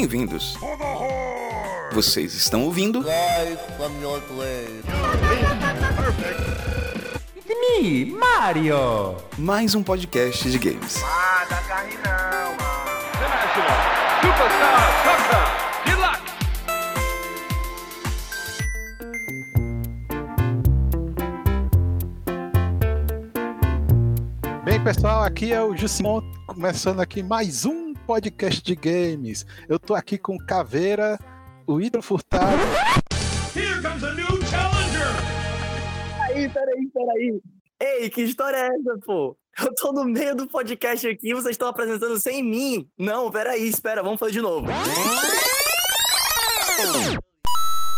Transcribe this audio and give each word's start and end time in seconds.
Bem-vindos. 0.00 0.56
Vocês 1.92 2.32
estão 2.32 2.64
ouvindo 2.64 3.00
It's 3.00 3.60
me, 7.46 8.06
Mario! 8.06 9.16
mais 9.36 9.74
um 9.74 9.82
podcast 9.82 10.50
de 10.50 10.58
games. 10.58 11.02
Ah, 11.04 11.44
dá 11.50 11.56
carne 11.56 11.92
não, 11.96 12.56
mano. 12.56 12.88
International 13.12 13.76
Superstar 14.22 14.88
Soccer 15.04 15.44
Deluxe. 15.84 16.32
Bem, 24.64 24.82
pessoal, 24.82 25.24
aqui 25.24 25.52
é 25.52 25.62
o 25.62 25.76
Jusimon, 25.76 26.22
começando 26.46 27.00
aqui 27.00 27.22
mais 27.22 27.66
um 27.66 27.89
podcast 28.10 28.60
de 28.60 28.74
games. 28.74 29.46
Eu 29.68 29.78
tô 29.78 29.94
aqui 29.94 30.18
com 30.18 30.34
o 30.34 30.44
Caveira, 30.44 31.16
o 31.64 31.80
Hidro 31.80 32.02
Furtado, 32.02 32.60
Peraí, 36.34 36.48
peraí, 36.48 36.88
peraí. 36.92 37.40
Ei, 37.78 38.10
que 38.10 38.22
história 38.22 38.56
é 38.56 38.66
essa, 38.66 38.98
pô? 39.06 39.36
Eu 39.60 39.72
tô 39.76 39.92
no 39.92 40.04
meio 40.04 40.34
do 40.34 40.48
podcast 40.48 41.06
aqui 41.06 41.30
e 41.30 41.34
vocês 41.34 41.52
estão 41.52 41.68
apresentando 41.68 42.18
sem 42.18 42.42
mim. 42.42 42.88
Não, 42.98 43.30
peraí, 43.30 43.68
espera, 43.68 44.02
vamos 44.02 44.18
fazer 44.18 44.32
de 44.32 44.40
novo. 44.40 44.66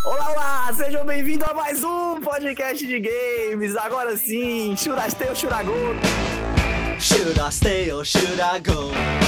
Olá, 0.05 0.31
olá! 0.31 0.73
Sejam 0.75 1.07
bem-vindos 1.07 1.49
a 1.49 1.55
mais 1.55 1.83
um 1.83 2.21
podcast 2.21 2.87
de 2.87 3.01
games. 3.01 3.75
Agora 3.77 4.15
sim, 4.19 4.77
churastei 4.77 5.31
ou 5.31 5.35
churagô. 5.35 5.73
Should 7.01 7.41
I 7.41 7.51
stay 7.51 7.91
or 7.91 8.05
should 8.05 8.39
I 8.39 8.61
go? 8.61 9.22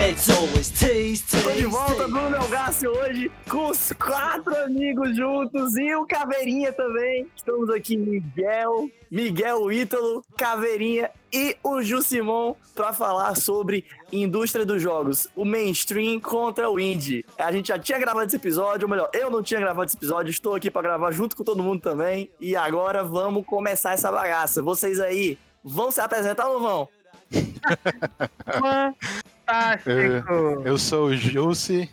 It's 0.00 0.30
always 0.30 0.70
taste, 0.70 1.42
Tô 1.42 1.50
de 1.50 1.66
volta. 1.66 2.08
Bruno 2.08 2.30
Melgácio, 2.30 2.90
hoje 2.90 3.30
com 3.46 3.66
os 3.66 3.92
quatro 3.92 4.56
amigos 4.64 5.14
juntos 5.14 5.76
e 5.76 5.94
o 5.94 6.06
Caveirinha 6.06 6.72
também. 6.72 7.26
Estamos 7.36 7.68
aqui, 7.68 7.98
Miguel, 7.98 8.90
Miguel 9.10 9.70
Ítalo, 9.70 10.24
Caveirinha 10.38 11.10
e 11.30 11.54
o 11.62 11.82
Jusimon 11.82 12.54
para 12.74 12.94
falar 12.94 13.36
sobre 13.36 13.84
indústria 14.10 14.64
dos 14.64 14.80
jogos, 14.80 15.28
o 15.36 15.44
mainstream 15.44 16.18
contra 16.18 16.70
o 16.70 16.80
indie. 16.80 17.22
A 17.38 17.52
gente 17.52 17.68
já 17.68 17.78
tinha 17.78 17.98
gravado 17.98 18.26
esse 18.26 18.36
episódio, 18.36 18.86
ou 18.86 18.90
melhor, 18.90 19.10
eu 19.12 19.30
não 19.30 19.42
tinha 19.42 19.60
gravado 19.60 19.86
esse 19.86 19.98
episódio, 19.98 20.30
estou 20.30 20.54
aqui 20.54 20.70
para 20.70 20.80
gravar 20.80 21.12
junto 21.12 21.36
com 21.36 21.44
todo 21.44 21.62
mundo 21.62 21.82
também. 21.82 22.30
E 22.40 22.56
agora 22.56 23.04
vamos 23.04 23.44
começar 23.44 23.92
essa 23.92 24.10
bagaça. 24.10 24.62
Vocês 24.62 24.98
aí 24.98 25.38
vão 25.62 25.90
se 25.90 26.00
apresentar 26.00 26.48
ou 26.48 26.58
não 26.58 26.62
vão? 26.62 26.88
Fantástico! 29.50 30.62
eu 30.64 30.78
sou 30.78 31.06
o 31.06 31.16
Jussi 31.16 31.90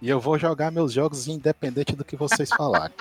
e 0.00 0.08
eu 0.08 0.20
vou 0.20 0.38
jogar 0.38 0.70
meus 0.70 0.92
jogos 0.92 1.26
independente 1.26 1.96
do 1.96 2.04
que 2.04 2.14
vocês 2.14 2.48
falarem. 2.48 2.96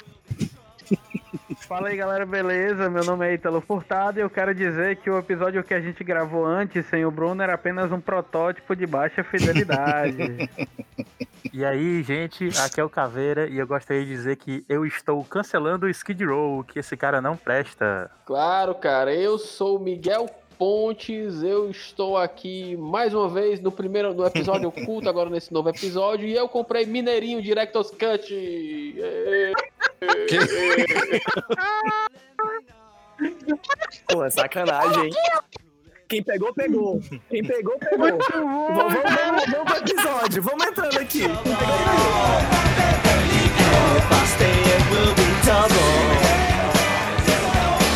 Fala 1.68 1.90
aí 1.90 1.98
galera, 1.98 2.26
beleza? 2.26 2.90
Meu 2.90 3.04
nome 3.04 3.28
é 3.28 3.36
Ítalo 3.36 3.62
Furtado 3.62 4.18
e 4.18 4.24
eu 4.24 4.30
quero 4.30 4.56
dizer 4.56 4.96
que 4.96 5.12
o 5.12 5.20
episódio 5.20 5.64
que 5.64 5.76
a 5.76 5.80
gente 5.80 6.04
gravou 6.04 6.44
antes 6.44 6.88
sem 6.88 7.06
o 7.06 7.12
Bruno 7.12 7.44
era 7.44 7.54
apenas 7.54 7.92
um 7.92 8.02
protótipo 8.02 8.76
de 8.76 8.88
baixa 8.88 9.24
fidelidade. 9.24 10.50
E 11.52 11.66
aí, 11.66 12.04
gente, 12.04 12.50
aqui 12.60 12.80
é 12.80 12.84
o 12.84 12.90
Caveira 12.90 13.48
e 13.48 13.58
eu 13.58 13.66
gostaria 13.66 14.04
de 14.04 14.12
dizer 14.12 14.36
que 14.36 14.64
eu 14.70 14.86
estou 14.86 15.24
cancelando 15.24 15.88
o 15.88 15.90
Skid 15.90 16.24
Row, 16.24 16.64
que 16.64 16.78
esse 16.78 16.96
cara 16.96 17.22
não 17.22 17.36
presta. 17.36 18.12
Claro, 18.26 18.76
cara, 18.76 19.16
eu 19.16 19.40
sou 19.40 19.78
o 19.78 19.80
Miguel 19.80 20.30
Pontes, 20.60 21.42
eu 21.42 21.72
estou 21.72 22.18
aqui 22.18 22.76
mais 22.76 23.14
uma 23.14 23.30
vez 23.30 23.62
no 23.62 23.72
primeiro 23.72 24.14
no 24.14 24.26
episódio 24.26 24.68
oculto, 24.68 25.08
agora 25.08 25.30
nesse 25.30 25.54
novo 25.54 25.70
episódio, 25.70 26.28
e 26.28 26.36
eu 26.36 26.50
comprei 26.50 26.86
Mineirinho 26.86 27.42
Director's 27.42 27.92
Cut. 27.92 29.00
É, 29.00 29.54
Pô, 34.12 34.22
é 34.26 34.30
sacanagem, 34.30 35.06
hein? 35.06 35.14
Quem 36.10 36.22
pegou, 36.22 36.54
pegou. 36.54 37.00
Quem 37.30 37.42
pegou, 37.42 37.80
pegou. 37.80 38.10
Vamos, 38.10 38.28
vamos, 38.28 38.94
vamos, 38.94 39.46
vamos 39.46 39.72
pro 39.72 39.78
episódio. 39.78 40.44
Vamos 40.44 40.68
entrando 40.68 40.98
aqui. 41.00 41.20
Quem 41.20 41.30
pegou, 41.30 41.56
pegou. 41.56 41.80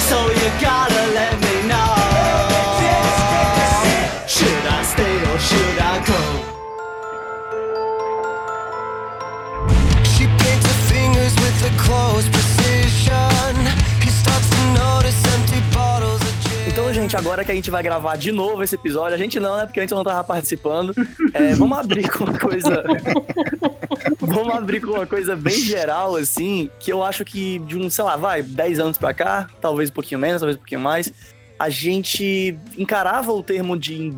So 0.07 0.17
you 0.31 0.49
gotta 0.61 1.05
let 1.13 1.41
me 1.41 1.42
should 5.53 5.79
I 5.79 5.95
go? 6.09 6.21
She 10.13 10.25
paints 10.41 10.65
her 10.69 10.79
fingers 10.91 11.33
with 11.43 11.69
a 11.69 11.73
close 11.85 12.27
precision. 12.29 13.53
He 14.01 14.09
starts 14.09 14.49
to 14.49 14.61
notice 14.73 15.19
empty 15.35 15.61
bottles 15.73 16.21
of 16.21 16.33
gin. 16.43 16.71
Então, 16.71 16.93
gente, 16.93 17.15
agora 17.15 17.43
que 17.43 17.51
a 17.51 17.55
gente 17.55 17.69
vai 17.69 17.83
gravar 17.83 18.15
de 18.15 18.31
novo 18.31 18.63
esse 18.63 18.75
episódio, 18.75 19.15
a 19.15 19.17
gente 19.17 19.39
não, 19.39 19.57
né? 19.57 19.65
Porque 19.65 19.79
antes 19.79 19.91
eu 19.91 19.97
não 19.97 20.03
tava 20.03 20.23
participando. 20.23 20.93
É, 21.33 21.53
vamos 21.55 21.77
abrir 21.77 22.09
com 22.09 22.23
uma 22.23 22.39
coisa. 22.39 22.83
vamos 24.19 24.55
abrir 24.55 24.81
com 24.81 24.91
uma 24.91 25.05
coisa 25.05 25.35
bem 25.35 25.59
geral, 25.59 26.15
assim, 26.15 26.69
que 26.79 26.91
eu 26.91 27.03
acho 27.03 27.23
que 27.23 27.59
de 27.59 27.77
um, 27.77 27.89
sei 27.89 28.03
lá, 28.03 28.15
vai, 28.15 28.41
10 28.41 28.79
anos 28.79 28.97
pra 28.97 29.13
cá, 29.13 29.47
talvez 29.61 29.89
um 29.89 29.93
pouquinho 29.93 30.19
menos, 30.19 30.41
talvez 30.41 30.55
um 30.55 30.59
pouquinho 30.59 30.81
mais. 30.81 31.13
A 31.63 31.69
gente 31.69 32.59
encarava 32.77 33.31
o 33.31 33.41
termo 33.41 33.79
de, 33.79 34.11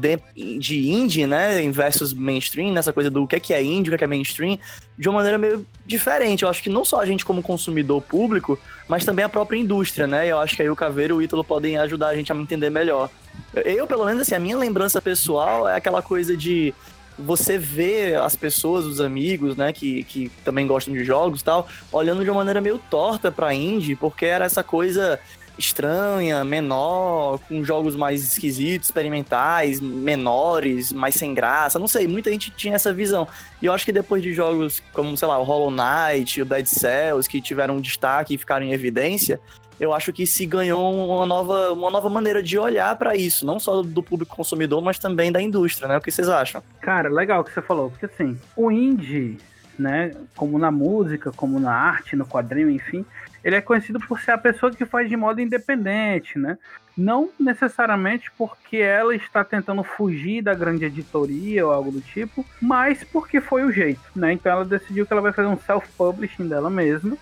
de 0.57 0.89
indie, 0.89 1.27
né, 1.27 1.61
em 1.61 1.69
versus 1.69 2.11
mainstream, 2.11 2.73
nessa 2.73 2.91
coisa 2.91 3.07
do 3.11 3.27
que 3.27 3.35
é 3.35 3.39
que 3.39 3.53
é 3.53 3.61
indie, 3.61 3.89
o 3.89 3.91
que 3.91 3.93
é 3.93 3.97
que 3.99 4.03
é 4.03 4.07
mainstream, 4.07 4.57
de 4.97 5.07
uma 5.07 5.17
maneira 5.17 5.37
meio 5.37 5.63
diferente. 5.85 6.41
Eu 6.41 6.49
acho 6.49 6.63
que 6.63 6.71
não 6.71 6.83
só 6.83 6.99
a 6.99 7.05
gente 7.05 7.23
como 7.23 7.43
consumidor 7.43 8.01
público, 8.01 8.57
mas 8.87 9.05
também 9.05 9.23
a 9.23 9.29
própria 9.29 9.59
indústria, 9.59 10.07
né? 10.07 10.27
Eu 10.27 10.39
acho 10.39 10.55
que 10.55 10.63
aí 10.63 10.69
o 10.71 10.75
Caveiro 10.75 11.13
e 11.13 11.17
o 11.17 11.21
Ítalo 11.21 11.43
podem 11.43 11.77
ajudar 11.77 12.07
a 12.07 12.15
gente 12.15 12.33
a 12.33 12.35
entender 12.35 12.71
melhor. 12.71 13.11
Eu, 13.53 13.85
pelo 13.85 14.05
menos, 14.05 14.23
assim, 14.23 14.33
a 14.33 14.39
minha 14.39 14.57
lembrança 14.57 14.99
pessoal 14.99 15.69
é 15.69 15.75
aquela 15.75 16.01
coisa 16.01 16.35
de 16.35 16.73
você 17.15 17.59
ver 17.59 18.15
as 18.15 18.35
pessoas, 18.35 18.85
os 18.85 18.99
amigos, 18.99 19.55
né, 19.55 19.71
que, 19.71 20.03
que 20.05 20.31
também 20.43 20.65
gostam 20.65 20.95
de 20.95 21.03
jogos 21.05 21.41
e 21.41 21.43
tal, 21.43 21.67
olhando 21.91 22.23
de 22.23 22.29
uma 22.31 22.37
maneira 22.37 22.59
meio 22.59 22.79
torta 22.89 23.31
pra 23.31 23.53
indie, 23.53 23.95
porque 23.95 24.25
era 24.25 24.45
essa 24.45 24.63
coisa 24.63 25.19
estranha, 25.57 26.43
menor, 26.43 27.39
com 27.47 27.63
jogos 27.63 27.95
mais 27.95 28.23
esquisitos, 28.23 28.89
experimentais, 28.89 29.79
menores, 29.79 30.91
mais 30.91 31.15
sem 31.15 31.33
graça, 31.33 31.79
não 31.79 31.87
sei, 31.87 32.07
muita 32.07 32.31
gente 32.31 32.51
tinha 32.51 32.75
essa 32.75 32.93
visão. 32.93 33.27
E 33.61 33.65
eu 33.65 33.73
acho 33.73 33.85
que 33.85 33.91
depois 33.91 34.21
de 34.21 34.33
jogos 34.33 34.81
como, 34.93 35.15
sei 35.17 35.27
lá, 35.27 35.39
o 35.39 35.43
Hollow 35.43 35.71
Knight, 35.71 36.41
o 36.41 36.45
Dead 36.45 36.65
Cells, 36.65 37.29
que 37.29 37.41
tiveram 37.41 37.77
um 37.77 37.81
destaque 37.81 38.35
e 38.35 38.37
ficaram 38.37 38.65
em 38.65 38.71
evidência, 38.71 39.39
eu 39.79 39.93
acho 39.93 40.13
que 40.13 40.25
se 40.25 40.45
ganhou 40.45 40.93
uma 40.93 41.25
nova, 41.25 41.73
uma 41.73 41.91
nova 41.91 42.09
maneira 42.09 42.41
de 42.41 42.57
olhar 42.57 42.95
pra 42.95 43.15
isso, 43.15 43.45
não 43.45 43.59
só 43.59 43.81
do 43.81 44.01
público 44.01 44.35
consumidor, 44.35 44.81
mas 44.81 44.97
também 44.97 45.31
da 45.31 45.41
indústria, 45.41 45.87
né? 45.87 45.97
O 45.97 46.01
que 46.01 46.11
vocês 46.11 46.29
acham? 46.29 46.63
Cara, 46.81 47.09
legal 47.09 47.41
o 47.41 47.43
que 47.43 47.51
você 47.51 47.61
falou, 47.61 47.89
porque 47.89 48.05
assim, 48.05 48.37
o 48.55 48.71
indie, 48.71 49.37
né, 49.77 50.15
como 50.35 50.57
na 50.57 50.71
música, 50.71 51.31
como 51.31 51.59
na 51.59 51.73
arte, 51.73 52.15
no 52.15 52.25
quadrinho, 52.25 52.69
enfim, 52.69 53.05
ele 53.45 53.55
é 53.55 53.61
conhecido 53.61 53.99
por 53.99 54.19
ser 54.19 54.31
a 54.31 54.39
pessoa 54.39 54.71
que 54.71 54.87
faz 54.87 55.07
de 55.07 55.15
modo 55.15 55.39
independente, 55.39 56.39
né? 56.39 56.57
Não 56.97 57.29
necessariamente 57.39 58.31
porque 58.35 58.77
ela 58.77 59.15
está 59.15 59.43
tentando 59.43 59.83
fugir 59.83 60.41
da 60.41 60.55
grande 60.55 60.85
editoria 60.85 61.63
ou 61.63 61.71
algo 61.71 61.91
do 61.91 62.01
tipo, 62.01 62.43
mas 62.59 63.03
porque 63.03 63.39
foi 63.39 63.63
o 63.63 63.71
jeito, 63.71 64.01
né? 64.15 64.33
Então 64.33 64.51
ela 64.51 64.65
decidiu 64.65 65.05
que 65.05 65.13
ela 65.13 65.21
vai 65.21 65.31
fazer 65.31 65.47
um 65.47 65.59
self-publishing 65.59 66.47
dela 66.47 66.71
mesma 66.71 67.15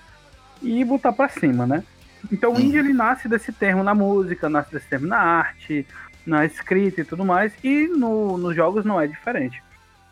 e 0.61 0.81
botar 0.85 1.11
pra 1.11 1.27
cima, 1.27 1.67
né? 1.67 1.83
Então 2.31 2.53
o 2.53 2.59
indie 2.59 2.77
ele 2.77 2.93
nasce 2.93 3.27
desse 3.27 3.51
termo 3.51 3.83
na 3.83 3.93
música, 3.93 4.47
nasce 4.47 4.71
desse 4.71 4.87
termo 4.87 5.07
na 5.07 5.19
arte, 5.19 5.85
na 6.25 6.45
escrita 6.45 7.01
e 7.01 7.03
tudo 7.03 7.25
mais, 7.25 7.51
e 7.61 7.85
no, 7.89 8.37
nos 8.37 8.55
jogos 8.55 8.85
não 8.85 9.01
é 9.01 9.07
diferente. 9.07 9.61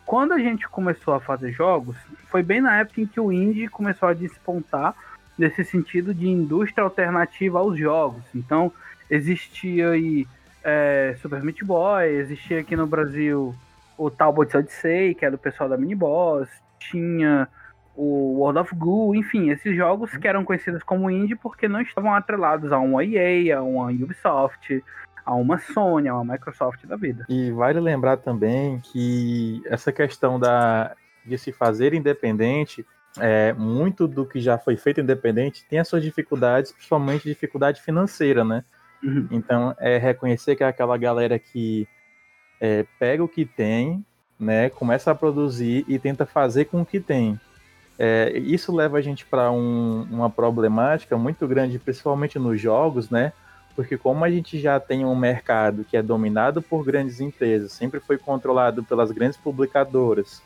Quando 0.06 0.34
a 0.34 0.40
gente 0.40 0.68
começou 0.68 1.14
a 1.14 1.22
fazer 1.22 1.54
jogos, 1.54 1.96
foi 2.30 2.44
bem 2.44 2.60
na 2.60 2.80
época 2.80 3.00
em 3.00 3.06
que 3.06 3.20
o 3.22 3.32
indie 3.32 3.70
começou 3.70 4.10
a 4.10 4.14
despontar 4.14 4.94
nesse 5.38 5.64
sentido 5.64 6.14
de 6.14 6.28
indústria 6.28 6.84
alternativa 6.84 7.60
aos 7.60 7.78
jogos. 7.78 8.24
Então, 8.36 8.72
existia 9.10 9.92
aí 9.92 10.28
é, 10.64 11.16
Super 11.22 11.44
Meat 11.44 11.64
Boy, 11.64 12.08
existia 12.08 12.60
aqui 12.60 12.76
no 12.76 12.86
Brasil 12.86 13.56
o 13.98 14.10
Talbot 14.10 14.56
Odyssey, 14.56 15.14
que 15.14 15.26
é 15.26 15.32
do 15.32 15.38
pessoal 15.38 15.70
da 15.70 15.78
Miniboss, 15.78 16.50
tinha 16.80 17.48
o 17.96 18.40
World 18.40 18.60
of 18.60 18.76
Goo, 18.76 19.14
enfim, 19.14 19.50
esses 19.50 19.76
jogos 19.76 20.16
que 20.18 20.28
eram 20.28 20.44
conhecidos 20.44 20.82
como 20.82 21.12
indie 21.12 21.36
porque 21.36 21.68
não 21.68 21.82
estavam 21.82 22.14
atrelados 22.14 22.72
a 22.72 22.80
uma 22.80 23.04
EA, 23.04 23.60
a 23.60 23.62
uma 23.62 23.92
Ubisoft, 23.92 24.84
a 25.26 25.36
uma 25.36 25.60
Sony, 25.60 26.08
a 26.08 26.16
uma 26.16 26.34
Microsoft 26.34 26.86
da 26.86 26.96
vida. 26.96 27.26
E 27.30 27.52
vale 27.52 27.80
lembrar 27.80 28.18
também 28.18 28.80
que 28.80 29.62
essa 29.66 29.92
questão 29.92 30.40
da, 30.40 30.96
de 31.26 31.38
se 31.38 31.52
fazer 31.52 31.94
independente, 31.94 32.86
é, 33.20 33.54
muito 33.54 34.08
do 34.08 34.26
que 34.26 34.40
já 34.40 34.58
foi 34.58 34.78
feito 34.78 35.02
independente 35.02 35.66
tem 35.70 35.80
as 35.80 35.88
suas 35.88 36.04
dificuldades, 36.04 36.72
principalmente 36.72 37.24
dificuldade 37.24 37.82
financeira, 37.82 38.44
né? 38.44 38.64
Então, 39.32 39.76
é 39.80 39.98
reconhecer 39.98 40.56
que 40.56 40.64
é 40.64 40.68
aquela 40.68 40.96
galera 40.96 41.40
que 41.40 41.88
é, 42.60 42.86
pega 43.00 43.24
o 43.24 43.28
que 43.28 43.46
tem, 43.46 44.06
né, 44.40 44.70
começa 44.70 45.12
a 45.12 45.16
produzir 45.16 45.84
e 45.88 45.98
tenta 45.98 46.26
fazer 46.26 46.66
com 46.66 46.82
o 46.82 46.86
que 46.86 47.00
tem. 47.00 47.40
É, 47.98 48.32
isso 48.38 48.76
leva 48.76 48.98
a 48.98 49.02
gente 49.02 49.26
para 49.26 49.52
um, 49.52 50.08
uma 50.10 50.30
problemática 50.30 51.18
muito 51.18 51.48
grande, 51.48 51.78
principalmente 51.78 52.40
nos 52.40 52.60
jogos, 52.60 53.10
né? 53.10 53.34
Porque 53.76 53.98
como 53.98 54.26
a 54.26 54.30
gente 54.30 54.60
já 54.60 54.80
tem 54.80 55.06
um 55.06 55.16
mercado 55.16 55.84
que 55.84 55.96
é 55.96 56.02
dominado 56.02 56.62
por 56.62 56.84
grandes 56.84 57.20
empresas, 57.20 57.72
sempre 57.72 58.00
foi 58.00 58.18
controlado 58.18 58.84
pelas 58.84 59.12
grandes 59.12 59.38
publicadoras, 59.38 60.42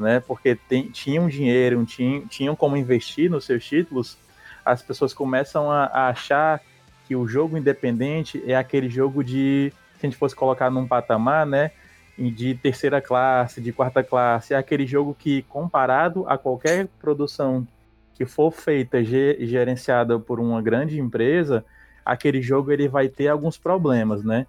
né? 0.00 0.20
Porque 0.20 0.54
tem, 0.54 0.90
tinham 0.90 1.28
dinheiro, 1.28 1.84
tinham, 1.84 2.26
tinham 2.26 2.56
como 2.56 2.76
investir 2.76 3.30
nos 3.30 3.44
seus 3.44 3.64
títulos, 3.64 4.16
as 4.64 4.82
pessoas 4.82 5.12
começam 5.12 5.70
a, 5.70 5.84
a 5.84 6.08
achar 6.08 6.60
que 7.06 7.16
o 7.16 7.26
jogo 7.26 7.56
independente 7.56 8.42
é 8.46 8.56
aquele 8.56 8.88
jogo 8.88 9.22
de, 9.22 9.72
se 9.98 10.06
a 10.06 10.06
gente 10.06 10.16
fosse 10.16 10.34
colocar 10.34 10.70
num 10.70 10.86
patamar, 10.86 11.44
né? 11.46 11.72
De 12.16 12.54
terceira 12.54 13.00
classe, 13.00 13.60
de 13.60 13.72
quarta 13.72 14.02
classe, 14.02 14.52
é 14.52 14.56
aquele 14.56 14.86
jogo 14.86 15.16
que, 15.18 15.42
comparado 15.42 16.28
a 16.28 16.36
qualquer 16.36 16.86
produção 17.00 17.66
que 18.14 18.26
for 18.26 18.52
feita, 18.52 19.02
gerenciada 19.02 20.18
por 20.18 20.38
uma 20.38 20.60
grande 20.60 21.00
empresa, 21.00 21.64
aquele 22.04 22.42
jogo 22.42 22.70
ele 22.70 22.86
vai 22.86 23.08
ter 23.08 23.28
alguns 23.28 23.56
problemas, 23.56 24.22
né? 24.22 24.46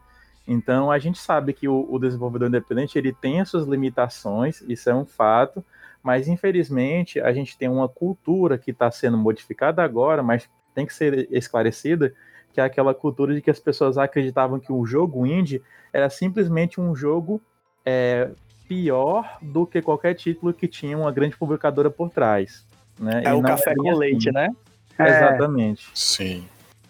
Então 0.51 0.91
a 0.91 0.99
gente 0.99 1.17
sabe 1.17 1.53
que 1.53 1.67
o, 1.67 1.87
o 1.89 1.97
desenvolvedor 1.97 2.49
independente 2.49 2.97
ele 2.97 3.13
tem 3.13 3.39
as 3.39 3.49
suas 3.49 3.65
limitações, 3.65 4.61
isso 4.67 4.89
é 4.89 4.93
um 4.93 5.05
fato, 5.05 5.63
mas 6.03 6.27
infelizmente 6.27 7.21
a 7.21 7.31
gente 7.31 7.57
tem 7.57 7.69
uma 7.69 7.87
cultura 7.87 8.57
que 8.57 8.71
está 8.71 8.91
sendo 8.91 9.17
modificada 9.17 9.81
agora, 9.81 10.21
mas 10.21 10.49
tem 10.75 10.85
que 10.85 10.93
ser 10.93 11.27
esclarecida, 11.31 12.13
que 12.51 12.59
é 12.59 12.63
aquela 12.63 12.93
cultura 12.93 13.33
de 13.33 13.41
que 13.41 13.49
as 13.49 13.59
pessoas 13.59 13.97
acreditavam 13.97 14.59
que 14.59 14.73
o 14.73 14.85
jogo 14.85 15.25
indie 15.25 15.61
era 15.93 16.09
simplesmente 16.09 16.81
um 16.81 16.93
jogo 16.93 17.41
é, 17.85 18.29
pior 18.67 19.37
do 19.41 19.65
que 19.65 19.81
qualquer 19.81 20.15
título 20.15 20.53
que 20.53 20.67
tinha 20.67 20.97
uma 20.97 21.11
grande 21.13 21.37
publicadora 21.37 21.89
por 21.89 22.09
trás. 22.09 22.65
Né? 22.99 23.23
É 23.25 23.29
E 23.29 23.33
o 23.33 23.41
café 23.41 23.73
com 23.73 23.89
assim. 23.89 23.99
leite, 23.99 24.31
né? 24.33 24.49
É. 24.99 25.07
Exatamente. 25.07 25.89
Sim. 25.95 26.45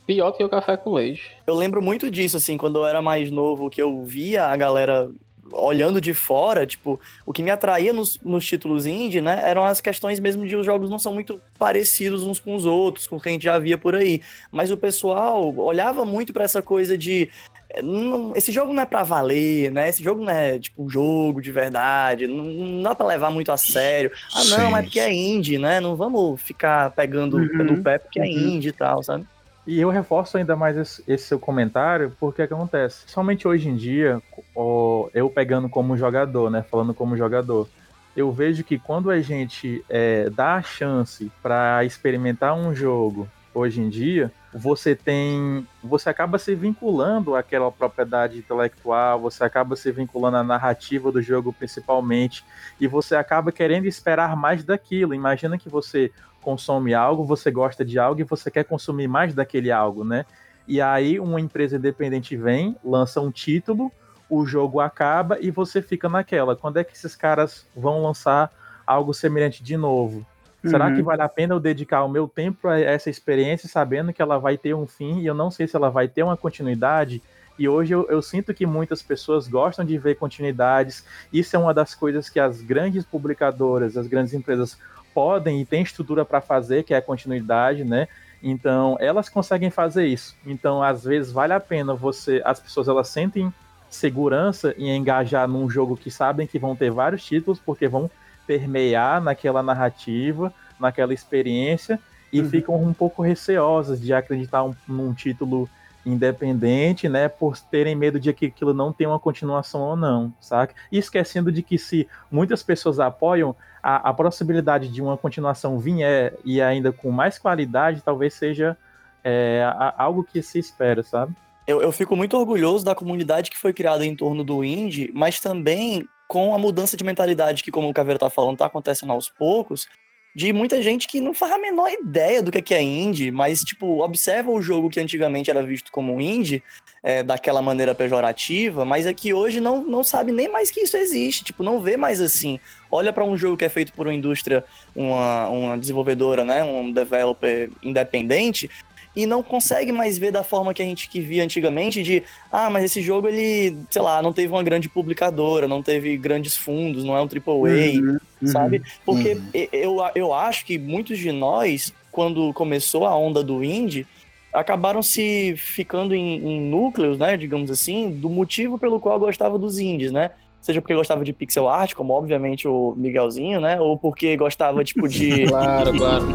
Pior 0.05 0.31
que 0.31 0.43
o 0.43 0.49
café 0.49 0.75
com 0.77 0.93
leite. 0.93 1.31
Eu 1.45 1.55
lembro 1.55 1.81
muito 1.81 2.09
disso, 2.11 2.37
assim, 2.37 2.57
quando 2.57 2.79
eu 2.79 2.85
era 2.85 3.01
mais 3.01 3.29
novo, 3.31 3.69
que 3.69 3.81
eu 3.81 4.03
via 4.03 4.45
a 4.45 4.57
galera 4.57 5.09
olhando 5.53 5.99
de 5.99 6.13
fora, 6.13 6.65
tipo, 6.65 6.97
o 7.25 7.33
que 7.33 7.43
me 7.43 7.51
atraía 7.51 7.91
nos, 7.91 8.17
nos 8.23 8.45
títulos 8.45 8.85
indie, 8.85 9.19
né, 9.19 9.41
eram 9.43 9.65
as 9.65 9.81
questões 9.81 10.17
mesmo 10.17 10.47
de 10.47 10.55
os 10.55 10.65
jogos 10.65 10.89
não 10.89 10.97
são 10.97 11.13
muito 11.13 11.41
parecidos 11.59 12.23
uns 12.23 12.39
com 12.39 12.55
os 12.55 12.65
outros, 12.65 13.05
com 13.05 13.17
o 13.17 13.19
que 13.21 13.27
a 13.27 13.31
gente 13.33 13.43
já 13.43 13.59
via 13.59 13.77
por 13.77 13.93
aí. 13.93 14.21
Mas 14.49 14.71
o 14.71 14.77
pessoal 14.77 15.53
olhava 15.57 16.05
muito 16.05 16.31
pra 16.31 16.45
essa 16.45 16.61
coisa 16.61 16.97
de 16.97 17.29
eh, 17.69 17.81
não- 17.81 18.31
esse 18.33 18.49
jogo 18.49 18.71
não 18.71 18.83
é 18.83 18.85
pra 18.85 19.03
valer, 19.03 19.69
né? 19.71 19.89
Esse 19.89 20.01
jogo 20.01 20.23
não 20.23 20.31
é 20.31 20.57
tipo 20.57 20.83
um 20.85 20.89
jogo 20.89 21.41
de 21.41 21.51
verdade, 21.51 22.27
não, 22.27 22.45
não 22.45 22.83
dá 22.83 22.95
pra 22.95 23.07
levar 23.07 23.29
muito 23.29 23.51
a 23.51 23.57
sério. 23.57 24.09
Ah, 24.33 24.43
não, 24.45 24.65
Sim. 24.67 24.71
mas 24.71 24.85
porque 24.85 24.99
é 25.01 25.13
indie, 25.13 25.57
né? 25.57 25.81
Não 25.81 25.97
vamos 25.97 26.41
ficar 26.41 26.91
pegando 26.91 27.35
Uhum, 27.37 27.63
no 27.65 27.83
pé 27.83 27.97
porque 27.97 28.21
é 28.21 28.23
uhum. 28.23 28.29
indie 28.55 28.69
e 28.69 28.73
tal, 28.73 29.03
sabe? 29.03 29.25
E 29.71 29.79
eu 29.79 29.89
reforço 29.89 30.35
ainda 30.35 30.53
mais 30.53 30.75
esse, 30.75 31.01
esse 31.07 31.23
seu 31.23 31.39
comentário, 31.39 32.13
porque 32.19 32.41
é 32.41 32.47
que 32.47 32.53
acontece? 32.53 33.05
Somente 33.07 33.47
hoje 33.47 33.69
em 33.69 33.75
dia, 33.77 34.21
ó, 34.53 35.07
eu 35.13 35.29
pegando 35.29 35.69
como 35.69 35.95
jogador, 35.95 36.51
né? 36.51 36.61
Falando 36.61 36.93
como 36.93 37.15
jogador, 37.15 37.69
eu 38.13 38.29
vejo 38.33 38.65
que 38.65 38.77
quando 38.77 39.09
a 39.09 39.21
gente 39.21 39.81
é, 39.87 40.29
dá 40.29 40.55
a 40.55 40.61
chance 40.61 41.31
para 41.41 41.85
experimentar 41.85 42.53
um 42.53 42.75
jogo 42.75 43.29
hoje 43.53 43.79
em 43.79 43.87
dia, 43.87 44.29
você 44.53 44.93
tem. 44.93 45.65
Você 45.81 46.09
acaba 46.09 46.37
se 46.37 46.53
vinculando 46.53 47.33
àquela 47.33 47.71
propriedade 47.71 48.39
intelectual, 48.39 49.21
você 49.21 49.45
acaba 49.45 49.77
se 49.77 49.89
vinculando 49.89 50.35
à 50.35 50.43
narrativa 50.43 51.13
do 51.13 51.21
jogo 51.21 51.53
principalmente, 51.53 52.43
e 52.77 52.87
você 52.87 53.15
acaba 53.15 53.53
querendo 53.53 53.85
esperar 53.85 54.35
mais 54.35 54.65
daquilo. 54.65 55.13
Imagina 55.13 55.57
que 55.57 55.69
você 55.69 56.11
consome 56.41 56.93
algo, 56.93 57.23
você 57.23 57.51
gosta 57.51 57.85
de 57.85 57.97
algo 57.99 58.21
e 58.21 58.25
você 58.25 58.51
quer 58.51 58.65
consumir 58.65 59.07
mais 59.07 59.33
daquele 59.33 59.71
algo, 59.71 60.03
né? 60.03 60.25
E 60.67 60.81
aí 60.81 61.19
uma 61.19 61.39
empresa 61.39 61.77
independente 61.77 62.35
vem, 62.35 62.75
lança 62.83 63.21
um 63.21 63.31
título, 63.31 63.91
o 64.29 64.45
jogo 64.45 64.79
acaba 64.79 65.37
e 65.39 65.51
você 65.51 65.81
fica 65.81 66.07
naquela. 66.07 66.55
Quando 66.55 66.77
é 66.77 66.83
que 66.83 66.93
esses 66.93 67.15
caras 67.15 67.67
vão 67.75 68.01
lançar 68.01 68.51
algo 68.85 69.13
semelhante 69.13 69.63
de 69.63 69.75
novo? 69.77 70.25
Será 70.63 70.85
Uhum. 70.87 70.95
que 70.95 71.01
vale 71.01 71.21
a 71.21 71.29
pena 71.29 71.53
eu 71.55 71.59
dedicar 71.59 72.03
o 72.03 72.09
meu 72.09 72.27
tempo 72.27 72.67
a 72.67 72.79
essa 72.79 73.09
experiência 73.09 73.67
sabendo 73.67 74.13
que 74.13 74.21
ela 74.21 74.37
vai 74.37 74.57
ter 74.57 74.75
um 74.75 74.87
fim 74.87 75.19
e 75.19 75.25
eu 75.25 75.33
não 75.33 75.49
sei 75.49 75.67
se 75.67 75.75
ela 75.75 75.89
vai 75.89 76.07
ter 76.07 76.23
uma 76.23 76.37
continuidade? 76.37 77.21
E 77.57 77.67
hoje 77.67 77.93
eu, 77.93 78.07
eu 78.09 78.21
sinto 78.21 78.53
que 78.53 78.65
muitas 78.65 79.01
pessoas 79.01 79.47
gostam 79.47 79.83
de 79.83 79.97
ver 79.97 80.15
continuidades. 80.15 81.05
Isso 81.33 81.55
é 81.55 81.59
uma 81.59 81.73
das 81.73 81.93
coisas 81.93 82.29
que 82.29 82.39
as 82.39 82.61
grandes 82.61 83.05
publicadoras, 83.05 83.97
as 83.97 84.07
grandes 84.07 84.33
empresas 84.33 84.77
podem 85.13 85.61
e 85.61 85.65
têm 85.65 85.81
estrutura 85.83 86.23
para 86.25 86.41
fazer, 86.41 86.83
que 86.83 86.93
é 86.93 86.97
a 86.97 87.01
continuidade, 87.01 87.83
né? 87.83 88.07
Então, 88.43 88.97
elas 88.99 89.29
conseguem 89.29 89.69
fazer 89.69 90.05
isso. 90.07 90.35
Então, 90.45 90.81
às 90.81 91.03
vezes 91.03 91.31
vale 91.31 91.53
a 91.53 91.59
pena 91.59 91.93
você, 91.93 92.41
as 92.43 92.59
pessoas 92.59 92.87
elas 92.87 93.07
sentem 93.07 93.53
segurança 93.89 94.73
em 94.77 94.95
engajar 94.95 95.47
num 95.47 95.69
jogo 95.69 95.95
que 95.97 96.09
sabem 96.09 96.47
que 96.47 96.57
vão 96.57 96.75
ter 96.75 96.89
vários 96.89 97.23
títulos, 97.23 97.59
porque 97.59 97.87
vão 97.87 98.09
permear 98.47 99.21
naquela 99.21 99.61
narrativa, 99.61 100.51
naquela 100.79 101.13
experiência 101.13 101.99
e 102.33 102.39
Uhum. 102.41 102.49
ficam 102.49 102.75
um 102.81 102.93
pouco 102.93 103.21
receosas 103.21 104.01
de 104.01 104.13
acreditar 104.13 104.63
um- 104.63 104.73
num 104.87 105.13
título 105.13 105.69
independente, 106.05 107.07
né, 107.07 107.27
por 107.27 107.57
terem 107.57 107.95
medo 107.95 108.19
de 108.19 108.31
que 108.33 108.47
aquilo 108.47 108.73
não 108.73 108.91
tenha 108.91 109.09
uma 109.09 109.19
continuação 109.19 109.81
ou 109.81 109.95
não, 109.95 110.33
saca? 110.39 110.73
E 110.91 110.97
esquecendo 110.97 111.51
de 111.51 111.61
que 111.61 111.77
se 111.77 112.07
muitas 112.31 112.63
pessoas 112.63 112.99
apoiam, 112.99 113.55
a, 113.83 114.09
a 114.09 114.13
possibilidade 114.13 114.87
de 114.89 115.01
uma 115.01 115.17
continuação 115.17 115.79
vier 115.79 116.35
e 116.45 116.61
ainda 116.61 116.91
com 116.91 117.09
mais 117.11 117.39
qualidade, 117.39 118.01
talvez 118.01 118.33
seja 118.33 118.77
é, 119.23 119.63
a- 119.75 119.95
algo 119.97 120.23
que 120.23 120.41
se 120.41 120.59
espera, 120.59 121.03
sabe? 121.03 121.33
Eu, 121.67 121.81
eu 121.81 121.91
fico 121.91 122.15
muito 122.15 122.37
orgulhoso 122.37 122.83
da 122.83 122.95
comunidade 122.95 123.49
que 123.49 123.57
foi 123.57 123.73
criada 123.73 124.05
em 124.05 124.15
torno 124.15 124.43
do 124.43 124.63
indie, 124.63 125.11
mas 125.13 125.39
também 125.39 126.07
com 126.27 126.55
a 126.55 126.57
mudança 126.57 126.95
de 126.95 127.03
mentalidade 127.03 127.63
que, 127.63 127.71
como 127.71 127.89
o 127.89 127.93
Caveira 127.93 128.17
tá 128.19 128.29
falando, 128.29 128.57
tá 128.57 128.65
acontecendo 128.65 129.11
aos 129.11 129.29
poucos, 129.29 129.87
de 130.35 130.53
muita 130.53 130.81
gente 130.81 131.07
que 131.07 131.19
não 131.19 131.33
faz 131.33 131.51
a 131.53 131.57
menor 131.57 131.89
ideia 131.91 132.41
do 132.41 132.51
que 132.51 132.57
é 132.57 132.61
que 132.61 132.73
é 132.73 132.81
indie, 132.81 133.31
mas, 133.31 133.61
tipo, 133.61 134.01
observa 134.03 134.51
o 134.51 134.61
jogo 134.61 134.89
que 134.89 134.99
antigamente 134.99 135.49
era 135.49 135.61
visto 135.61 135.91
como 135.91 136.21
indie, 136.21 136.63
é, 137.03 137.23
daquela 137.23 137.61
maneira 137.61 137.95
pejorativa, 137.95 138.85
mas 138.85 139.05
é 139.05 139.13
que 139.13 139.33
hoje 139.33 139.59
não, 139.59 139.83
não 139.83 140.03
sabe 140.03 140.31
nem 140.31 140.47
mais 140.47 140.69
que 140.69 140.81
isso 140.81 140.95
existe, 140.95 141.43
tipo, 141.43 141.63
não 141.63 141.81
vê 141.81 141.97
mais 141.97 142.21
assim. 142.21 142.59
Olha 142.91 143.11
para 143.11 143.25
um 143.25 143.35
jogo 143.35 143.57
que 143.57 143.65
é 143.65 143.69
feito 143.69 143.91
por 143.93 144.05
uma 144.07 144.13
indústria, 144.13 144.63
uma, 144.95 145.49
uma 145.49 145.77
desenvolvedora, 145.77 146.45
né, 146.45 146.63
um 146.63 146.91
developer 146.91 147.69
independente, 147.81 148.69
e 149.15 149.25
não 149.25 149.43
consegue 149.43 149.91
mais 149.91 150.17
ver 150.17 150.31
da 150.31 150.43
forma 150.43 150.73
que 150.73 150.81
a 150.81 150.85
gente 150.85 151.09
que 151.09 151.19
via 151.19 151.43
antigamente 151.43 152.01
de 152.01 152.23
ah, 152.51 152.69
mas 152.69 152.83
esse 152.85 153.01
jogo 153.01 153.27
ele, 153.27 153.77
sei 153.89 154.01
lá, 154.01 154.21
não 154.21 154.31
teve 154.33 154.51
uma 154.53 154.63
grande 154.63 154.87
publicadora, 154.89 155.67
não 155.67 155.83
teve 155.83 156.15
grandes 156.17 156.55
fundos, 156.55 157.03
não 157.03 157.15
é 157.15 157.21
um 157.21 157.27
AAA, 157.27 158.01
Uhum, 158.01 158.17
uhum. 158.41 158.47
sabe? 158.47 158.81
Porque 159.05 159.33
Uhum. 159.33 159.49
eu, 159.73 159.97
eu 160.15 160.33
acho 160.33 160.65
que 160.65 160.77
muitos 160.77 161.19
de 161.19 161.31
nós, 161.31 161.93
quando 162.11 162.53
começou 162.53 163.05
a 163.05 163.15
onda 163.15 163.43
do 163.43 163.63
indie, 163.63 164.07
acabaram 164.53 165.01
se 165.01 165.55
ficando 165.57 166.13
em, 166.13 166.35
em 166.37 166.61
núcleos, 166.61 167.17
né, 167.17 167.37
digamos 167.37 167.71
assim, 167.71 168.11
do 168.11 168.29
motivo 168.29 168.77
pelo 168.77 168.99
qual 168.99 169.19
gostava 169.19 169.57
dos 169.57 169.79
indies, 169.79 170.11
né? 170.11 170.31
Seja 170.61 170.79
porque 170.81 170.93
gostava 170.95 171.23
de 171.23 171.33
pixel 171.33 171.67
art, 171.67 171.93
como 171.95 172.13
obviamente 172.13 172.67
o 172.67 172.93
Miguelzinho, 172.95 173.59
né? 173.59 173.79
Ou 173.81 173.97
porque 173.97 174.37
gostava, 174.37 174.83
tipo, 174.83 175.07
de. 175.07 175.45
Claro, 175.49 175.91
claro. 175.97 176.25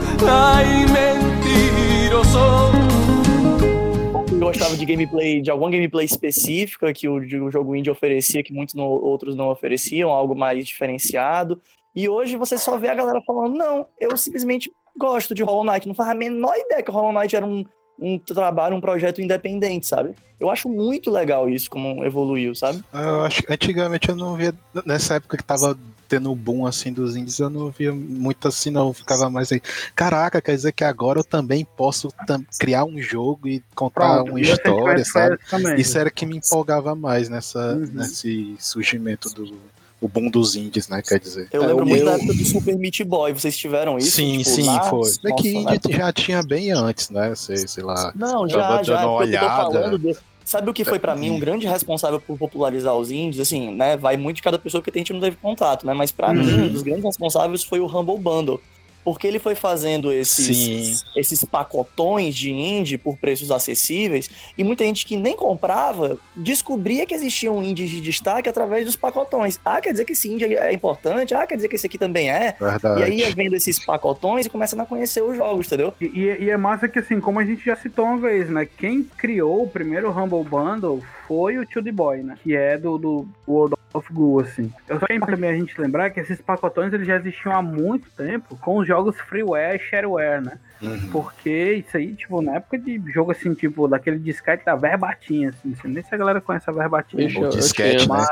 gostava 4.39 4.77
de 4.77 4.85
gameplay, 4.85 5.41
de 5.41 5.51
alguma 5.51 5.71
gameplay 5.71 6.05
específica 6.05 6.93
que 6.93 7.09
o, 7.09 7.21
de- 7.21 7.41
o 7.41 7.51
jogo 7.51 7.75
indie 7.75 7.91
oferecia, 7.91 8.43
que 8.43 8.53
muitos 8.53 8.75
não- 8.75 8.85
outros 8.89 9.35
não 9.35 9.49
ofereciam, 9.51 10.11
algo 10.11 10.35
mais 10.35 10.67
diferenciado. 10.67 11.61
E 11.95 12.09
hoje 12.09 12.37
você 12.37 12.59
só 12.59 12.77
vê 12.77 12.89
a 12.89 12.95
galera 12.95 13.21
falando, 13.27 13.57
não, 13.57 13.87
eu 13.99 14.17
simplesmente 14.17 14.71
gosto 14.99 15.35
de 15.35 15.43
Hollow 15.43 15.65
Knight. 15.65 15.87
Não 15.89 15.95
faz 15.95 16.11
a 16.11 16.15
menor 16.15 16.55
ideia 16.57 16.83
que 16.83 16.91
o 16.91 16.95
Hollow 16.95 17.13
Knight 17.13 17.35
era 17.35 17.47
um, 17.47 17.65
um 17.99 18.19
trabalho, 18.19 18.77
um 18.77 18.81
projeto 18.81 19.21
independente, 19.21 19.87
sabe? 19.87 20.11
Eu 20.39 20.51
acho 20.51 20.69
muito 20.69 21.11
legal 21.11 21.49
isso, 21.49 21.71
como 21.71 22.05
evoluiu, 22.05 22.55
sabe? 22.55 22.85
Eu 22.93 23.23
acho 23.25 23.43
que 23.43 23.53
antigamente 23.53 24.09
eu 24.11 24.17
não 24.17 24.37
via. 24.37 24.53
Nessa 24.85 25.15
época 25.15 25.37
que 25.39 25.43
tava 25.45 25.79
tendo 26.09 26.31
o 26.31 26.37
boom 26.37 26.67
assim 26.67 26.93
dos 26.93 27.17
indies, 27.17 27.39
eu 27.39 27.49
não 27.51 27.71
via 27.71 27.93
muito 27.93 28.47
assim, 28.47 28.71
não. 28.71 28.89
Eu 28.89 28.93
ficava 28.93 29.31
mais 29.31 29.51
aí. 29.51 29.61
Caraca, 29.95 30.41
quer 30.43 30.55
dizer 30.55 30.73
que 30.73 30.85
agora 30.85 31.19
eu 31.21 31.25
também 31.25 31.65
posso 31.77 32.13
tam- 32.27 32.45
criar 32.61 32.85
um 32.85 33.01
jogo 33.01 33.49
e 33.49 33.63
contar 33.75 34.17
Pronto, 34.23 34.31
uma 34.31 34.41
história, 34.41 35.05
sabe? 35.05 35.39
Isso 35.79 35.99
era 35.99 36.11
que 36.11 36.27
me 36.27 36.37
empolgava 36.37 36.95
mais 36.95 37.29
nessa, 37.31 37.73
Uhum. 37.75 37.89
nesse 37.95 38.55
surgimento 38.59 39.31
do 39.31 39.59
o 40.01 40.09
boom 40.09 40.29
dos 40.31 40.55
indies, 40.57 40.89
né? 40.89 41.01
Quer 41.03 41.19
dizer. 41.19 41.49
Eu 41.53 41.63
É, 41.63 41.67
lembro 41.69 41.85
o 41.85 41.89
muito 41.89 42.05
meu- 42.05 42.13
da 42.13 42.19
época 42.19 42.35
do 42.35 42.45
Super 42.45 42.77
Meat 42.77 43.03
Boy. 43.05 43.33
Vocês 43.33 43.57
tiveram 43.57 43.97
isso? 43.99 44.11
sim, 44.13 44.39
Tipo, 44.39 44.51
sim, 44.51 44.67
na- 44.67 44.83
foi. 44.85 45.11
É 45.11 45.33
que 45.35 45.53
nossa, 45.55 45.75
indie 45.77 45.97
já 45.97 46.13
tinha 46.13 46.43
bem 46.43 46.71
antes, 46.71 47.09
né? 47.11 47.35
Sei, 47.35 47.57
sei 47.69 47.83
lá. 47.83 48.13
Não, 48.15 48.47
Tava 48.47 48.49
já, 48.49 48.69
dando 48.77 48.85
já. 48.85 48.95
uma 48.97 49.03
eu 49.05 49.11
olhada. 49.13 49.99
Sabe 50.45 50.71
o 50.71 50.73
que 50.75 50.85
foi 50.85 51.01
pra 51.01 51.17
mim 51.17 51.31
um 51.31 51.41
grande 51.41 51.67
responsável 51.67 52.21
por 52.21 52.39
popularizar 52.39 52.95
os 52.95 53.11
indies? 53.11 53.41
Assim, 53.41 53.75
né? 53.75 53.97
Vai 53.97 54.17
muito 54.17 54.37
de 54.37 54.43
cada 54.43 54.59
pessoa 54.59 54.81
que 54.81 54.91
a 54.91 54.97
gente 54.97 55.13
não 55.13 55.21
teve 55.21 55.37
contato, 55.37 55.85
né? 55.85 55.93
Mas 55.93 56.13
pra 56.13 56.33
mim, 56.33 56.49
um 56.53 56.69
dos 56.69 56.83
grandes 56.83 57.03
responsáveis 57.05 57.65
foi 57.65 57.81
o 57.81 57.87
Humble 57.87 58.19
Bundle. 58.19 58.61
Porque 59.07 59.25
ele 59.25 59.39
foi 59.39 59.55
fazendo 59.55 60.13
esses, 60.13 61.05
esses 61.15 61.45
pacotões 61.45 62.35
de 62.35 62.51
indie 62.51 62.99
por 62.99 63.17
preços 63.17 63.53
acessíveis 63.53 64.29
e 64.59 64.65
muita 64.65 64.83
gente 64.85 65.07
que 65.07 65.17
nem 65.17 65.37
comprava 65.37 66.19
descobria 66.35 67.07
que 67.07 67.15
existiam 67.15 67.63
indies 67.63 67.89
de 67.89 68.01
destaque 68.01 68.49
através 68.49 68.85
dos 68.85 68.97
pacotões. 68.97 69.61
Ah, 69.65 69.81
quer 69.81 69.93
dizer 69.93 70.05
que 70.05 70.13
esse 70.13 70.29
indie 70.29 70.57
é 70.57 70.73
importante? 70.73 71.35
Ah, 71.37 71.47
quer 71.47 71.55
dizer 71.55 71.69
que 71.69 71.77
esse 71.77 71.87
aqui 71.87 71.97
também 71.99 72.29
é? 72.31 72.57
Verdade. 72.59 73.01
E 73.01 73.05
aí 73.05 73.19
ia 73.21 73.31
vendo 73.31 73.55
esses 73.55 73.79
pacotões 73.85 74.47
e 74.47 74.51
começando 74.51 74.81
a 74.81 74.87
conhecer 74.87 75.23
os 75.23 75.37
jogos, 75.37 75.67
entendeu? 75.67 75.95
E, 76.01 76.07
e- 76.07 76.45
e 76.47 76.51
é 76.51 76.57
massa 76.57 76.89
que, 76.89 76.99
assim, 76.99 77.21
como 77.21 77.39
a 77.39 77.45
gente 77.45 77.65
já 77.65 77.77
citou 77.77 78.07
uma 78.07 78.19
vez, 78.19 78.51
né? 78.51 78.67
Quem 78.67 79.05
criou 79.05 79.63
o 79.63 79.69
primeiro 79.69 80.11
Humble 80.11 80.43
Bundle 80.43 81.01
foi 81.27 81.59
o 81.59 81.67
Tio 81.67 81.83
The 81.83 81.93
Boy, 81.93 82.23
né? 82.23 82.37
Que 82.43 82.57
é 82.57 82.79
do, 82.79 82.99
do 82.99 83.29
World 83.47 83.77
of 83.93 84.13
Goo, 84.13 84.41
assim. 84.41 84.73
Eu 84.89 84.99
só 84.99 85.07
quero 85.07 85.27
também 85.27 85.51
a 85.51 85.55
gente 85.55 85.81
lembrar 85.81 86.11
que 86.11 86.21
esses 86.21 86.41
pacotões 86.41 86.93
eles 86.93 87.07
já 87.07 87.17
existiam 87.17 87.53
há 87.53 87.63
muito 87.63 88.09
tempo 88.11 88.57
com 88.57 88.79
os 88.79 88.87
jogos 88.87 89.19
freeware 89.21 89.77
e 89.77 89.79
shareware, 89.79 90.43
né? 90.43 90.59
Uhum. 90.83 91.09
Porque 91.11 91.75
isso 91.87 91.97
aí, 91.97 92.15
tipo, 92.15 92.41
na 92.43 92.57
época 92.57 92.79
de 92.79 93.01
jogo 93.13 93.31
assim, 93.33 93.55
tipo, 93.55 93.89
daquele 93.89 94.19
disquete 94.19 94.65
da 94.65 94.75
verbatinha, 94.77 95.49
assim, 95.51 95.69
não 95.71 95.77
sei 95.77 95.91
nem 95.91 96.03
se 96.03 96.15
a 96.15 96.19
galera 96.19 96.41
conhece 96.41 96.69
a 96.69 96.73
verbatinha. 96.73 97.27
Bicho, 97.27 97.41
O 97.41 97.49
disquete, 97.49 98.05
te 98.07 98.11
amo. 98.11 98.15
né? 98.21 98.27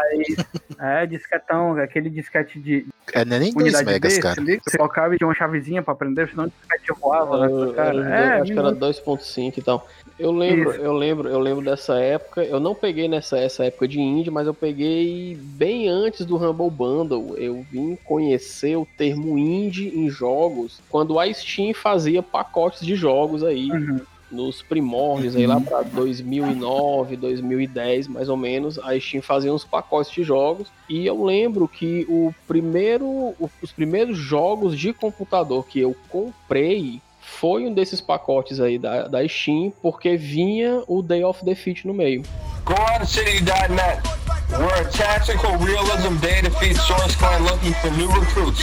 Mas, 0.76 0.78
é, 0.78 1.06
disquetão, 1.06 1.76
aquele 1.78 2.10
disquete 2.10 2.60
de 2.60 2.86
É, 3.12 3.24
não 3.24 3.36
é 3.36 3.40
nem 3.40 3.52
2 3.52 3.64
unidade 3.64 3.84
megas, 3.86 4.00
desse, 4.12 4.20
cara. 4.20 4.40
ali, 4.40 4.60
você 4.66 4.76
colocava 4.76 5.14
e 5.14 5.18
tinha 5.18 5.26
uma 5.28 5.34
chavezinha 5.34 5.82
pra 5.82 5.94
prender, 5.94 6.28
senão 6.30 6.44
o 6.44 6.48
disquete 6.48 7.00
voava, 7.00 7.46
Eu- 7.46 7.66
né, 7.68 7.72
cara. 7.74 7.94
eu- 7.96 8.04
É, 8.04 8.32
acho 8.40 8.52
que 8.52 8.58
era 8.58 8.62
minuto. 8.72 8.80
2.5 8.80 9.58
e 9.58 9.62
tal. 9.62 9.88
Eu 10.16 10.30
lembro, 10.30 10.70
Isso. 10.70 10.80
eu 10.80 10.92
lembro, 10.92 11.28
eu 11.28 11.40
lembro 11.40 11.64
dessa 11.64 11.98
época. 11.98 12.44
Eu 12.44 12.60
não 12.60 12.72
peguei 12.72 13.08
nessa 13.08 13.36
essa 13.36 13.64
época 13.64 13.88
de 13.88 14.00
indie, 14.00 14.30
mas 14.30 14.46
eu 14.46 14.54
peguei 14.54 15.36
bem 15.40 15.88
antes 15.88 16.24
do 16.24 16.36
Humble 16.36 16.70
Bundle. 16.70 17.36
Eu 17.36 17.66
vim 17.68 17.96
conhecer 18.04 18.76
o 18.76 18.86
termo 18.96 19.36
indie 19.36 19.88
em 19.88 20.08
jogos 20.08 20.80
quando 20.88 21.18
a 21.18 21.32
Steam 21.32 21.74
fazia 21.74 22.22
pacotes 22.34 22.84
de 22.84 22.96
jogos 22.96 23.44
aí 23.44 23.70
Uhum. 23.70 24.00
nos 24.28 24.60
primórdios 24.60 25.36
aí 25.36 25.46
lá 25.46 25.60
para 25.60 25.82
2009, 25.82 27.16
2010, 27.16 28.08
mais 28.08 28.28
ou 28.28 28.36
menos. 28.36 28.76
A 28.80 28.98
Steam 28.98 29.22
fazia 29.22 29.54
uns 29.54 29.64
pacotes 29.64 30.10
de 30.12 30.24
jogos 30.24 30.66
e 30.88 31.06
eu 31.06 31.22
lembro 31.24 31.68
que 31.68 32.04
o 32.08 32.34
primeiro, 32.48 33.34
os 33.62 33.70
primeiros 33.70 34.18
jogos 34.18 34.76
de 34.76 34.92
computador 34.92 35.64
que 35.64 35.78
eu 35.78 35.94
comprei 36.08 37.00
foi 37.20 37.66
um 37.66 37.72
desses 37.72 38.00
pacotes 38.00 38.58
aí 38.58 38.78
da, 38.80 39.06
da 39.06 39.28
Steam, 39.28 39.72
porque 39.80 40.16
vinha 40.16 40.82
o 40.88 41.00
Day 41.02 41.22
of 41.22 41.44
Defeat 41.44 41.86
no 41.86 41.94
meio. 41.94 42.22
GoOnCity.net. 42.64 44.02
We're 44.50 44.80
a 44.80 44.84
tactical 44.90 45.56
realism 45.58 46.16
data 46.20 46.50
feed 46.58 46.76
source 46.76 47.14
client 47.16 47.44
looking 47.44 47.72
for 47.74 47.90
new 47.92 48.08
recruits. 48.08 48.62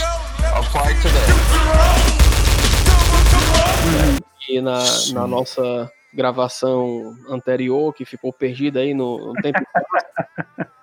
Apply 0.54 0.92
today. 1.00 2.21
E 4.48 4.60
na, 4.60 4.82
na 5.12 5.26
nossa 5.26 5.90
gravação 6.12 7.16
anterior, 7.28 7.94
que 7.94 8.04
ficou 8.04 8.32
perdida 8.32 8.80
aí 8.80 8.92
no, 8.92 9.32
no 9.32 9.32
tempo, 9.34 9.60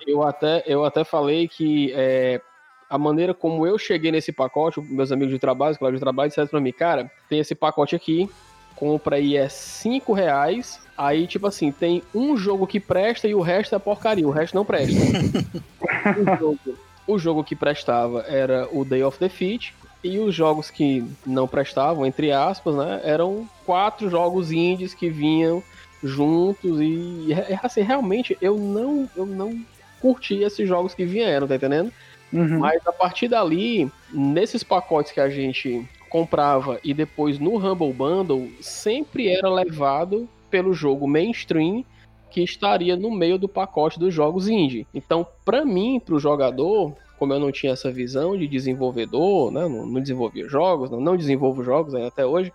eu 0.07 0.23
até, 0.23 0.63
eu 0.65 0.83
até 0.83 1.03
falei 1.03 1.47
que 1.47 1.93
é, 1.95 2.41
a 2.89 2.97
maneira 2.97 3.33
como 3.33 3.67
eu 3.67 3.77
cheguei 3.77 4.11
nesse 4.11 4.31
pacote, 4.31 4.81
meus 4.81 5.11
amigos 5.11 5.33
de 5.33 5.39
trabalho, 5.39 5.77
colegas 5.77 5.99
de 5.99 6.03
trabalho, 6.03 6.29
disseram 6.29 6.47
pra 6.47 6.59
mim, 6.59 6.71
cara, 6.71 7.11
tem 7.29 7.39
esse 7.39 7.53
pacote 7.53 7.95
aqui, 7.95 8.29
compra 8.75 9.17
aí 9.17 9.37
é 9.37 9.47
5 9.47 10.13
reais, 10.13 10.81
aí 10.97 11.27
tipo 11.27 11.45
assim, 11.45 11.71
tem 11.71 12.01
um 12.13 12.35
jogo 12.35 12.65
que 12.65 12.79
presta 12.79 13.27
e 13.27 13.35
o 13.35 13.41
resto 13.41 13.75
é 13.75 13.79
porcaria, 13.79 14.27
o 14.27 14.31
resto 14.31 14.55
não 14.55 14.65
presta. 14.65 14.95
o, 16.17 16.37
jogo, 16.37 16.59
o 17.05 17.19
jogo 17.19 17.43
que 17.43 17.55
prestava 17.55 18.21
era 18.21 18.67
o 18.71 18.83
Day 18.83 19.03
of 19.03 19.19
Defeat, 19.19 19.75
e 20.03 20.19
os 20.19 20.33
jogos 20.33 20.69
que 20.69 21.03
não 21.25 21.47
prestavam, 21.47 22.05
entre 22.05 22.31
aspas, 22.31 22.75
né, 22.75 23.01
eram 23.03 23.47
quatro 23.65 24.09
jogos 24.09 24.51
indies 24.51 24.93
que 24.93 25.09
vinham 25.09 25.61
juntos 26.01 26.79
e 26.79 27.33
é, 27.33 27.59
assim, 27.61 27.81
realmente 27.81 28.37
eu 28.41 28.57
não 28.57 29.09
eu 29.15 29.25
não 29.25 29.59
curti 30.01 30.41
esses 30.43 30.67
jogos 30.67 30.93
que 30.93 31.05
vieram, 31.05 31.47
tá 31.47 31.55
entendendo? 31.55 31.91
Uhum. 32.31 32.59
Mas 32.59 32.85
a 32.87 32.91
partir 32.91 33.27
dali, 33.27 33.91
nesses 34.13 34.63
pacotes 34.63 35.11
que 35.11 35.19
a 35.19 35.29
gente 35.29 35.85
comprava 36.09 36.79
e 36.83 36.93
depois 36.93 37.37
no 37.37 37.57
Humble 37.57 37.91
Bundle, 37.93 38.49
sempre 38.61 39.27
era 39.27 39.49
levado 39.49 40.27
pelo 40.49 40.73
jogo 40.73 41.07
mainstream 41.07 41.83
que 42.29 42.41
estaria 42.41 42.95
no 42.95 43.11
meio 43.11 43.37
do 43.37 43.49
pacote 43.49 43.99
dos 43.99 44.13
jogos 44.13 44.47
indie. 44.47 44.87
Então, 44.93 45.25
para 45.43 45.65
mim, 45.65 45.99
para 46.03 46.15
o 46.15 46.19
jogador, 46.19 46.95
como 47.19 47.33
eu 47.33 47.39
não 47.39 47.51
tinha 47.51 47.73
essa 47.73 47.91
visão 47.91 48.35
de 48.37 48.47
desenvolvedor, 48.47 49.51
né, 49.51 49.67
não, 49.67 49.85
não 49.85 50.01
desenvolvia 50.01 50.47
jogos, 50.47 50.89
não, 50.89 51.01
não 51.01 51.17
desenvolvo 51.17 51.63
jogos 51.63 51.93
até 51.93 52.25
hoje, 52.25 52.51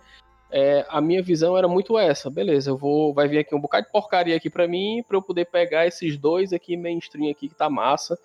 é, 0.51 0.85
a 0.89 0.99
minha 0.99 1.21
visão 1.21 1.57
era 1.57 1.67
muito 1.67 1.97
essa, 1.97 2.29
beleza, 2.29 2.71
eu 2.71 2.77
vou, 2.77 3.13
vai 3.13 3.27
vir 3.27 3.39
aqui 3.39 3.53
um 3.53 3.59
bocado 3.59 3.85
de 3.85 3.91
porcaria 3.91 4.35
aqui 4.35 4.49
para 4.49 4.67
mim, 4.67 5.03
para 5.07 5.17
eu 5.17 5.21
poder 5.21 5.45
pegar 5.45 5.85
esses 5.85 6.17
dois 6.17 6.51
aqui 6.51 6.75
mainstream 6.75 7.29
aqui 7.29 7.47
que 7.47 7.55
tá 7.55 7.69
massa 7.69 8.17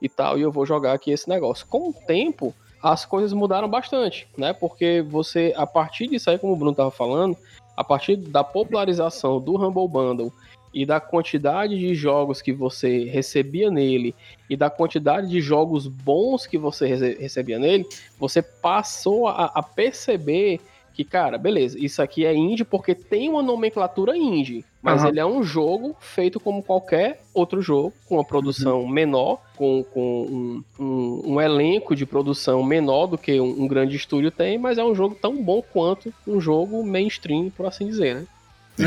e 0.00 0.08
tal, 0.08 0.38
e 0.38 0.42
eu 0.42 0.52
vou 0.52 0.64
jogar 0.64 0.92
aqui 0.92 1.10
esse 1.10 1.28
negócio. 1.28 1.66
Com 1.66 1.90
o 1.90 1.92
tempo, 1.92 2.54
as 2.82 3.04
coisas 3.04 3.32
mudaram 3.32 3.68
bastante, 3.68 4.28
né? 4.36 4.52
Porque 4.52 5.02
você, 5.08 5.52
a 5.56 5.66
partir 5.66 6.08
disso 6.08 6.30
aí, 6.30 6.38
como 6.38 6.52
o 6.52 6.56
Bruno 6.56 6.74
tava 6.74 6.90
falando, 6.90 7.36
a 7.76 7.82
partir 7.82 8.16
da 8.16 8.44
popularização 8.44 9.40
do 9.40 9.56
Humble 9.56 9.88
Bundle 9.88 10.32
e 10.72 10.84
da 10.86 11.00
quantidade 11.00 11.78
de 11.78 11.94
jogos 11.94 12.42
que 12.42 12.52
você 12.52 13.04
recebia 13.04 13.70
nele 13.70 14.14
e 14.48 14.56
da 14.56 14.68
quantidade 14.70 15.28
de 15.28 15.40
jogos 15.40 15.86
bons 15.86 16.46
que 16.46 16.58
você 16.58 16.86
rece- 16.86 17.16
recebia 17.20 17.58
nele, 17.58 17.86
você 18.18 18.42
passou 18.42 19.26
a, 19.28 19.46
a 19.54 19.62
perceber 19.62 20.60
que, 20.94 21.04
cara, 21.04 21.38
beleza, 21.38 21.78
isso 21.78 22.02
aqui 22.02 22.26
é 22.26 22.34
indie 22.34 22.64
porque 22.64 22.92
tem 22.92 23.28
uma 23.28 23.40
nomenclatura 23.40 24.16
indie, 24.16 24.64
mas 24.82 25.00
Aham. 25.02 25.08
ele 25.10 25.20
é 25.20 25.24
um 25.26 25.44
jogo 25.44 25.94
feito 26.00 26.40
como 26.40 26.60
qualquer 26.60 27.22
outro 27.32 27.62
jogo, 27.62 27.92
com 28.08 28.16
uma 28.16 28.24
produção 28.24 28.84
menor, 28.84 29.40
com, 29.56 29.84
com 29.84 30.22
um, 30.24 30.64
um- 30.76 31.22
um 31.34 31.40
elenco 31.40 31.94
de 31.94 32.04
produção 32.04 32.64
menor 32.64 33.06
do 33.06 33.16
que 33.16 33.40
um, 33.40 33.62
um 33.62 33.68
grande 33.68 33.94
estúdio 33.94 34.32
tem, 34.32 34.58
mas 34.58 34.76
é 34.76 34.82
um 34.84 34.92
jogo 34.92 35.14
tão 35.14 35.40
bom 35.40 35.62
quanto 35.62 36.12
um 36.26 36.40
jogo 36.40 36.84
mainstream, 36.84 37.48
por 37.50 37.66
assim 37.66 37.86
dizer, 37.86 38.16
né? 38.16 38.26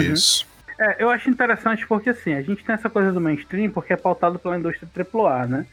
Isso. 0.01 0.45
É, 0.81 0.95
eu 1.03 1.11
acho 1.11 1.29
interessante 1.29 1.85
porque 1.85 2.09
assim, 2.09 2.33
a 2.33 2.41
gente 2.41 2.65
tem 2.65 2.73
essa 2.73 2.89
coisa 2.89 3.11
do 3.11 3.21
mainstream 3.21 3.69
porque 3.69 3.93
é 3.93 3.97
pautado 3.97 4.39
pela 4.39 4.57
indústria 4.57 4.89
AAA, 4.91 5.45
né? 5.45 5.65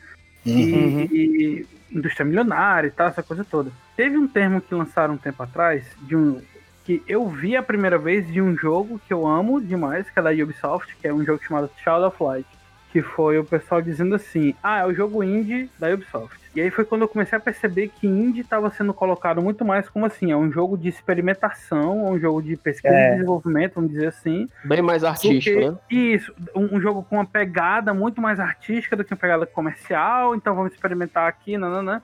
E, 0.44 0.72
Uhum. 0.74 1.08
e 1.10 1.66
indústria 1.90 2.26
milionária 2.26 2.88
e 2.88 2.90
tal, 2.90 3.08
essa 3.08 3.22
coisa 3.22 3.42
toda. 3.42 3.70
Teve 3.96 4.18
um 4.18 4.28
termo 4.28 4.60
que 4.60 4.74
lançaram 4.74 5.14
um 5.14 5.18
tempo 5.18 5.42
atrás, 5.42 5.84
de 6.02 6.14
um 6.14 6.42
que 6.84 7.02
eu 7.06 7.28
vi 7.28 7.54
a 7.54 7.62
primeira 7.62 7.98
vez 7.98 8.26
de 8.32 8.40
um 8.40 8.56
jogo 8.56 8.98
que 9.06 9.12
eu 9.12 9.26
amo 9.26 9.60
demais, 9.60 10.08
que 10.08 10.18
é 10.18 10.22
da 10.22 10.30
Ubisoft, 10.30 10.96
que 10.96 11.06
é 11.06 11.12
um 11.12 11.22
jogo 11.22 11.42
chamado 11.44 11.70
Child 11.82 12.04
of 12.04 12.22
Light. 12.22 12.46
Que 12.90 13.02
foi 13.02 13.38
o 13.38 13.44
pessoal 13.44 13.82
dizendo 13.82 14.14
assim: 14.14 14.54
ah, 14.62 14.78
é 14.80 14.86
o 14.86 14.94
jogo 14.94 15.22
indie 15.22 15.70
da 15.78 15.88
Ubisoft. 15.92 16.38
E 16.56 16.60
aí 16.62 16.70
foi 16.70 16.84
quando 16.84 17.02
eu 17.02 17.08
comecei 17.08 17.36
a 17.36 17.40
perceber 17.40 17.88
que 17.88 18.06
indie 18.06 18.40
estava 18.40 18.70
sendo 18.70 18.94
colocado 18.94 19.42
muito 19.42 19.62
mais 19.64 19.88
como 19.90 20.06
assim: 20.06 20.32
é 20.32 20.36
um 20.36 20.50
jogo 20.50 20.76
de 20.78 20.88
experimentação, 20.88 22.06
é 22.06 22.10
um 22.10 22.18
jogo 22.18 22.42
de 22.42 22.56
pesquisa 22.56 22.94
É. 22.94 23.08
e 23.08 23.14
desenvolvimento, 23.16 23.74
vamos 23.74 23.90
dizer 23.90 24.06
assim. 24.08 24.48
Bem 24.64 24.80
mais 24.80 25.04
artístico, 25.04 25.60
Porque- 25.60 25.70
né? 25.70 25.78
Isso, 26.14 26.34
um, 26.54 26.76
um 26.76 26.80
jogo 26.80 27.02
com 27.02 27.16
uma 27.16 27.26
pegada 27.26 27.92
muito 27.92 28.20
mais 28.22 28.40
artística 28.40 28.96
do 28.96 29.04
que 29.04 29.12
uma 29.12 29.18
pegada 29.20 29.44
comercial, 29.44 30.34
então 30.34 30.54
vamos 30.54 30.72
experimentar 30.72 31.28
aqui, 31.28 31.58
nananã, 31.58 32.00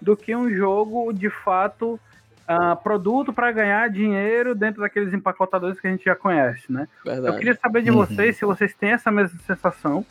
do 0.00 0.14
que 0.16 0.36
um 0.36 0.50
jogo 0.54 1.12
de 1.12 1.30
fato 1.30 1.98
ah, 2.46 2.76
produto 2.76 3.32
para 3.32 3.50
ganhar 3.50 3.88
dinheiro 3.90 4.54
dentro 4.54 4.80
daqueles 4.82 5.12
empacotadores 5.12 5.80
que 5.80 5.86
a 5.88 5.90
gente 5.90 6.04
já 6.04 6.14
conhece, 6.14 6.70
né? 6.70 6.86
Verdade. 7.04 7.26
Eu 7.34 7.38
queria 7.38 7.54
saber 7.56 7.82
de 7.82 7.90
Uhum. 7.90 7.96
vocês 7.96 8.36
se 8.36 8.44
vocês 8.44 8.72
têm 8.74 8.90
essa 8.92 9.10
mesma 9.10 9.36
sensação 9.46 10.04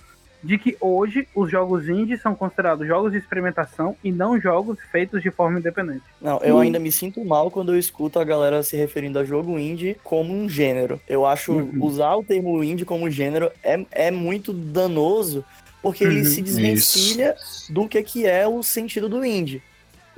de 0.46 0.60
que 0.60 0.78
hoje 0.80 1.28
os 1.34 1.50
jogos 1.50 1.90
indie 1.90 2.18
são 2.20 2.36
considerados 2.36 2.86
jogos 2.88 3.12
de 3.12 3.18
experimentação 3.18 3.96
e 4.04 4.12
não 4.12 4.40
jogos 4.40 4.78
feitos 4.92 5.22
de 5.24 5.32
forma 5.32 5.58
independente. 5.60 6.04
Não, 6.22 6.38
eu 6.44 6.60
ainda 6.60 6.78
me 6.78 6.92
sinto 6.92 7.26
mal 7.26 7.50
quando 7.50 7.74
eu 7.74 7.80
escuto 7.80 8.20
a 8.20 8.24
galera 8.24 8.62
se 8.62 8.78
referindo 8.78 9.18
a 9.18 9.24
jogo 9.26 9.58
indie 9.58 9.98
como 10.04 10.32
um 10.34 10.48
gênero. 10.48 11.02
Eu 11.10 11.26
acho 11.26 11.52
Uhum. 11.54 11.84
usar 11.84 12.16
o 12.16 12.24
termo 12.24 12.64
indie 12.64 12.86
como 12.86 13.10
gênero 13.10 13.52
é, 13.64 13.84
é 13.92 14.12
muito 14.12 14.54
danoso, 14.54 15.44
porque 15.82 16.04
ele 16.04 16.20
Uhum. 16.20 16.26
se 16.26 16.42
desvencilha 16.44 17.36
do 17.70 17.88
que, 17.88 18.02
que 18.04 18.28
é 18.28 18.48
o 18.48 18.62
sentido 18.62 19.10
do 19.10 19.26
indie. 19.26 19.64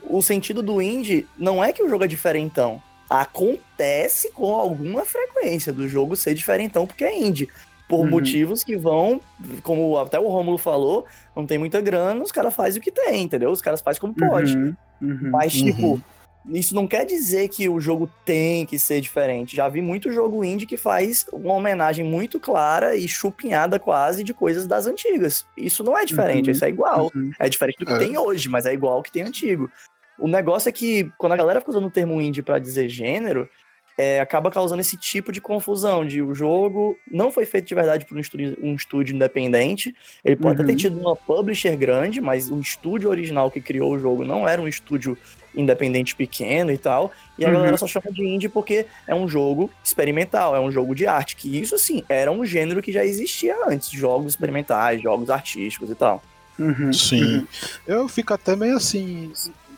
O 0.10 0.22
sentido 0.22 0.62
do 0.62 0.82
indie 0.82 1.26
não 1.38 1.64
é 1.64 1.72
que 1.72 1.82
o 1.84 1.90
jogo 1.90 2.04
é 2.04 2.08
diferentão. 2.08 2.82
Acontece 3.10 4.32
com 4.32 4.54
alguma 4.54 5.06
frequência 5.06 5.72
do 5.72 5.88
jogo 5.88 6.16
ser 6.16 6.34
diferentão 6.34 6.86
porque 6.86 7.04
é 7.06 7.18
indie. 7.18 7.48
Por 7.88 8.02
Uhum. 8.02 8.10
motivos 8.10 8.64
que 8.64 8.76
vão, 8.76 9.22
como 9.64 9.98
até 9.98 10.20
o 10.20 10.28
Rômulo 10.28 10.58
falou, 10.58 11.06
não 11.36 11.46
tem 11.46 11.58
muita 11.58 11.80
grana, 11.80 12.22
os 12.22 12.32
caras 12.34 12.54
fazem 12.54 12.80
o 12.80 12.84
que 12.84 12.92
tem, 12.92 13.24
entendeu? 13.24 13.50
Os 13.50 13.62
caras 13.62 13.80
fazem 13.82 14.02
como 14.02 14.14
pode. 14.14 14.58
Uhum, 14.58 14.76
uhum. 15.02 15.30
Mas, 15.32 15.54
tipo, 15.54 15.94
Uhum. 15.94 16.02
Isso 16.50 16.74
não 16.74 16.88
quer 16.88 17.06
dizer 17.06 17.50
que 17.50 17.68
o 17.68 17.78
jogo 17.78 18.10
tem 18.24 18.66
que 18.66 18.80
ser 18.80 19.02
diferente. 19.02 19.54
Já 19.54 19.68
vi 19.68 19.82
muito 19.82 20.14
jogo 20.14 20.46
indie 20.46 20.66
que 20.66 20.78
faz 20.78 21.26
uma 21.34 21.54
homenagem 21.54 22.06
muito 22.06 22.40
clara 22.40 22.96
e 22.96 23.06
chupinhada 23.06 23.78
quase 23.78 24.24
de 24.24 24.34
coisas 24.34 24.66
das 24.66 24.88
antigas. 24.88 25.46
Isso 25.58 25.84
não 25.84 25.98
é 25.98 26.06
diferente, 26.06 26.46
Uhum. 26.46 26.52
isso 26.54 26.64
é 26.64 26.70
igual. 26.70 27.12
Uhum. 27.14 27.32
É 27.38 27.50
diferente 27.50 27.80
do 27.80 27.86
que 27.86 27.92
É. 27.92 27.98
tem 27.98 28.18
hoje, 28.18 28.48
mas 28.48 28.66
é 28.66 28.74
igual 28.74 28.94
ao 28.94 29.04
que 29.04 29.12
tem 29.12 29.24
antigo. 29.24 29.70
O 30.18 30.26
negócio 30.26 30.70
é 30.70 30.72
que 30.72 31.12
quando 31.18 31.34
a 31.34 31.38
galera 31.38 31.60
fica 31.60 31.72
usando 31.72 31.88
o 31.88 31.92
termo 31.92 32.22
indie 32.22 32.42
pra 32.42 32.60
dizer 32.60 32.88
gênero, 32.88 33.50
é, 33.98 34.20
acaba 34.20 34.52
causando 34.52 34.80
esse 34.82 34.96
tipo 34.96 35.32
de 35.32 35.42
confusão 35.42 36.06
de 36.06 36.22
o 36.22 36.36
jogo 36.36 36.98
não 37.12 37.32
foi 37.32 37.46
feito 37.46 37.68
de 37.68 37.74
verdade 37.76 38.06
por 38.06 38.16
um 38.16 38.20
estúdio, 38.22 38.56
um 38.62 38.76
estúdio 38.76 39.16
independente. 39.16 39.96
Ele 40.24 40.36
pode 40.36 40.56
até 40.56 40.66
ter 40.66 40.72
Uhum. 40.74 40.78
tido 40.78 41.00
uma 41.00 41.16
publisher 41.16 41.76
grande, 41.76 42.22
mas 42.22 42.52
o 42.52 42.60
estúdio 42.60 43.10
original 43.10 43.50
que 43.50 43.60
criou 43.60 43.92
o 43.94 44.00
jogo 44.00 44.24
não 44.24 44.48
era 44.48 44.62
um 44.62 44.68
estúdio 44.68 45.18
independente 45.56 46.16
pequeno 46.16 46.72
e 46.72 46.78
tal. 46.78 47.12
E 47.40 47.44
a 47.44 47.48
Uhum. 47.48 47.54
galera 47.56 47.78
só 47.78 47.88
chama 47.88 48.12
de 48.12 48.24
indie 48.24 48.48
porque 48.48 48.86
é 49.08 49.16
um 49.16 49.28
jogo 49.28 49.72
experimental, 49.84 50.56
é 50.56 50.60
um 50.60 50.72
jogo 50.72 50.94
de 50.94 51.08
arte. 51.08 51.36
Que 51.36 51.60
isso, 51.60 51.78
sim, 51.80 52.04
era 52.08 52.32
um 52.32 52.46
gênero 52.46 52.84
que 52.84 52.92
já 52.92 53.04
existia 53.04 53.56
antes. 53.68 53.90
Jogos 53.90 54.34
experimentais, 54.34 55.02
jogos 55.02 55.32
artísticos 55.32 55.90
e 55.90 55.96
tal. 55.96 56.22
Uhum. 56.60 56.94
Sim. 56.94 57.48
Eu 57.88 58.08
fico 58.08 58.32
até 58.34 58.56
meio 58.56 58.76
assim. 58.78 59.32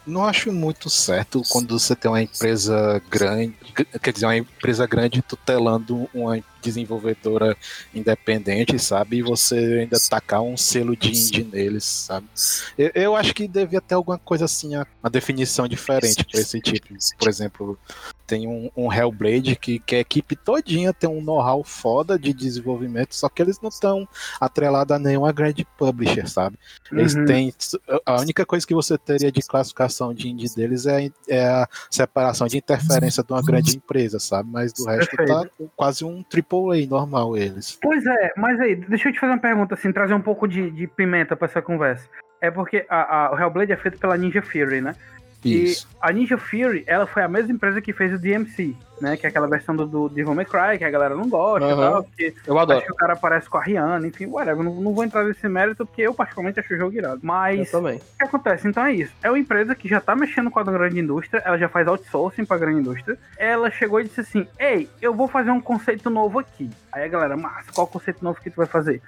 Não 0.06 0.25
acho 0.25 0.51
muito 0.51 0.89
certo 0.89 1.41
quando 1.50 1.77
você 1.77 1.96
tem 1.96 2.10
uma 2.10 2.22
empresa 2.22 3.01
grande, 3.10 3.56
quer 4.01 4.12
dizer, 4.12 4.25
uma 4.25 4.38
empresa 4.38 4.88
grande 4.88 5.22
tutelando 5.22 6.10
uma 6.13 6.38
desenvolvedora 6.61 7.55
independente, 7.93 8.77
sabe? 8.79 9.17
E 9.17 9.21
você 9.21 9.55
ainda 9.81 9.97
tacar 10.09 10.41
um 10.41 10.57
selo 10.57 10.95
de 10.95 11.09
indie 11.09 11.43
neles, 11.43 11.83
sabe? 11.83 12.27
Eu, 12.77 12.91
eu 12.93 13.15
acho 13.15 13.33
que 13.33 13.47
devia 13.47 13.81
ter 13.81 13.95
alguma 13.95 14.17
coisa 14.17 14.45
assim, 14.45 14.75
uma 14.75 15.09
definição 15.09 15.67
diferente 15.67 16.23
para 16.25 16.39
esse 16.39 16.59
tipo. 16.59 16.87
Por 17.17 17.27
exemplo, 17.27 17.79
tem 18.25 18.47
um, 18.47 18.69
um 18.77 18.93
Hellblade 18.93 19.55
que, 19.55 19.79
que 19.79 19.95
a 19.95 19.99
equipe 19.99 20.35
todinha 20.35 20.93
tem 20.93 21.09
um 21.09 21.21
know-how 21.21 21.63
foda 21.63 22.17
de 22.17 22.31
desenvolvimento, 22.31 23.15
só 23.15 23.27
que 23.27 23.41
eles 23.41 23.59
não 23.59 23.69
estão 23.69 24.07
atrelados 24.39 24.95
a 24.95 24.99
nenhuma 24.99 25.31
grande 25.31 25.65
publisher, 25.77 26.29
sabe? 26.29 26.57
Eles 26.91 27.15
Uhum. 27.15 27.25
têm. 27.25 27.53
A 28.05 28.19
única 28.19 28.45
coisa 28.45 28.65
que 28.67 28.73
você 28.73 28.97
teria 28.97 29.31
de 29.31 29.41
classificação 29.41 30.13
de 30.13 30.29
indie 30.29 30.53
deles 30.55 30.85
é, 30.85 31.09
é 31.27 31.47
a 31.47 31.67
separação 31.89 32.47
de 32.47 32.57
interferência 32.57 33.23
de 33.23 33.33
uma 33.33 33.41
grande 33.41 33.75
empresa, 33.75 34.19
sabe? 34.19 34.49
Mas 34.51 34.73
do 34.73 34.85
resto 34.85 35.15
tá 35.17 35.45
quase 35.75 36.05
um 36.05 36.21
AAA 36.51 36.88
normal 36.89 37.38
eles. 37.38 37.77
Pois 37.82 38.06
é, 38.06 38.32
mas 38.38 38.60
aí, 38.60 38.75
deixa 38.75 39.10
eu 39.10 39.13
te 39.13 39.20
fazer 39.20 39.34
uma 39.34 39.39
pergunta, 39.39 39.74
assim, 39.75 39.91
trazer 39.91 40.13
um 40.13 40.22
pouco 40.22 40.48
de, 40.48 40.70
de 40.72 40.88
pimenta 40.88 41.36
pra 41.36 41.46
essa 41.46 41.62
conversa. 41.62 42.08
É 42.41 42.50
porque 42.50 42.86
a, 42.89 43.27
a- 43.27 43.32
o 43.34 43.39
Hellblade 43.39 43.72
é 43.72 43.77
feito 43.77 44.00
pela 44.00 44.18
Ninja 44.18 44.41
Fury, 44.41 44.82
né? 44.82 44.94
Isso. 45.43 45.88
E 45.91 45.98
a 46.01 46.12
Ninja 46.12 46.38
Fury, 46.38 46.84
ela 46.86 47.08
foi 47.08 47.24
a 47.24 47.27
mesma 47.27 47.53
empresa 47.53 47.79
que 47.81 47.93
fez 47.93 48.13
o 48.13 48.17
DMC, 48.17 48.75
né? 49.00 49.15
Que 49.15 49.25
é 49.25 49.29
aquela 49.29 49.48
versão 49.48 49.75
do, 49.75 49.86
do 49.86 50.10
Devil 50.10 50.36
May 50.36 50.46
Cry, 50.46 50.77
que 50.77 50.84
a 50.84 50.89
galera 50.89 51.15
não 51.15 51.29
gosta 51.29 51.65
e 51.67 51.72
Aham. 51.72 51.91
tal, 51.91 52.03
porque 52.03 52.34
Eu 52.46 52.60
adoro. 52.60 52.77
acho 52.79 52.88
que 52.88 52.91
o 52.93 52.96
cara 52.96 53.15
parece 53.15 53.50
com 53.50 53.58
a 53.58 53.63
Rihanna, 53.63 54.05
enfim, 54.08 54.25
whatever. 54.25 54.63
Não, 54.63 54.75
não 54.75 54.93
vou 54.93 55.03
entrar 55.03 55.24
nesse 55.24 55.48
mérito, 55.48 55.86
porque 55.86 56.01
eu 56.01 56.13
particularmente 56.13 56.60
acho 56.60 56.74
o 56.74 56.77
jogo 56.77 56.93
irado. 56.96 57.15
Eu 57.24 57.27
Mas, 57.27 57.69
o 57.69 57.72
também. 57.72 58.00
que 58.17 58.24
acontece? 58.25 58.67
Então 58.67 58.86
é 58.86 58.93
isso. 58.93 59.13
É 59.24 59.29
uma 59.29 59.39
empresa 59.39 59.74
que 59.75 59.88
já 59.88 60.01
tá 60.01 60.15
mexendo 60.15 60.51
com 60.51 60.60
a 60.60 60.63
grande 60.63 61.00
indústria, 61.00 61.41
ela 61.46 61.58
já 61.58 61.69
faz 61.69 61.88
outsourcing 61.88 62.43
pra 62.46 62.58
grande 62.58 62.79
indústria. 62.81 63.17
Ela 63.38 63.72
chegou 63.72 64.01
e 64.01 64.03
disse 64.03 64.19
assim: 64.22 64.46
Ei, 64.60 64.89
eu 65.01 65.13
vou 65.13 65.27
fazer 65.27 65.51
um 65.51 65.62
conceito 65.62 66.10
novo 66.10 66.39
aqui. 66.39 66.69
Aí 66.91 67.03
a 67.03 67.08
galera, 67.08 67.38
massa, 67.38 67.72
qual 67.74 67.88
conceito 67.88 68.24
novo 68.24 68.41
que 68.41 68.50
tu 68.50 68.58
vai 68.58 68.67
fazer? 68.67 69.01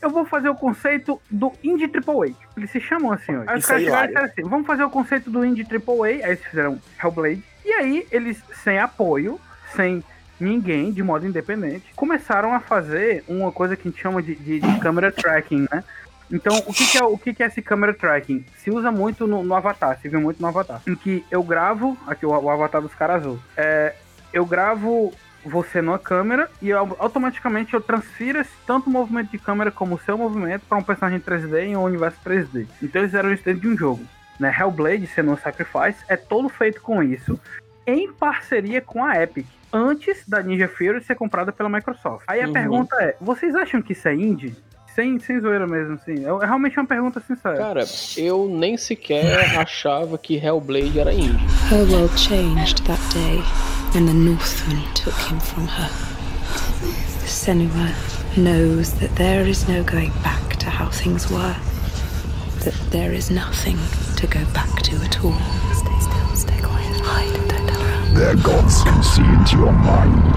Eu 0.00 0.10
vou 0.10 0.24
fazer 0.24 0.48
o 0.48 0.54
conceito 0.54 1.20
do 1.30 1.52
Indie 1.62 1.90
AAA. 1.90 2.34
Eles 2.56 2.70
se 2.70 2.80
chamam 2.80 3.12
assim 3.12 3.36
hoje. 3.36 3.48
Aí 3.48 3.58
os 3.58 3.66
caras 3.66 3.82
chegaram 3.82 4.04
e 4.04 4.08
disseram 4.08 4.26
assim: 4.26 4.42
vamos 4.42 4.66
fazer 4.66 4.84
o 4.84 4.90
conceito 4.90 5.30
do 5.30 5.44
Indie 5.44 5.66
AAA. 5.66 6.06
Aí 6.06 6.22
eles 6.22 6.44
fizeram 6.44 6.80
Hellblade. 7.02 7.42
E 7.64 7.72
aí 7.72 8.06
eles, 8.10 8.42
sem 8.62 8.78
apoio, 8.78 9.40
sem 9.74 10.04
ninguém, 10.38 10.92
de 10.92 11.02
modo 11.02 11.26
independente, 11.26 11.92
começaram 11.94 12.54
a 12.54 12.60
fazer 12.60 13.24
uma 13.26 13.50
coisa 13.50 13.76
que 13.76 13.88
a 13.88 13.90
gente 13.90 14.00
chama 14.00 14.22
de, 14.22 14.34
de, 14.34 14.60
de 14.60 14.78
câmera 14.80 15.10
tracking, 15.10 15.66
né? 15.70 15.82
Então, 16.30 16.56
o 16.66 16.72
que, 16.72 16.86
que 16.86 16.98
é, 16.98 17.04
o 17.04 17.16
que, 17.16 17.34
que 17.34 17.42
é 17.42 17.46
esse 17.46 17.62
câmera 17.62 17.94
tracking? 17.94 18.44
Se 18.56 18.70
usa 18.70 18.90
muito 18.90 19.26
no, 19.26 19.42
no 19.42 19.54
Avatar, 19.54 19.98
se 20.00 20.08
viu 20.08 20.20
muito 20.20 20.40
no 20.40 20.48
Avatar. 20.48 20.82
Em 20.86 20.94
que 20.94 21.24
eu 21.30 21.42
gravo, 21.42 21.96
aqui 22.06 22.26
o, 22.26 22.30
o 22.30 22.50
Avatar 22.50 22.82
dos 22.82 22.94
caras 22.94 23.22
azul, 23.22 23.38
é, 23.56 23.94
eu 24.32 24.44
gravo 24.44 25.12
você 25.48 25.80
numa 25.80 25.98
câmera 25.98 26.48
e 26.60 26.68
eu- 26.70 26.96
automaticamente 26.98 27.72
eu 27.74 27.80
transfiro 27.80 28.40
esse, 28.40 28.50
tanto 28.66 28.88
o 28.88 28.92
movimento 28.92 29.30
de 29.30 29.38
câmera 29.38 29.70
como 29.70 29.94
o 29.94 29.98
seu 30.00 30.16
movimento 30.18 30.62
para 30.68 30.78
um 30.78 30.82
personagem 30.82 31.20
3D 31.20 31.60
em 31.66 31.76
um 31.76 31.82
universo 31.84 32.18
3D. 32.24 32.66
Então 32.82 33.00
eles 33.00 33.10
fizeram 33.10 33.32
isso 33.32 33.44
dentro 33.44 33.60
de 33.62 33.68
um 33.68 33.76
jogo. 33.76 34.04
Né? 34.38 34.54
Hellblade, 34.58 35.06
sendo 35.06 35.30
um 35.32 35.36
Sacrifice, 35.36 36.04
é 36.08 36.16
todo 36.16 36.48
feito 36.48 36.80
com 36.82 37.02
isso, 37.02 37.40
em 37.86 38.12
parceria 38.12 38.80
com 38.80 39.02
a 39.04 39.22
Epic, 39.22 39.46
antes 39.72 40.28
da 40.28 40.42
Ninja 40.42 40.68
Fury 40.68 41.02
ser 41.02 41.14
comprada 41.14 41.52
pela 41.52 41.68
Microsoft. 41.68 42.24
Aí 42.26 42.42
a 42.42 42.46
Uhum. 42.46 42.52
pergunta 42.52 42.96
é, 42.96 43.16
vocês 43.20 43.54
acham 43.54 43.80
que 43.80 43.92
isso 43.92 44.06
é 44.08 44.14
indie? 44.14 44.54
Sem, 44.94 45.18
sem 45.18 45.38
zoeira 45.40 45.66
mesmo, 45.66 45.94
assim. 45.94 46.24
É, 46.24 46.28
é 46.28 46.46
realmente 46.46 46.78
uma 46.78 46.86
pergunta 46.86 47.20
sincera. 47.20 47.56
Cara, 47.58 47.84
eu 48.16 48.48
nem 48.48 48.76
sequer 48.78 49.58
achava 49.58 50.16
que 50.16 50.36
Hellblade 50.36 50.98
era 50.98 51.12
indie. 51.12 51.44
Her 51.70 51.86
world 51.90 52.18
changed 52.18 52.82
that 52.84 53.00
day 53.14 53.42
when 53.96 54.04
the 54.04 54.12
Northman 54.12 54.82
took 54.92 55.14
him 55.14 55.40
from 55.40 55.66
her. 55.68 55.88
Senua 57.24 57.88
knows 58.36 58.92
that 59.00 59.08
there 59.16 59.46
is 59.48 59.66
no 59.68 59.82
going 59.84 60.12
back 60.22 60.56
to 60.56 60.68
how 60.68 60.90
things 60.90 61.30
were. 61.30 61.56
That 62.64 62.74
there 62.90 63.14
is 63.14 63.30
nothing 63.30 63.78
to 64.16 64.26
go 64.26 64.44
back 64.52 64.82
to 64.82 64.96
at 64.96 65.24
all. 65.24 65.32
Stay 65.72 65.98
still, 66.08 66.36
stay 66.36 66.60
quiet, 66.60 67.00
hide, 67.00 67.48
don't 67.48 67.66
tell 67.68 67.80
her. 67.80 68.14
Their 68.20 68.34
gods 68.36 68.82
can 68.82 69.02
see 69.02 69.24
into 69.24 69.56
your 69.56 69.72
mind. 69.72 70.34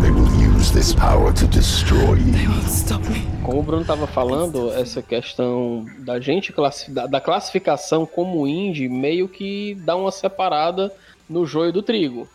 They 0.00 0.12
will 0.12 0.32
use 0.54 0.70
this 0.70 0.94
power 0.94 1.32
to 1.32 1.46
destroy 1.48 2.14
you. 2.14 2.52
Como 3.42 3.58
o 3.58 3.62
Bruno 3.64 3.84
tava 3.84 4.06
falando, 4.06 4.70
essa 4.72 5.02
questão 5.02 5.86
da 5.98 6.20
gente 6.20 6.52
classi- 6.52 6.92
da, 6.92 7.08
da 7.08 7.20
classificação 7.20 8.06
como 8.06 8.46
indie 8.46 8.88
meio 8.88 9.28
que 9.28 9.74
dá 9.84 9.96
uma 9.96 10.12
separada 10.12 10.92
no 11.28 11.44
joio 11.44 11.72
do 11.72 11.82
trigo, 11.82 12.28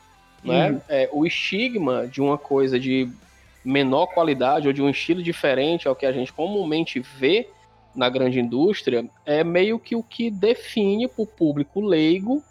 né? 0.48 0.72
Uhum. 0.72 0.82
É, 0.90 1.10
o 1.12 1.26
estigma 1.26 2.08
de 2.08 2.22
uma 2.22 2.38
coisa 2.38 2.80
de 2.80 3.10
menor 3.64 4.08
qualidade 4.08 4.68
ou 4.68 4.74
de 4.74 4.82
um 4.82 4.90
estilo 4.90 5.22
diferente 5.22 5.88
ao 5.88 5.96
que 5.96 6.06
a 6.06 6.12
gente 6.12 6.32
comumente 6.32 7.00
vê 7.00 7.48
na 7.94 8.10
grande 8.10 8.40
indústria 8.40 9.10
é 9.26 9.44
meio 9.44 9.78
que 9.80 9.96
o 9.96 10.04
que 10.04 10.30
define 10.32 11.08
para 11.08 11.24
o 11.24 11.28
público 11.28 11.82
leigo 11.82 12.44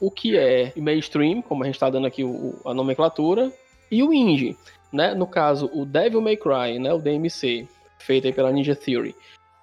o 0.00 0.10
que 0.10 0.36
é 0.36 0.72
mainstream, 0.76 1.42
como 1.42 1.62
a 1.62 1.66
gente 1.66 1.74
está 1.74 1.90
dando 1.90 2.06
aqui 2.06 2.24
o- 2.24 2.58
a 2.64 2.72
nomenclatura, 2.72 3.52
e 3.90 4.02
o 4.02 4.14
indie. 4.14 4.56
Né? 4.92 5.12
No 5.14 5.26
caso, 5.26 5.70
o 5.74 5.84
Devil 5.84 6.20
May 6.20 6.36
Cry, 6.36 6.78
né? 6.78 6.92
o 6.92 6.98
DMC, 6.98 7.66
feito 7.98 8.26
aí 8.26 8.32
pela 8.32 8.50
Ninja 8.50 8.74
Theory. 8.74 9.14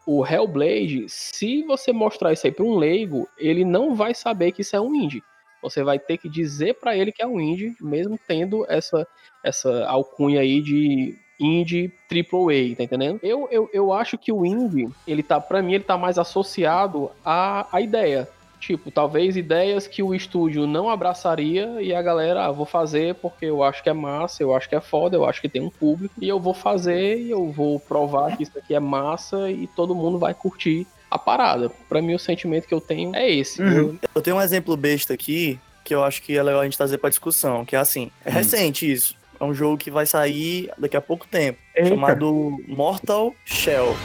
O 0.06 0.26
Hellblade, 0.26 1.06
se 1.08 1.64
você 1.64 1.92
mostrar 1.92 2.34
isso 2.34 2.46
aí 2.46 2.52
para 2.52 2.64
um 2.66 2.78
leigo, 2.78 3.28
ele 3.38 3.66
não 3.66 3.96
vai 3.96 4.14
saber 4.14 4.52
que 4.52 4.62
isso 4.62 4.76
é 4.76 4.80
um 4.82 4.94
indie. 4.96 5.24
Você 5.62 5.84
vai 5.84 6.00
ter 6.00 6.18
que 6.18 6.30
dizer 6.30 6.76
para 6.76 6.96
ele 6.96 7.12
que 7.12 7.22
é 7.22 7.28
um 7.28 7.40
indie, 7.40 7.76
mesmo 7.82 8.20
tendo 8.28 8.66
essa, 8.70 9.08
essa 9.44 9.86
alcunha 9.86 10.42
aí 10.42 10.62
de 10.62 11.18
indie 11.40 11.94
AAA, 12.12 12.76
tá 12.76 12.84
entendendo? 12.84 13.20
Eu, 13.22 13.48
eu, 13.52 13.70
eu 13.74 13.94
acho 13.94 14.18
que 14.18 14.32
o 14.32 14.46
indie, 14.46 14.90
ele 15.08 15.22
tá, 15.22 15.40
para 15.40 15.62
mim, 15.62 15.74
ele 15.74 15.84
tá 15.84 15.98
mais 15.98 16.18
associado 16.18 17.12
à, 17.24 17.68
à 17.72 17.82
ideia. 17.82 18.28
Tipo, 18.60 18.90
talvez 18.90 19.38
ideias 19.38 19.86
que 19.86 20.02
o 20.02 20.16
estúdio 20.16 20.66
não 20.66 20.90
abraçaria 20.90 21.80
e 21.80 21.94
a 21.94 22.02
galera, 22.02 22.46
ah, 22.46 22.52
vou 22.52 22.66
fazer 22.66 23.14
porque 23.16 23.46
eu 23.46 23.62
acho 23.62 23.84
que 23.84 23.90
é 23.90 23.94
massa, 23.94 24.42
eu 24.42 24.56
acho 24.56 24.68
que 24.68 24.76
é 24.76 24.82
foda, 24.82 25.16
eu 25.16 25.26
acho 25.26 25.40
que 25.40 25.48
tem 25.48 25.62
um 25.62 25.70
público, 25.70 26.16
e 26.20 26.28
eu 26.28 26.40
vou 26.40 26.56
fazer 26.56 27.20
e 27.20 27.30
eu 27.30 27.52
vou 27.52 27.80
provar 27.80 28.36
que 28.36 28.42
isso 28.42 28.58
aqui 28.58 28.74
é 28.74 28.80
massa 28.80 29.52
e 29.52 29.68
todo 29.68 29.94
mundo 29.94 30.18
vai 30.18 30.34
curtir 30.34 30.88
a 31.10 31.18
parada. 31.18 31.72
Pra 31.90 32.02
mim, 32.02 32.14
o 32.16 32.20
sentimento 32.20 32.68
que 32.68 32.74
eu 32.74 32.82
tenho 32.82 33.16
é 33.16 33.30
esse. 33.32 33.62
Uhum. 33.62 33.98
Eu 34.14 34.22
tenho 34.22 34.36
um 34.38 34.42
exemplo 34.42 34.76
besta 34.78 35.14
aqui 35.14 35.60
que 35.84 35.96
eu 35.96 36.04
acho 36.04 36.22
que 36.22 36.38
é 36.38 36.44
legal 36.44 36.62
a 36.62 36.64
gente 36.66 36.76
trazer 36.78 36.98
pra 36.98 37.10
discussão, 37.10 37.64
que 37.64 37.76
é 37.76 37.80
assim, 37.80 38.12
é 38.26 38.30
recente 38.30 38.92
isso. 38.92 39.16
É 39.40 39.44
um 39.44 39.54
jogo 39.54 39.78
que 39.78 39.90
vai 39.90 40.06
sair 40.06 40.70
daqui 40.78 40.98
a 40.98 41.02
pouco 41.02 41.26
tempo, 41.28 41.60
Eita. 41.76 41.90
chamado 41.90 42.58
Mortal 42.68 43.34
Shell. 43.46 43.96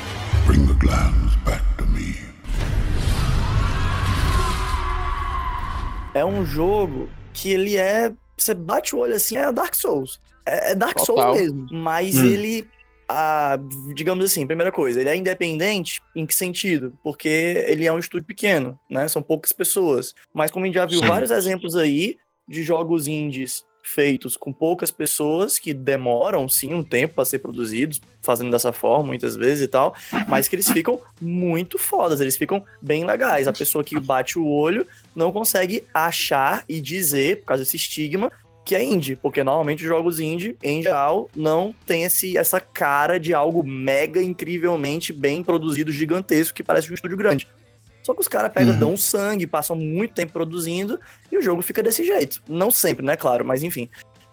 Bring 0.47 0.65
the 0.67 0.75
glands 0.75 1.35
back 1.45 1.63
to 1.79 1.87
me. 1.87 2.15
É 6.15 6.25
um 6.25 6.45
jogo 6.45 7.09
que 7.33 7.51
ele 7.51 7.77
é. 7.77 8.13
Você 8.37 8.55
bate 8.55 8.95
o 8.95 8.99
olho 8.99 9.15
assim, 9.15 9.37
é 9.37 9.51
Dark 9.51 9.75
Souls. 9.75 10.21
É, 10.45 10.73
é 10.73 10.75
Dark 10.75 10.97
Total. 10.99 11.17
Souls 11.35 11.41
mesmo. 11.41 11.67
Mas 11.73 12.17
Hum. 12.17 12.27
ele. 12.27 12.69
Ah, 13.13 13.59
digamos 13.95 14.25
assim, 14.25 14.47
primeira 14.47 14.73
coisa, 14.73 15.01
ele 15.01 15.11
é 15.11 15.17
independente 15.17 16.01
em 16.17 16.25
que 16.25 16.35
sentido? 16.35 16.97
Porque 17.03 17.29
ele 17.69 17.87
é 17.87 17.93
um 17.93 17.99
estúdio 17.99 18.27
pequeno, 18.27 18.79
né? 18.91 19.07
São 19.09 19.23
poucas 19.23 19.53
pessoas. 19.53 20.15
Mas 20.33 20.51
como 20.51 20.65
a 20.65 20.67
gente 20.67 20.77
já 20.77 20.87
viu 20.87 21.01
Sim. 21.01 21.07
vários 21.07 21.31
exemplos 21.31 21.77
aí 21.77 22.17
de 22.49 22.63
jogos 22.63 23.07
indies 23.07 23.65
feitos 23.83 24.37
com 24.37 24.53
poucas 24.53 24.91
pessoas 24.91 25.59
que 25.59 25.75
demoram 25.75 26.49
sim 26.49 26.73
um 26.73 26.85
tempo 26.85 27.15
para 27.15 27.25
ser 27.25 27.41
produzidos, 27.41 28.01
fazendo 28.23 28.51
dessa 28.51 28.73
forma 28.73 29.07
muitas 29.07 29.37
vezes 29.37 29.65
e 29.65 29.69
tal, 29.69 29.95
mas 30.29 30.47
que 30.47 30.55
eles 30.55 30.71
ficam 30.71 31.01
muito 31.21 31.79
fodas, 31.79 32.21
eles 32.21 32.37
ficam 32.37 32.65
bem 32.81 33.05
legais. 33.05 33.49
A 33.49 33.53
pessoa 33.53 33.83
que 33.83 33.99
bate 33.99 34.39
o 34.39 34.47
olho 34.47 34.87
não 35.15 35.33
consegue 35.33 35.85
achar 35.93 36.65
e 36.69 36.81
dizer, 36.81 37.41
por 37.41 37.47
causa 37.47 37.65
desse 37.65 37.77
estigma, 37.77 38.31
que 38.65 38.75
é 38.77 38.83
indie, 38.85 39.17
porque 39.17 39.43
normalmente 39.43 39.83
os 39.83 39.89
jogos 39.89 40.21
indie, 40.21 40.57
em 40.63 40.83
geral, 40.83 41.29
não 41.35 41.75
tem 41.85 42.05
esse, 42.05 42.39
essa 42.39 42.61
cara 42.61 43.19
de 43.19 43.35
algo 43.35 43.65
mega 43.65 44.23
incrivelmente 44.23 45.13
bem 45.13 45.43
produzido, 45.43 45.91
gigantesco, 45.91 46.55
que 46.55 46.63
parece 46.63 46.91
um 46.91 46.95
estúdio 46.95 47.17
grande. 47.17 47.49
Só 48.03 48.15
que 48.15 48.21
os 48.21 48.29
caras 48.29 48.53
pegam, 48.53 48.73
Uhum. 48.75 48.79
dão 48.81 48.97
sangue, 48.97 49.47
passam 49.47 49.77
muito 49.77 50.15
tempo 50.15 50.33
produzindo 50.33 50.99
e 51.31 51.39
o 51.39 51.43
jogo 51.43 51.63
fica 51.63 51.83
desse 51.83 52.05
jeito. 52.05 52.43
Não 52.49 52.71
sempre, 52.71 53.05
né? 53.05 53.17
Claro, 53.17 53.45
mas 53.45 53.63
enfim. 53.63 53.89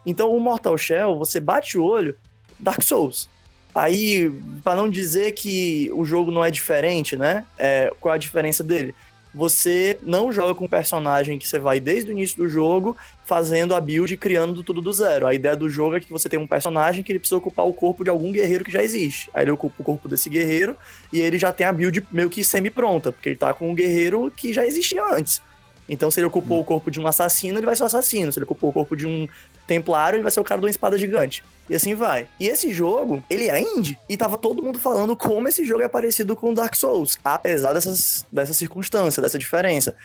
Então 0.05 0.31
o 0.35 0.39
Mortal 0.39 0.77
Shell, 0.77 1.17
você 1.17 1.39
bate 1.39 1.77
o 1.77 1.83
olho, 1.83 2.15
Dark 2.59 2.81
Souls. 2.81 3.29
Aí, 3.73 4.31
pra 4.63 4.75
não 4.75 4.89
dizer 4.89 5.33
que 5.33 5.91
o 5.93 6.03
jogo 6.03 6.31
não 6.31 6.43
é 6.43 6.49
diferente, 6.49 7.15
né? 7.15 7.45
É, 7.57 7.93
qual 7.99 8.13
é 8.13 8.15
a 8.15 8.19
diferença 8.19 8.63
dele? 8.63 8.95
Você 9.33 9.99
não 10.01 10.31
joga 10.31 10.55
com 10.55 10.65
um 10.65 10.67
personagem 10.67 11.37
que 11.37 11.47
você 11.47 11.59
vai 11.59 11.79
desde 11.79 12.09
o 12.09 12.13
início 12.13 12.37
do 12.37 12.49
jogo 12.49 12.97
fazendo 13.25 13.75
a 13.75 13.81
build 13.81 14.11
e 14.11 14.17
criando 14.17 14.63
tudo 14.63 14.81
do 14.81 14.91
zero. 14.91 15.27
A 15.27 15.35
ideia 15.35 15.55
do 15.55 15.69
jogo 15.69 15.95
é 15.95 15.99
que 15.99 16.11
você 16.11 16.27
tem 16.27 16.39
um 16.39 16.47
personagem 16.47 17.03
que 17.03 17.11
ele 17.11 17.19
precisa 17.19 17.37
ocupar 17.37 17.67
o 17.67 17.73
corpo 17.73 18.03
de 18.03 18.09
algum 18.09 18.31
guerreiro 18.31 18.65
que 18.65 18.71
já 18.71 18.81
existe. 18.81 19.29
Aí 19.33 19.43
ele 19.43 19.51
ocupa 19.51 19.75
o 19.79 19.83
corpo 19.83 20.09
desse 20.09 20.29
guerreiro 20.29 20.75
e 21.13 21.19
ele 21.19 21.37
já 21.37 21.53
tem 21.53 21.67
a 21.67 21.71
build 21.71 22.03
meio 22.11 22.29
que 22.29 22.43
semi-pronta, 22.43 23.11
porque 23.11 23.29
ele 23.29 23.35
tá 23.35 23.53
com 23.53 23.69
um 23.69 23.75
guerreiro 23.75 24.31
que 24.35 24.51
já 24.51 24.65
existia 24.65 25.03
antes. 25.03 25.41
Então, 25.87 26.11
se 26.11 26.19
ele 26.19 26.27
ocupou 26.27 26.59
o 26.59 26.63
corpo 26.63 26.91
de 26.91 26.99
um 26.99 27.07
assassino, 27.07 27.57
ele 27.57 27.65
vai 27.65 27.75
ser 27.75 27.83
o 27.83 27.87
assassino. 27.87 28.31
Se 28.31 28.37
ele 28.37 28.43
ocupou 28.43 28.69
o 28.69 28.73
corpo 28.73 28.95
de 28.95 29.07
um 29.07 29.27
templário, 29.65 30.17
ele 30.17 30.23
vai 30.23 30.31
ser 30.31 30.39
o 30.39 30.43
cara 30.43 30.61
de 30.61 30.65
uma 30.65 30.69
espada 30.69 30.97
gigante. 30.97 31.43
E 31.69 31.75
assim 31.75 31.93
vai. 31.93 32.27
E 32.39 32.47
esse 32.47 32.73
jogo, 32.73 33.23
ele 33.29 33.49
é 33.49 33.62
indie. 33.62 33.97
E 34.10 34.17
tava 34.17 34.38
todo 34.38 34.63
mundo 34.63 34.79
falando 34.79 35.15
como 35.15 35.47
esse 35.47 35.63
jogo 35.63 35.84
é 35.84 35.88
parecido 35.88 36.36
com 36.36 36.53
Dark 36.53 36.75
Souls. 36.75 37.19
Apesar 37.23 37.73
dessas, 37.73 38.25
dessa 38.32 38.53
circunstância, 38.53 39.21
dessa 39.21 39.38
diferença. 39.38 39.95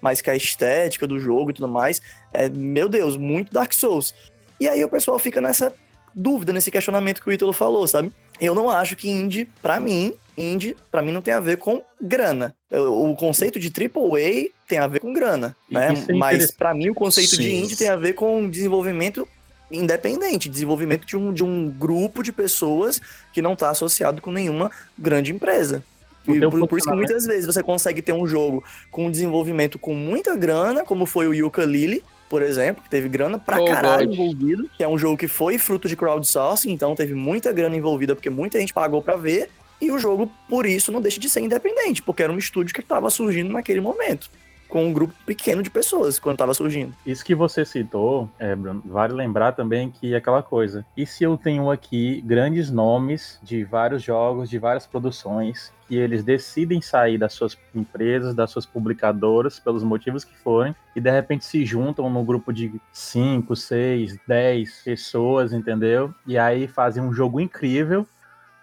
Mas 0.00 0.20
que 0.20 0.28
a 0.28 0.36
estética 0.36 1.06
do 1.06 1.18
jogo 1.18 1.50
e 1.50 1.54
tudo 1.54 1.66
mais 1.68 2.02
é, 2.32 2.48
meu 2.48 2.88
Deus, 2.88 3.16
muito 3.16 3.52
Dark 3.52 3.72
Souls. 3.72 4.14
E 4.60 4.68
aí 4.68 4.84
o 4.84 4.88
pessoal 4.88 5.18
fica 5.18 5.40
nessa 5.40 5.74
dúvida, 6.14 6.52
nesse 6.52 6.70
questionamento 6.70 7.22
que 7.22 7.28
o 7.28 7.32
Ítalo 7.32 7.52
falou, 7.52 7.88
sabe? 7.88 8.12
Eu 8.40 8.54
não 8.54 8.68
acho 8.68 8.94
que 8.94 9.08
indie, 9.08 9.48
pra 9.62 9.80
mim, 9.80 10.12
indie, 10.36 10.76
pra 10.90 11.00
mim 11.02 11.10
não 11.12 11.22
tem 11.22 11.32
a 11.34 11.40
ver 11.40 11.56
com 11.56 11.82
grana. 12.00 12.54
O 12.70 13.14
conceito 13.16 13.58
de 13.58 13.68
AAA 13.68 14.50
tem 14.68 14.78
a 14.78 14.86
ver 14.86 15.00
com 15.00 15.12
grana, 15.12 15.56
E 15.70 15.74
né? 15.74 15.94
é 16.08 16.12
Mas 16.12 16.50
pra 16.50 16.74
mim 16.74 16.90
o 16.90 16.94
conceito 16.94 17.36
de 17.36 17.44
Sim. 17.48 17.62
indie 17.64 17.76
tem 17.76 17.88
a 17.88 17.96
ver 17.96 18.12
com 18.12 18.48
desenvolvimento 18.48 19.26
independente, 19.70 20.48
desenvolvimento 20.48 21.06
de 21.06 21.16
um, 21.16 21.32
de 21.32 21.42
um 21.44 21.68
grupo 21.68 22.22
de 22.22 22.32
pessoas 22.32 23.00
que 23.32 23.42
não 23.42 23.54
está 23.54 23.70
associado 23.70 24.20
com 24.22 24.30
nenhuma 24.30 24.70
grande 24.98 25.32
empresa. 25.32 25.82
E 26.26 26.40
por, 26.40 26.66
por 26.68 26.78
isso 26.78 26.88
que 26.88 26.96
muitas 26.96 27.26
vezes 27.26 27.44
você 27.44 27.62
consegue 27.62 28.00
ter 28.00 28.12
um 28.12 28.26
jogo 28.26 28.64
com 28.90 29.06
um 29.06 29.10
desenvolvimento 29.10 29.78
com 29.78 29.94
muita 29.94 30.34
grana, 30.34 30.82
como 30.82 31.04
foi 31.04 31.28
o 31.28 31.34
Yuka 31.34 31.64
Lily, 31.64 32.02
por 32.30 32.40
exemplo, 32.40 32.82
que 32.82 32.88
teve 32.88 33.08
grana 33.08 33.38
pra 33.38 33.60
Oh, 33.60 33.66
caralho 33.66 34.06
God. 34.08 34.14
envolvido, 34.14 34.70
que 34.76 34.82
é 34.82 34.88
um 34.88 34.96
jogo 34.96 35.18
que 35.18 35.28
foi 35.28 35.58
fruto 35.58 35.86
de 35.86 35.94
crowdsourcing, 35.94 36.72
então 36.72 36.94
teve 36.94 37.14
muita 37.14 37.52
grana 37.52 37.76
envolvida 37.76 38.14
porque 38.14 38.30
muita 38.30 38.58
gente 38.58 38.72
pagou 38.72 39.02
pra 39.02 39.16
ver, 39.16 39.50
e 39.80 39.90
o 39.90 39.98
jogo, 39.98 40.32
por 40.48 40.64
isso, 40.64 40.90
não 40.90 41.00
deixa 41.00 41.20
de 41.20 41.28
ser 41.28 41.40
independente, 41.40 42.00
porque 42.00 42.22
era 42.22 42.32
um 42.32 42.38
estúdio 42.38 42.74
que 42.74 42.80
estava 42.80 43.10
surgindo 43.10 43.52
naquele 43.52 43.82
momento, 43.82 44.30
com 44.74 44.86
um 44.86 44.92
grupo 44.92 45.14
pequeno 45.24 45.62
de 45.62 45.70
pessoas 45.70 46.18
quando 46.18 46.34
estava 46.34 46.52
surgindo. 46.52 46.92
Isso 47.06 47.24
que 47.24 47.32
você 47.32 47.64
citou, 47.64 48.28
é, 48.40 48.56
Bruno, 48.56 48.82
vale 48.84 49.12
lembrar 49.12 49.52
também 49.52 49.88
que 49.88 50.12
é 50.12 50.16
aquela 50.16 50.42
coisa. 50.42 50.84
E 50.96 51.06
se 51.06 51.22
eu 51.22 51.36
tenho 51.36 51.70
aqui 51.70 52.20
grandes 52.22 52.72
nomes 52.72 53.38
de 53.40 53.62
vários 53.62 54.02
jogos, 54.02 54.50
de 54.50 54.58
várias 54.58 54.84
produções, 54.84 55.72
que 55.86 55.94
eles 55.94 56.24
decidem 56.24 56.80
sair 56.80 57.18
das 57.18 57.34
suas 57.34 57.56
empresas, 57.72 58.34
das 58.34 58.50
suas 58.50 58.66
publicadoras, 58.66 59.60
pelos 59.60 59.84
motivos 59.84 60.24
que 60.24 60.36
forem, 60.36 60.74
e 60.96 61.00
de 61.00 61.10
repente 61.10 61.44
se 61.44 61.64
juntam 61.64 62.10
num 62.10 62.24
grupo 62.24 62.52
de 62.52 62.72
5, 62.92 63.54
6, 63.54 64.18
10 64.26 64.82
pessoas, 64.84 65.52
entendeu? 65.52 66.12
E 66.26 66.36
aí 66.36 66.66
fazem 66.66 67.00
um 67.00 67.12
jogo 67.12 67.40
incrível, 67.40 68.04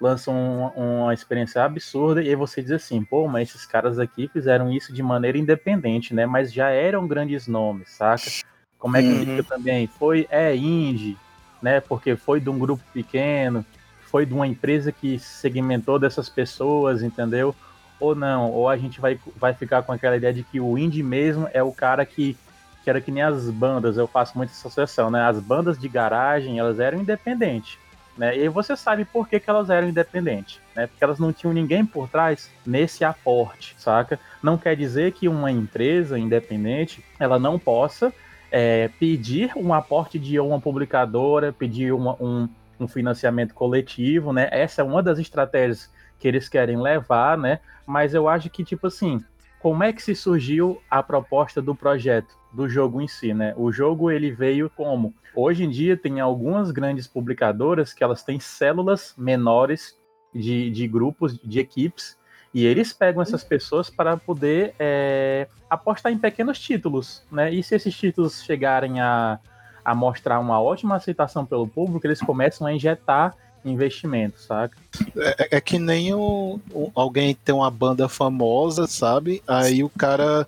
lançam 0.01 0.33
uma, 0.35 0.71
uma 1.05 1.13
experiência 1.13 1.63
absurda, 1.63 2.23
e 2.23 2.29
aí 2.29 2.35
você 2.35 2.61
diz 2.61 2.71
assim, 2.71 3.03
pô, 3.03 3.27
mas 3.27 3.49
esses 3.49 3.65
caras 3.65 3.99
aqui 3.99 4.27
fizeram 4.27 4.71
isso 4.71 4.91
de 4.93 5.03
maneira 5.03 5.37
independente, 5.37 6.13
né? 6.13 6.25
Mas 6.25 6.51
já 6.51 6.69
eram 6.69 7.07
grandes 7.07 7.47
nomes, 7.47 7.89
saca? 7.91 8.31
Como 8.79 8.97
é 8.97 9.03
que 9.03 9.13
Uhum. 9.13 9.19
fica 9.19 9.43
também? 9.43 9.87
Foi, 9.87 10.27
é 10.29 10.55
indie, 10.55 11.17
né? 11.61 11.79
Porque 11.79 12.15
foi 12.15 12.39
de 12.41 12.49
um 12.49 12.57
grupo 12.57 12.83
pequeno, 12.91 13.63
foi 14.09 14.25
de 14.25 14.33
uma 14.33 14.47
empresa 14.47 14.91
que 14.91 15.19
segmentou 15.19 15.99
dessas 15.99 16.27
pessoas, 16.29 17.03
entendeu? 17.03 17.55
Ou 17.99 18.15
não, 18.15 18.51
ou 18.51 18.67
a 18.67 18.75
gente 18.77 18.99
vai, 18.99 19.19
vai 19.35 19.53
ficar 19.53 19.83
com 19.83 19.91
aquela 19.91 20.17
ideia 20.17 20.33
de 20.33 20.43
que 20.43 20.59
o 20.59 20.77
indie 20.77 21.03
mesmo 21.03 21.47
é 21.53 21.61
o 21.61 21.71
cara 21.71 22.03
que, 22.05 22.35
que 22.83 22.89
era 22.89 22.99
que 22.99 23.11
nem 23.11 23.21
as 23.21 23.51
bandas, 23.51 23.97
eu 23.97 24.07
faço 24.07 24.35
muito 24.35 24.49
essa 24.49 24.67
associação, 24.67 25.11
né? 25.11 25.21
As 25.23 25.39
bandas 25.39 25.77
de 25.77 25.87
garagem, 25.87 26.57
elas 26.57 26.79
eram 26.79 26.99
independentes, 26.99 27.77
né? 28.21 28.38
E 28.38 28.47
você 28.47 28.75
sabe 28.77 29.03
por 29.03 29.27
que, 29.27 29.39
que 29.39 29.49
elas 29.49 29.71
eram 29.71 29.89
independentes, 29.89 30.60
né? 30.75 30.86
Porque 30.86 31.03
elas 31.03 31.17
não 31.17 31.34
tinham 31.34 31.51
ninguém 31.51 31.84
por 31.84 32.07
trás 32.07 32.51
nesse 32.63 33.03
aporte, 33.03 33.73
saca? 33.79 34.19
Não 34.43 34.60
quer 34.60 34.75
dizer 34.75 35.13
que 35.13 35.27
uma 35.27 35.49
empresa 35.49 36.19
independente, 36.19 37.03
ela 37.19 37.39
não 37.39 37.57
possa 37.57 38.13
é, 38.51 38.91
pedir 38.99 39.51
um 39.55 39.73
aporte 39.73 40.19
de 40.19 40.39
uma 40.39 40.62
publicadora, 40.62 41.51
pedir 41.51 41.93
uma- 41.93 42.15
um, 42.21 42.47
um 42.79 42.88
financiamento 42.88 43.55
coletivo, 43.55 44.31
né? 44.31 44.47
Essa 44.51 44.81
é 44.81 44.86
uma 44.86 45.01
das 45.01 45.17
estratégias 45.17 45.89
que 46.19 46.27
eles 46.27 46.47
querem 46.47 46.79
levar, 46.79 47.36
né? 47.36 47.60
Mas 47.88 48.13
eu 48.13 48.29
acho 48.29 48.51
que, 48.51 48.63
tipo 48.63 48.86
assim, 48.86 49.23
como 49.62 49.84
é 49.84 49.93
que 49.93 50.02
se 50.02 50.15
surgiu 50.15 50.82
a 50.89 51.04
proposta 51.04 51.62
do 51.62 51.76
projeto, 51.76 52.36
do 52.52 52.67
jogo 52.67 53.00
em 53.00 53.08
si, 53.08 53.34
né? 53.34 53.54
O 53.56 53.71
jogo, 53.71 54.10
ele 54.10 54.32
veio 54.32 54.69
como? 54.69 55.13
Hoje 55.36 55.63
em 55.63 55.69
dia, 55.69 55.95
tem 55.95 56.19
algumas 56.19 56.71
grandes 56.71 57.08
publicadoras 57.08 57.93
que 57.93 58.04
elas 58.04 58.24
têm 58.24 58.39
células 58.39 59.13
menores 59.15 59.97
de, 60.34 60.69
de 60.71 60.88
grupos, 60.88 61.38
de 61.38 61.60
equipes, 61.60 62.17
e 62.54 62.65
eles 62.65 62.91
pegam 62.91 63.21
essas 63.21 63.43
pessoas 63.43 63.89
para 63.89 64.17
poder 64.17 64.74
é, 64.80 65.47
apostar 65.69 66.12
em 66.12 66.17
pequenos 66.17 66.60
títulos, 66.60 67.26
né? 67.32 67.54
E 67.54 67.62
se 67.62 67.76
esses 67.76 67.95
títulos 67.95 68.43
chegarem 68.43 69.00
a, 69.00 69.39
a 69.86 69.93
mostrar 69.93 70.39
uma 70.39 70.60
ótima 70.60 70.95
aceitação 70.95 71.45
pelo 71.45 71.67
público, 71.67 72.06
eles 72.06 72.19
começam 72.19 72.65
a 72.65 72.74
injetar 72.74 73.36
investimento, 73.63 74.39
saca? 74.41 74.76
É, 75.15 75.58
é 75.58 75.62
que 75.62 75.78
nem 75.78 76.13
o, 76.13 76.60
o- 76.74 76.91
alguém 76.95 77.36
tem 77.36 77.54
uma 77.54 77.69
banda 77.69 78.08
famosa, 78.10 78.88
sabe? 78.88 79.41
Aí 79.47 79.84
o 79.84 79.89
cara. 79.89 80.47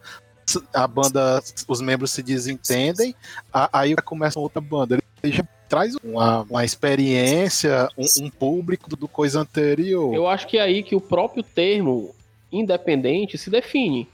A 0.73 0.85
banda, 0.85 1.41
os 1.69 1.79
membros 1.79 2.11
se 2.11 2.21
desentendem, 2.21 3.15
a- 3.51 3.69
aí 3.71 3.95
começa 3.95 4.37
outra 4.39 4.59
banda. 4.59 4.99
Ele 5.23 5.33
já 5.33 5.47
traz 5.69 5.95
uma, 6.03 6.41
uma 6.49 6.65
experiência, 6.65 7.87
um, 7.97 8.25
um 8.25 8.29
público 8.29 8.93
do 8.95 9.07
coisa 9.07 9.39
anterior. 9.39 10.13
Eu 10.13 10.27
acho 10.27 10.45
que 10.47 10.57
é 10.57 10.61
aí 10.61 10.83
que 10.83 10.95
o 10.95 11.01
próprio 11.01 11.41
termo 11.43 12.13
independente 12.51 13.37
se 13.37 13.49
define. 13.49 14.07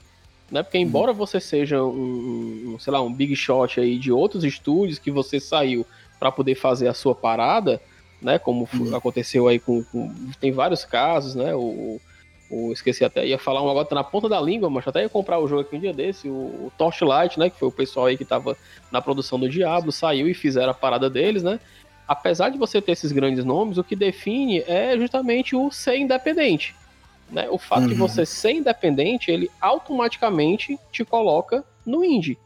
Né? 0.50 0.62
Porque 0.62 0.78
embora 0.78 1.12
você 1.12 1.40
seja 1.40 1.82
um, 1.82 2.74
um, 2.74 2.78
sei 2.78 2.92
lá, 2.92 3.00
um 3.02 3.12
big 3.12 3.34
shot 3.36 3.80
aí 3.80 3.98
de 3.98 4.10
outros 4.12 4.44
estúdios 4.44 4.98
que 4.98 5.10
você 5.10 5.38
saiu 5.40 5.84
para 6.18 6.30
poder 6.32 6.54
fazer 6.54 6.86
a 6.88 6.94
sua 6.94 7.14
parada, 7.14 7.80
né? 8.20 8.38
Como 8.38 8.66
f- 8.66 8.94
aconteceu 8.94 9.48
aí 9.48 9.58
com, 9.58 9.82
com- 9.84 10.12
Tem 10.40 10.52
vários 10.52 10.84
casos, 10.84 11.34
né? 11.34 11.54
O, 11.54 12.00
o- 12.50 12.72
esqueci 12.72 13.04
até, 13.04 13.26
ia 13.26 13.38
falar 13.38 13.62
um 13.62 13.70
agora 13.70 13.86
tá 13.86 13.94
na 13.94 14.04
ponta 14.04 14.28
da 14.28 14.40
língua, 14.40 14.68
mas 14.68 14.86
até 14.86 15.02
ia 15.02 15.08
comprar 15.08 15.38
o 15.38 15.46
jogo 15.48 15.62
aqui 15.62 15.76
um 15.76 15.80
dia 15.80 15.92
desse, 15.92 16.28
o, 16.28 16.32
o 16.32 16.72
Torchlight, 16.76 17.38
né? 17.38 17.48
Que 17.50 17.58
foi 17.58 17.68
o 17.68 17.72
pessoal 17.72 18.06
aí 18.06 18.16
que 18.18 18.24
tava 18.24 18.56
na 18.90 19.00
produção 19.00 19.38
do 19.38 19.48
Diablo, 19.48 19.90
saiu 19.92 20.28
e 20.28 20.34
fizeram 20.34 20.70
a 20.70 20.74
parada 20.74 21.08
deles, 21.08 21.42
né? 21.42 21.58
Apesar 22.08 22.48
de 22.48 22.58
você 22.58 22.82
ter 22.82 22.92
esses 22.92 23.12
grandes 23.12 23.44
nomes, 23.44 23.78
o 23.78 23.84
que 23.84 23.94
define 23.94 24.64
é 24.66 24.96
justamente 24.98 25.54
o 25.54 25.70
ser 25.70 25.96
independente. 25.96 26.74
Né? 27.30 27.48
O 27.48 27.56
fato 27.56 27.86
de 27.86 27.92
Uhum. 27.92 28.00
você 28.08 28.26
ser 28.26 28.50
independente, 28.50 29.30
ele 29.30 29.48
automaticamente 29.60 30.76
te 30.90 31.04
coloca 31.04 31.64
no 31.86 32.04
indie. 32.04 32.36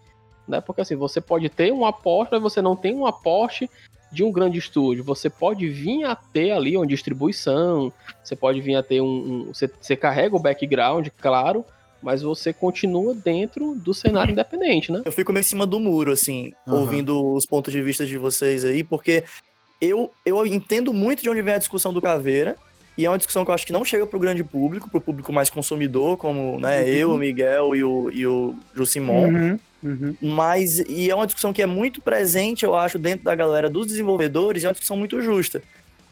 Né? 0.46 0.60
Porque 0.60 0.82
assim, 0.82 0.94
você 0.96 1.20
pode 1.20 1.48
ter 1.48 1.72
um 1.72 1.86
aporte, 1.86 2.30
mas 2.32 2.42
você 2.42 2.60
não 2.60 2.76
tem 2.76 2.94
um 2.94 3.06
aporte 3.06 3.70
de 4.14 4.22
um 4.24 4.30
grande 4.32 4.58
estúdio. 4.58 5.02
Você 5.04 5.28
pode 5.28 5.68
vir 5.68 6.04
a 6.04 6.14
ter 6.14 6.52
ali 6.52 6.76
uma 6.76 6.86
distribuição, 6.86 7.92
você 8.22 8.36
pode 8.36 8.60
vir 8.60 8.76
a 8.76 8.82
ter 8.82 9.00
um. 9.00 9.06
um- 9.06 9.44
você, 9.52 9.68
você 9.80 9.96
carrega 9.96 10.36
o 10.36 10.38
background, 10.38 11.08
claro, 11.20 11.64
mas 12.02 12.22
você 12.22 12.52
continua 12.52 13.14
dentro 13.14 13.74
do 13.74 13.92
cenário 13.92 14.32
independente, 14.32 14.92
né? 14.92 15.02
Eu 15.04 15.12
fico 15.12 15.32
meio 15.32 15.40
em 15.40 15.44
cima 15.44 15.66
do 15.66 15.80
muro, 15.80 16.12
assim, 16.12 16.52
Aham. 16.66 16.80
ouvindo 16.80 17.32
os 17.34 17.44
pontos 17.46 17.72
de 17.72 17.82
vista 17.82 18.06
de 18.06 18.16
vocês 18.16 18.64
aí, 18.64 18.84
porque 18.84 19.24
eu, 19.80 20.10
eu 20.24 20.46
entendo 20.46 20.92
muito 20.92 21.22
de 21.22 21.28
onde 21.30 21.42
vem 21.42 21.54
a 21.54 21.58
discussão 21.58 21.92
do 21.92 22.00
Caveira, 22.00 22.56
E 22.96 23.04
é 23.04 23.10
uma 23.10 23.18
discussão 23.18 23.44
que 23.44 23.50
eu 23.50 23.54
acho 23.54 23.66
que 23.66 23.72
não 23.72 23.84
chega 23.84 24.06
pro 24.06 24.20
grande 24.20 24.44
público, 24.44 24.88
pro 24.88 25.00
público 25.00 25.32
mais 25.32 25.50
consumidor, 25.50 26.16
como 26.16 26.60
né, 26.60 26.88
eu, 26.88 27.12
o 27.12 27.18
Miguel 27.18 27.74
e 27.74 27.82
o, 27.82 28.10
e 28.10 28.26
o 28.26 28.54
Jusimon. 28.74 29.26
Uhum, 29.26 29.58
uhum. 29.82 30.16
Mas, 30.22 30.78
e 30.78 31.10
é 31.10 31.14
uma 31.14 31.26
discussão 31.26 31.52
que 31.52 31.62
é 31.62 31.66
muito 31.66 32.00
presente, 32.00 32.64
eu 32.64 32.74
acho, 32.74 32.98
dentro 32.98 33.24
da 33.24 33.34
galera 33.34 33.68
dos 33.68 33.88
desenvolvedores, 33.88 34.62
e 34.62 34.66
é 34.66 34.68
uma 34.68 34.74
discussão 34.74 34.96
muito 34.96 35.20
justa. 35.20 35.60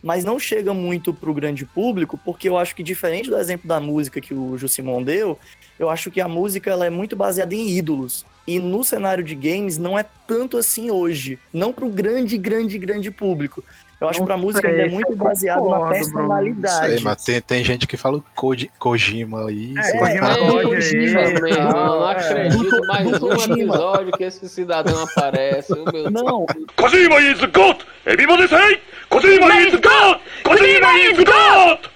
Mas 0.02 0.24
não 0.24 0.40
chega 0.40 0.74
muito 0.74 1.14
pro 1.14 1.32
grande 1.32 1.64
público, 1.64 2.18
porque 2.24 2.48
eu 2.48 2.58
acho 2.58 2.74
que, 2.74 2.82
diferente 2.82 3.30
do 3.30 3.38
exemplo 3.38 3.68
da 3.68 3.78
música 3.78 4.20
que 4.20 4.34
o 4.34 4.58
Jusimon 4.58 5.00
deu, 5.04 5.38
eu 5.78 5.88
acho 5.88 6.10
que 6.10 6.20
a 6.20 6.26
música 6.26 6.68
ela 6.68 6.84
é 6.84 6.90
muito 6.90 7.14
baseada 7.14 7.54
em 7.54 7.68
ídolos. 7.76 8.26
E 8.44 8.58
no 8.58 8.82
cenário 8.82 9.22
de 9.22 9.36
games 9.36 9.78
não 9.78 9.96
é 9.96 10.04
tanto 10.26 10.56
assim 10.56 10.90
hoje. 10.90 11.38
Não 11.52 11.72
pro 11.72 11.88
grande, 11.88 12.36
grande, 12.36 12.76
grande 12.76 13.08
público. 13.10 13.62
Eu 14.02 14.08
acho 14.08 14.18
que 14.18 14.26
pra 14.26 14.36
música 14.36 14.66
ainda 14.66 14.82
é 14.82 14.88
muito 14.88 15.14
baseado 15.14 15.68
na 15.68 15.88
personalidade. 15.90 16.94
Sei, 16.94 17.00
mas 17.04 17.22
tem, 17.24 17.40
tem 17.40 17.62
gente 17.64 17.86
que 17.86 17.96
fala 17.96 18.20
Koji, 18.34 18.68
Kojima 18.76 19.46
aí. 19.48 19.74
É. 19.78 19.92
God 19.92 20.08
aí. 20.58 20.62
Kojima, 20.64 21.20
meu 21.40 21.46
irmão, 21.46 22.00
não 22.00 22.10
É. 22.10 22.12
acredito. 22.12 22.86
Mais 22.88 23.22
um 23.22 23.32
episódio 23.32 24.12
que 24.12 24.24
esse 24.24 24.48
cidadão 24.48 25.04
aparece. 25.04 25.72
Meu 25.92 26.10
Não, 26.10 26.46
Kojima 26.74 27.20
is 27.20 27.38
GOAT! 27.44 27.86
Everybody 28.04 28.48
say! 28.48 28.80
Kojima 29.08 29.54
is 29.68 29.74
GOAT! 29.74 30.20
Kojima 30.42 30.98
is 30.98 31.18
GOAT! 31.18 31.90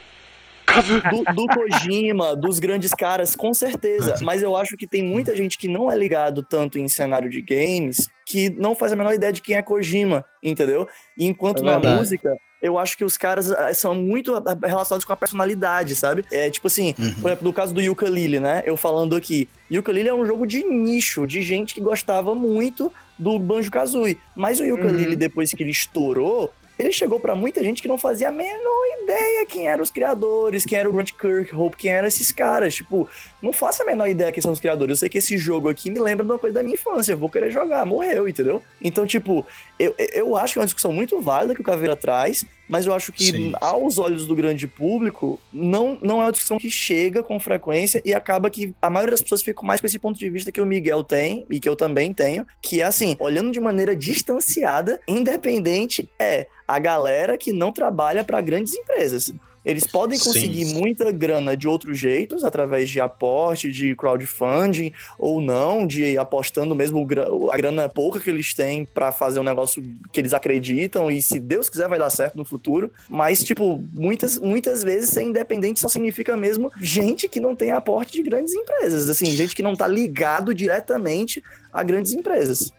Do, 1.10 1.24
do 1.34 1.46
Kojima, 1.46 2.36
dos 2.36 2.58
grandes 2.58 2.92
caras, 2.92 3.34
com 3.34 3.54
certeza. 3.54 4.16
Mas 4.22 4.42
eu 4.42 4.56
acho 4.56 4.76
que 4.76 4.86
tem 4.86 5.02
muita 5.02 5.34
gente 5.34 5.56
que 5.56 5.68
não 5.68 5.90
é 5.90 5.96
ligado 5.96 6.42
tanto 6.42 6.78
em 6.78 6.88
cenário 6.88 7.30
de 7.30 7.40
games 7.40 8.08
que 8.26 8.50
não 8.50 8.74
faz 8.74 8.92
a 8.92 8.96
menor 8.96 9.14
ideia 9.14 9.32
de 9.32 9.40
quem 9.40 9.56
é 9.56 9.62
Kojima, 9.62 10.24
entendeu? 10.42 10.88
E 11.16 11.26
enquanto 11.26 11.62
É 11.62 11.78
na 11.78 11.78
música. 11.78 12.36
Eu 12.60 12.78
acho 12.78 12.96
que 12.96 13.04
os 13.04 13.16
caras 13.16 13.52
ah, 13.52 13.72
são 13.72 13.94
muito 13.94 14.34
ah, 14.34 14.42
relacionados 14.64 15.04
com 15.04 15.12
a 15.12 15.16
personalidade, 15.16 15.94
sabe? 15.94 16.24
É 16.32 16.50
tipo 16.50 16.66
assim, 16.66 16.94
por 17.20 17.28
exemplo, 17.28 17.44
no 17.44 17.52
caso 17.52 17.72
do 17.72 17.80
Yooka-Laylee, 17.80 18.40
né? 18.40 18.62
Eu 18.66 18.76
falando 18.76 19.14
aqui, 19.14 19.48
Yooka-Laylee 19.70 20.08
é 20.08 20.14
um 20.14 20.26
jogo 20.26 20.46
de 20.46 20.64
nicho, 20.64 21.26
de 21.26 21.42
gente 21.42 21.74
que 21.74 21.80
gostava 21.80 22.34
muito 22.34 22.92
do 23.18 23.38
Banjo-Kazooie. 23.38 24.18
Mas 24.34 24.58
o 24.58 24.64
Yooka-Laylee, 24.64 25.16
depois 25.16 25.52
que 25.52 25.62
ele 25.62 25.70
estourou, 25.70 26.52
ele 26.78 26.92
chegou 26.92 27.18
pra 27.18 27.34
muita 27.34 27.62
gente 27.62 27.80
que 27.80 27.88
não 27.88 27.96
fazia 27.96 28.28
a 28.28 28.32
menor 28.32 28.86
ideia 29.02 29.46
quem 29.46 29.68
eram 29.68 29.82
os 29.82 29.90
criadores, 29.90 30.66
quem 30.66 30.78
era 30.78 30.88
o 30.88 30.92
Grant 30.92 31.12
Kirkhope, 31.12 31.76
quem 31.76 31.90
eram 31.90 32.08
esses 32.08 32.30
caras. 32.32 32.74
Tipo, 32.74 33.08
não 33.40 33.52
faço 33.52 33.82
a 33.82 33.86
menor 33.86 34.08
ideia 34.08 34.32
quem 34.32 34.42
são 34.42 34.52
os 34.52 34.60
criadores. 34.60 34.90
Eu 34.90 34.96
sei 34.96 35.08
que 35.08 35.18
esse 35.18 35.38
jogo 35.38 35.68
aqui 35.68 35.90
me 35.90 35.98
lembra 35.98 36.24
de 36.24 36.30
uma 36.30 36.38
coisa 36.38 36.54
da 36.54 36.62
minha 36.62 36.74
infância. 36.74 37.12
Eu 37.12 37.18
vou 37.18 37.30
querer 37.30 37.50
jogar, 37.50 37.86
morreu, 37.86 38.28
entendeu? 38.28 38.62
Então, 38.82 39.06
tipo, 39.06 39.46
eu, 39.78 39.94
eu 39.98 40.36
acho 40.36 40.52
que 40.52 40.58
é 40.58 40.60
uma 40.60 40.66
discussão 40.66 40.92
muito 40.92 41.20
válida 41.20 41.54
que 41.54 41.60
o 41.60 41.64
Caveira 41.64 41.96
traz, 41.96 42.44
mas 42.68 42.86
eu 42.86 42.94
acho 42.94 43.12
que, 43.12 43.24
Sim. 43.24 43.52
aos 43.60 43.98
olhos 43.98 44.26
do 44.26 44.34
grande 44.34 44.66
público, 44.66 45.40
não, 45.52 45.98
não 46.02 46.20
é 46.20 46.24
uma 46.24 46.32
discussão 46.32 46.58
que 46.58 46.70
chega 46.70 47.22
com 47.22 47.38
frequência 47.38 48.02
e 48.04 48.12
acaba 48.12 48.50
que 48.50 48.74
a 48.80 48.90
maioria 48.90 49.12
das 49.12 49.22
pessoas 49.22 49.42
fica 49.42 49.64
mais 49.64 49.80
com 49.80 49.86
esse 49.86 49.98
ponto 49.98 50.18
de 50.18 50.28
vista 50.28 50.52
que 50.52 50.60
o 50.60 50.66
Miguel 50.66 51.04
tem 51.04 51.46
e 51.48 51.60
que 51.60 51.68
eu 51.68 51.76
também 51.76 52.12
tenho, 52.12 52.46
que 52.60 52.80
é 52.80 52.84
assim, 52.84 53.16
olhando 53.18 53.50
de 53.50 53.60
maneira 53.60 53.94
distanciada, 53.94 55.00
independente, 55.06 56.08
é 56.18 56.46
a 56.66 56.78
galera 56.78 57.38
que 57.38 57.52
não 57.52 57.72
trabalha 57.72 58.24
para 58.24 58.40
grandes 58.40 58.74
empresas. 58.74 59.32
Eles 59.66 59.84
podem 59.84 60.16
Sim. 60.16 60.26
conseguir 60.26 60.64
muita 60.66 61.10
grana 61.10 61.56
de 61.56 61.66
outros 61.66 61.98
jeitos, 61.98 62.44
através 62.44 62.88
de 62.88 63.00
aporte, 63.00 63.72
de 63.72 63.96
crowdfunding, 63.96 64.92
ou 65.18 65.40
não, 65.40 65.84
de 65.84 66.16
apostando 66.16 66.72
mesmo 66.72 67.04
a 67.50 67.56
grana 67.56 67.88
pouca 67.88 68.20
que 68.20 68.30
eles 68.30 68.54
têm 68.54 68.84
para 68.84 69.10
fazer 69.10 69.40
um 69.40 69.42
negócio 69.42 69.82
que 70.12 70.20
eles 70.20 70.32
acreditam, 70.32 71.10
e 71.10 71.20
se 71.20 71.40
Deus 71.40 71.68
quiser 71.68 71.88
vai 71.88 71.98
dar 71.98 72.10
certo 72.10 72.36
no 72.36 72.44
futuro. 72.44 72.92
Mas, 73.08 73.42
tipo, 73.42 73.84
muitas, 73.92 74.38
muitas 74.38 74.84
vezes 74.84 75.10
ser 75.10 75.24
independente 75.24 75.80
só 75.80 75.88
significa 75.88 76.36
mesmo 76.36 76.70
gente 76.80 77.28
que 77.28 77.40
não 77.40 77.56
tem 77.56 77.72
aporte 77.72 78.12
de 78.12 78.22
grandes 78.22 78.54
empresas. 78.54 79.10
Assim, 79.10 79.26
gente 79.26 79.56
que 79.56 79.62
não 79.62 79.74
tá 79.74 79.88
ligado 79.88 80.54
diretamente 80.54 81.42
a 81.72 81.82
grandes 81.82 82.12
empresas. 82.12 82.72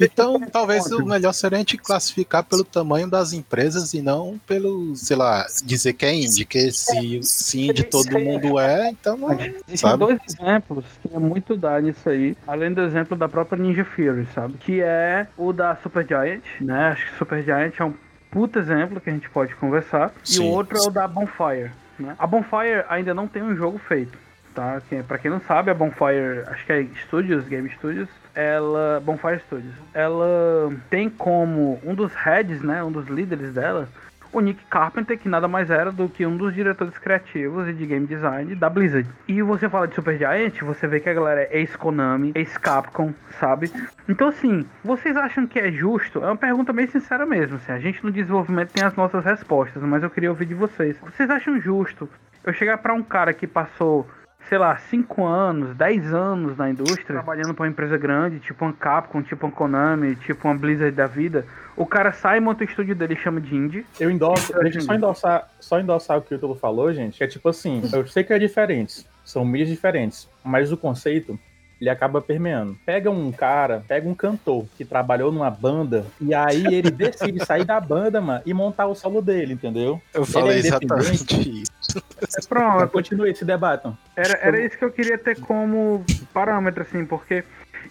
Então, 0.00 0.40
talvez 0.40 0.86
o 0.92 1.04
melhor 1.04 1.32
seria 1.32 1.56
a 1.56 1.58
gente 1.58 1.76
classificar 1.76 2.44
pelo 2.44 2.64
tamanho 2.64 3.08
das 3.08 3.32
empresas 3.32 3.94
e 3.94 4.02
não 4.02 4.38
pelo, 4.46 4.94
sei 4.94 5.16
lá, 5.16 5.46
dizer 5.64 5.94
que 5.94 6.06
é 6.06 6.14
indie, 6.14 6.44
que 6.44 6.70
se, 6.70 7.22
se 7.22 7.68
indie 7.68 7.82
todo 7.82 8.18
mundo 8.18 8.58
é, 8.58 8.90
então 8.90 9.16
não, 9.16 9.32
Existem 9.32 9.76
sabe? 9.76 9.98
dois 9.98 10.18
exemplos 10.28 10.84
que 11.02 11.14
é 11.14 11.18
muito 11.18 11.56
dar 11.56 11.82
nisso 11.82 12.08
aí, 12.08 12.36
além 12.46 12.72
do 12.72 12.82
exemplo 12.82 13.16
da 13.16 13.28
própria 13.28 13.60
Ninja 13.60 13.84
Fury, 13.84 14.26
sabe? 14.34 14.54
Que 14.58 14.80
é 14.80 15.26
o 15.36 15.52
da 15.52 15.76
Supergiant, 15.76 16.42
né? 16.60 16.88
Acho 16.88 17.10
que 17.10 17.18
Supergiant 17.18 17.72
é 17.78 17.84
um 17.84 17.94
puta 18.30 18.58
exemplo 18.58 19.00
que 19.00 19.10
a 19.10 19.12
gente 19.12 19.28
pode 19.30 19.54
conversar. 19.56 20.12
E 20.24 20.34
Sim. 20.34 20.48
o 20.48 20.52
outro 20.52 20.78
é 20.78 20.82
o 20.82 20.90
da 20.90 21.08
Bonfire, 21.08 21.70
né? 21.98 22.14
A 22.18 22.26
Bonfire 22.26 22.84
ainda 22.88 23.14
não 23.14 23.26
tem 23.26 23.42
um 23.42 23.56
jogo 23.56 23.78
feito, 23.78 24.18
tá? 24.56 24.80
Que, 24.88 25.02
pra 25.02 25.18
quem 25.18 25.30
não 25.30 25.40
sabe, 25.40 25.70
a 25.70 25.74
Bonfire, 25.74 26.42
acho 26.46 26.64
que 26.64 26.72
é 26.72 26.86
Studios, 27.04 27.46
Game 27.46 27.68
Studios, 27.70 28.08
ela. 28.34 29.00
Bonfire 29.04 29.38
Studios. 29.40 29.74
Ela 29.92 30.72
tem 30.88 31.10
como 31.10 31.78
um 31.84 31.94
dos 31.94 32.14
heads, 32.14 32.62
né? 32.62 32.82
Um 32.82 32.90
dos 32.90 33.06
líderes 33.06 33.52
dela. 33.52 33.86
O 34.32 34.40
Nick 34.40 34.62
Carpenter, 34.66 35.18
que 35.18 35.28
nada 35.28 35.46
mais 35.46 35.70
era 35.70 35.92
do 35.92 36.08
que 36.08 36.26
um 36.26 36.36
dos 36.36 36.52
diretores 36.52 36.98
criativos 36.98 37.68
e 37.68 37.72
de 37.72 37.86
game 37.86 38.06
design 38.06 38.54
da 38.54 38.68
Blizzard. 38.68 39.08
E 39.26 39.40
você 39.40 39.68
fala 39.68 39.86
de 39.86 39.94
Supergiant, 39.94 40.52
você 40.60 40.86
vê 40.86 41.00
que 41.00 41.08
a 41.08 41.14
galera 41.14 41.42
é 41.42 41.58
ex-Konami, 41.58 42.32
ex-Capcom, 42.34 43.14
sabe? 43.38 43.70
Então, 44.08 44.28
assim, 44.28 44.66
vocês 44.84 45.16
acham 45.16 45.46
que 45.46 45.58
é 45.58 45.70
justo? 45.70 46.22
É 46.22 46.26
uma 46.26 46.36
pergunta 46.36 46.72
bem 46.72 46.86
sincera 46.86 47.24
mesmo. 47.24 47.56
Assim, 47.56 47.72
a 47.72 47.78
gente 47.78 48.04
no 48.04 48.10
desenvolvimento 48.10 48.72
tem 48.72 48.84
as 48.84 48.94
nossas 48.94 49.24
respostas, 49.24 49.82
mas 49.82 50.02
eu 50.02 50.10
queria 50.10 50.30
ouvir 50.30 50.46
de 50.46 50.54
vocês. 50.54 50.98
Vocês 50.98 51.30
acham 51.30 51.58
justo 51.58 52.08
eu 52.44 52.52
chegar 52.52 52.78
pra 52.78 52.92
um 52.92 53.02
cara 53.02 53.32
que 53.32 53.46
passou 53.46 54.06
sei 54.48 54.58
lá, 54.58 54.76
5 54.76 55.24
anos, 55.24 55.76
10 55.76 56.14
anos 56.14 56.56
na 56.56 56.70
indústria, 56.70 57.06
trabalhando 57.06 57.54
pra 57.54 57.64
uma 57.64 57.70
empresa 57.70 57.96
grande, 57.96 58.38
tipo 58.38 58.64
uma 58.64 58.72
Capcom, 58.72 59.22
tipo 59.22 59.46
uma 59.46 59.52
Konami, 59.52 60.16
tipo 60.16 60.46
uma 60.48 60.56
Blizzard 60.56 60.94
da 60.94 61.06
vida, 61.06 61.44
o 61.76 61.84
cara 61.84 62.12
sai, 62.12 62.40
monta 62.40 62.62
o 62.62 62.66
estúdio 62.66 62.94
dele 62.94 63.14
e 63.14 63.16
chama 63.16 63.40
de 63.40 63.54
indie. 63.54 63.86
Eu 63.98 64.10
endosso, 64.10 64.52
deixa 64.60 64.78
eu 64.78 64.82
só 64.82 64.94
endossar, 64.94 65.50
só 65.60 65.80
endossar 65.80 66.18
o 66.18 66.22
que 66.22 66.34
o 66.34 66.38
Tulo 66.38 66.54
falou, 66.54 66.92
gente, 66.92 67.18
que 67.18 67.24
é 67.24 67.26
tipo 67.26 67.48
assim, 67.48 67.82
eu 67.92 68.06
sei 68.06 68.24
que 68.24 68.32
é 68.32 68.38
diferente, 68.38 69.06
são 69.24 69.44
mídias 69.44 69.70
diferentes, 69.70 70.28
mas 70.44 70.72
o 70.72 70.76
conceito 70.76 71.38
ele 71.80 71.90
acaba 71.90 72.20
permeando. 72.20 72.76
Pega 72.86 73.10
um 73.10 73.30
cara, 73.30 73.84
pega 73.86 74.08
um 74.08 74.14
cantor 74.14 74.64
que 74.76 74.84
trabalhou 74.84 75.30
numa 75.30 75.50
banda 75.50 76.06
e 76.20 76.34
aí 76.34 76.64
ele 76.66 76.90
decide 76.90 77.44
sair 77.44 77.64
da 77.64 77.78
banda, 77.78 78.20
mano, 78.20 78.42
e 78.46 78.54
montar 78.54 78.86
o 78.86 78.94
solo 78.94 79.20
dele, 79.20 79.52
entendeu? 79.52 80.00
Eu 80.14 80.22
Ele 80.22 80.32
falei 80.32 80.56
é 80.56 80.58
exatamente 80.60 81.62
isso. 81.62 82.02
Pronto. 82.48 82.88
Continue 82.88 83.30
esse 83.30 83.44
debate. 83.44 83.88
Era, 84.16 84.38
era 84.40 84.60
isso 84.60 84.78
que 84.78 84.84
eu 84.84 84.90
queria 84.90 85.18
ter 85.18 85.40
como 85.40 86.04
parâmetro, 86.32 86.82
assim, 86.82 87.04
porque 87.04 87.44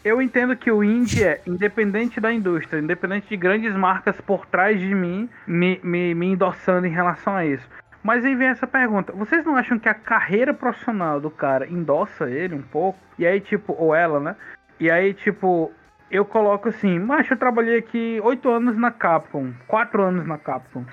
eu 0.03 0.21
entendo 0.21 0.55
que 0.55 0.71
o 0.71 0.83
indie 0.83 1.23
é 1.23 1.41
independente 1.47 2.19
da 2.19 2.31
indústria, 2.31 2.79
independente 2.79 3.27
de 3.27 3.37
grandes 3.37 3.73
marcas 3.75 4.19
por 4.21 4.45
trás 4.45 4.79
de 4.79 4.93
mim 4.93 5.29
me, 5.47 5.79
me, 5.83 6.13
me 6.13 6.27
endossando 6.27 6.85
em 6.85 6.91
relação 6.91 7.35
a 7.35 7.45
isso. 7.45 7.67
Mas 8.03 8.23
aí 8.23 8.35
vem 8.35 8.49
essa 8.49 8.67
pergunta: 8.67 9.11
vocês 9.13 9.43
não 9.43 9.55
acham 9.55 9.79
que 9.79 9.89
a 9.89 9.95
carreira 9.95 10.53
profissional 10.53 11.19
do 11.19 11.31
cara 11.31 11.67
endossa 11.67 12.29
ele 12.29 12.53
um 12.53 12.61
pouco? 12.61 12.99
E 13.17 13.25
aí, 13.25 13.41
tipo, 13.41 13.73
ou 13.73 13.95
ela, 13.95 14.19
né? 14.19 14.35
E 14.79 14.91
aí, 14.91 15.13
tipo, 15.13 15.71
eu 16.11 16.23
coloco 16.23 16.69
assim: 16.69 16.99
mas 16.99 17.29
eu 17.29 17.37
trabalhei 17.37 17.79
aqui 17.79 18.19
oito 18.23 18.47
anos 18.49 18.77
na 18.77 18.91
Capcom, 18.91 19.51
quatro 19.67 20.03
anos 20.03 20.27
na 20.27 20.37
Capcom. 20.37 20.85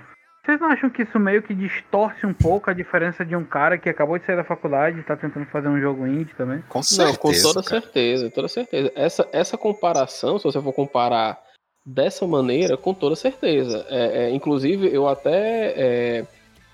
Vocês 0.44 0.60
não 0.60 0.68
acham 0.68 0.90
que 0.90 1.02
isso 1.02 1.20
meio 1.20 1.40
que 1.40 1.54
distorce 1.54 2.26
um 2.26 2.34
pouco 2.34 2.68
a 2.68 2.72
diferença 2.72 3.24
de 3.24 3.36
um 3.36 3.44
cara 3.44 3.78
que 3.78 3.88
acabou 3.88 4.18
de 4.18 4.26
sair 4.26 4.34
da 4.34 4.42
faculdade 4.42 4.98
e 4.98 5.02
tá 5.04 5.16
tentando 5.16 5.46
fazer 5.46 5.68
um 5.68 5.80
jogo 5.80 6.04
indie 6.04 6.34
também? 6.34 6.60
Com 6.68 6.78
Não, 6.78 6.82
certeza. 6.82 7.18
com 7.18 7.32
toda 7.32 7.62
cara. 7.62 7.80
certeza, 7.80 8.30
toda 8.30 8.48
certeza. 8.48 8.92
Essa, 8.96 9.28
essa 9.32 9.56
comparação, 9.56 10.38
se 10.38 10.44
você 10.44 10.60
for 10.60 10.72
comparar 10.72 11.40
dessa 11.86 12.26
maneira, 12.26 12.76
com 12.76 12.92
toda 12.92 13.14
certeza. 13.14 13.86
É, 13.88 14.24
é, 14.24 14.30
inclusive, 14.30 14.92
eu 14.92 15.06
até 15.06 15.74
é, 15.76 16.26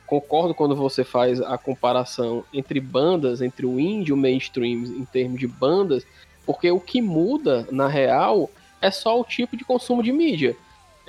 concordo 0.06 0.54
quando 0.54 0.74
você 0.74 1.04
faz 1.04 1.38
a 1.42 1.58
comparação 1.58 2.42
entre 2.54 2.80
bandas, 2.80 3.42
entre 3.42 3.66
o 3.66 3.78
indie 3.78 4.12
e 4.12 4.14
o 4.14 4.16
mainstream, 4.16 4.84
em 4.84 5.04
termos 5.04 5.38
de 5.38 5.46
bandas, 5.46 6.06
porque 6.46 6.70
o 6.70 6.80
que 6.80 7.02
muda, 7.02 7.68
na 7.70 7.86
real, 7.86 8.48
é 8.80 8.90
só 8.90 9.20
o 9.20 9.24
tipo 9.24 9.58
de 9.58 9.64
consumo 9.64 10.02
de 10.02 10.10
mídia. 10.10 10.56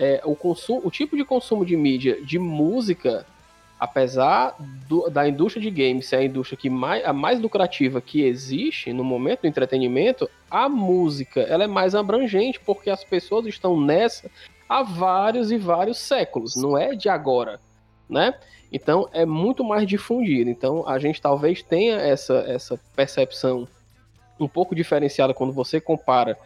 É, 0.01 0.21
o, 0.23 0.33
consumo, 0.33 0.81
o 0.85 0.89
tipo 0.89 1.17
de 1.17 1.25
consumo 1.25 1.65
de 1.65 1.75
mídia 1.75 2.21
de 2.23 2.39
música, 2.39 3.25
apesar 3.77 4.55
do- 4.88 5.09
da 5.09 5.27
indústria 5.27 5.62
de 5.62 5.69
games 5.69 6.07
ser 6.07 6.15
a 6.15 6.23
indústria 6.23 6.57
que 6.57 6.69
mais, 6.69 7.03
a 7.05 7.12
mais 7.12 7.39
lucrativa 7.39 7.99
que 7.99 8.21
existe 8.23 8.93
no 8.93 9.03
momento 9.03 9.41
do 9.41 9.47
entretenimento, 9.47 10.29
a 10.49 10.69
música 10.69 11.41
ela 11.41 11.65
é 11.65 11.67
mais 11.67 11.95
abrangente 11.95 12.59
porque 12.65 12.89
as 12.89 13.03
pessoas 13.03 13.45
estão 13.45 13.79
nessa 13.79 14.31
há 14.69 14.83
vários 14.83 15.51
e 15.51 15.57
vários 15.57 15.97
séculos, 15.97 16.55
não 16.55 16.77
é 16.77 16.95
de 16.95 17.09
agora, 17.09 17.59
né? 18.09 18.35
Então 18.71 19.09
é 19.12 19.25
muito 19.25 19.63
mais 19.63 19.85
difundido. 19.88 20.49
Então 20.49 20.88
a 20.88 20.97
gente 20.97 21.21
talvez 21.21 21.62
tenha 21.62 21.95
essa, 21.97 22.45
essa 22.47 22.79
percepção 22.95 23.67
um 24.39 24.47
pouco 24.47 24.73
diferenciada 24.73 25.33
quando 25.33 25.51
você 25.51 25.81
compara 25.81 26.38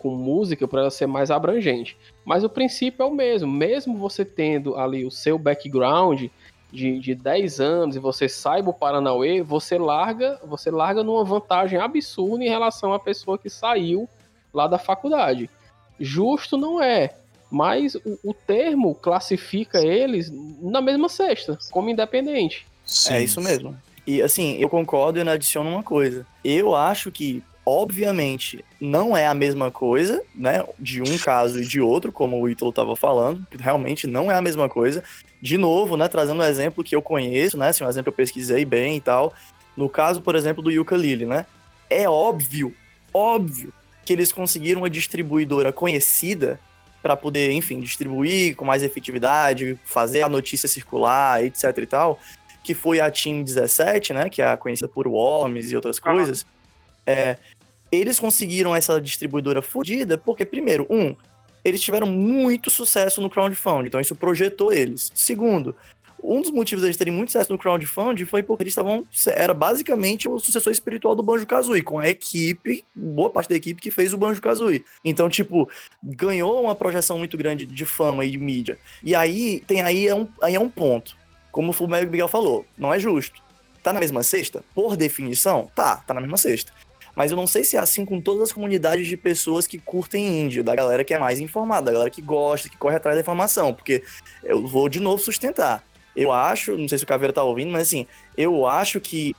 com 0.00 0.16
música 0.16 0.66
para 0.66 0.80
ela 0.80 0.90
ser 0.90 1.06
mais 1.06 1.30
abrangente. 1.30 1.96
Mas 2.24 2.42
o 2.42 2.48
princípio 2.48 3.02
é 3.02 3.06
o 3.06 3.12
mesmo, 3.12 3.50
mesmo 3.50 3.96
você 3.96 4.24
tendo 4.24 4.76
ali 4.76 5.04
o 5.04 5.10
seu 5.10 5.38
background 5.38 6.24
de, 6.72 6.98
de 6.98 7.14
10 7.14 7.60
anos 7.60 7.96
e 7.96 7.98
você 7.98 8.28
saiba 8.28 8.70
o 8.70 8.74
Paranauê, 8.74 9.42
você 9.42 9.78
larga, 9.78 10.40
você 10.44 10.70
larga 10.70 11.04
numa 11.04 11.24
vantagem 11.24 11.78
absurda 11.78 12.42
em 12.42 12.48
relação 12.48 12.94
à 12.94 12.98
pessoa 12.98 13.36
que 13.36 13.50
saiu 13.50 14.08
lá 14.54 14.66
da 14.66 14.78
faculdade. 14.78 15.50
Justo 15.98 16.56
não 16.56 16.82
é, 16.82 17.14
mas 17.50 17.94
o, 17.96 18.18
o 18.24 18.34
termo 18.34 18.94
classifica 18.94 19.84
eles 19.84 20.32
na 20.62 20.80
mesma 20.80 21.08
cesta, 21.08 21.58
como 21.70 21.90
independente. 21.90 22.66
É 23.10 23.22
isso 23.22 23.40
mesmo. 23.40 23.76
E 24.06 24.22
assim, 24.22 24.56
eu 24.56 24.68
concordo 24.68 25.18
e 25.18 25.28
adiciono 25.28 25.70
uma 25.70 25.82
coisa. 25.82 26.26
Eu 26.42 26.74
acho 26.74 27.12
que, 27.12 27.42
obviamente, 27.70 28.64
não 28.80 29.16
é 29.16 29.26
a 29.26 29.34
mesma 29.34 29.70
coisa, 29.70 30.22
né? 30.34 30.64
De 30.78 31.00
um 31.00 31.18
caso 31.18 31.62
e 31.62 31.66
de 31.66 31.80
outro, 31.80 32.10
como 32.10 32.40
o 32.40 32.48
Ítalo 32.48 32.70
estava 32.70 32.96
falando. 32.96 33.46
Realmente 33.58 34.06
não 34.06 34.30
é 34.30 34.34
a 34.34 34.42
mesma 34.42 34.68
coisa. 34.68 35.04
De 35.40 35.56
novo, 35.56 35.96
né? 35.96 36.08
Trazendo 36.08 36.40
um 36.40 36.44
exemplo 36.44 36.82
que 36.82 36.96
eu 36.96 37.00
conheço, 37.00 37.56
né? 37.56 37.68
Assim, 37.68 37.84
um 37.84 37.88
exemplo 37.88 38.04
que 38.04 38.20
eu 38.20 38.24
pesquisei 38.24 38.64
bem 38.64 38.96
e 38.96 39.00
tal. 39.00 39.32
No 39.76 39.88
caso, 39.88 40.20
por 40.20 40.34
exemplo, 40.34 40.62
do 40.62 40.70
Ukulele, 40.80 41.26
né? 41.26 41.46
É 41.88 42.08
óbvio, 42.08 42.74
óbvio, 43.14 43.72
que 44.04 44.12
eles 44.12 44.32
conseguiram 44.32 44.82
uma 44.82 44.90
distribuidora 44.90 45.72
conhecida 45.72 46.58
para 47.02 47.16
poder, 47.16 47.52
enfim, 47.52 47.80
distribuir 47.80 48.56
com 48.56 48.64
mais 48.64 48.82
efetividade, 48.82 49.78
fazer 49.84 50.22
a 50.22 50.28
notícia 50.28 50.68
circular, 50.68 51.42
etc 51.42 51.76
e 51.78 51.86
tal, 51.86 52.18
que 52.62 52.74
foi 52.74 53.00
a 53.00 53.10
Team 53.10 53.42
17, 53.42 54.12
né, 54.12 54.28
que 54.28 54.42
é 54.42 54.56
conhecida 54.56 54.88
por 54.88 55.08
Worms 55.08 55.72
e 55.72 55.76
outras 55.76 55.98
coisas. 55.98 56.44
É, 57.06 57.36
eles 57.90 58.18
conseguiram 58.18 58.74
essa 58.74 59.00
distribuidora 59.00 59.62
fodida 59.62 60.16
porque, 60.16 60.44
primeiro, 60.44 60.86
um, 60.90 61.14
eles 61.64 61.80
tiveram 61.80 62.06
muito 62.06 62.70
sucesso 62.70 63.20
no 63.20 63.30
crowdfunding, 63.30 63.88
então 63.88 64.00
isso 64.00 64.14
projetou 64.14 64.72
eles. 64.72 65.10
Segundo, 65.14 65.74
um 66.22 66.40
dos 66.40 66.50
motivos 66.50 66.82
deles 66.82 66.96
terem 66.96 67.12
muito 67.12 67.30
sucesso 67.30 67.52
no 67.52 67.58
crowdfunding 67.58 68.24
foi 68.24 68.42
porque 68.42 68.62
eles 68.62 68.72
estavam. 68.72 69.06
Era 69.28 69.54
basicamente 69.54 70.28
o 70.28 70.38
sucessor 70.38 70.72
espiritual 70.72 71.14
do 71.14 71.22
Banjo 71.22 71.46
Kazooie, 71.46 71.82
com 71.82 71.98
a 71.98 72.08
equipe, 72.08 72.84
boa 72.94 73.30
parte 73.30 73.48
da 73.48 73.56
equipe 73.56 73.80
que 73.80 73.90
fez 73.90 74.12
o 74.12 74.18
Banjo 74.18 74.40
Kazooie. 74.40 74.84
Então, 75.04 75.28
tipo, 75.28 75.68
ganhou 76.02 76.62
uma 76.62 76.74
projeção 76.74 77.18
muito 77.18 77.36
grande 77.36 77.64
de 77.66 77.86
fama 77.86 78.24
e 78.24 78.30
de 78.30 78.38
mídia. 78.38 78.78
E 79.02 79.14
aí 79.14 79.60
tem 79.66 79.82
aí 79.82 80.06
é 80.06 80.14
um, 80.14 80.28
aí 80.42 80.54
é 80.54 80.60
um 80.60 80.68
ponto. 80.68 81.16
Como 81.50 81.72
o 81.72 81.88
Miguel 81.88 82.28
falou, 82.28 82.64
não 82.76 82.92
é 82.92 82.98
justo. 82.98 83.42
Tá 83.82 83.92
na 83.92 84.00
mesma 84.00 84.22
cesta? 84.22 84.62
Por 84.74 84.96
definição, 84.96 85.70
tá, 85.74 85.96
tá 85.96 86.12
na 86.12 86.20
mesma 86.20 86.36
cesta. 86.36 86.70
Mas 87.14 87.30
eu 87.30 87.36
não 87.36 87.46
sei 87.46 87.64
se 87.64 87.76
é 87.76 87.80
assim 87.80 88.04
com 88.04 88.20
todas 88.20 88.44
as 88.44 88.52
comunidades 88.52 89.06
de 89.06 89.16
pessoas 89.16 89.66
que 89.66 89.78
curtem 89.78 90.42
índio, 90.42 90.64
da 90.64 90.74
galera 90.74 91.04
que 91.04 91.14
é 91.14 91.18
mais 91.18 91.40
informada, 91.40 91.86
da 91.86 91.92
galera 91.92 92.10
que 92.10 92.22
gosta, 92.22 92.68
que 92.68 92.76
corre 92.76 92.96
atrás 92.96 93.16
da 93.16 93.20
informação. 93.20 93.74
Porque 93.74 94.02
eu 94.42 94.66
vou 94.66 94.88
de 94.88 95.00
novo 95.00 95.22
sustentar 95.22 95.84
eu 96.14 96.32
acho, 96.32 96.76
não 96.76 96.88
sei 96.88 96.98
se 96.98 97.04
o 97.04 97.06
Caveira 97.06 97.32
tá 97.32 97.42
ouvindo, 97.42 97.70
mas 97.70 97.82
assim, 97.82 98.06
eu 98.36 98.66
acho 98.66 99.00
que 99.00 99.34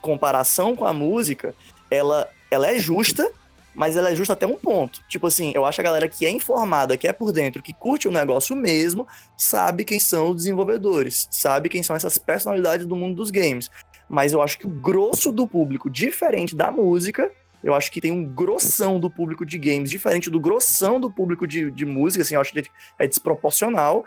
comparação 0.00 0.74
com 0.74 0.84
a 0.84 0.92
música, 0.92 1.54
ela, 1.90 2.28
ela 2.50 2.68
é 2.68 2.78
justa, 2.78 3.30
mas 3.74 3.96
ela 3.96 4.10
é 4.10 4.16
justa 4.16 4.32
até 4.32 4.46
um 4.46 4.56
ponto. 4.56 5.00
Tipo 5.08 5.26
assim, 5.26 5.52
eu 5.54 5.64
acho 5.64 5.80
a 5.80 5.84
galera 5.84 6.08
que 6.08 6.24
é 6.24 6.30
informada, 6.30 6.96
que 6.96 7.06
é 7.06 7.12
por 7.12 7.30
dentro, 7.30 7.62
que 7.62 7.72
curte 7.72 8.08
o 8.08 8.10
negócio 8.10 8.56
mesmo, 8.56 9.06
sabe 9.36 9.84
quem 9.84 10.00
são 10.00 10.30
os 10.30 10.36
desenvolvedores, 10.36 11.28
sabe 11.30 11.68
quem 11.68 11.82
são 11.82 11.94
essas 11.94 12.18
personalidades 12.18 12.86
do 12.86 12.96
mundo 12.96 13.16
dos 13.16 13.30
games. 13.30 13.70
Mas 14.08 14.32
eu 14.32 14.42
acho 14.42 14.58
que 14.58 14.66
o 14.66 14.70
grosso 14.70 15.32
do 15.32 15.46
público, 15.46 15.90
diferente 15.90 16.54
da 16.54 16.70
música, 16.70 17.30
eu 17.62 17.74
acho 17.74 17.90
que 17.90 18.00
tem 18.00 18.12
um 18.12 18.24
grossão 18.24 19.00
do 19.00 19.10
público 19.10 19.44
de 19.44 19.58
games, 19.58 19.90
diferente 19.90 20.30
do 20.30 20.38
grossão 20.38 21.00
do 21.00 21.10
público 21.10 21.46
de, 21.46 21.70
de 21.70 21.84
música, 21.84 22.22
assim, 22.22 22.34
eu 22.34 22.40
acho 22.40 22.52
que 22.52 22.64
é 22.98 23.06
desproporcional 23.06 24.04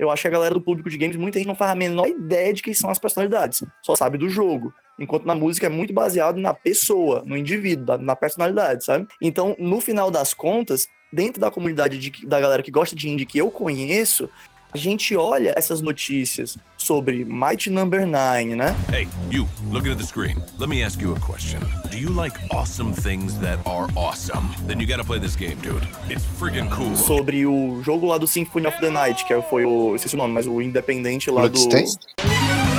eu 0.00 0.10
acho 0.10 0.22
que 0.22 0.28
a 0.28 0.30
galera 0.30 0.54
do 0.54 0.62
público 0.62 0.88
de 0.88 0.96
games, 0.96 1.14
muita 1.14 1.38
gente 1.38 1.46
não 1.46 1.54
faz 1.54 1.72
a 1.72 1.74
menor 1.74 2.08
ideia 2.08 2.54
de 2.54 2.62
quem 2.62 2.72
são 2.72 2.88
as 2.88 2.98
personalidades, 2.98 3.62
só 3.82 3.94
sabe 3.94 4.16
do 4.16 4.30
jogo. 4.30 4.72
Enquanto 4.98 5.26
na 5.26 5.34
música 5.34 5.66
é 5.66 5.68
muito 5.68 5.92
baseado 5.92 6.38
na 6.38 6.54
pessoa, 6.54 7.22
no 7.26 7.36
indivíduo, 7.36 7.98
na 7.98 8.16
personalidade, 8.16 8.82
sabe? 8.82 9.06
Então, 9.20 9.54
no 9.58 9.78
final 9.78 10.10
das 10.10 10.32
contas, 10.32 10.88
dentro 11.12 11.38
da 11.38 11.50
comunidade 11.50 11.98
de, 11.98 12.26
da 12.26 12.40
galera 12.40 12.62
que 12.62 12.70
gosta 12.70 12.96
de 12.96 13.10
indie 13.10 13.26
que 13.26 13.36
eu 13.36 13.50
conheço, 13.50 14.30
a 14.72 14.78
gente 14.78 15.16
olha 15.16 15.52
essas 15.56 15.80
notícias 15.80 16.56
sobre 16.76 17.24
Might 17.24 17.68
Number 17.70 18.06
9, 18.06 18.54
né? 18.56 18.74
Hey, 18.92 19.08
you, 19.30 19.46
looking 19.70 19.90
at 19.92 19.98
the 19.98 20.04
screen. 20.06 20.36
Let 20.58 20.68
me 20.68 20.82
ask 20.84 21.00
you 21.00 21.14
a 21.14 21.20
question. 21.20 21.60
Do 21.90 21.98
you 21.98 22.10
like 22.10 22.38
awesome 22.50 22.92
things 22.92 23.34
that 23.40 23.58
are 23.66 23.88
awesome? 23.96 24.48
Then 24.66 24.80
you 24.80 24.86
gotta 24.86 25.04
play 25.04 25.18
this 25.18 25.36
game, 25.36 25.56
dude. 25.62 25.86
It's 26.08 26.24
freaking 26.38 26.70
cool. 26.70 26.94
Sobre 26.96 27.46
o 27.46 27.82
jogo 27.82 28.06
lá 28.06 28.18
do 28.18 28.26
Symphony 28.26 28.66
of 28.66 28.78
the 28.80 28.90
Night, 28.90 29.24
que 29.24 29.40
foi 29.42 29.64
o. 29.64 29.94
esqueci 29.94 30.14
o 30.14 30.18
nome, 30.18 30.32
mas 30.34 30.46
o 30.46 30.60
independente 30.62 31.30
lá 31.30 31.42
Bloodstained? 31.42 31.96
do. 32.16 32.69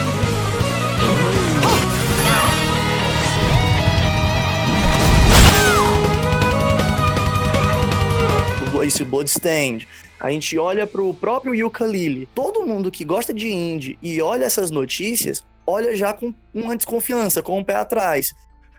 Esse 8.83 9.03
Bloodstained. 9.03 9.87
A 10.19 10.29
gente 10.31 10.57
olha 10.57 10.85
pro 10.85 11.13
próprio 11.13 11.53
Yooka-Laylee. 11.55 12.27
Todo 12.35 12.65
mundo 12.65 12.91
que 12.91 13.03
gosta 13.03 13.33
de 13.33 13.49
indie 13.51 13.97
e 14.01 14.21
olha 14.21 14.45
essas 14.45 14.69
notícias, 14.69 15.43
olha 15.65 15.95
já 15.95 16.13
com 16.13 16.33
uma 16.53 16.75
desconfiança, 16.77 17.41
com 17.41 17.57
um 17.59 17.63
pé 17.63 17.75
atrás. 17.75 18.33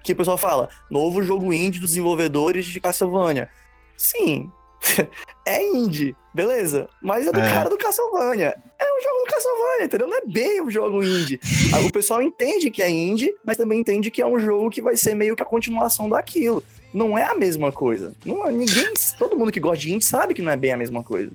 Que 0.04 0.12
o 0.12 0.16
pessoal 0.16 0.38
fala, 0.38 0.68
novo 0.90 1.22
jogo 1.22 1.52
indie 1.52 1.80
dos 1.80 1.90
desenvolvedores 1.90 2.66
de 2.66 2.80
Castlevania. 2.80 3.48
Sim, 3.96 4.50
é 5.46 5.64
indie, 5.64 6.14
beleza? 6.34 6.88
Mas 7.00 7.26
é 7.26 7.32
do 7.32 7.40
É. 7.40 7.48
cara 7.52 7.70
do 7.70 7.76
Castlevania. 7.76 8.56
É 8.78 8.84
um 8.84 9.02
jogo 9.02 9.24
do 9.24 9.32
Castlevania, 9.32 9.84
entendeu? 9.84 10.08
Não 10.08 10.16
é 10.18 10.22
bem 10.26 10.60
um 10.60 10.70
jogo 10.70 11.02
indie. 11.04 11.40
Aí 11.72 11.86
O 11.86 11.92
pessoal 11.92 12.20
entende 12.22 12.70
que 12.70 12.82
é 12.82 12.90
indie, 12.90 13.32
mas 13.44 13.56
também 13.56 13.80
entende 13.80 14.10
que 14.10 14.20
é 14.22 14.26
um 14.26 14.38
jogo 14.40 14.70
que 14.70 14.82
vai 14.82 14.96
ser 14.96 15.14
meio 15.14 15.36
que 15.36 15.42
a 15.42 15.46
continuação 15.46 16.08
daquilo. 16.08 16.62
Não 16.92 17.16
é 17.16 17.24
a 17.24 17.34
mesma 17.34 17.72
coisa. 17.72 18.12
Não, 18.24 18.46
é- 18.46 18.52
ninguém, 18.52 18.92
todo 19.18 19.36
mundo 19.36 19.50
que 19.52 19.60
gosta 19.60 19.78
de 19.78 19.92
indie 19.92 20.04
sabe 20.04 20.34
que 20.34 20.42
não 20.42 20.52
é 20.52 20.56
bem 20.56 20.72
a 20.72 20.76
mesma 20.76 21.02
coisa. 21.02 21.30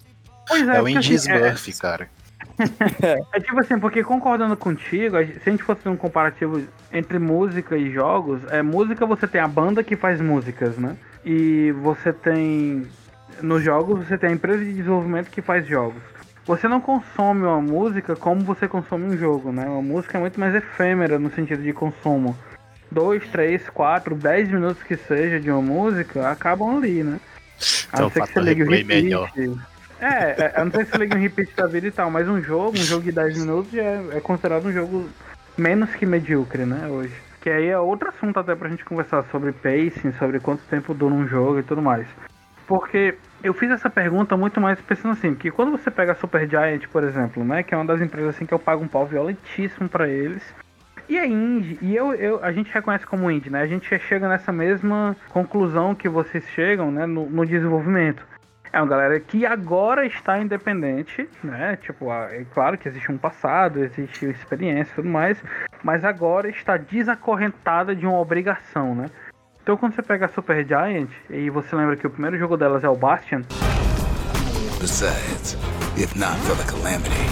Pois 0.48 0.68
É 0.68 0.72
o 0.80 0.84
porque, 0.84 0.92
Indie 0.94 1.16
assim, 1.16 1.32
é- 1.32 1.38
Smurf, 1.38 1.80
cara. 1.80 2.10
É 3.34 3.40
tipo 3.40 3.60
assim, 3.60 3.80
porque 3.80 4.04
concordando 4.04 4.56
contigo, 4.58 5.18
se 5.18 5.42
a 5.46 5.50
gente 5.52 5.64
fosse 5.64 5.82
fazer 5.82 5.94
um 5.94 5.98
comparativo 5.98 6.62
entre 6.92 7.20
música 7.20 7.76
e 7.78 7.92
jogos, 7.92 8.42
é 8.50 8.62
música 8.62 9.06
você 9.06 9.28
tem 9.28 9.42
a 9.42 9.48
banda 9.48 9.84
que 9.84 9.96
faz 9.96 10.22
músicas, 10.22 10.78
né? 10.78 10.96
E 11.26 11.72
você 11.84 12.14
tem 12.14 12.88
nos 13.42 13.62
jogos 13.64 14.08
você 14.08 14.18
tem 14.18 14.30
a 14.30 14.34
empresa 14.34 14.64
de 14.64 14.74
desenvolvimento 14.74 15.30
que 15.30 15.42
faz 15.42 15.68
jogos. 15.68 16.02
Você 16.46 16.68
não 16.68 16.80
consome 16.80 17.44
uma 17.44 17.62
música 17.62 18.16
como 18.16 18.42
você 18.42 18.68
consome 18.68 19.04
um 19.06 19.18
jogo, 19.18 19.52
né? 19.52 19.66
Uma 19.66 19.82
música 19.82 20.18
é 20.18 20.22
muito 20.22 20.40
mais 20.40 20.56
efêmera 20.56 21.20
no 21.20 21.30
sentido 21.34 21.62
de 21.62 21.74
consumo. 21.74 22.36
Dois, 22.92 23.28
três, 23.30 23.68
quatro, 23.70 24.16
dez 24.16 24.50
minutos 24.50 24.82
que 24.84 24.96
seja 24.96 25.40
de 25.40 25.52
uma 25.52 25.62
música 25.62 26.30
acabam 26.30 26.78
ali, 26.78 27.04
né? 27.04 27.20
A 27.92 27.96
Então 27.96 28.02
não 28.06 28.10
ser 28.12 28.22
que 28.24 28.34
você 28.34 28.40
ligue 28.40 28.64
o 28.64 28.70
repeat. 28.70 29.04
melhor. 29.04 29.32
É, 30.00 30.06
é, 30.06 30.54
a 30.56 30.64
não 30.64 30.72
ser 30.72 30.86
que 30.86 30.92
você 30.92 30.98
ligue 30.98 31.16
um 31.18 31.20
repeat 31.20 31.56
da 31.56 31.68
vida 31.68 31.88
e 31.88 31.92
tal, 31.92 32.10
mas 32.12 32.28
um 32.28 32.42
jogo, 32.42 32.78
um 32.78 32.84
jogo 32.84 33.04
de 33.04 33.12
10 33.12 33.40
minutos 33.40 33.74
é, 33.74 34.02
é 34.14 34.20
considerado 34.22 34.66
um 34.68 34.72
jogo 34.72 35.10
menos 35.58 35.90
que 35.96 36.06
medíocre, 36.06 36.66
né, 36.66 36.88
hoje. 36.88 37.14
Que 37.42 37.50
aí 37.50 37.68
é 37.68 37.80
outro 37.80 38.10
assunto 38.10 38.40
até 38.40 38.56
pra 38.56 38.70
gente 38.70 38.86
conversar 38.86 39.24
sobre 39.32 39.52
pacing, 39.52 40.12
sobre 40.20 40.40
quanto 40.40 40.62
tempo 40.70 40.94
dura 40.94 41.14
um 41.14 41.28
jogo 41.28 41.60
e 41.60 41.64
tudo 41.64 41.82
mais. 41.82 42.08
Porque 42.68 43.16
eu 43.44 43.54
fiz 43.54 43.72
essa 43.72 43.90
pergunta 43.90 44.36
muito 44.38 44.60
mais 44.60 44.80
pensando 44.82 45.14
assim, 45.14 45.34
porque 45.34 45.50
quando 45.50 45.72
você 45.72 45.90
pega 45.90 46.12
a 46.12 46.16
Supergiant, 46.16 46.86
por 46.92 47.04
exemplo, 47.04 47.44
né, 47.44 47.64
que 47.64 47.74
é 47.74 47.78
uma 47.78 47.86
das 47.86 48.02
empresas 48.02 48.36
assim 48.36 48.46
que 48.46 48.54
eu 48.54 48.60
pago 48.60 48.84
um 48.84 48.88
pau 48.88 49.06
violentíssimo 49.06 49.88
pra 49.90 50.08
eles, 50.08 50.44
e 51.10 51.18
é 51.18 51.26
indie, 51.26 51.78
e 51.82 51.96
eu, 51.96 52.14
eu, 52.14 52.44
a 52.44 52.52
gente 52.52 52.72
reconhece 52.72 53.06
como 53.06 53.30
indie, 53.32 53.50
né? 53.50 53.62
A 53.62 53.68
gente 53.68 53.98
chega 54.00 54.28
nessa 54.28 54.52
mesma 54.52 55.16
conclusão 55.30 55.96
que 55.96 56.10
vocês 56.10 56.44
chegam, 56.50 56.92
né, 56.92 57.06
no, 57.06 57.30
no 57.30 57.46
desenvolvimento. 57.46 58.26
É 58.74 58.82
uma 58.82 58.88
galera 58.88 59.20
que 59.20 59.46
agora 59.46 60.06
está 60.06 60.38
independente, 60.40 61.30
né? 61.44 61.78
Tipo, 61.78 62.12
é 62.12 62.46
claro 62.54 62.78
que 62.78 62.88
existe 62.88 63.12
um 63.12 63.18
passado, 63.18 63.84
existe 63.84 64.26
experiência 64.26 64.92
e 64.92 64.96
tudo 64.96 65.10
mais, 65.10 65.42
mas 65.84 66.04
agora 66.04 66.50
está 66.50 66.76
desacorrentada 66.76 67.96
de 67.96 68.06
uma 68.06 68.20
obrigação, 68.20 68.94
né? 68.94 69.06
Então 69.64 69.78
quando 69.78 69.96
você 69.96 70.02
pega 70.02 70.26
a 70.26 70.30
Supergiant 70.30 71.10
e 71.30 71.50
você 71.50 71.76
lembra 71.76 71.96
que 71.96 72.06
o 72.06 72.10
primeiro 72.10 72.38
jogo 72.38 72.58
delas 72.58 72.84
é 72.84 72.90
o 72.90 72.96
Bastion, 72.96 73.42
Besides, 74.80 75.58
if 75.98 76.16
not 76.16 76.38
for 76.42 76.56
the 76.56 76.64
calamity, 76.64 77.26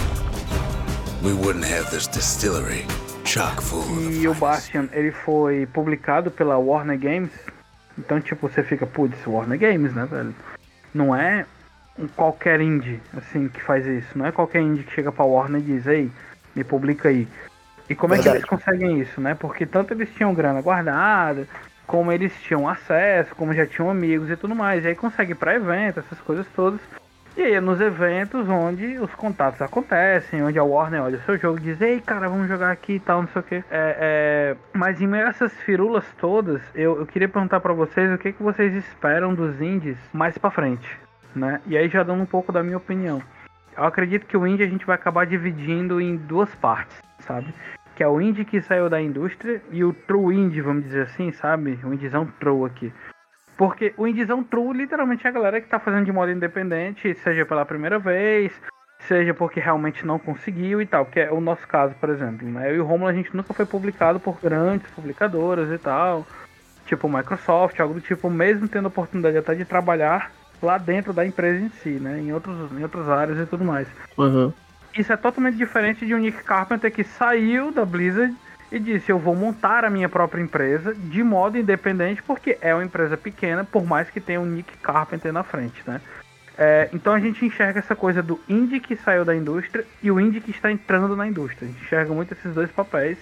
we 1.22 1.32
wouldn't 1.32 1.64
have 1.64 1.90
this 1.92 2.08
distillery. 2.08 2.84
E 4.20 4.28
o 4.28 4.34
Bastion, 4.34 4.86
ele 4.92 5.10
foi 5.10 5.66
publicado 5.66 6.30
pela 6.30 6.56
Warner 6.56 6.98
Games. 6.98 7.32
Então, 7.98 8.20
tipo, 8.20 8.48
você 8.48 8.62
fica, 8.62 8.86
putz, 8.86 9.26
Warner 9.26 9.58
Games, 9.58 9.92
né, 9.94 10.06
velho? 10.10 10.34
Não 10.94 11.14
é 11.14 11.44
um 11.98 12.06
qualquer 12.06 12.60
indie, 12.60 13.00
assim, 13.16 13.48
que 13.48 13.62
faz 13.62 13.86
isso. 13.86 14.16
Não 14.16 14.26
é 14.26 14.32
qualquer 14.32 14.60
indie 14.60 14.84
que 14.84 14.92
chega 14.92 15.10
pra 15.10 15.24
Warner 15.24 15.60
e 15.60 15.64
diz, 15.64 15.86
ei, 15.86 16.10
me 16.54 16.62
publica 16.62 17.08
aí. 17.08 17.26
E 17.88 17.94
como 17.94 18.14
é 18.14 18.18
que 18.18 18.28
eles 18.28 18.44
conseguem 18.44 19.00
isso, 19.00 19.20
né? 19.20 19.34
Porque 19.34 19.64
tanto 19.64 19.94
eles 19.94 20.12
tinham 20.14 20.34
grana 20.34 20.60
guardada, 20.60 21.46
como 21.86 22.10
eles 22.10 22.32
tinham 22.42 22.68
acesso, 22.68 23.34
como 23.34 23.54
já 23.54 23.64
tinham 23.66 23.90
amigos 23.90 24.28
e 24.28 24.36
tudo 24.36 24.54
mais. 24.54 24.84
E 24.84 24.88
aí 24.88 24.94
consegue 24.94 25.34
pra 25.34 25.54
evento, 25.54 26.00
essas 26.00 26.20
coisas 26.20 26.46
todas. 26.54 26.80
E 27.36 27.42
aí 27.42 27.60
nos 27.60 27.82
eventos 27.82 28.48
onde 28.48 28.98
os 28.98 29.14
contatos 29.14 29.60
acontecem, 29.60 30.42
onde 30.42 30.58
a 30.58 30.64
Warner 30.64 31.02
olha 31.02 31.18
o 31.18 31.20
seu 31.20 31.36
jogo 31.36 31.58
e 31.58 31.64
diz, 31.64 31.80
ei 31.82 32.00
cara, 32.00 32.30
vamos 32.30 32.48
jogar 32.48 32.70
aqui 32.70 32.94
e 32.94 33.00
tal, 33.00 33.20
não 33.20 33.28
sei 33.28 33.40
o 33.40 33.44
que. 33.44 33.54
É, 33.56 33.62
é... 33.70 34.56
Mas 34.72 35.02
em 35.02 35.06
meio 35.06 35.26
a 35.26 35.28
essas 35.28 35.52
firulas 35.60 36.06
todas, 36.18 36.62
eu, 36.74 36.98
eu 36.98 37.06
queria 37.06 37.28
perguntar 37.28 37.60
para 37.60 37.74
vocês 37.74 38.10
o 38.10 38.16
que, 38.16 38.32
que 38.32 38.42
vocês 38.42 38.74
esperam 38.74 39.34
dos 39.34 39.60
indies 39.60 39.98
mais 40.14 40.38
para 40.38 40.50
frente, 40.50 40.88
né? 41.34 41.60
E 41.66 41.76
aí 41.76 41.90
já 41.90 42.02
dando 42.02 42.22
um 42.22 42.26
pouco 42.26 42.50
da 42.50 42.62
minha 42.62 42.78
opinião. 42.78 43.22
Eu 43.76 43.84
acredito 43.84 44.24
que 44.24 44.36
o 44.36 44.46
indie 44.46 44.64
a 44.64 44.68
gente 44.68 44.86
vai 44.86 44.96
acabar 44.96 45.26
dividindo 45.26 46.00
em 46.00 46.16
duas 46.16 46.54
partes, 46.54 46.96
sabe? 47.18 47.52
Que 47.94 48.02
é 48.02 48.08
o 48.08 48.18
indie 48.18 48.46
que 48.46 48.62
saiu 48.62 48.88
da 48.88 49.00
indústria 49.00 49.60
e 49.70 49.84
o 49.84 49.92
true 49.92 50.34
indie, 50.34 50.62
vamos 50.62 50.84
dizer 50.84 51.02
assim, 51.02 51.30
sabe? 51.32 51.78
O 51.84 51.92
indiezão 51.92 52.26
true 52.40 52.64
aqui. 52.64 52.90
Porque 53.56 53.94
o 53.96 54.06
indiezão 54.06 54.42
true 54.42 54.76
literalmente 54.76 55.26
é 55.26 55.30
a 55.30 55.32
galera 55.32 55.60
que 55.60 55.68
tá 55.68 55.78
fazendo 55.78 56.04
de 56.04 56.12
modo 56.12 56.30
independente, 56.30 57.14
seja 57.14 57.46
pela 57.46 57.64
primeira 57.64 57.98
vez, 57.98 58.52
seja 59.00 59.32
porque 59.32 59.60
realmente 59.60 60.06
não 60.06 60.18
conseguiu 60.18 60.80
e 60.82 60.86
tal, 60.86 61.06
que 61.06 61.20
é 61.20 61.30
o 61.30 61.40
nosso 61.40 61.66
caso, 61.66 61.94
por 61.94 62.10
exemplo. 62.10 62.46
Né? 62.46 62.70
Eu 62.70 62.76
e 62.76 62.80
o 62.80 62.84
Romulo 62.84 63.10
a 63.10 63.14
gente 63.14 63.34
nunca 63.34 63.54
foi 63.54 63.64
publicado 63.64 64.20
por 64.20 64.38
grandes 64.40 64.90
publicadoras 64.90 65.70
e 65.72 65.78
tal, 65.78 66.26
tipo 66.86 67.08
Microsoft, 67.08 67.78
algo 67.80 67.94
do 67.94 68.00
tipo, 68.00 68.28
mesmo 68.28 68.68
tendo 68.68 68.86
a 68.86 68.88
oportunidade 68.88 69.38
até 69.38 69.54
de 69.54 69.64
trabalhar 69.64 70.30
lá 70.62 70.78
dentro 70.78 71.12
da 71.12 71.26
empresa 71.26 71.64
em 71.64 71.68
si, 71.68 71.90
né? 71.90 72.18
Em, 72.18 72.32
outros, 72.32 72.72
em 72.72 72.82
outras 72.82 73.08
áreas 73.08 73.38
e 73.38 73.46
tudo 73.46 73.64
mais. 73.64 73.88
Uhum. 74.18 74.52
Isso 74.96 75.12
é 75.12 75.16
totalmente 75.16 75.56
diferente 75.56 76.06
de 76.06 76.14
um 76.14 76.18
Nick 76.18 76.42
Carpenter 76.42 76.90
que 76.90 77.04
saiu 77.04 77.70
da 77.70 77.84
Blizzard 77.84 78.34
e 78.70 78.78
disse: 78.78 79.10
Eu 79.10 79.18
vou 79.18 79.34
montar 79.34 79.84
a 79.84 79.90
minha 79.90 80.08
própria 80.08 80.42
empresa 80.42 80.94
de 80.94 81.22
modo 81.22 81.58
independente, 81.58 82.22
porque 82.22 82.58
é 82.60 82.74
uma 82.74 82.84
empresa 82.84 83.16
pequena, 83.16 83.64
por 83.64 83.84
mais 83.84 84.10
que 84.10 84.20
tenha 84.20 84.40
um 84.40 84.46
Nick 84.46 84.76
Carpenter 84.78 85.32
na 85.32 85.42
frente, 85.42 85.82
né? 85.86 86.00
É, 86.58 86.88
então 86.92 87.12
a 87.12 87.20
gente 87.20 87.44
enxerga 87.44 87.80
essa 87.80 87.94
coisa 87.94 88.22
do 88.22 88.40
indie 88.48 88.80
que 88.80 88.96
saiu 88.96 89.24
da 89.24 89.36
indústria 89.36 89.84
e 90.02 90.10
o 90.10 90.18
indie 90.18 90.40
que 90.40 90.50
está 90.50 90.72
entrando 90.72 91.14
na 91.14 91.28
indústria. 91.28 91.68
A 91.68 91.70
gente 91.70 91.84
enxerga 91.84 92.14
muito 92.14 92.32
esses 92.32 92.54
dois 92.54 92.70
papéis. 92.70 93.18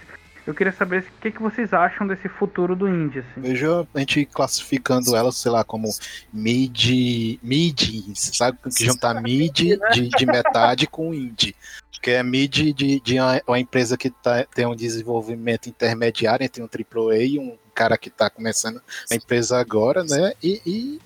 Eu 0.47 0.55
queria 0.55 0.72
saber 0.72 1.01
o 1.01 1.20
que, 1.20 1.30
que 1.30 1.40
vocês 1.40 1.72
acham 1.72 2.07
desse 2.07 2.28
futuro 2.28 2.76
do 2.76 2.86
indie. 2.86 3.20
Assim. 3.20 3.40
Vejo 3.40 3.88
a 3.95 3.99
gente 3.99 4.26
classificando 4.26 5.16
ela, 5.16 5.32
sei 5.32 5.51
lá, 5.51 5.64
como 5.64 5.88
mid. 6.32 7.38
mid, 7.42 8.14
sabe? 8.14 8.59
Que 8.62 8.84
juntar 8.84 9.22
mid 9.22 9.51
de, 9.59 10.09
de 10.09 10.26
metade 10.26 10.86
com 10.86 11.14
indie. 11.14 11.57
Que 12.05 12.11
é 12.11 12.22
mid 12.22 12.74
de, 12.74 13.00
de 13.00 13.18
uma, 13.18 13.40
uma 13.48 13.59
empresa 13.59 13.96
que 13.96 14.11
tá, 14.11 14.44
tem 14.55 14.66
um 14.66 14.76
desenvolvimento 14.76 15.70
intermediário 15.70 16.44
entre 16.44 16.62
um 16.62 16.68
AAA 16.68 17.22
e 17.22 17.38
um 17.38 17.57
cara 17.74 17.96
que 17.96 18.11
está 18.11 18.28
começando 18.28 18.78
a 19.11 19.14
empresa 19.14 19.59
agora, 19.59 20.05
né? 20.05 20.34
E, 20.42 20.61
e, 20.66 21.00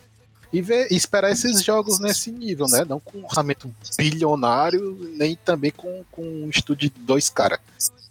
e, 0.52 0.60
ver, 0.60 0.88
e 0.90 0.96
esperar 0.96 1.30
esses 1.30 1.62
jogos 1.62 2.00
nesse 2.00 2.32
nível, 2.32 2.66
né? 2.66 2.84
Não 2.84 2.98
com 2.98 3.18
um 3.18 3.24
orçamento 3.26 3.72
bilionário, 3.96 4.98
nem 5.14 5.36
também 5.36 5.70
com, 5.70 6.04
com 6.10 6.22
um 6.22 6.50
estúdio 6.50 6.90
de 6.90 6.98
dois 6.98 7.30
caras. 7.30 7.60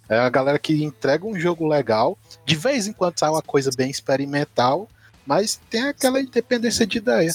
É 0.08 0.18
a 0.18 0.30
galera 0.30 0.58
que 0.58 0.82
entrega 0.82 1.28
um 1.28 1.38
jogo 1.38 1.68
legal, 1.68 2.18
de 2.46 2.56
vez 2.56 2.88
em 2.88 2.94
quando 2.94 3.20
sai 3.20 3.30
uma 3.30 3.42
coisa 3.42 3.70
bem 3.76 3.92
experimental, 3.92 4.88
mas 5.28 5.60
tem 5.70 5.84
aquela 5.84 6.22
independência 6.22 6.88
de 6.88 7.00
ideia. 7.00 7.30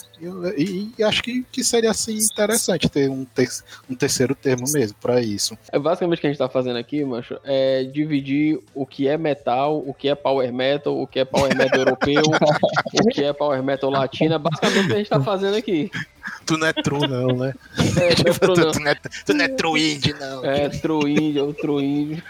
E, 0.57 0.90
e 0.99 1.05
acho 1.05 1.22
que, 1.22 1.45
que 1.53 1.62
seria 1.62 1.90
assim 1.90 2.16
interessante 2.16 2.88
ter 2.88 3.11
um, 3.11 3.22
ter, 3.24 3.49
um 3.88 3.95
terceiro 3.95 4.34
termo 4.34 4.64
mesmo 4.72 4.97
para 4.99 5.20
isso. 5.20 5.57
É 5.70 5.78
basicamente 5.78 6.18
o 6.18 6.20
que 6.22 6.26
a 6.26 6.30
gente 6.30 6.38
tá 6.38 6.49
fazendo 6.49 6.78
aqui, 6.78 7.05
macho, 7.05 7.38
é 7.45 7.84
dividir 7.84 8.59
o 8.74 8.86
que 8.86 9.07
é 9.07 9.18
metal, 9.18 9.78
o 9.86 9.93
que 9.93 10.09
é 10.09 10.14
power 10.14 10.51
metal, 10.51 10.99
o 10.99 11.07
que 11.07 11.18
é 11.18 11.24
power 11.26 11.55
metal 11.55 11.78
europeu, 11.78 12.22
o 12.95 13.09
que 13.09 13.22
é 13.22 13.32
power 13.34 13.62
metal 13.62 13.90
latino. 13.90 14.34
É 14.34 14.38
basicamente 14.38 14.84
o 14.84 14.86
que 14.86 14.95
a 14.95 14.97
gente 14.97 15.11
tá 15.11 15.20
fazendo 15.20 15.57
aqui. 15.57 15.90
Tu 16.47 16.57
não 16.57 16.66
é 16.66 16.72
true, 16.72 17.07
não, 17.07 17.36
né? 17.36 17.53
É, 18.01 18.14
tu, 18.14 18.28
é 18.28 18.32
true, 18.32 18.57
não. 18.57 18.72
tu, 18.72 18.80
não 18.80 18.90
é, 18.90 18.95
tu 18.95 19.34
não 19.34 19.45
é 19.45 19.49
true 19.49 19.93
indie, 19.93 20.14
não. 20.14 20.45
É, 20.45 20.68
true 20.70 21.11
indie, 21.12 21.40
ou 21.40 21.53
true 21.53 21.84
indie. 21.84 22.24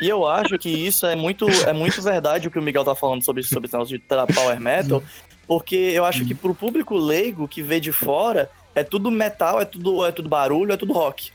E 0.00 0.08
eu 0.08 0.26
acho 0.26 0.58
que 0.58 0.68
isso 0.68 1.06
é 1.06 1.14
muito, 1.14 1.48
é 1.48 1.72
muito 1.72 2.00
verdade 2.02 2.48
o 2.48 2.50
que 2.50 2.58
o 2.58 2.62
Miguel 2.62 2.84
tá 2.84 2.94
falando 2.94 3.24
sobre, 3.24 3.42
sobre 3.42 3.68
esse 3.68 3.86
de 3.86 3.98
power 4.34 4.60
metal, 4.60 5.02
porque 5.46 5.76
eu 5.76 6.04
acho 6.04 6.24
que 6.24 6.34
pro 6.34 6.54
público 6.54 6.96
leigo 6.96 7.46
que 7.46 7.62
vê 7.62 7.78
de 7.78 7.92
fora, 7.92 8.50
é 8.74 8.82
tudo 8.82 9.10
metal, 9.10 9.60
é 9.60 9.64
tudo, 9.64 10.04
é 10.04 10.12
tudo 10.12 10.28
barulho, 10.28 10.72
é 10.72 10.76
tudo 10.76 10.92
rock. 10.92 11.30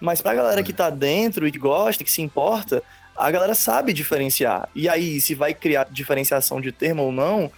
Mas 0.00 0.22
pra 0.22 0.34
galera 0.34 0.62
que 0.62 0.72
tá 0.72 0.88
dentro 0.88 1.46
e 1.46 1.50
gosta, 1.50 2.02
que 2.02 2.10
se 2.10 2.22
importa, 2.22 2.82
a 3.14 3.30
galera 3.30 3.54
sabe 3.54 3.92
diferenciar. 3.92 4.68
E 4.74 4.88
aí, 4.88 5.20
se 5.20 5.34
vai 5.34 5.52
criar 5.52 5.86
diferenciação 5.90 6.60
de 6.60 6.72
termo 6.72 7.02
ou 7.02 7.12
não, 7.12 7.52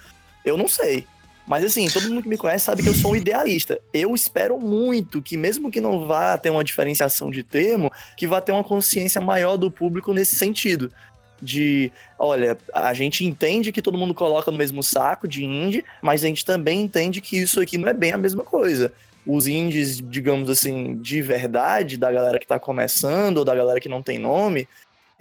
eu 0.45 0.57
não 0.57 0.67
sei. 0.67 1.07
Mas 1.47 1.65
assim, 1.65 1.89
todo 1.89 2.09
mundo 2.09 2.23
que 2.23 2.29
me 2.29 2.37
conhece 2.37 2.65
sabe 2.65 2.83
que 2.83 2.89
eu 2.89 2.95
sou 2.95 3.13
um 3.13 3.17
idealista. 3.17 3.81
Eu 3.93 4.15
espero 4.15 4.59
muito 4.59 5.21
que, 5.21 5.37
mesmo 5.37 5.71
que 5.71 5.81
não 5.81 6.07
vá 6.07 6.39
ter 6.39 6.51
uma 6.51 6.63
diferenciação 6.63 7.31
de 7.31 7.43
termo, 7.43 7.91
que 8.17 8.27
vá 8.27 8.41
ter 8.41 8.53
uma 8.53 8.65
consciência 8.65 9.21
maior 9.21 9.57
do 9.57 9.71
público 9.71 10.13
nesse 10.13 10.37
sentido. 10.37 10.93
De, 11.41 11.91
olha, 12.17 12.57
a 12.73 12.95
gente 12.95 13.25
entende 13.25 13.73
que 13.73 13.83
todo 13.83 13.99
mundo 13.99 14.15
coloca 14.15 14.51
no 14.51 14.57
mesmo 14.57 14.81
saco 14.81 15.27
de 15.27 15.45
indie, 15.45 15.85
mas 16.01 16.23
a 16.23 16.29
gente 16.29 16.45
também 16.45 16.83
entende 16.83 17.21
que 17.21 17.37
isso 17.37 17.61
aqui 17.61 17.77
não 17.77 17.89
é 17.89 17.93
bem 17.93 18.13
a 18.13 18.19
mesma 18.19 18.45
coisa. 18.45 18.93
Os 19.27 19.49
indies, 19.49 20.01
digamos 20.01 20.49
assim, 20.49 20.97
de 20.99 21.21
verdade, 21.21 21.97
da 21.97 22.13
galera 22.13 22.39
que 22.39 22.47
tá 22.47 22.61
começando, 22.61 23.39
ou 23.39 23.45
da 23.45 23.55
galera 23.55 23.81
que 23.81 23.89
não 23.89 24.03
tem 24.03 24.19
nome, 24.19 24.69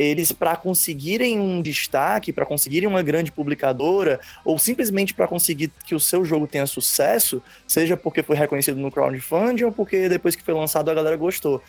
eles 0.01 0.31
para 0.31 0.55
conseguirem 0.55 1.39
um 1.39 1.61
destaque, 1.61 2.33
para 2.33 2.45
conseguirem 2.45 2.87
uma 2.87 3.01
grande 3.01 3.31
publicadora, 3.31 4.19
ou 4.43 4.57
simplesmente 4.57 5.13
para 5.13 5.27
conseguir 5.27 5.71
que 5.85 5.95
o 5.95 5.99
seu 5.99 6.25
jogo 6.25 6.47
tenha 6.47 6.65
sucesso, 6.65 7.41
seja 7.67 7.95
porque 7.95 8.23
foi 8.23 8.35
reconhecido 8.35 8.79
no 8.79 8.91
crowdfunding 8.91 9.65
ou 9.65 9.71
porque 9.71 10.09
depois 10.09 10.35
que 10.35 10.43
foi 10.43 10.53
lançado 10.53 10.89
a 10.89 10.93
galera 10.93 11.15
gostou. 11.15 11.61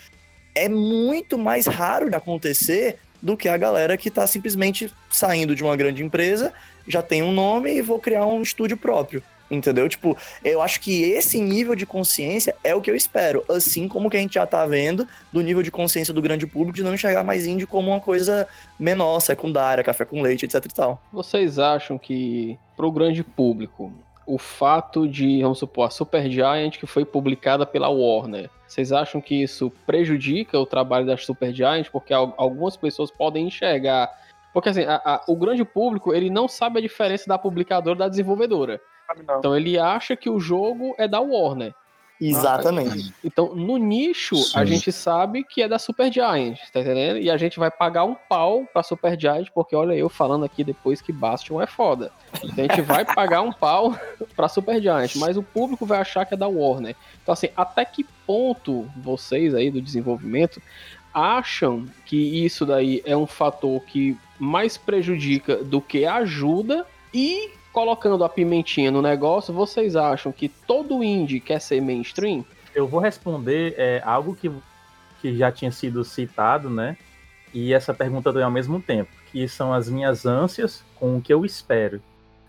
É 0.54 0.68
muito 0.68 1.38
mais 1.38 1.66
raro 1.66 2.10
de 2.10 2.16
acontecer 2.16 2.98
do 3.20 3.36
que 3.36 3.48
a 3.48 3.56
galera 3.56 3.96
que 3.96 4.08
está 4.08 4.26
simplesmente 4.26 4.92
saindo 5.08 5.54
de 5.54 5.62
uma 5.62 5.76
grande 5.76 6.02
empresa, 6.02 6.52
já 6.88 7.00
tem 7.00 7.22
um 7.22 7.32
nome 7.32 7.72
e 7.72 7.80
vou 7.80 7.98
criar 7.98 8.26
um 8.26 8.42
estúdio 8.42 8.76
próprio. 8.76 9.22
Entendeu? 9.52 9.86
Tipo, 9.88 10.16
eu 10.42 10.62
acho 10.62 10.80
que 10.80 11.02
esse 11.02 11.38
nível 11.38 11.74
de 11.74 11.84
consciência 11.84 12.56
é 12.64 12.74
o 12.74 12.80
que 12.80 12.90
eu 12.90 12.96
espero. 12.96 13.44
Assim 13.50 13.86
como 13.86 14.08
que 14.08 14.16
a 14.16 14.20
gente 14.20 14.34
já 14.34 14.46
tá 14.46 14.64
vendo 14.64 15.06
do 15.30 15.42
nível 15.42 15.62
de 15.62 15.70
consciência 15.70 16.14
do 16.14 16.22
grande 16.22 16.46
público 16.46 16.76
de 16.76 16.82
não 16.82 16.94
enxergar 16.94 17.22
mais 17.22 17.46
indie 17.46 17.66
como 17.66 17.90
uma 17.90 18.00
coisa 18.00 18.48
menor, 18.78 19.20
secundária, 19.20 19.84
café 19.84 20.06
com 20.06 20.22
leite, 20.22 20.46
etc 20.46 20.64
e 20.64 20.68
tal. 20.68 21.02
Vocês 21.12 21.58
acham 21.58 21.98
que, 21.98 22.58
pro 22.74 22.90
grande 22.90 23.22
público, 23.22 23.92
o 24.26 24.38
fato 24.38 25.06
de, 25.06 25.42
vamos 25.42 25.58
supor, 25.58 25.88
a 25.88 25.90
Supergiant 25.90 26.78
que 26.78 26.86
foi 26.86 27.04
publicada 27.04 27.66
pela 27.66 27.90
Warner, 27.90 28.48
vocês 28.66 28.90
acham 28.90 29.20
que 29.20 29.42
isso 29.42 29.70
prejudica 29.84 30.58
o 30.58 30.64
trabalho 30.64 31.04
da 31.04 31.14
Supergiant? 31.14 31.90
Porque 31.90 32.14
algumas 32.14 32.74
pessoas 32.74 33.10
podem 33.10 33.48
enxergar. 33.48 34.10
Porque 34.54 34.70
assim, 34.70 34.84
a, 34.84 34.96
a, 35.04 35.22
o 35.28 35.36
grande 35.36 35.62
público 35.62 36.14
ele 36.14 36.30
não 36.30 36.48
sabe 36.48 36.78
a 36.78 36.82
diferença 36.82 37.26
da 37.26 37.36
publicadora 37.36 37.98
da 37.98 38.08
desenvolvedora. 38.08 38.80
Então 39.38 39.56
ele 39.56 39.78
acha 39.78 40.16
que 40.16 40.30
o 40.30 40.40
jogo 40.40 40.94
é 40.98 41.06
da 41.06 41.20
Warner. 41.20 41.74
Exatamente. 42.20 43.12
Então, 43.24 43.54
no 43.54 43.76
nicho, 43.76 44.36
Sim. 44.36 44.58
a 44.58 44.64
gente 44.64 44.92
sabe 44.92 45.42
que 45.42 45.60
é 45.60 45.66
da 45.66 45.78
Supergiant, 45.78 46.56
tá 46.72 46.80
entendendo? 46.80 47.18
E 47.18 47.28
a 47.28 47.36
gente 47.36 47.58
vai 47.58 47.68
pagar 47.68 48.04
um 48.04 48.14
pau 48.14 48.64
pra 48.72 48.82
Supergiant, 48.82 49.48
porque 49.52 49.74
olha 49.74 49.94
eu 49.94 50.08
falando 50.08 50.44
aqui 50.44 50.62
depois 50.62 51.00
que 51.00 51.12
Bastion 51.12 51.60
é 51.60 51.66
foda. 51.66 52.12
Então 52.44 52.64
a 52.64 52.68
gente 52.68 52.80
vai 52.82 53.04
pagar 53.04 53.42
um 53.42 53.52
pau 53.52 53.98
pra 54.36 54.48
Supergiant, 54.48 55.16
mas 55.16 55.36
o 55.36 55.42
público 55.42 55.84
vai 55.84 55.98
achar 55.98 56.24
que 56.24 56.34
é 56.34 56.36
da 56.36 56.46
Warner. 56.46 56.94
Então, 57.20 57.32
assim, 57.32 57.48
até 57.56 57.84
que 57.84 58.06
ponto 58.24 58.88
vocês 58.96 59.52
aí 59.52 59.68
do 59.68 59.82
desenvolvimento 59.82 60.62
acham 61.12 61.86
que 62.06 62.44
isso 62.44 62.64
daí 62.64 63.02
é 63.04 63.16
um 63.16 63.26
fator 63.26 63.82
que 63.82 64.16
mais 64.38 64.78
prejudica 64.78 65.56
do 65.56 65.80
que 65.80 66.06
ajuda 66.06 66.86
e 67.12 67.50
colocando 67.72 68.22
a 68.22 68.28
pimentinha 68.28 68.90
no 68.90 69.00
negócio, 69.00 69.52
vocês 69.52 69.96
acham 69.96 70.30
que 70.30 70.48
todo 70.48 71.02
indie 71.02 71.40
quer 71.40 71.60
ser 71.60 71.80
mainstream? 71.80 72.44
Eu 72.74 72.86
vou 72.86 73.00
responder 73.00 73.74
é, 73.76 74.02
algo 74.04 74.36
que, 74.36 74.50
que 75.20 75.36
já 75.36 75.50
tinha 75.50 75.72
sido 75.72 76.04
citado, 76.04 76.68
né? 76.68 76.96
E 77.52 77.72
essa 77.72 77.92
pergunta 77.92 78.30
também 78.30 78.44
ao 78.44 78.50
mesmo 78.50 78.80
tempo, 78.80 79.10
que 79.30 79.46
são 79.48 79.72
as 79.72 79.88
minhas 79.88 80.24
ânsias 80.24 80.84
com 80.98 81.16
o 81.16 81.22
que 81.22 81.32
eu 81.32 81.44
espero. 81.44 82.00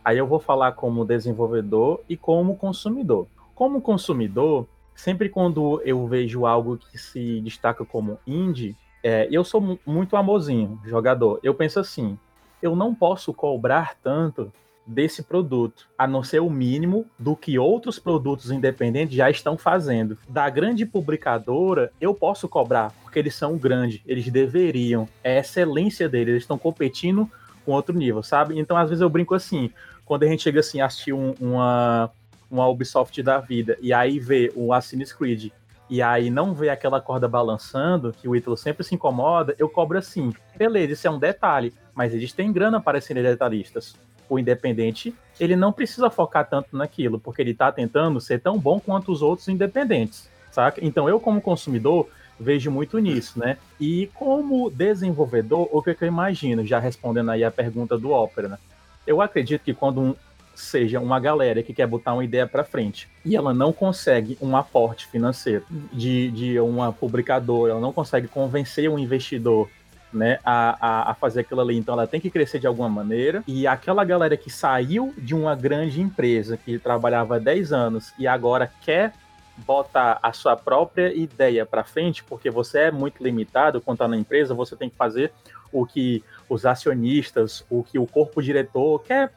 Aí 0.03 0.17
eu 0.17 0.27
vou 0.27 0.39
falar 0.39 0.73
como 0.73 1.05
desenvolvedor 1.05 2.01
e 2.07 2.15
como 2.17 2.57
consumidor. 2.57 3.27
Como 3.55 3.81
consumidor, 3.81 4.67
sempre 4.95 5.29
quando 5.29 5.81
eu 5.85 6.05
vejo 6.07 6.45
algo 6.45 6.77
que 6.77 6.97
se 6.97 7.41
destaca 7.41 7.85
como 7.85 8.17
indie, 8.27 8.75
é, 9.01 9.27
eu 9.31 9.43
sou 9.43 9.79
muito 9.85 10.15
amorzinho, 10.15 10.79
jogador. 10.85 11.39
Eu 11.43 11.53
penso 11.53 11.79
assim, 11.79 12.17
eu 12.61 12.75
não 12.75 12.95
posso 12.95 13.33
cobrar 13.33 13.95
tanto 14.01 14.51
desse 14.85 15.23
produto, 15.23 15.87
a 15.97 16.05
não 16.05 16.23
ser 16.23 16.39
o 16.41 16.49
mínimo 16.49 17.05
do 17.17 17.35
que 17.35 17.57
outros 17.57 17.99
produtos 17.99 18.51
independentes 18.51 19.15
já 19.15 19.29
estão 19.29 19.57
fazendo. 19.57 20.17
Da 20.27 20.49
grande 20.49 20.85
publicadora, 20.85 21.91
eu 21.99 22.13
posso 22.13 22.47
cobrar, 22.47 22.91
porque 23.01 23.19
eles 23.19 23.35
são 23.35 23.57
grandes, 23.57 24.01
eles 24.05 24.29
deveriam, 24.29 25.07
é 25.23 25.37
a 25.37 25.39
excelência 25.39 26.09
deles, 26.09 26.29
eles 26.29 26.43
estão 26.43 26.57
competindo 26.57 27.29
com 27.65 27.71
outro 27.71 27.97
nível, 27.97 28.21
sabe? 28.21 28.59
Então, 28.59 28.75
às 28.75 28.89
vezes 28.89 29.01
eu 29.01 29.09
brinco 29.09 29.33
assim, 29.33 29.71
quando 30.05 30.23
a 30.23 30.27
gente 30.27 30.43
chega 30.43 30.59
assim, 30.59 30.81
assistir 30.81 31.13
um, 31.13 31.33
uma, 31.39 32.11
uma 32.51 32.67
Ubisoft 32.67 33.21
da 33.23 33.39
vida, 33.39 33.77
e 33.81 33.93
aí 33.93 34.19
vê 34.19 34.51
o 34.55 34.73
Assassin's 34.73 35.13
Creed, 35.13 35.51
e 35.89 36.01
aí 36.01 36.29
não 36.29 36.53
vê 36.53 36.69
aquela 36.69 36.99
corda 36.99 37.27
balançando, 37.27 38.13
que 38.13 38.27
o 38.27 38.35
Ítalo 38.35 38.57
sempre 38.57 38.83
se 38.83 38.95
incomoda, 38.95 39.55
eu 39.59 39.69
cobro 39.69 39.97
assim. 39.97 40.33
Beleza, 40.55 40.93
isso 40.93 41.07
é 41.07 41.11
um 41.11 41.19
detalhe, 41.19 41.73
mas 41.93 42.13
eles 42.13 42.33
têm 42.33 42.51
grana 42.51 42.81
para 42.81 42.99
serem 42.99 43.21
detalhistas. 43.21 43.95
O 44.29 44.39
independente, 44.39 45.13
ele 45.39 45.55
não 45.55 45.71
precisa 45.71 46.09
focar 46.09 46.47
tanto 46.49 46.75
naquilo, 46.75 47.19
porque 47.19 47.41
ele 47.41 47.53
tá 47.53 47.71
tentando 47.71 48.19
ser 48.21 48.39
tão 48.39 48.57
bom 48.57 48.79
quanto 48.79 49.11
os 49.11 49.21
outros 49.21 49.47
independentes, 49.47 50.29
saca? 50.51 50.83
Então 50.83 51.07
eu, 51.09 51.19
como 51.19 51.41
consumidor, 51.41 52.07
vejo 52.39 52.71
muito 52.71 52.97
nisso, 52.99 53.39
né? 53.39 53.57
E 53.79 54.09
como 54.13 54.69
desenvolvedor, 54.69 55.69
o 55.71 55.81
que, 55.81 55.93
que 55.93 56.03
eu 56.03 56.07
imagino, 56.07 56.65
já 56.65 56.79
respondendo 56.79 57.31
aí 57.31 57.43
a 57.43 57.51
pergunta 57.51 57.97
do 57.97 58.11
Opera, 58.11 58.47
né? 58.47 58.57
Eu 59.05 59.21
acredito 59.21 59.61
que 59.63 59.73
quando 59.73 60.01
um, 60.01 60.15
seja 60.55 60.99
uma 60.99 61.19
galera 61.19 61.61
que 61.63 61.73
quer 61.73 61.87
botar 61.87 62.13
uma 62.13 62.23
ideia 62.23 62.47
para 62.47 62.63
frente 62.63 63.09
e 63.25 63.35
ela 63.35 63.53
não 63.53 63.73
consegue 63.73 64.37
um 64.41 64.55
aporte 64.55 65.07
financeiro 65.07 65.65
de, 65.91 66.31
de 66.31 66.59
uma 66.59 66.93
publicadora, 66.93 67.71
ela 67.71 67.81
não 67.81 67.91
consegue 67.91 68.27
convencer 68.27 68.89
um 68.89 68.99
investidor 68.99 69.69
né, 70.13 70.39
a, 70.45 70.77
a, 70.79 71.11
a, 71.11 71.13
fazer 71.13 71.41
aquilo 71.41 71.61
ali. 71.61 71.77
Então 71.77 71.93
ela 71.93 72.07
tem 72.07 72.19
que 72.19 72.29
crescer 72.29 72.59
de 72.59 72.67
alguma 72.67 72.89
maneira. 72.89 73.43
E 73.47 73.65
aquela 73.65 74.03
galera 74.03 74.37
que 74.37 74.49
saiu 74.49 75.13
de 75.17 75.33
uma 75.33 75.55
grande 75.55 76.01
empresa 76.01 76.57
que 76.57 76.77
trabalhava 76.77 77.37
há 77.37 77.39
10 77.39 77.73
anos 77.73 78.13
e 78.17 78.27
agora 78.27 78.71
quer 78.81 79.13
botar 79.57 80.19
a 80.21 80.33
sua 80.33 80.55
própria 80.55 81.13
ideia 81.13 81.65
para 81.65 81.83
frente, 81.83 82.23
porque 82.23 82.49
você 82.49 82.79
é 82.79 82.91
muito 82.91 83.23
limitado 83.23 83.79
quanto 83.81 83.99
tá 83.99 84.07
na 84.07 84.17
empresa, 84.17 84.53
você 84.53 84.75
tem 84.75 84.89
que 84.89 84.95
fazer 84.95 85.31
o 85.71 85.85
que 85.85 86.23
os 86.49 86.65
acionistas, 86.65 87.65
o 87.69 87.83
que 87.83 87.99
o 87.99 88.07
corpo 88.07 88.41
diretor 88.41 89.03
quer, 89.03 89.31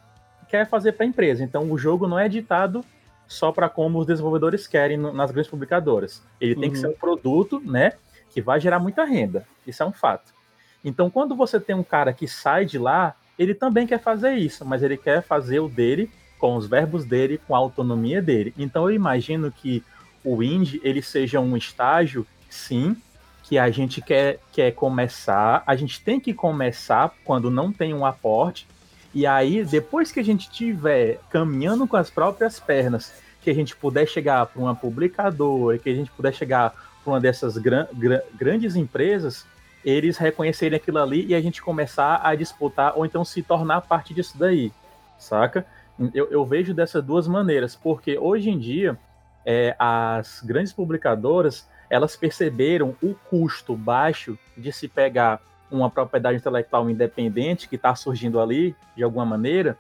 quer 0.49 0.67
fazer 0.69 0.93
para 0.93 1.05
a 1.05 1.09
empresa. 1.09 1.43
Então 1.43 1.71
o 1.71 1.79
jogo 1.79 2.07
não 2.07 2.19
é 2.19 2.29
ditado 2.29 2.85
só 3.27 3.51
para 3.51 3.69
como 3.69 3.99
os 3.99 4.07
desenvolvedores 4.07 4.67
querem 4.67 4.97
nas 4.97 5.31
grandes 5.31 5.51
publicadoras. 5.51 6.23
Ele 6.41 6.55
tem 6.55 6.71
que 6.71 6.79
ser 6.79 6.89
um 6.89 6.95
produto, 6.95 7.61
né, 7.65 7.93
que 8.31 8.41
vai 8.41 8.61
gerar 8.61 8.79
muita 8.79 9.05
renda. 9.05 9.47
Isso 9.67 9.83
é 9.83 9.87
um 9.87 9.93
fato. 9.93 10.36
Então, 10.87 11.11
quando 11.11 11.35
você 11.35 11.59
tem 11.59 11.75
um 11.75 11.83
cara 11.83 12.13
que 12.13 12.29
sai 12.29 12.65
de 12.65 12.79
lá, 12.79 13.17
ele 13.37 13.55
também 13.55 13.89
quer 13.89 14.01
fazer 14.01 14.35
isso, 14.35 14.65
mas 14.65 14.85
ele 14.85 14.97
quer 14.97 15.21
fazer 15.21 15.59
o 15.59 15.69
dele 15.69 16.09
com 16.39 16.55
os 16.55 16.69
verbos 16.69 17.05
dele, 17.05 17.41
com 17.45 17.57
a 17.57 17.59
autonomia 17.59 18.23
dele. 18.23 18.55
Então, 18.57 18.89
eu 18.89 18.95
imagino 18.95 19.51
que 19.51 19.83
o 20.23 20.41
indie 20.45 20.81
ele 20.85 21.03
seja 21.03 21.41
um 21.41 21.57
estágio, 21.57 22.25
sim, 22.49 22.97
que 23.43 23.59
a 23.59 23.69
gente 23.69 24.01
quer, 24.01 24.39
quer 24.53 24.71
começar, 24.73 25.65
a 25.67 25.75
gente 25.75 26.01
tem 26.01 26.21
que 26.21 26.33
começar 26.33 27.13
quando 27.25 27.51
não 27.51 27.73
tem 27.73 27.93
um 27.93 28.07
aporte, 28.07 28.69
e 29.13 29.27
aí, 29.27 29.65
depois 29.65 30.13
que 30.13 30.21
a 30.21 30.25
gente 30.25 30.49
tiver 30.49 31.19
caminhando 31.31 31.87
com 31.89 31.97
as 31.97 32.11
próprias 32.11 32.61
pernas, 32.61 33.13
que 33.43 33.51
a 33.51 33.55
gente 33.55 33.75
puder 33.75 34.07
chegar 34.07 34.47
para 34.47 34.63
uma 34.63 34.75
publicadora, 34.75 35.79
que 35.79 35.91
a 35.91 35.95
gente 35.95 36.13
puder 36.13 36.33
chegar 36.33 36.71
para 37.03 37.13
uma 37.13 37.21
dessas 37.21 37.57
gran, 37.57 37.87
gran, 37.93 38.21
grandes 38.37 38.77
empresas, 38.77 39.45
eles 39.87 40.19
reconhecerem 40.19 40.77
aquilo 40.77 40.99
ali 40.99 41.27
e 41.27 41.35
a 41.35 41.41
gente 41.41 41.63
começar 41.63 42.21
a 42.25 42.35
disputar 42.35 42.95
ou 42.99 43.07
então 43.07 43.25
se 43.25 43.41
tornar 43.41 43.83
parte 43.83 44.13
disso 44.13 44.37
daí, 44.37 44.73
saca? 45.17 45.65
Eu, 46.13 46.29
eu 46.29 46.45
vejo 46.45 46.75
dessas 46.75 47.05
duas 47.05 47.29
maneiras, 47.29 47.77
porque 47.77 48.19
hoje 48.19 48.51
em 48.51 48.59
dia 48.59 48.99
é, 49.47 49.77
as 49.79 50.43
grandes 50.43 50.73
publicadoras 50.73 51.69
elas 51.89 52.17
perceberam 52.17 52.97
o 53.01 53.15
custo 53.31 53.77
baixo 53.77 54.37
de 54.57 54.73
se 54.73 54.89
pegar 54.89 55.41
uma 55.71 55.89
propriedade 55.89 56.37
intelectual 56.37 56.91
independente 56.91 57.69
que 57.69 57.77
está 57.77 57.95
surgindo 57.95 58.41
ali 58.41 58.75
de 58.97 59.05
alguma 59.05 59.25
maneira 59.25 59.79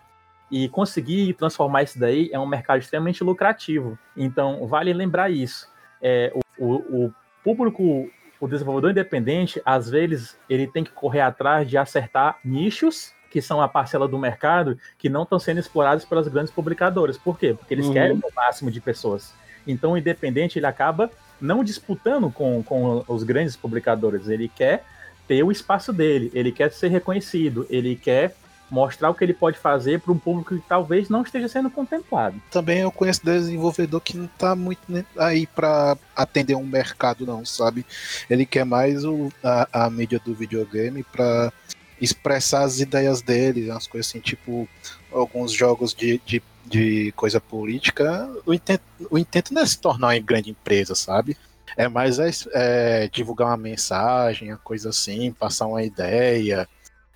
e 0.49 0.69
conseguir 0.69 1.35
transformar 1.35 1.83
isso 1.83 1.99
daí 1.99 2.31
é 2.33 2.39
um 2.39 2.47
mercado 2.47 2.79
extremamente 2.79 3.25
lucrativo. 3.25 3.99
Então 4.17 4.65
vale 4.69 4.93
lembrar 4.93 5.31
isso. 5.31 5.69
É, 6.01 6.33
o, 6.57 6.75
o, 6.75 7.07
o 7.07 7.15
público, 7.43 8.09
o 8.41 8.47
desenvolvedor 8.47 8.91
independente, 8.91 9.61
às 9.65 9.89
vezes 9.89 10.37
ele 10.49 10.67
tem 10.67 10.85
que 10.85 10.91
correr 10.91 11.21
atrás 11.21 11.69
de 11.69 11.77
acertar 11.77 12.39
nichos 12.45 13.13
que 13.31 13.43
são 13.43 13.61
a 13.61 13.69
parcela 13.69 14.07
do 14.09 14.19
mercado 14.19 14.79
que 14.97 15.09
não 15.09 15.25
estão 15.25 15.39
sendo 15.39 15.61
explorados 15.61 16.05
pelas 16.05 16.29
grandes 16.29 16.53
publicadoras. 16.53 17.19
Por 17.19 17.39
quê? 17.39 17.55
Porque 17.55 17.75
eles 17.75 17.87
uhum. 17.87 17.93
querem 17.93 18.17
o 18.17 18.35
máximo 18.35 18.71
de 18.71 18.81
pessoas. 18.81 19.35
Então 19.67 19.93
o 19.93 19.99
independente 19.99 20.59
ele 20.59 20.67
acaba 20.67 21.11
não 21.41 21.63
disputando 21.63 22.31
com, 22.31 22.63
com 22.63 23.05
os 23.07 23.23
grandes 23.23 23.57
publicadores, 23.57 24.29
ele 24.29 24.49
quer 24.49 24.85
ter 25.29 25.43
o 25.43 25.51
espaço 25.51 25.93
dele, 25.93 26.31
ele 26.33 26.53
quer 26.53 26.71
ser 26.71 26.89
reconhecido, 26.89 27.67
ele 27.69 27.97
quer 27.97 28.35
mostrar 28.71 29.11
o 29.11 29.15
que 29.15 29.25
ele 29.25 29.35
pode 29.35 29.59
fazer 29.59 30.01
para 30.01 30.13
um 30.13 30.19
público 30.19 30.55
que 30.55 30.69
talvez 30.69 31.09
não 31.09 31.23
esteja 31.23 31.49
sendo 31.49 31.71
contemplado. 31.71 32.41
Também 32.51 32.81
eu 32.81 32.91
conheço 32.91 33.25
desenvolvedor 33.25 34.01
que 34.01 34.17
não 34.17 34.27
está 34.27 34.57
muito 34.57 34.81
aí 35.17 35.47
para 35.47 35.97
atender 36.15 36.55
um 36.57 36.67
mercado 36.67 37.25
não, 37.27 37.45
sabe? 37.45 37.87
Ele 38.29 38.45
quer 38.45 38.65
mais 38.65 39.05
o, 39.05 39.31
a, 39.43 39.85
a 39.85 39.91
mídia 39.91 40.21
do 40.25 40.35
videogame 40.35 41.03
para 41.05 41.53
expressar 42.01 42.65
as 42.65 42.81
ideias 42.81 43.23
dele, 43.23 43.71
as 43.71 43.87
coisas 43.87 44.11
assim, 44.11 44.21
tipo 44.21 44.69
alguns 45.13 45.53
jogos 45.53 45.95
de, 45.95 46.21
de 46.27 46.43
de 46.67 47.13
coisa 47.13 47.41
política, 47.41 48.29
o 48.45 48.53
intento, 48.53 48.83
o 49.11 49.17
intento 49.17 49.55
não 49.55 49.63
é 49.63 49.67
se 49.67 49.79
tornar 49.79 50.09
uma 50.09 50.19
grande 50.19 50.51
empresa, 50.51 50.95
sabe? 50.95 51.37
É 51.77 51.89
mais 51.89 52.19
é, 52.19 52.31
é, 52.55 53.09
divulgar 53.09 53.49
uma 53.49 53.57
mensagem, 53.57 54.51
uma 54.51 54.59
coisa 54.59 54.91
assim, 54.91 55.31
passar 55.33 55.67
uma 55.67 55.83
ideia, 55.83 56.69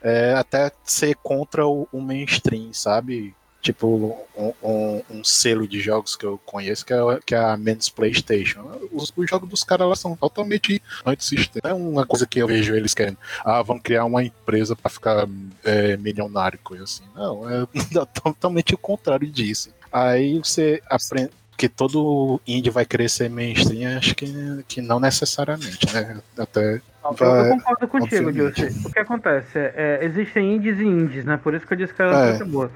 é, 0.02 0.34
até 0.34 0.70
ser 0.84 1.14
contra 1.16 1.66
o, 1.66 1.88
o 1.92 2.00
mainstream, 2.00 2.72
sabe? 2.72 3.34
Tipo, 3.60 4.16
um, 4.34 4.52
um, 4.62 5.02
um, 5.10 5.24
selo 5.24 5.68
de 5.68 5.80
jogos 5.80 6.16
que 6.16 6.24
eu 6.24 6.40
conheço, 6.46 6.84
que 6.84 6.94
é, 6.94 6.98
que 7.26 7.34
é 7.34 7.38
a 7.38 7.58
Men's 7.58 7.90
PlayStation. 7.90 8.62
Os, 8.90 9.12
os 9.14 9.28
jogos 9.28 9.50
dos 9.50 9.62
caras 9.62 9.86
lá 9.86 9.94
são 9.94 10.16
totalmente 10.16 10.82
antissistema. 11.04 11.68
É 11.68 11.74
uma 11.74 12.06
coisa 12.06 12.26
que 12.26 12.38
eu 12.38 12.46
vejo 12.46 12.74
eles 12.74 12.94
querendo. 12.94 13.18
Ah, 13.44 13.60
vão 13.60 13.78
criar 13.78 14.06
uma 14.06 14.24
empresa 14.24 14.74
para 14.74 14.90
ficar 14.90 15.28
é, 15.62 15.94
milionário, 15.98 16.58
coisa 16.64 16.84
assim. 16.84 17.04
Não, 17.14 17.50
é 17.50 17.66
totalmente 18.22 18.74
o 18.74 18.78
contrário 18.78 19.30
disso. 19.30 19.70
Aí 19.92 20.38
você 20.38 20.82
aprende 20.88 21.30
que 21.56 21.68
todo 21.68 22.40
indie 22.46 22.70
vai 22.70 22.86
ser 23.08 23.28
mainstream, 23.28 23.98
acho 23.98 24.14
que, 24.14 24.64
que 24.66 24.80
não 24.80 24.98
necessariamente, 24.98 25.92
né? 25.92 26.20
Até 26.38 26.80
eu, 27.02 27.26
eu 27.26 27.50
concordo 27.56 27.88
contigo. 27.88 28.30
O 28.30 28.92
que 28.92 28.98
acontece? 28.98 29.58
É, 29.58 30.00
existem 30.02 30.56
indies 30.56 30.78
e 30.78 30.84
indies, 30.84 31.24
né? 31.24 31.38
Por 31.42 31.54
isso 31.54 31.66
que 31.66 31.72
eu 31.72 31.78
disse 31.78 31.94
que 31.94 32.02
era 32.02 32.36
é. 32.36 32.44
boa. 32.44 32.70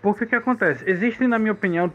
Porque 0.00 0.24
o 0.24 0.26
que 0.26 0.34
acontece? 0.34 0.88
Existem, 0.88 1.28
na 1.28 1.38
minha 1.38 1.52
opinião, 1.52 1.92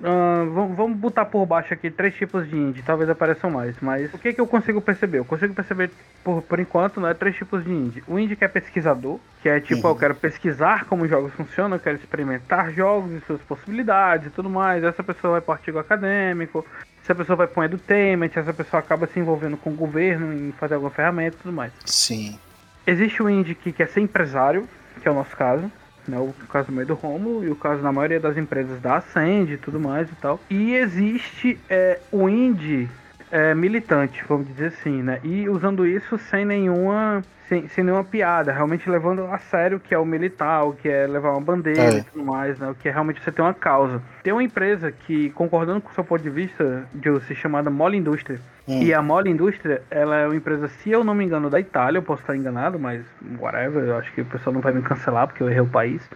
uh, 0.00 0.74
vamos, 0.74 0.96
botar 0.96 1.24
por 1.24 1.44
baixo 1.46 1.72
aqui 1.74 1.90
três 1.90 2.14
tipos 2.14 2.48
de 2.48 2.56
indie, 2.56 2.82
talvez 2.82 3.08
apareçam 3.08 3.50
mais, 3.50 3.76
mas 3.80 4.12
o 4.12 4.18
que, 4.18 4.32
que 4.32 4.40
eu 4.40 4.46
consigo 4.46 4.80
perceber? 4.80 5.18
Eu 5.18 5.24
consigo 5.24 5.54
perceber, 5.54 5.90
por, 6.24 6.42
por 6.42 6.58
enquanto, 6.60 7.00
né, 7.00 7.14
três 7.14 7.36
tipos 7.36 7.64
de 7.64 7.70
indie. 7.70 8.02
O 8.06 8.18
indie 8.18 8.36
que 8.36 8.44
é 8.44 8.48
pesquisador, 8.48 9.18
que 9.42 9.48
é 9.48 9.60
tipo, 9.60 9.86
uhum. 9.86 9.94
eu 9.94 9.96
quero 9.96 10.14
pesquisar 10.14 10.84
como 10.86 11.06
jogos 11.06 11.32
funcionam, 11.34 11.76
eu 11.76 11.80
quero 11.80 11.96
experimentar 11.96 12.72
jogos 12.72 13.12
e 13.12 13.20
suas 13.26 13.40
possibilidades 13.42 14.28
e 14.28 14.30
tudo 14.30 14.48
mais. 14.48 14.82
Essa 14.82 15.02
pessoa 15.02 15.32
vai 15.32 15.40
para 15.40 15.54
artigo 15.54 15.78
acadêmico, 15.78 16.64
essa 17.02 17.14
pessoa 17.14 17.36
vai 17.36 17.46
para 17.46 17.60
um 17.60 17.64
edutainment, 17.64 18.30
essa 18.34 18.52
pessoa 18.52 18.80
acaba 18.80 19.06
se 19.06 19.18
envolvendo 19.18 19.56
com 19.56 19.70
o 19.70 19.74
governo 19.74 20.32
em 20.32 20.52
fazer 20.52 20.74
alguma 20.74 20.90
ferramenta 20.90 21.36
e 21.36 21.42
tudo 21.42 21.52
mais. 21.52 21.72
Sim. 21.84 22.38
Existe 22.86 23.22
o 23.22 23.28
indie 23.28 23.54
que 23.54 23.72
quer 23.72 23.88
ser 23.88 24.00
empresário, 24.00 24.68
que 25.00 25.06
é 25.06 25.10
o 25.10 25.14
nosso 25.14 25.36
caso 25.36 25.70
né? 26.10 26.18
O 26.18 26.32
caso 26.48 26.72
meio 26.72 26.86
do 26.86 26.94
Romulo 26.94 27.44
e 27.44 27.50
o 27.50 27.56
caso 27.56 27.82
da 27.82 27.92
maioria 27.92 28.20
das 28.20 28.36
empresas 28.36 28.80
da 28.80 28.96
Ascend 28.96 29.52
e 29.52 29.56
tudo 29.56 29.78
mais 29.78 30.08
e 30.10 30.14
tal. 30.16 30.40
E 30.50 30.74
existe 30.74 31.58
é, 31.68 32.00
o 32.10 32.28
indie 32.28 32.88
é, 33.30 33.54
militante, 33.54 34.24
vamos 34.28 34.46
dizer 34.48 34.68
assim, 34.68 35.02
né? 35.02 35.20
E 35.22 35.48
usando 35.48 35.86
isso 35.86 36.18
sem 36.18 36.44
nenhuma 36.44 37.22
sem, 37.48 37.66
sem 37.68 37.82
nenhuma 37.82 38.04
piada, 38.04 38.52
realmente 38.52 38.88
levando 38.88 39.24
a 39.26 39.38
sério 39.38 39.78
o 39.78 39.80
que 39.80 39.94
é 39.94 39.98
o 39.98 40.04
militar, 40.04 40.64
o 40.64 40.74
que 40.74 40.88
é 40.88 41.06
levar 41.06 41.30
uma 41.30 41.40
bandeira 41.40 41.94
é. 41.94 41.98
e 41.98 42.02
tudo 42.02 42.24
mais, 42.24 42.58
né? 42.58 42.68
O 42.68 42.74
que 42.74 42.88
é 42.88 42.92
realmente 42.92 43.22
você 43.22 43.32
ter 43.32 43.42
uma 43.42 43.54
causa. 43.54 44.02
Tem 44.22 44.32
uma 44.32 44.42
empresa 44.42 44.92
que, 44.92 45.30
concordando 45.30 45.80
com 45.80 45.90
o 45.90 45.94
seu 45.94 46.04
ponto 46.04 46.22
de 46.22 46.30
vista, 46.30 46.86
de 46.94 47.20
se 47.20 47.34
chamada 47.34 47.70
Mole 47.70 47.96
Indústria. 47.96 48.38
Hum. 48.66 48.82
E 48.82 48.92
a 48.92 49.00
Mole 49.00 49.30
Indústria, 49.30 49.82
ela 49.90 50.16
é 50.16 50.26
uma 50.26 50.36
empresa, 50.36 50.68
se 50.68 50.90
eu 50.90 51.02
não 51.02 51.14
me 51.14 51.24
engano, 51.24 51.48
da 51.48 51.58
Itália, 51.58 51.98
eu 51.98 52.02
posso 52.02 52.20
estar 52.20 52.36
enganado, 52.36 52.78
mas 52.78 53.04
whatever, 53.38 53.84
eu 53.84 53.96
acho 53.96 54.12
que 54.12 54.20
o 54.20 54.26
pessoal 54.26 54.52
não 54.52 54.60
vai 54.60 54.72
me 54.72 54.82
cancelar 54.82 55.26
porque 55.26 55.42
eu 55.42 55.48
errei 55.48 55.62
o 55.62 55.66
país. 55.66 56.08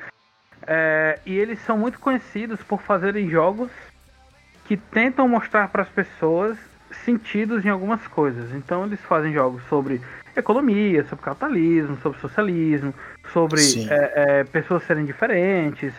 É, 0.66 1.18
e 1.24 1.36
eles 1.36 1.58
são 1.60 1.76
muito 1.76 1.98
conhecidos 1.98 2.62
por 2.62 2.82
fazerem 2.82 3.28
jogos 3.28 3.70
que 4.66 4.76
tentam 4.76 5.26
mostrar 5.26 5.68
para 5.68 5.82
as 5.82 5.88
pessoas 5.88 6.56
sentidos 7.04 7.64
em 7.64 7.68
algumas 7.68 8.06
coisas. 8.06 8.52
Então 8.52 8.84
eles 8.84 9.00
fazem 9.00 9.32
jogos 9.32 9.62
sobre 9.68 10.00
economia, 10.36 11.04
sobre 11.04 11.24
capitalismo, 11.24 11.98
sobre 12.02 12.18
socialismo, 12.20 12.94
sobre 13.32 13.60
é, 13.90 14.12
é, 14.14 14.44
pessoas 14.44 14.82
serem 14.84 15.04
diferentes, 15.04 15.92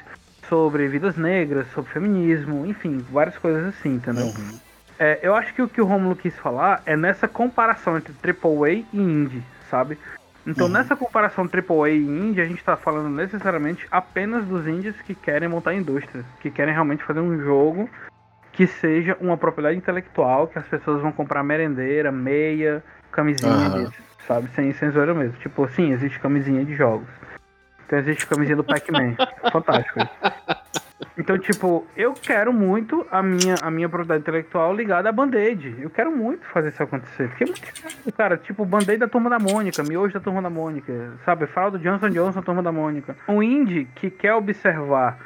sobre 0.50 0.88
vidas 0.88 1.16
negras, 1.16 1.68
sobre 1.74 1.92
feminismo, 1.92 2.66
enfim, 2.66 3.04
várias 3.12 3.38
coisas 3.38 3.66
assim, 3.68 3.96
entendeu? 3.96 4.26
Uhum. 4.26 4.60
É, 5.00 5.20
eu 5.22 5.36
acho 5.36 5.54
que 5.54 5.62
o 5.62 5.68
que 5.68 5.82
o 5.82 5.86
Romulo 5.86 6.16
quis 6.16 6.36
falar 6.38 6.82
é 6.86 6.96
nessa 6.96 7.28
comparação 7.28 7.98
entre 7.98 8.14
AAA 8.14 8.72
e 8.72 8.86
Indie, 8.94 9.44
sabe? 9.70 9.98
Então, 10.46 10.68
uhum. 10.68 10.74
nessa 10.74 10.96
comparação 10.96 11.46
AAA 11.46 11.90
e 11.90 11.98
Indie, 11.98 12.42
a 12.42 12.46
gente 12.46 12.60
está 12.60 12.76
falando 12.76 13.10
necessariamente 13.10 13.88
apenas 13.90 14.46
dos 14.46 14.68
indies 14.68 14.96
que 15.02 15.16
querem 15.16 15.48
montar 15.48 15.74
indústria, 15.74 16.24
que 16.42 16.52
querem 16.52 16.74
realmente 16.74 17.04
fazer 17.04 17.22
um 17.22 17.40
jogo 17.42 17.90
que 18.52 18.68
seja 18.68 19.18
uma 19.20 19.36
propriedade 19.36 19.78
intelectual 19.78 20.48
que 20.48 20.60
as 20.60 20.68
pessoas 20.68 21.02
vão 21.02 21.12
comprar 21.12 21.44
merendeira, 21.44 22.12
meia, 22.12 22.84
camisinha, 23.12 23.52
Aham. 23.52 23.92
Sabe? 24.28 24.50
Sem, 24.56 24.74
sem 24.74 24.90
zoeira 24.92 25.14
mesmo. 25.14 25.38
Tipo, 25.40 25.68
sim, 25.70 25.92
existe 25.92 26.20
camisinha 26.20 26.64
de 26.64 26.76
jogos. 26.76 27.08
Então 27.86 28.00
existe 28.00 28.26
camisinha 28.28 28.56
do 28.56 28.64
Pac-Man. 28.64 29.16
Fantástico. 29.52 30.00
Então, 31.18 31.38
tipo, 31.38 31.86
eu 31.96 32.14
quero 32.14 32.52
muito 32.52 33.06
a 33.12 33.22
minha, 33.22 33.56
a 33.62 33.70
minha 33.70 33.88
propriedade 33.88 34.22
intelectual 34.22 34.74
ligada 34.74 35.10
a 35.10 35.12
Band-Aid. 35.12 35.78
Eu 35.80 35.90
quero 35.90 36.12
muito 36.12 36.46
fazer 36.48 36.70
isso 36.70 36.82
acontecer. 36.82 37.30
Porque, 37.30 37.44
é 37.44 38.12
cara, 38.12 38.38
tipo, 38.38 38.66
Band-Aid 38.66 38.98
da 38.98 39.08
Turma 39.08 39.30
da 39.30 39.38
Mônica, 39.38 39.84
Miojo 39.84 40.14
da 40.14 40.20
Turma 40.20 40.42
da 40.42 40.50
Mônica, 40.50 41.14
sabe? 41.26 41.46
Fralda 41.48 41.78
Johnson 41.78 42.10
Johnson 42.10 42.42
Turma 42.42 42.64
da 42.64 42.72
Mônica. 42.72 43.16
Um 43.28 43.44
indie 43.44 43.86
que 43.96 44.10
quer 44.10 44.34
observar 44.34 45.20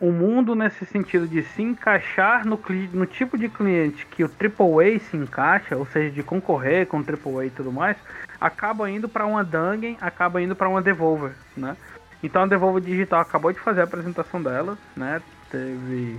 o 0.00 0.10
mundo 0.10 0.54
nesse 0.54 0.84
sentido 0.86 1.26
de 1.26 1.42
se 1.42 1.62
encaixar 1.62 2.46
no, 2.46 2.60
no 2.92 3.06
tipo 3.06 3.38
de 3.38 3.48
cliente 3.48 4.06
que 4.06 4.24
o 4.24 4.30
AAA 4.30 4.98
se 4.98 5.16
encaixa, 5.16 5.76
ou 5.76 5.86
seja, 5.86 6.10
de 6.10 6.22
concorrer 6.22 6.86
com 6.86 6.98
o 6.98 7.04
AAA 7.04 7.46
e 7.46 7.50
tudo 7.50 7.72
mais, 7.72 7.96
acaba 8.40 8.90
indo 8.90 9.08
para 9.08 9.24
uma 9.24 9.44
Dungeon, 9.44 9.96
acaba 10.00 10.42
indo 10.42 10.56
para 10.56 10.68
uma 10.68 10.82
Devolver, 10.82 11.32
né? 11.56 11.76
Então 12.22 12.42
a 12.42 12.46
Devolver 12.46 12.82
Digital 12.82 13.20
acabou 13.20 13.52
de 13.52 13.60
fazer 13.60 13.82
a 13.82 13.84
apresentação 13.84 14.42
dela, 14.42 14.76
né? 14.96 15.22
Teve 15.50 16.18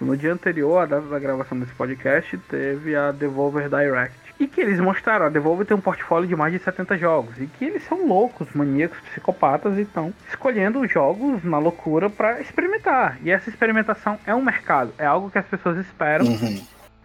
no 0.00 0.16
dia 0.16 0.32
anterior, 0.32 0.78
a 0.78 0.86
data 0.86 1.06
da 1.06 1.18
gravação 1.18 1.58
desse 1.58 1.74
podcast, 1.74 2.38
teve 2.48 2.96
a 2.96 3.12
Devolver 3.12 3.68
Direct. 3.68 4.21
E 4.42 4.48
que 4.48 4.60
eles 4.60 4.80
mostraram, 4.80 5.26
a 5.26 5.28
Devolver 5.28 5.64
tem 5.64 5.76
um 5.76 5.80
portfólio 5.80 6.28
de 6.28 6.34
mais 6.34 6.52
de 6.52 6.58
70 6.58 6.98
jogos. 6.98 7.38
E 7.38 7.46
que 7.46 7.64
eles 7.64 7.84
são 7.84 8.08
loucos, 8.08 8.48
maníacos, 8.52 8.98
psicopatas 8.98 9.78
e 9.78 9.82
estão 9.82 10.12
escolhendo 10.28 10.84
jogos 10.88 11.44
na 11.44 11.58
loucura 11.58 12.10
para 12.10 12.40
experimentar. 12.40 13.18
E 13.22 13.30
essa 13.30 13.48
experimentação 13.48 14.18
é 14.26 14.34
um 14.34 14.42
mercado, 14.42 14.92
é 14.98 15.06
algo 15.06 15.30
que 15.30 15.38
as 15.38 15.46
pessoas 15.46 15.78
esperam 15.78 16.26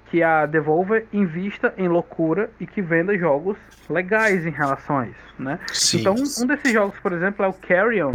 que 0.10 0.24
a 0.24 0.48
Devolver 0.48 1.06
invista 1.14 1.76
em 1.78 1.88
loucura 1.88 2.50
e 2.60 2.66
que 2.66 2.82
venda 2.82 3.16
jogos 3.16 3.56
legais 3.88 4.44
em 4.44 4.50
relação 4.50 4.98
a 4.98 5.06
isso, 5.06 5.34
né? 5.38 5.60
Sim. 5.72 6.00
Então, 6.00 6.16
um 6.16 6.48
desses 6.48 6.74
jogos, 6.74 6.98
por 7.00 7.14
exemplo, 7.14 7.46
é 7.46 7.48
o 7.48 7.54
Carrion. 7.54 8.14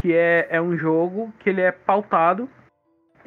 Que 0.00 0.12
é, 0.14 0.46
é 0.50 0.60
um 0.60 0.76
jogo 0.76 1.32
que 1.40 1.48
ele 1.50 1.60
é 1.60 1.72
pautado 1.72 2.48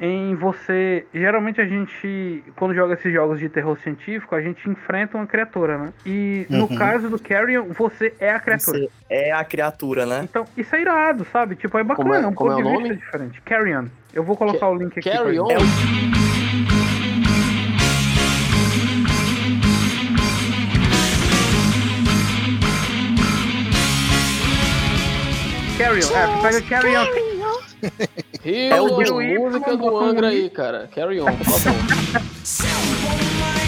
em 0.00 0.34
você. 0.34 1.06
Geralmente 1.14 1.60
a 1.60 1.66
gente, 1.66 2.42
quando 2.56 2.74
joga 2.74 2.94
esses 2.94 3.12
jogos 3.12 3.38
de 3.38 3.48
terror 3.48 3.78
científico, 3.78 4.34
a 4.34 4.40
gente 4.40 4.68
enfrenta 4.68 5.16
uma 5.16 5.26
criatura, 5.26 5.78
né? 5.78 5.92
E 6.04 6.46
no 6.50 6.62
Uhum. 6.62 6.74
caso 6.76 7.08
do 7.08 7.20
Carrion, 7.22 7.66
você 7.66 8.12
é 8.18 8.30
a 8.30 8.40
criatura. 8.40 8.78
Você 8.80 8.90
é 9.08 9.30
a 9.32 9.44
criatura, 9.44 10.04
né? 10.06 10.20
Então, 10.24 10.44
isso 10.56 10.74
é 10.74 10.80
irado, 10.80 11.24
sabe? 11.26 11.54
Tipo, 11.56 11.78
é 11.78 11.84
bacana, 11.84 12.04
Como 12.08 12.14
é- 12.14 12.22
é 12.22 12.26
um 12.26 12.34
como 12.34 12.50
ponto 12.50 12.60
é 12.60 12.64
o 12.64 12.66
de 12.66 12.72
nome? 12.74 12.88
vista 12.88 13.04
diferente. 13.04 13.40
Carrion. 13.42 13.86
Eu 14.12 14.24
vou 14.24 14.36
colocar 14.36 14.68
o 14.68 14.74
link 14.74 14.98
aqui. 14.98 15.08
pra 15.08 16.31
Carry. 25.82 26.04
On? 26.04 26.16
É, 26.16 26.42
pega 26.42 26.62
Carrion. 26.62 27.04
Rio, 28.44 28.72
É 28.72 28.80
o 28.80 28.88
do- 28.88 29.20
música 29.40 29.76
do 29.76 29.98
Angra 29.98 30.28
aí, 30.28 30.48
cara. 30.48 30.88
Carry 30.94 31.20
on, 31.20 31.26
por 31.36 31.44
favor. 31.58 31.72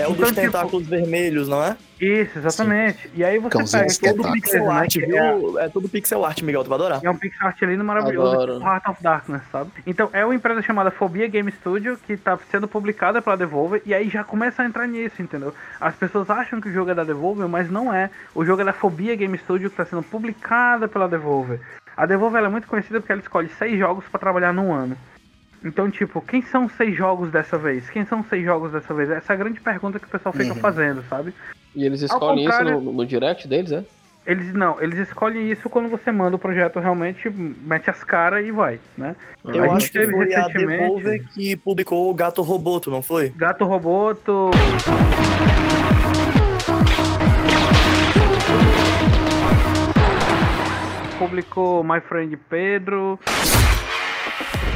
É 0.00 0.06
o 0.08 0.12
Então, 0.12 0.14
dos 0.20 0.28
tipo- 0.30 0.40
tentáculos 0.40 0.86
vermelhos, 0.86 1.48
não 1.48 1.62
é? 1.62 1.76
Isso, 2.00 2.38
exatamente. 2.38 3.10
E 3.14 3.22
aí 3.22 3.38
você 3.38 3.50
Cãozinho 3.58 3.82
pega 3.86 4.14
todo 4.14 4.22
todo 4.22 4.32
pixel 4.32 4.70
art, 4.70 4.96
viu? 4.96 5.58
É 5.58 5.68
tudo 5.68 5.88
pixel 5.88 6.24
art, 6.24 6.40
Miguel, 6.42 6.64
tu 6.64 6.70
vai 6.70 6.78
adorar. 6.78 7.00
É 7.04 7.10
um 7.10 7.16
pixel 7.16 7.46
art 7.46 7.60
lindo 7.62 7.84
maravilhoso, 7.84 8.32
Adoro. 8.34 8.52
tipo 8.54 8.66
Heart 8.66 8.88
of 8.88 9.02
Darkness, 9.02 9.42
sabe? 9.52 9.70
Então 9.86 10.08
é 10.12 10.24
uma 10.24 10.34
empresa 10.34 10.62
chamada 10.62 10.90
Phobia 10.90 11.26
Game 11.28 11.52
Studio 11.52 11.98
que 12.06 12.16
tá 12.16 12.38
sendo 12.50 12.66
publicada 12.66 13.20
pela 13.20 13.36
Devolver 13.36 13.82
e 13.84 13.92
aí 13.92 14.08
já 14.08 14.24
começa 14.24 14.62
a 14.62 14.66
entrar 14.66 14.86
nisso, 14.86 15.20
entendeu? 15.20 15.52
As 15.78 15.94
pessoas 15.94 16.30
acham 16.30 16.60
que 16.60 16.68
o 16.70 16.72
jogo 16.72 16.90
é 16.90 16.94
da 16.94 17.04
Devolver, 17.04 17.46
mas 17.48 17.70
não 17.70 17.92
é. 17.92 18.08
O 18.34 18.44
jogo 18.46 18.62
é 18.62 18.64
da 18.64 18.72
Phobia 18.72 19.14
Game 19.14 19.36
Studio 19.36 19.68
que 19.68 19.76
tá 19.76 19.84
sendo 19.84 20.02
publicada 20.02 20.88
pela 20.88 21.06
Devolver. 21.06 21.60
A 21.94 22.06
Devolver 22.06 22.38
ela 22.38 22.48
é 22.48 22.50
muito 22.50 22.66
conhecida 22.66 22.98
porque 23.00 23.12
ela 23.12 23.20
escolhe 23.20 23.50
seis 23.58 23.78
jogos 23.78 24.04
pra 24.10 24.18
trabalhar 24.18 24.54
num 24.54 24.72
ano. 24.72 24.96
Então, 25.64 25.90
tipo, 25.90 26.20
quem 26.22 26.40
são 26.42 26.64
os 26.64 26.72
seis 26.72 26.96
jogos 26.96 27.30
dessa 27.30 27.58
vez? 27.58 27.88
Quem 27.90 28.04
são 28.06 28.20
os 28.20 28.26
seis 28.28 28.44
jogos 28.44 28.72
dessa 28.72 28.94
vez? 28.94 29.10
Essa 29.10 29.32
é 29.32 29.34
a 29.34 29.38
grande 29.38 29.60
pergunta 29.60 29.98
que 29.98 30.06
o 30.06 30.10
pessoal 30.10 30.32
fica 30.32 30.54
Uhum. 30.54 30.60
fazendo, 30.60 31.04
sabe? 31.08 31.34
E 31.76 31.84
eles 31.84 32.00
escolhem 32.02 32.48
isso 32.48 32.64
no, 32.64 32.80
no 32.92 33.06
direct 33.06 33.46
deles, 33.46 33.70
é? 33.72 33.84
Eles 34.26 34.52
não, 34.52 34.80
eles 34.80 34.98
escolhem 34.98 35.50
isso 35.50 35.68
quando 35.68 35.88
você 35.88 36.12
manda 36.12 36.36
o 36.36 36.38
projeto 36.38 36.78
realmente, 36.78 37.28
mete 37.30 37.88
as 37.90 38.04
caras 38.04 38.44
e 38.44 38.50
vai, 38.50 38.78
né? 38.96 39.16
Eu 39.44 39.64
a 39.64 39.66
acho 39.66 39.80
gente 39.80 39.92
que 39.92 39.98
teve 39.98 40.12
foi 40.12 40.34
a 40.34 40.42
recentemente 40.46 40.82
Devolver 40.82 41.24
que 41.34 41.56
publicou 41.56 42.10
o 42.10 42.14
Gato 42.14 42.42
Roboto, 42.42 42.90
não 42.90 43.02
foi? 43.02 43.30
Gato 43.30 43.64
Roboto. 43.64 44.50
Publicou 51.18 51.84
My 51.84 52.00
Friend 52.00 52.34
Pedro. 52.48 53.18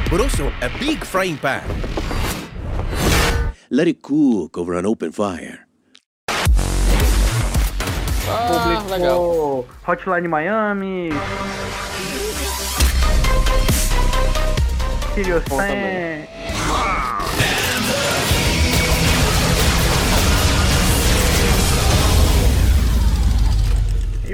But 0.09 0.21
also 0.21 0.51
a 0.61 0.69
big 0.79 1.03
frying 1.03 1.37
pan. 1.37 1.63
Let 3.69 3.87
it 3.87 4.01
cook 4.01 4.57
over 4.57 4.73
an 4.75 4.85
open 4.85 5.11
fire. 5.11 5.65
Ah, 8.27 8.81
publicou 8.81 9.65
Hotline 9.85 10.29
Miami. 10.29 11.13
Serious 15.13 15.45
Sam. 15.45 16.34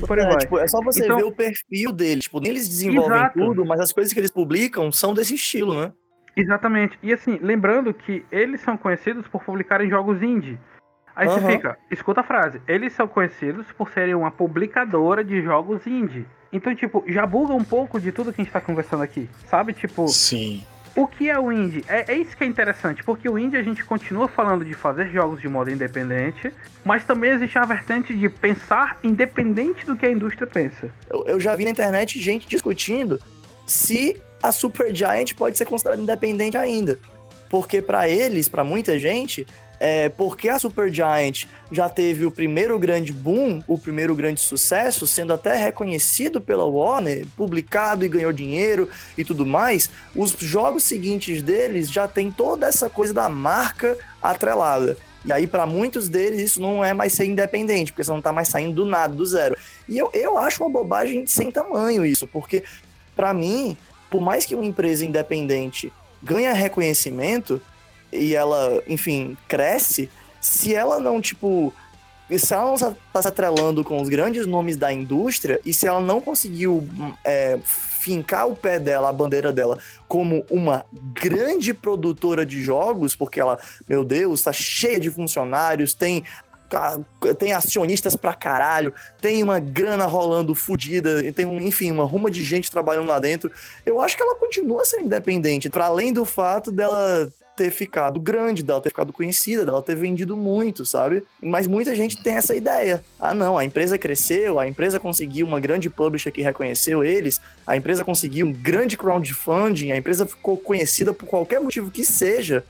E 0.04 0.08
por 0.08 0.20
aí 0.20 0.26
É, 0.26 0.30
vai. 0.30 0.38
tipo, 0.40 0.58
é 0.60 0.68
só 0.68 0.82
você 0.82 1.04
Então- 1.04 1.18
ver 1.18 1.24
o 1.24 1.32
perfil 1.32 1.92
deles. 1.92 2.24
Tipo, 2.26 2.40
nem 2.40 2.52
eles 2.52 2.68
desenvolvem 2.68 3.18
Exato. 3.18 3.40
tudo, 3.40 3.66
mas 3.66 3.80
as 3.80 3.92
coisas 3.92 4.12
que 4.14 4.20
eles 4.20 4.32
publicam 4.32 4.92
são 4.92 5.14
desse 5.14 5.36
estilo, 5.36 5.80
né? 5.80 5.92
Exatamente. 6.36 6.98
E 7.04 7.12
assim, 7.14 7.38
lembrando 7.42 7.94
que 7.94 8.26
eles 8.32 8.62
são 8.62 8.78
conhecidos 8.78 9.28
por 9.28 9.44
publicarem 9.44 9.90
jogos 9.90 10.22
indie. 10.22 10.58
Aí 11.16 11.28
Aham. 11.28 11.40
você 11.42 11.52
fica, 11.52 11.78
escuta 11.92 12.22
a 12.22 12.24
frase, 12.24 12.62
eles 12.68 12.94
são 12.94 13.06
conhecidos 13.08 13.66
por 13.74 13.92
serem 13.92 14.16
uma 14.16 14.32
publicadora 14.32 15.24
de 15.26 15.42
jogos 15.42 15.86
indie. 15.86 16.26
Então, 16.54 16.74
tipo, 16.74 17.04
já 17.08 17.26
buga 17.26 17.54
um 17.54 17.64
pouco 17.64 18.00
de 18.00 18.12
tudo 18.12 18.32
que 18.34 18.42
a 18.42 18.44
gente 18.44 18.54
tá 18.54 18.62
conversando 18.62 19.04
aqui. 19.04 19.30
Sabe? 19.46 19.74
Tipo. 19.74 20.08
Sim. 20.08 20.64
O 20.96 21.08
que 21.08 21.30
é 21.30 21.40
o 21.40 21.52
indie? 21.52 21.86
É, 21.88 22.12
é 22.12 22.18
isso 22.18 22.36
que 22.36 22.44
é 22.44 22.48
interessante, 22.48 23.04
porque 23.04 23.30
o 23.30 23.40
indie 23.40 23.58
a 23.58 23.64
gente 23.64 23.84
continua 23.84 24.28
falando 24.28 24.66
de 24.66 24.74
fazer 24.74 25.10
jogos 25.10 25.40
de 25.40 25.48
modo 25.48 25.72
independente, 25.72 26.52
mas 26.84 27.06
também 27.06 27.32
existe 27.32 27.58
a 27.58 27.66
vertente 27.66 28.14
de 28.14 28.28
pensar 28.28 29.00
independente 29.04 29.86
do 29.86 29.96
que 29.96 30.06
a 30.06 30.12
indústria 30.12 30.46
pensa. 30.46 30.90
Eu, 31.10 31.26
eu 31.28 31.40
já 31.40 31.56
vi 31.56 31.64
na 31.64 31.72
internet 31.72 32.20
gente 32.20 32.48
discutindo 32.48 33.20
se 33.66 34.22
a 34.44 34.52
Supergiant 34.52 35.34
pode 35.36 35.58
ser 35.58 35.66
considerada 35.66 36.02
independente 36.02 36.58
ainda. 36.58 37.00
Porque 37.50 37.82
pra 37.82 38.10
eles, 38.10 38.50
pra 38.50 38.64
muita 38.64 38.98
gente, 38.98 39.46
é, 39.84 40.10
porque 40.10 40.48
a 40.48 40.60
Supergiant 40.60 41.46
já 41.72 41.90
teve 41.90 42.24
o 42.24 42.30
primeiro 42.30 42.78
grande 42.78 43.12
boom, 43.12 43.64
o 43.68 43.80
primeiro 43.80 44.14
grande 44.14 44.40
sucesso, 44.40 45.08
sendo 45.08 45.34
até 45.34 45.56
reconhecido 45.56 46.40
pela 46.40 46.64
Warner, 46.64 47.26
publicado 47.36 48.06
e 48.06 48.08
ganhou 48.08 48.32
dinheiro 48.32 48.88
e 49.18 49.26
tudo 49.26 49.44
mais, 49.44 49.90
os 50.16 50.34
jogos 50.38 50.84
seguintes 50.84 51.42
deles 51.42 51.90
já 51.90 52.08
tem 52.08 52.32
toda 52.32 52.68
essa 52.68 52.92
coisa 52.92 53.12
da 53.12 53.28
marca 53.28 53.98
atrelada. 54.22 54.96
E 55.26 55.34
aí, 55.34 55.48
pra 55.48 55.66
muitos 55.66 56.08
deles, 56.08 56.40
isso 56.40 56.62
não 56.62 56.86
é 56.86 56.94
mais 56.94 57.14
ser 57.14 57.26
independente, 57.26 57.92
porque 57.92 58.04
você 58.04 58.12
não 58.12 58.22
tá 58.22 58.32
mais 58.32 58.50
saindo 58.50 58.76
do 58.76 58.86
nada, 58.86 59.16
do 59.16 59.26
zero. 59.26 59.58
E 59.90 59.98
eu, 59.98 60.12
eu 60.14 60.38
acho 60.38 60.64
uma 60.64 60.70
bobagem 60.70 61.26
sem 61.26 61.50
tamanho 61.50 62.06
isso, 62.06 62.28
porque, 62.28 62.64
pra 63.16 63.34
mim, 63.34 63.76
por 64.12 64.22
mais 64.22 64.46
que 64.46 64.54
uma 64.54 64.66
empresa 64.66 65.04
independente 65.04 65.92
ganhe 66.22 66.54
reconhecimento 66.54 67.60
e 68.12 68.36
ela, 68.36 68.82
enfim, 68.88 69.38
cresce, 69.48 70.10
se 70.40 70.74
ela 70.74 71.00
não, 71.00 71.22
tipo. 71.22 71.74
Se 72.38 72.54
ela 72.54 72.64
não 72.64 72.76
está 72.76 73.22
se 73.22 73.28
atrelando 73.28 73.84
com 73.84 74.02
os 74.02 74.08
grandes 74.08 74.48
nomes 74.48 74.78
da 74.78 74.92
indústria 74.94 75.60
e 75.66 75.74
se 75.74 75.86
ela 75.86 76.00
não 76.00 76.22
conseguiu 76.22 76.88
é, 77.26 77.60
fincar 77.66 78.48
o 78.48 78.56
pé 78.56 78.80
dela, 78.80 79.10
a 79.10 79.14
bandeira 79.14 79.52
dela, 79.52 79.78
como 80.08 80.46
uma 80.50 80.86
grande 81.14 81.74
produtora 81.74 82.46
de 82.46 82.62
jogos, 82.64 83.18
porque 83.18 83.40
ela, 83.40 83.60
meu 83.86 84.06
Deus, 84.06 84.40
está 84.40 84.54
cheia 84.54 84.98
de 84.98 85.10
funcionários, 85.10 85.94
tem 85.94 86.24
tem 87.38 87.52
acionistas 87.52 88.16
pra 88.16 88.34
caralho, 88.34 88.94
tem 89.20 89.44
uma 89.44 89.60
grana 89.60 90.06
rolando 90.06 90.56
fodida, 90.56 91.22
tem, 91.34 91.46
um, 91.46 91.60
enfim, 91.60 91.92
uma 91.92 92.06
ruma 92.06 92.32
de 92.32 92.42
gente 92.46 92.72
trabalhando 92.72 93.08
lá 93.08 93.20
dentro. 93.20 93.52
Eu 93.86 94.00
acho 94.00 94.16
que 94.16 94.24
ela 94.24 94.36
continua 94.36 94.86
sendo 94.86 95.04
independente, 95.04 95.70
para 95.70 95.88
além 95.88 96.14
do 96.14 96.24
fato 96.24 96.72
dela 96.72 97.30
ter 97.62 97.70
ficado 97.70 98.20
grande, 98.20 98.64
dela 98.64 98.82
ter 98.82 98.90
ficado 98.90 99.14
conhecida, 99.14 99.64
dela 99.64 99.84
ter 99.84 99.96
vendido 99.96 100.36
muito, 100.36 100.84
sabe? 100.84 101.24
Mas 101.40 101.68
muita 101.68 101.96
gente 101.96 102.22
tem 102.22 102.34
essa 102.34 102.56
ideia. 102.56 103.04
Ah, 103.20 103.36
não, 103.36 103.56
a 103.56 103.64
empresa 103.64 104.00
cresceu, 104.00 104.60
a 104.60 104.68
empresa 104.68 105.00
conseguiu 105.00 105.46
uma 105.46 105.60
grande 105.60 105.88
publisher 105.88 106.32
que 106.32 106.42
reconheceu 106.42 107.04
eles, 107.04 107.40
a 107.68 107.78
empresa 107.78 108.04
conseguiu 108.04 108.48
um 108.48 108.52
grande 108.52 108.98
crowdfunding, 108.98 109.92
a 109.92 109.98
empresa 109.98 110.26
ficou 110.26 110.58
conhecida 110.58 111.14
por 111.14 111.28
qualquer 111.28 111.60
motivo 111.60 111.92
que 111.92 112.04
seja, 112.04 112.66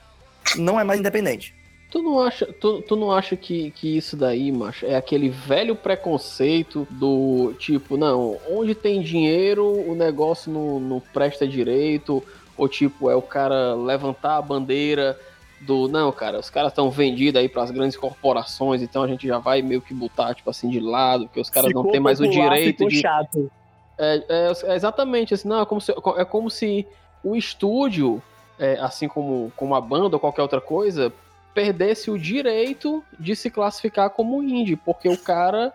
não 0.57 0.77
é 0.77 0.83
mais 0.83 0.99
independente. 0.99 1.55
Tu 1.89 2.01
não 2.01 2.19
acha, 2.19 2.45
tu, 2.45 2.81
tu 2.81 2.95
não 2.95 3.11
acha 3.11 3.35
que, 3.37 3.71
que 3.71 3.97
isso 3.97 4.17
daí, 4.17 4.51
macho, 4.51 4.85
é 4.85 4.95
aquele 4.95 5.29
velho 5.29 5.75
preconceito 5.75 6.87
do 6.89 7.53
tipo, 7.59 7.95
não, 7.97 8.37
onde 8.49 8.75
tem 8.75 9.01
dinheiro 9.01 9.65
o 9.65 9.95
negócio 9.95 10.51
não, 10.51 10.79
não 10.79 10.99
presta 10.99 11.45
direito, 11.45 12.23
ou 12.61 12.69
tipo, 12.69 13.09
é 13.09 13.15
o 13.15 13.23
cara 13.23 13.73
levantar 13.73 14.37
a 14.37 14.41
bandeira 14.41 15.19
do, 15.61 15.87
não, 15.87 16.11
cara, 16.11 16.37
os 16.37 16.47
caras 16.47 16.71
estão 16.71 16.91
vendidos 16.91 17.41
aí 17.41 17.49
para 17.49 17.63
as 17.63 17.71
grandes 17.71 17.97
corporações, 17.97 18.83
então 18.83 19.01
a 19.01 19.07
gente 19.07 19.25
já 19.27 19.39
vai 19.39 19.63
meio 19.63 19.81
que 19.81 19.95
botar, 19.95 20.35
tipo 20.35 20.47
assim, 20.47 20.69
de 20.69 20.79
lado, 20.79 21.25
porque 21.25 21.39
os 21.39 21.49
caras 21.49 21.73
não 21.73 21.89
têm 21.89 21.99
mais 21.99 22.19
o 22.19 22.27
direito 22.27 22.87
de. 22.87 23.01
chato. 23.01 23.51
É, 23.97 24.23
é- 24.29 24.71
é 24.73 24.75
exatamente 24.75 25.33
assim, 25.33 25.47
não, 25.47 25.59
é 25.59 25.65
como 25.65 25.81
se, 25.81 25.91
é 25.91 26.23
como 26.23 26.51
se 26.51 26.85
o 27.23 27.35
estúdio, 27.35 28.21
é, 28.59 28.77
assim 28.79 29.07
como, 29.07 29.51
como 29.55 29.73
a 29.73 29.81
banda 29.81 30.15
ou 30.15 30.19
qualquer 30.19 30.43
outra 30.43 30.61
coisa, 30.61 31.11
perdesse 31.55 32.11
o 32.11 32.19
direito 32.19 33.03
de 33.19 33.35
se 33.35 33.49
classificar 33.49 34.11
como 34.11 34.43
indie, 34.43 34.75
porque 34.75 35.09
o 35.09 35.17
cara 35.17 35.73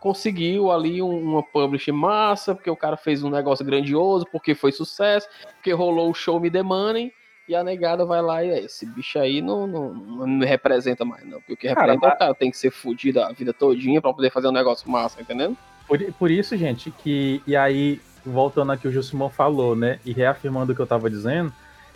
conseguiu 0.00 0.70
ali 0.70 1.02
um- 1.02 1.22
uma 1.22 1.42
publish 1.42 1.90
massa, 1.92 2.54
porque 2.54 2.70
o 2.70 2.76
cara 2.76 2.96
fez 2.96 3.22
um 3.22 3.30
negócio 3.30 3.64
grandioso, 3.64 4.26
porque 4.30 4.54
foi 4.54 4.72
sucesso, 4.72 5.28
porque 5.54 5.72
rolou 5.72 6.10
o 6.10 6.14
show 6.14 6.38
Me 6.40 6.50
The 6.50 6.62
Money, 6.62 7.12
e 7.48 7.54
a 7.54 7.64
negada 7.64 8.04
vai 8.04 8.20
lá 8.20 8.44
e 8.44 8.50
é, 8.50 8.58
esse 8.60 8.84
bicho 8.84 9.18
aí 9.18 9.40
não, 9.40 9.66
não, 9.66 9.94
não 9.94 10.26
me 10.26 10.44
representa 10.44 11.04
mais, 11.04 11.24
não. 11.24 11.38
Porque 11.40 11.52
o 11.54 11.56
que 11.56 11.68
Cara, 11.68 11.80
representa 11.92 12.06
é 12.06 12.08
mas- 12.10 12.16
o 12.16 12.18
cara 12.18 12.34
tem 12.34 12.50
que 12.50 12.58
ser 12.58 12.70
fudido 12.70 13.20
a 13.22 13.32
vida 13.32 13.52
todinha 13.54 14.00
pra 14.02 14.12
poder 14.12 14.30
fazer 14.30 14.48
um 14.48 14.52
negócio 14.52 14.90
massa, 14.90 15.20
entendendo? 15.20 15.56
Por, 15.86 15.98
por 16.12 16.30
isso, 16.30 16.54
gente, 16.58 16.90
que. 16.90 17.40
E 17.46 17.56
aí, 17.56 17.98
voltando 18.24 18.72
aqui 18.72 18.86
o 18.86 18.92
que 18.92 18.98
o 18.98 19.02
Simão 19.02 19.30
falou, 19.30 19.74
né? 19.74 19.98
E 20.04 20.12
reafirmando 20.12 20.72
o 20.72 20.76
que 20.76 20.82
eu 20.82 20.86
tava 20.86 21.08
dizendo, 21.08 21.50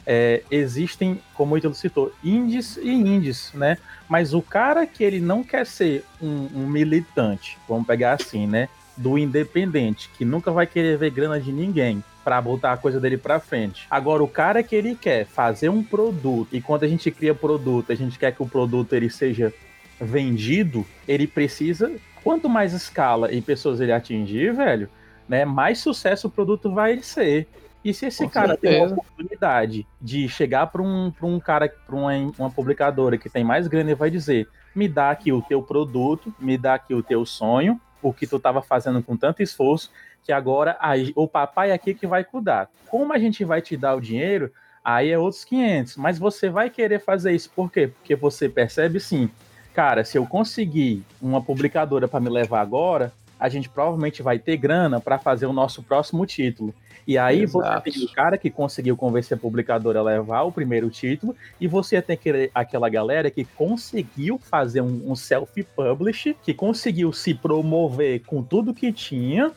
é, 0.07 0.43
existem, 0.51 1.21
como 1.35 1.55
o 1.55 1.59
Ítalo 1.59 1.75
citou, 1.75 2.13
indies 2.23 2.77
e 2.77 2.91
indies, 2.91 3.51
né? 3.55 3.79
Mas 4.09 4.35
o 4.35 4.43
cara 4.43 4.87
que 4.87 5.05
ele 5.05 5.21
não 5.21 5.43
quer 5.43 5.67
ser 5.67 6.05
um, 6.21 6.49
um 6.55 6.67
militante, 6.67 7.59
vamos 7.69 7.87
pegar 7.87 8.13
assim, 8.13 8.47
né? 8.47 8.69
Do 8.97 9.17
independente, 9.17 10.11
que 10.17 10.25
nunca 10.25 10.51
vai 10.51 10.67
querer 10.67 10.99
ver 10.99 11.11
grana 11.11 11.41
de 11.41 11.53
ninguém 11.53 12.03
para 12.25 12.41
botar 12.41 12.73
a 12.73 12.77
coisa 12.77 13.01
dele 13.01 13.17
para 13.17 13.41
frente. 13.41 13.87
Agora, 13.91 14.23
o 14.23 14.29
cara 14.29 14.63
que 14.63 14.77
ele 14.77 14.95
quer 14.95 15.27
fazer 15.27 15.69
um 15.69 15.83
produto, 15.83 16.55
e 16.55 16.61
quando 16.61 16.85
a 16.85 16.89
gente 16.89 17.11
cria 17.11 17.35
produto, 17.35 17.91
a 17.91 17.95
gente 17.95 18.19
quer 18.19 18.33
que 18.33 18.43
o 18.43 18.47
produto 18.47 18.93
ele 18.93 19.11
seja 19.11 19.53
vendido, 20.01 20.87
ele 21.07 21.27
precisa, 21.27 21.93
quanto 22.23 22.49
mais 22.49 22.73
escala 22.73 23.33
e 23.33 23.41
pessoas 23.41 23.81
ele 23.81 23.93
atingir, 23.93 24.53
velho, 24.53 24.89
né, 25.29 25.45
mais 25.45 25.79
sucesso 25.79 26.27
o 26.27 26.31
produto 26.31 26.73
vai 26.73 27.03
ser. 27.03 27.47
E 27.85 27.93
se 27.93 28.07
esse 28.07 28.25
Com 28.25 28.31
cara 28.31 28.57
tem 28.57 28.71
uma 28.71 28.89
certeza. 28.89 29.01
oportunidade 29.01 29.87
de 30.01 30.29
chegar 30.29 30.69
para 30.69 30.83
um, 30.83 31.11
pra 31.11 31.27
um 31.27 31.41
cara, 31.41 31.69
para 31.69 31.97
uma, 31.97 32.13
uma 32.39 32.51
publicadora 32.51 33.19
que 33.19 33.29
tem 33.29 33.43
mais 33.43 33.67
grana 33.67 33.91
e 33.91 33.95
vai 33.95 34.11
dizer: 34.11 34.49
me 34.75 34.89
dá 34.89 35.11
aqui 35.11 35.33
o 35.33 35.43
teu 35.43 35.63
produto, 35.63 36.33
me 36.39 36.57
dá 36.57 36.75
aqui 36.75 36.95
o 36.95 37.03
teu 37.03 37.27
sonho, 37.27 37.81
o 38.01 38.13
que 38.13 38.27
tu 38.27 38.37
estava 38.37 38.63
fazendo 38.63 39.03
com 39.03 39.17
tanto 39.17 39.43
esforço, 39.43 39.91
que 40.23 40.31
agora 40.33 40.77
a- 40.81 40.93
o 41.17 41.27
papai 41.27 41.73
aqui 41.73 41.93
que 41.95 42.07
vai 42.07 42.23
cuidar. 42.25 42.69
Como 42.89 43.13
a 43.13 43.19
gente 43.19 43.45
vai 43.45 43.61
te 43.61 43.77
dar 43.77 43.95
o 43.97 44.01
dinheiro, 44.01 44.53
aí 44.85 45.11
é 45.11 45.19
outros 45.19 45.45
500. 45.45 45.97
Mas 45.97 46.19
você 46.19 46.49
vai 46.49 46.71
querer 46.71 47.01
fazer 47.01 47.33
isso 47.33 47.51
por 47.51 47.71
quê? 47.71 47.89
Porque 47.89 48.15
você 48.15 48.49
percebe 48.49 49.01
sim, 49.01 49.29
cara, 49.75 50.05
se 50.05 50.17
eu 50.17 50.25
conseguir 50.27 51.03
uma 51.21 51.43
publicadora 51.43 52.07
para 52.07 52.21
me 52.21 52.29
levar 52.29 52.61
agora, 52.61 53.13
a 53.41 53.49
gente 53.49 53.69
provavelmente 53.69 54.23
vai 54.23 54.39
ter 54.39 54.57
grana 54.57 55.01
para 55.01 55.19
fazer 55.19 55.47
o 55.47 55.53
nosso 55.53 55.83
próximo 55.83 56.25
título. 56.25 56.73
E 57.07 57.19
aí 57.19 57.43
Exato. 57.43 57.83
você 57.85 57.91
tem 57.91 58.05
o 58.05 58.13
cara 58.13 58.39
que 58.39 58.51
conseguiu 58.51 58.97
convencer 58.97 59.37
a 59.37 59.41
publicadora 59.41 60.01
a 60.01 60.03
levar 60.03 60.43
o 60.43 60.53
primeiro 60.53 60.89
título, 60.91 61.35
e 61.61 61.67
você 61.67 62.01
tem 62.01 62.19
aquela 62.55 62.89
galera 62.89 63.31
que 63.31 63.45
conseguiu 63.45 64.39
fazer 64.39 64.81
um, 64.81 65.11
um 65.11 65.17
self-publish, 65.17 66.37
que 66.43 66.55
conseguiu 66.55 67.13
se 67.13 67.35
promover 67.35 68.21
com 68.21 68.43
tudo 68.43 68.75
que 68.75 68.93
tinha, 68.93 69.53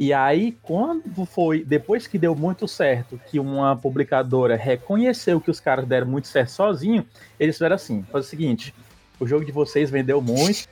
e 0.00 0.14
aí, 0.14 0.56
quando 0.62 1.26
foi, 1.26 1.62
depois 1.62 2.06
que 2.06 2.16
deu 2.16 2.34
muito 2.34 2.66
certo, 2.66 3.20
que 3.30 3.38
uma 3.38 3.76
publicadora 3.76 4.56
reconheceu 4.56 5.38
que 5.42 5.50
os 5.50 5.60
caras 5.60 5.86
deram 5.86 6.06
muito 6.06 6.26
certo 6.26 6.52
sozinho, 6.52 7.04
eles 7.38 7.56
fizeram 7.56 7.76
assim: 7.76 8.02
faz 8.10 8.24
o 8.24 8.28
seguinte, 8.28 8.74
o 9.20 9.26
jogo 9.26 9.44
de 9.44 9.52
vocês 9.52 9.90
vendeu 9.90 10.22
muito 10.22 10.66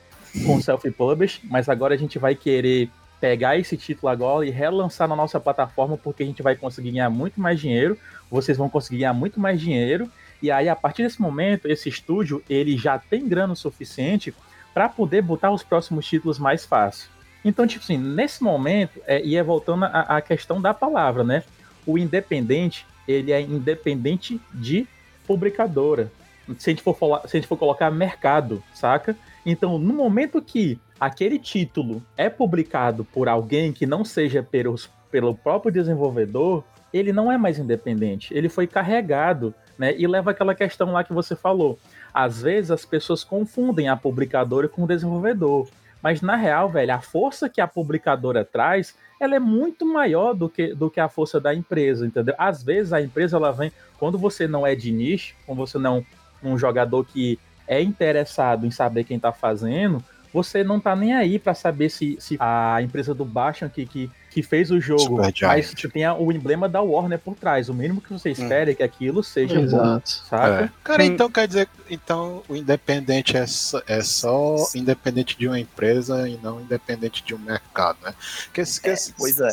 com 0.47 0.59
self-publish, 0.59 1.41
mas 1.43 1.69
agora 1.69 1.93
a 1.93 1.97
gente 1.97 2.17
vai 2.17 2.33
querer 2.33 2.89
pegar 3.19 3.57
esse 3.57 3.75
título 3.75 4.09
agora 4.09 4.45
e 4.45 4.49
relançar 4.49 5.07
na 5.07 5.15
nossa 5.15 5.39
plataforma, 5.39 5.97
porque 5.97 6.23
a 6.23 6.25
gente 6.25 6.41
vai 6.41 6.55
conseguir 6.55 6.91
ganhar 6.91 7.09
muito 7.09 7.39
mais 7.39 7.59
dinheiro, 7.59 7.97
vocês 8.29 8.57
vão 8.57 8.69
conseguir 8.69 8.99
ganhar 8.99 9.13
muito 9.13 9.39
mais 9.39 9.59
dinheiro, 9.59 10.09
e 10.41 10.49
aí 10.49 10.69
a 10.69 10.75
partir 10.75 11.03
desse 11.03 11.21
momento, 11.21 11.67
esse 11.67 11.89
estúdio, 11.89 12.41
ele 12.49 12.77
já 12.77 12.97
tem 12.97 13.27
grana 13.27 13.53
o 13.53 13.57
suficiente 13.57 14.33
para 14.73 14.87
poder 14.87 15.21
botar 15.21 15.51
os 15.51 15.63
próximos 15.63 16.05
títulos 16.07 16.39
mais 16.39 16.65
fácil. 16.65 17.09
Então, 17.43 17.65
tipo 17.65 17.83
assim, 17.83 17.97
nesse 17.97 18.43
momento, 18.43 19.01
é, 19.05 19.21
e 19.23 19.35
é 19.35 19.43
voltando 19.43 19.85
à, 19.85 20.21
questão 20.21 20.61
da 20.61 20.73
palavra, 20.73 21.23
né? 21.23 21.43
O 21.85 21.97
independente, 21.97 22.85
ele 23.07 23.31
é 23.31 23.41
independente 23.41 24.39
de 24.53 24.87
publicadora. 25.25 26.11
Se 26.57 26.69
a 26.69 26.71
gente 26.71 26.83
for, 26.83 26.97
falar, 26.97 27.21
se 27.27 27.37
a 27.37 27.39
gente 27.39 27.47
for 27.47 27.57
colocar 27.57 27.89
mercado, 27.91 28.63
saca? 28.73 29.15
Então, 29.45 29.77
no 29.77 29.93
momento 29.93 30.41
que 30.41 30.79
aquele 30.99 31.39
título 31.39 32.03
é 32.17 32.29
publicado 32.29 33.05
por 33.05 33.29
alguém 33.29 33.71
que 33.71 33.85
não 33.85 34.03
seja 34.03 34.43
pelos, 34.43 34.89
pelo 35.09 35.33
próprio 35.33 35.71
desenvolvedor, 35.71 36.63
ele 36.91 37.13
não 37.13 37.31
é 37.31 37.37
mais 37.37 37.59
independente. 37.59 38.33
Ele 38.33 38.49
foi 38.49 38.67
carregado, 38.67 39.53
né? 39.77 39.95
E 39.97 40.05
leva 40.07 40.31
aquela 40.31 40.55
questão 40.55 40.91
lá 40.91 41.03
que 41.03 41.13
você 41.13 41.35
falou. 41.35 41.79
Às 42.13 42.41
vezes 42.41 42.71
as 42.71 42.85
pessoas 42.85 43.23
confundem 43.23 43.87
a 43.87 43.95
publicadora 43.95 44.67
com 44.67 44.83
o 44.83 44.87
desenvolvedor. 44.87 45.67
Mas 46.01 46.21
na 46.21 46.35
real, 46.35 46.69
velho, 46.69 46.93
a 46.93 47.01
força 47.01 47.49
que 47.49 47.59
a 47.59 47.67
publicadora 47.67 48.45
traz, 48.45 48.95
ela 49.19 49.35
é 49.35 49.39
muito 49.39 49.85
maior 49.85 50.33
do 50.33 50.49
que, 50.49 50.73
do 50.73 50.89
que 50.89 50.99
a 50.99 51.09
força 51.09 51.39
da 51.39 51.53
empresa, 51.53 52.07
entendeu? 52.07 52.33
Às 52.37 52.63
vezes 52.63 52.93
a 52.93 53.01
empresa 53.01 53.35
ela 53.37 53.51
vem, 53.51 53.71
quando 53.97 54.17
você 54.17 54.47
não 54.47 54.65
é 54.65 54.75
de 54.75 54.91
nicho, 54.91 55.35
quando 55.45 55.59
você 55.59 55.77
não 55.77 55.97
é 55.97 56.47
um 56.47 56.57
jogador 56.57 57.03
que 57.05 57.37
é 57.67 57.81
interessado 57.81 58.65
em 58.65 58.71
saber 58.71 59.03
quem 59.03 59.19
tá 59.19 59.31
fazendo, 59.33 60.03
você 60.33 60.63
não 60.63 60.79
tá 60.79 60.95
nem 60.95 61.13
aí 61.13 61.39
para 61.39 61.53
saber 61.53 61.89
se, 61.89 62.17
se 62.19 62.37
a 62.39 62.81
empresa 62.81 63.13
do 63.13 63.25
Bastion 63.25 63.69
que, 63.69 63.85
que, 63.85 64.11
que 64.29 64.43
fez 64.43 64.69
o 64.69 64.79
jogo, 64.79 65.17
mas 65.41 65.73
tem 65.91 66.07
o 66.07 66.31
emblema 66.31 66.69
da 66.69 66.81
Warner 66.81 67.17
por 67.19 67.35
trás. 67.35 67.67
O 67.69 67.73
mínimo 67.73 67.99
que 67.99 68.13
você 68.13 68.29
espera 68.31 68.71
é 68.71 68.75
que 68.75 68.83
aquilo 68.83 69.23
seja 69.23 69.55
bom, 69.55 69.61
Exato. 69.63 70.09
saca? 70.09 70.65
É. 70.65 70.69
Cara, 70.83 71.03
então 71.03 71.31
quer 71.31 71.47
dizer, 71.47 71.67
então 71.89 72.43
o 72.47 72.55
independente 72.55 73.35
é 73.35 73.47
só, 73.47 73.81
é 73.87 74.01
só 74.01 74.55
independente 74.75 75.37
de 75.37 75.47
uma 75.47 75.59
empresa 75.59 76.29
e 76.29 76.37
não 76.37 76.61
independente 76.61 77.23
de 77.23 77.33
um 77.33 77.39
mercado, 77.39 77.97
né? 78.03 78.13
Que, 78.53 78.63
que, 78.63 78.93
pois 79.17 79.39
é. 79.39 79.49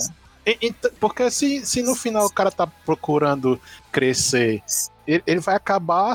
E- 0.47 0.59
ent- 0.69 0.93
Porque 1.01 1.31
se, 1.31 1.65
se 1.67 1.83
no 1.83 1.95
final 1.95 2.27
o 2.27 2.31
cara 2.31 2.53
tá 2.53 2.67
procurando 2.67 3.61
crescer, 3.91 4.63
ele, 5.07 5.23
ele 5.27 5.41
vai 5.41 5.57
acabar 5.57 6.15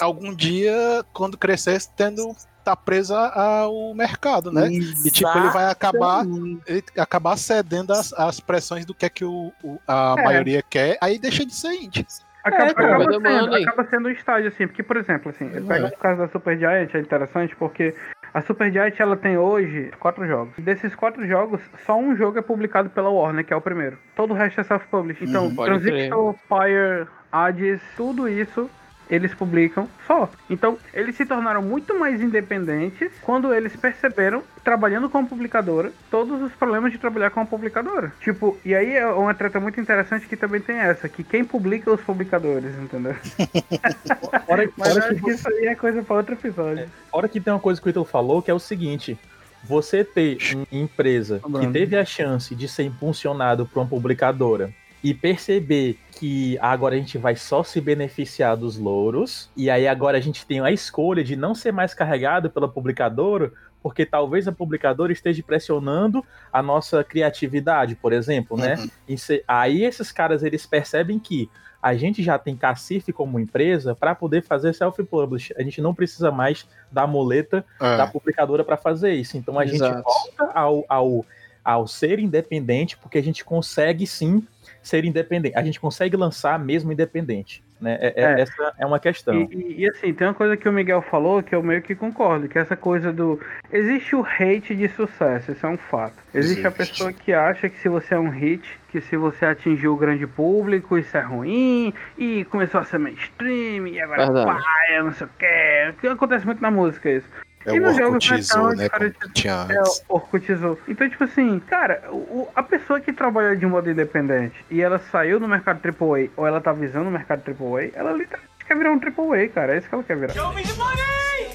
algum 0.00 0.32
dia, 0.34 1.04
quando 1.12 1.36
crescer, 1.36 1.82
tendo 1.96 2.34
tá 2.68 2.76
preso 2.76 3.14
a- 3.14 3.60
ao 3.62 3.94
mercado, 3.94 4.52
né? 4.52 4.68
E 4.68 5.10
tipo, 5.10 5.30
ele 5.38 5.48
vai 5.50 5.70
acabar, 5.70 6.24
ele 6.66 6.84
acabar 6.98 7.36
cedendo 7.38 7.92
às, 7.92 8.12
às 8.12 8.40
pressões 8.40 8.84
do 8.84 8.94
que 8.94 9.06
é 9.06 9.08
que 9.08 9.24
o, 9.24 9.52
o- 9.64 9.78
a 9.88 10.14
É. 10.18 10.22
maioria 10.24 10.62
quer, 10.62 10.98
aí 11.00 11.18
deixa 11.18 11.46
de 11.46 11.54
ser 11.54 11.72
indie. 11.72 12.06
Acaba, 12.44 12.64
É, 12.64 12.70
acaba 12.70 13.04
sendo, 13.12 13.54
acaba 13.54 13.84
sendo 13.90 14.08
um 14.08 14.12
estágio, 14.12 14.48
assim, 14.48 14.66
porque, 14.66 14.82
por 14.82 14.96
exemplo, 14.96 15.30
assim, 15.30 15.50
É. 15.54 15.60
pega 15.60 15.86
o 15.86 15.98
caso 15.98 16.18
da 16.20 16.28
Supergiant, 16.28 16.88
é 16.94 16.98
interessante 17.00 17.54
porque 17.56 17.94
a 18.32 18.40
Supergiant, 18.42 18.94
ela 19.00 19.16
tem 19.16 19.36
hoje 19.38 19.90
quatro 19.98 20.26
jogos. 20.26 20.54
Desses 20.58 20.94
quatro 20.94 21.26
jogos, 21.26 21.60
só 21.86 21.96
um 21.98 22.14
jogo 22.16 22.38
é 22.38 22.42
publicado 22.42 22.90
pela 22.90 23.08
Warner, 23.10 23.44
que 23.44 23.52
é 23.52 23.56
o 23.56 23.60
primeiro. 23.60 23.98
Todo 24.14 24.32
o 24.32 24.34
resto 24.34 24.60
é 24.60 24.64
self-published. 24.64 25.24
Então, 25.28 25.46
Uhum. 25.46 25.54
Pode 25.56 25.70
Transistor, 25.80 26.34
Fire, 26.48 27.06
Hades, 27.32 27.80
tudo 27.96 28.28
isso 28.28 28.70
eles 29.10 29.34
publicam 29.34 29.88
só. 30.06 30.28
Então, 30.48 30.78
eles 30.92 31.16
se 31.16 31.24
tornaram 31.24 31.62
muito 31.62 31.98
mais 31.98 32.20
independentes 32.20 33.10
quando 33.22 33.52
eles 33.54 33.74
perceberam, 33.76 34.42
trabalhando 34.64 35.08
com 35.08 35.18
a 35.18 35.24
publicadora, 35.24 35.92
todos 36.10 36.42
os 36.42 36.52
problemas 36.52 36.92
de 36.92 36.98
trabalhar 36.98 37.30
com 37.30 37.40
a 37.40 37.46
publicadora. 37.46 38.12
Tipo, 38.20 38.58
e 38.64 38.74
aí 38.74 38.96
é 38.96 39.06
uma 39.06 39.34
treta 39.34 39.60
muito 39.60 39.80
interessante 39.80 40.26
que 40.26 40.36
também 40.36 40.60
tem 40.60 40.78
essa, 40.78 41.08
que 41.08 41.22
quem 41.22 41.44
publica 41.44 41.90
é 41.90 41.94
os 41.94 42.00
publicadores, 42.00 42.74
entendeu? 42.78 43.14
Fora, 44.46 44.68
Mas 44.76 44.96
acho 44.96 45.14
que 45.14 45.28
que 45.28 45.30
isso 45.30 45.48
aí 45.48 45.66
é 45.66 45.74
coisa 45.74 46.02
pra 46.02 46.16
outro 46.16 46.34
episódio. 46.34 46.88
Fora 47.10 47.28
que 47.28 47.40
tem 47.40 47.52
uma 47.52 47.60
coisa 47.60 47.80
que 47.80 47.86
o 47.86 47.90
Ítalo 47.90 48.04
falou, 48.04 48.42
que 48.42 48.50
é 48.50 48.54
o 48.54 48.58
seguinte: 48.58 49.18
você 49.64 50.04
ter 50.04 50.38
uma 50.54 50.66
empresa 50.70 51.40
que 51.60 51.66
teve 51.68 51.96
a 51.96 52.04
chance 52.04 52.54
de 52.54 52.68
ser 52.68 52.84
impulsionado 52.84 53.66
por 53.66 53.80
uma 53.80 53.86
publicadora 53.86 54.72
e 55.02 55.14
perceber 55.14 55.98
que 56.12 56.58
agora 56.60 56.94
a 56.94 56.98
gente 56.98 57.16
vai 57.18 57.36
só 57.36 57.62
se 57.62 57.80
beneficiar 57.80 58.56
dos 58.56 58.76
louros, 58.76 59.48
e 59.56 59.70
aí 59.70 59.86
agora 59.86 60.18
a 60.18 60.20
gente 60.20 60.44
tem 60.44 60.60
a 60.60 60.70
escolha 60.72 61.22
de 61.22 61.36
não 61.36 61.54
ser 61.54 61.72
mais 61.72 61.94
carregado 61.94 62.50
pela 62.50 62.68
publicadora, 62.68 63.52
porque 63.80 64.04
talvez 64.04 64.48
a 64.48 64.52
publicadora 64.52 65.12
esteja 65.12 65.40
pressionando 65.42 66.24
a 66.52 66.60
nossa 66.60 67.04
criatividade, 67.04 67.94
por 67.94 68.12
exemplo, 68.12 68.56
né? 68.56 68.74
E 69.08 69.16
se- 69.16 69.44
aí 69.46 69.84
esses 69.84 70.10
caras 70.10 70.42
eles 70.42 70.66
percebem 70.66 71.18
que 71.18 71.48
a 71.80 71.94
gente 71.94 72.20
já 72.20 72.36
tem 72.36 72.56
Cacife 72.56 73.12
como 73.12 73.38
empresa 73.38 73.94
para 73.94 74.12
poder 74.16 74.42
fazer 74.42 74.74
self-publish. 74.74 75.54
A 75.56 75.62
gente 75.62 75.80
não 75.80 75.94
precisa 75.94 76.28
mais 76.32 76.66
da 76.90 77.06
muleta 77.06 77.64
É. 77.80 77.96
da 77.96 78.04
publicadora 78.08 78.64
para 78.64 78.76
fazer 78.76 79.12
isso. 79.14 79.36
Então 79.36 79.56
a 79.56 79.64
gente 79.64 79.76
Exato. 79.76 80.02
volta 80.02 80.52
ao, 80.58 80.84
ao, 80.88 81.24
ao 81.64 81.86
ser 81.86 82.18
independente, 82.18 82.96
porque 82.98 83.16
a 83.16 83.22
gente 83.22 83.44
consegue 83.44 84.08
sim 84.08 84.44
ser 84.82 85.04
independente. 85.04 85.56
A 85.56 85.62
gente 85.62 85.78
consegue 85.80 86.16
lançar 86.16 86.58
mesmo 86.58 86.92
independente. 86.92 87.62
Né? 87.80 87.96
É- 88.00 88.14
é- 88.16 88.24
É. 88.34 88.40
Essa 88.40 88.74
é 88.78 88.84
uma 88.84 88.98
questão. 88.98 89.34
E, 89.34 89.54
e- 89.54 89.80
e, 89.84 89.88
assim, 89.88 90.12
tem 90.12 90.26
uma 90.26 90.34
coisa 90.34 90.56
que 90.56 90.68
o 90.68 90.72
Miguel 90.72 91.00
falou 91.00 91.42
que 91.42 91.54
eu 91.54 91.62
meio 91.62 91.80
que 91.80 91.94
concordo, 91.94 92.48
que 92.48 92.58
é 92.58 92.62
essa 92.62 92.76
coisa 92.76 93.12
do. 93.12 93.40
Existe 93.72 94.16
o 94.16 94.24
hate 94.26 94.74
de 94.74 94.88
sucesso, 94.88 95.52
isso 95.52 95.64
é 95.64 95.68
um 95.68 95.76
fato. 95.76 96.16
Existe 96.34 96.66
a 96.66 96.70
Existe. 96.70 96.76
pessoa 96.92 97.12
que 97.12 97.32
acha 97.32 97.68
que 97.68 97.78
se 97.78 97.88
você 97.88 98.14
é 98.14 98.18
um 98.18 98.30
hit, 98.30 98.62
que 98.90 99.00
se 99.00 99.16
você 99.16 99.44
atingiu 99.44 99.92
o 99.94 99.96
grande 99.96 100.26
público, 100.26 100.98
isso 100.98 101.16
é 101.16 101.20
ruim, 101.20 101.94
e 102.18 102.44
começou 102.46 102.80
a 102.80 102.84
ser 102.84 102.98
mainstream, 102.98 103.86
e 103.86 104.00
agora 104.00 104.24
Verdade. 104.32 104.60
paia, 104.64 105.02
não 105.04 105.12
sei 105.12 105.26
o 105.26 105.30
que. 105.38 105.94
Que 106.00 106.06
acontece 106.08 106.44
muito 106.46 106.60
na 106.60 106.70
música 106.72 107.08
isso. 107.10 107.28
É 107.70 107.76
E 107.76 107.80
o 107.80 107.86
é 107.88 108.06
Orkutizou, 108.06 108.68
né? 108.74 108.84
diferente. 108.84 109.18
Como 109.20 109.32
tinha 109.34 109.66
É, 109.68 109.78
antes. 109.78 110.04
o 110.08 110.14
Orkutizou. 110.14 110.78
Então, 110.88 111.08
tipo 111.08 111.24
assim, 111.24 111.60
cara, 111.60 112.02
o, 112.10 112.48
a 112.54 112.62
pessoa 112.62 113.00
que 113.00 113.12
trabalha 113.12 113.56
de 113.56 113.66
modo 113.66 113.90
independente 113.90 114.54
e 114.70 114.80
ela 114.80 114.98
saiu 115.10 115.38
no 115.40 115.48
mercado 115.48 115.80
AAA, 115.84 116.28
ou 116.36 116.46
ela 116.46 116.60
tá 116.60 116.72
visando 116.72 117.08
o 117.08 117.12
mercado 117.12 117.42
AAA, 117.46 117.90
ela 117.94 118.12
literalmente 118.12 118.48
quer 118.66 118.76
virar 118.76 118.92
um 118.92 119.00
AAA, 119.00 119.48
cara. 119.48 119.74
É 119.74 119.78
isso 119.78 119.88
que 119.88 119.94
ela 119.94 120.04
quer 120.04 120.16
virar. 120.16 120.32
É, 120.32 120.34
show 120.34 120.52
me 120.52 120.62
the 120.62 120.72
money, 120.74 121.48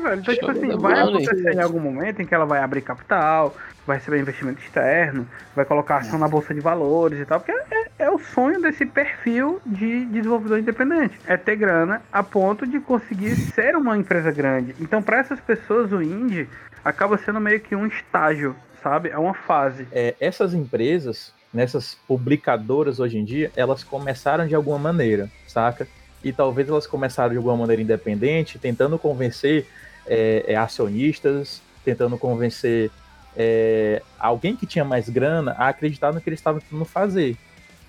velho. 0.00 0.20
Então, 0.20 0.34
Show 0.34 0.34
tipo 0.34 0.50
assim, 0.50 0.68
vai 0.78 1.04
money. 1.04 1.24
acontecer 1.24 1.54
em 1.54 1.60
algum 1.60 1.80
momento 1.80 2.22
em 2.22 2.26
que 2.26 2.34
ela 2.34 2.44
vai 2.44 2.60
abrir 2.60 2.82
capital, 2.82 3.54
vai 3.86 3.98
receber 3.98 4.20
investimento 4.20 4.60
externo, 4.60 5.26
vai 5.54 5.64
colocar 5.64 5.98
ação 5.98 6.18
na 6.18 6.28
bolsa 6.28 6.54
de 6.54 6.60
valores 6.60 7.18
e 7.20 7.24
tal, 7.24 7.40
porque 7.40 7.52
é, 7.52 7.88
é 7.98 8.10
o 8.10 8.18
sonho 8.18 8.60
desse 8.60 8.86
perfil 8.86 9.60
de 9.64 10.04
desenvolvedor 10.06 10.58
independente. 10.58 11.18
É 11.26 11.36
ter 11.36 11.56
grana 11.56 12.02
a 12.12 12.22
ponto 12.22 12.66
de 12.66 12.80
conseguir 12.80 13.34
ser 13.36 13.76
uma 13.76 13.96
empresa 13.96 14.30
grande. 14.30 14.74
Então, 14.80 15.02
para 15.02 15.18
essas 15.18 15.40
pessoas, 15.40 15.92
o 15.92 16.02
indie 16.02 16.48
acaba 16.84 17.18
sendo 17.18 17.40
meio 17.40 17.60
que 17.60 17.74
um 17.74 17.86
estágio, 17.86 18.54
sabe? 18.82 19.10
É 19.10 19.18
uma 19.18 19.34
fase. 19.34 19.86
É, 19.92 20.14
essas 20.20 20.54
empresas, 20.54 21.32
nessas 21.52 21.94
publicadoras 22.06 23.00
hoje 23.00 23.18
em 23.18 23.24
dia, 23.24 23.50
elas 23.56 23.84
começaram 23.84 24.46
de 24.46 24.54
alguma 24.54 24.78
maneira, 24.78 25.28
saca? 25.46 25.86
E 26.22 26.32
talvez 26.32 26.68
elas 26.68 26.86
começaram 26.86 27.30
de 27.30 27.36
alguma 27.36 27.56
maneira 27.56 27.80
independente, 27.80 28.58
tentando 28.58 28.98
convencer 28.98 29.66
é, 30.06 30.44
é, 30.46 30.56
acionistas, 30.56 31.62
tentando 31.84 32.18
convencer 32.18 32.90
é, 33.36 34.02
alguém 34.18 34.56
que 34.56 34.66
tinha 34.66 34.84
mais 34.84 35.08
grana 35.08 35.52
a 35.52 35.68
acreditar 35.68 36.12
no 36.12 36.20
que 36.20 36.28
eles 36.28 36.40
estavam 36.40 36.60
tentando 36.60 36.84
fazer. 36.84 37.36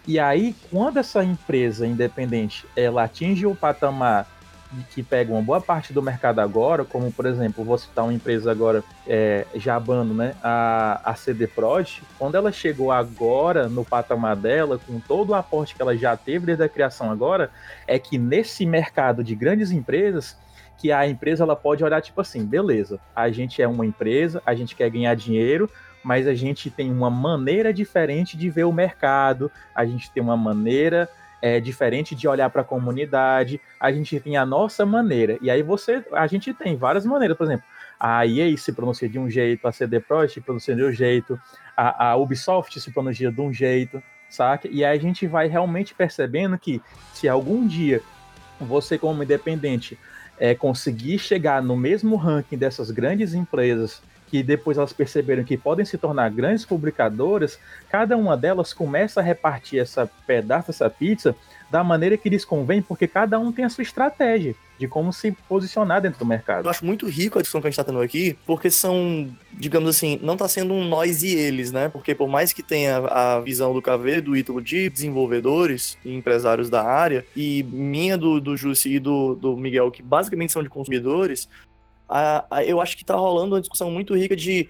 E 0.08 0.20
aí, 0.20 0.56
quando 0.70 0.98
essa 0.98 1.24
empresa 1.24 1.86
independente 1.86 2.66
ela 2.76 3.04
atinge 3.04 3.46
o 3.46 3.56
patamar 3.56 4.28
que 4.92 5.04
pega 5.04 5.32
uma 5.32 5.42
boa 5.42 5.60
parte 5.60 5.92
do 5.92 6.02
mercado 6.02 6.40
agora, 6.40 6.86
como 6.86 7.12
por 7.12 7.26
exemplo, 7.26 7.64
vou 7.64 7.78
citar 7.78 8.06
uma 8.06 8.14
empresa 8.14 8.52
agora 8.52 8.84
é, 9.06 9.46
né, 10.16 10.36
a, 10.42 11.02
a 11.04 11.16
CD 11.16 11.48
Prod, 11.48 12.00
quando 12.18 12.36
ela 12.36 12.52
chegou 12.52 12.92
agora 12.92 13.68
no 13.68 13.84
patamar 13.84 14.36
dela, 14.36 14.80
com 14.80 15.00
todo 15.00 15.32
o 15.32 15.36
aporte 15.36 15.76
que 15.76 15.82
ela 15.82 15.96
já 15.96 16.16
teve 16.16 16.46
desde 16.46 16.64
a 16.64 16.70
criação 16.70 17.12
agora, 17.12 17.52
é 17.88 18.00
que 18.00 18.18
nesse 18.18 18.66
mercado 18.66 19.24
de 19.24 19.36
grandes 19.36 19.72
empresas, 19.72 20.38
que 20.78 20.92
a 20.92 21.08
empresa 21.08 21.44
ela 21.44 21.56
pode 21.56 21.84
olhar 21.84 22.02
tipo 22.02 22.20
assim, 22.22 22.46
beleza, 22.46 23.00
a 23.16 23.30
gente 23.30 23.62
é 23.62 23.68
uma 23.68 23.86
empresa, 23.86 24.42
a 24.46 24.56
gente 24.56 24.76
quer 24.76 24.90
ganhar 24.90 25.16
dinheiro, 25.16 25.70
mas 26.04 26.28
a 26.28 26.34
gente 26.34 26.70
tem 26.70 26.92
uma 26.92 27.10
maneira 27.10 27.74
diferente 27.74 28.36
de 28.36 28.50
ver 28.50 28.64
o 28.64 28.72
mercado, 28.72 29.52
a 29.76 29.86
gente 29.86 30.10
tem 30.10 30.24
uma 30.24 30.38
maneira 30.38 31.08
é, 31.42 31.60
diferente 31.60 32.14
de 32.14 32.28
olhar 32.28 32.50
para 32.50 32.62
a 32.62 32.66
comunidade, 32.66 33.60
a 33.80 33.92
gente 33.92 34.20
tem 34.20 34.38
a 34.38 34.46
nossa 34.46 34.86
maneira. 34.86 35.38
E 35.42 35.50
aí 35.50 35.64
você, 35.64 36.04
a 36.12 36.28
gente 36.28 36.54
tem 36.54 36.76
várias 36.76 37.06
maneiras, 37.06 37.38
por 37.38 37.46
exemplo, 37.46 37.66
a 38.00 38.26
EA 38.26 38.56
se 38.58 38.72
pronuncia 38.72 39.08
de 39.08 39.20
um 39.20 39.30
jeito, 39.30 39.68
a 39.68 39.72
CD 39.72 40.00
Projekt 40.00 40.36
se 40.36 40.42
pronuncia 40.42 40.76
de 40.76 40.84
um 40.84 40.92
jeito, 40.92 41.40
a, 41.76 42.10
a 42.10 42.16
Ubisoft 42.16 42.80
se 42.80 42.92
pronuncia 42.92 43.32
de 43.32 43.42
um 43.42 43.54
jeito, 43.54 44.02
saca? 44.30 44.68
E 44.68 44.84
aí 44.84 44.98
a 44.98 45.02
gente 45.02 45.28
vai 45.28 45.48
realmente 45.48 45.94
percebendo 45.94 46.58
que 46.58 46.82
se 47.14 47.28
algum 47.28 47.68
dia 47.68 48.02
você 48.60 48.98
como 48.98 49.24
independente 49.24 49.98
é, 50.40 50.56
conseguir 50.56 51.20
chegar 51.20 51.62
no 51.62 51.76
mesmo 51.76 52.16
ranking 52.16 52.58
dessas 52.58 52.90
grandes 52.90 53.34
empresas 53.34 54.02
que 54.32 54.42
depois 54.42 54.78
elas 54.78 54.94
perceberam 54.94 55.44
que 55.44 55.58
podem 55.58 55.86
se 55.86 55.98
tornar 55.98 56.32
grandes 56.32 56.64
publicadoras, 56.64 57.60
cada 57.90 58.16
uma 58.16 58.38
delas 58.38 58.72
começa 58.72 59.20
a 59.20 59.24
repartir 59.24 59.82
essa 59.82 60.10
pedaço, 60.26 60.72
essa 60.72 60.90
pizza, 60.90 61.36
da 61.70 61.84
maneira 61.84 62.16
que 62.16 62.30
lhes 62.30 62.46
convém, 62.46 62.82
porque 62.82 63.10
cada 63.10 63.38
um 63.38 63.52
tem 63.52 63.66
a 63.66 63.70
sua 63.70 63.82
estratégia 63.82 64.56
de 64.80 64.88
como 64.88 65.12
se 65.12 65.34
posicionar 65.50 66.02
dentro 66.02 66.20
do 66.20 66.26
mercado. 66.26 66.66
Eu 66.66 66.72
acho 66.72 66.86
muito 66.86 67.08
rico 67.08 67.38
a 67.38 67.42
discussão 67.42 67.62
que 67.62 67.68
a 67.68 67.70
gente 67.70 67.78
tá 67.78 67.84
tendo 67.84 68.00
aqui, 68.00 68.38
porque 68.46 68.72
são, 68.72 69.30
digamos 69.52 69.90
assim, 69.90 70.18
não 70.24 70.38
tá 70.38 70.48
sendo 70.48 70.74
um 70.74 70.88
nós 70.88 71.24
e 71.24 71.36
eles, 71.36 71.72
né? 71.72 71.90
Porque 71.90 72.16
por 72.16 72.30
mais 72.30 72.54
que 72.54 72.64
tenha 72.64 72.98
a 72.98 73.40
visão 73.42 73.74
do 73.74 73.82
KV, 73.82 74.22
do 74.22 74.36
Ítalo 74.36 74.62
de 74.62 74.90
desenvolvedores 74.90 75.98
e 76.06 76.16
empresários 76.16 76.70
da 76.70 76.84
área, 76.84 77.26
e 77.36 77.64
minha 77.64 78.18
do, 78.18 78.40
do 78.40 78.56
Jussi 78.56 78.96
e 78.96 79.00
do, 79.00 79.36
do 79.36 79.58
Miguel, 79.58 79.92
que 79.92 80.02
basicamente 80.02 80.54
são 80.54 80.64
de 80.64 80.70
consumidores, 80.70 81.50
a, 82.12 82.46
a- 82.58 82.64
eu 82.66 82.82
acho 82.82 82.98
que 82.98 83.06
tá 83.06 83.16
rolando 83.16 83.56
uma 83.56 83.62
discussão 83.62 83.90
muito 83.90 84.16
rica 84.16 84.36
de 84.36 84.70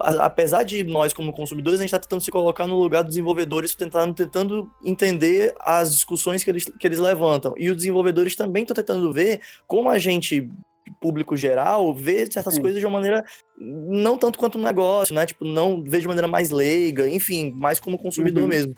a- 0.00 0.26
apesar 0.26 0.62
de 0.62 0.84
nós, 0.84 1.12
como 1.12 1.32
consumidores, 1.32 1.80
a 1.80 1.82
gente 1.82 1.88
está 1.88 1.98
tentando 1.98 2.20
se 2.22 2.30
colocar 2.30 2.68
no 2.68 2.78
lugar 2.78 3.02
dos 3.02 3.10
desenvolvedores, 3.14 3.74
tentando, 3.74 4.14
tentando 4.14 4.70
entender 4.84 5.54
as 5.58 5.92
discussões 5.92 6.44
que 6.44 6.50
eles, 6.50 6.64
que 6.64 6.86
eles 6.86 7.00
levantam. 7.00 7.52
E 7.56 7.68
os 7.68 7.76
desenvolvedores 7.76 8.36
também 8.36 8.62
estão 8.62 8.76
tentando 8.76 9.12
ver 9.12 9.40
como 9.66 9.90
a 9.90 9.98
gente, 9.98 10.48
público 11.00 11.36
geral, 11.36 11.92
vê 11.92 12.30
certas 12.30 12.58
coisas 12.60 12.78
de 12.78 12.86
uma 12.86 12.92
maneira 12.98 13.24
não 13.58 14.16
tanto 14.16 14.38
quanto 14.38 14.56
um 14.56 14.62
negócio, 14.62 15.14
né? 15.16 15.26
Tipo, 15.26 15.44
não 15.44 15.82
vê 15.82 15.98
de 15.98 16.06
maneira 16.06 16.28
mais 16.28 16.50
leiga, 16.50 17.08
enfim, 17.08 17.50
mais 17.50 17.80
como 17.80 17.98
consumidor 17.98 18.44
Uhum. 18.44 18.48
mesmo. 18.48 18.76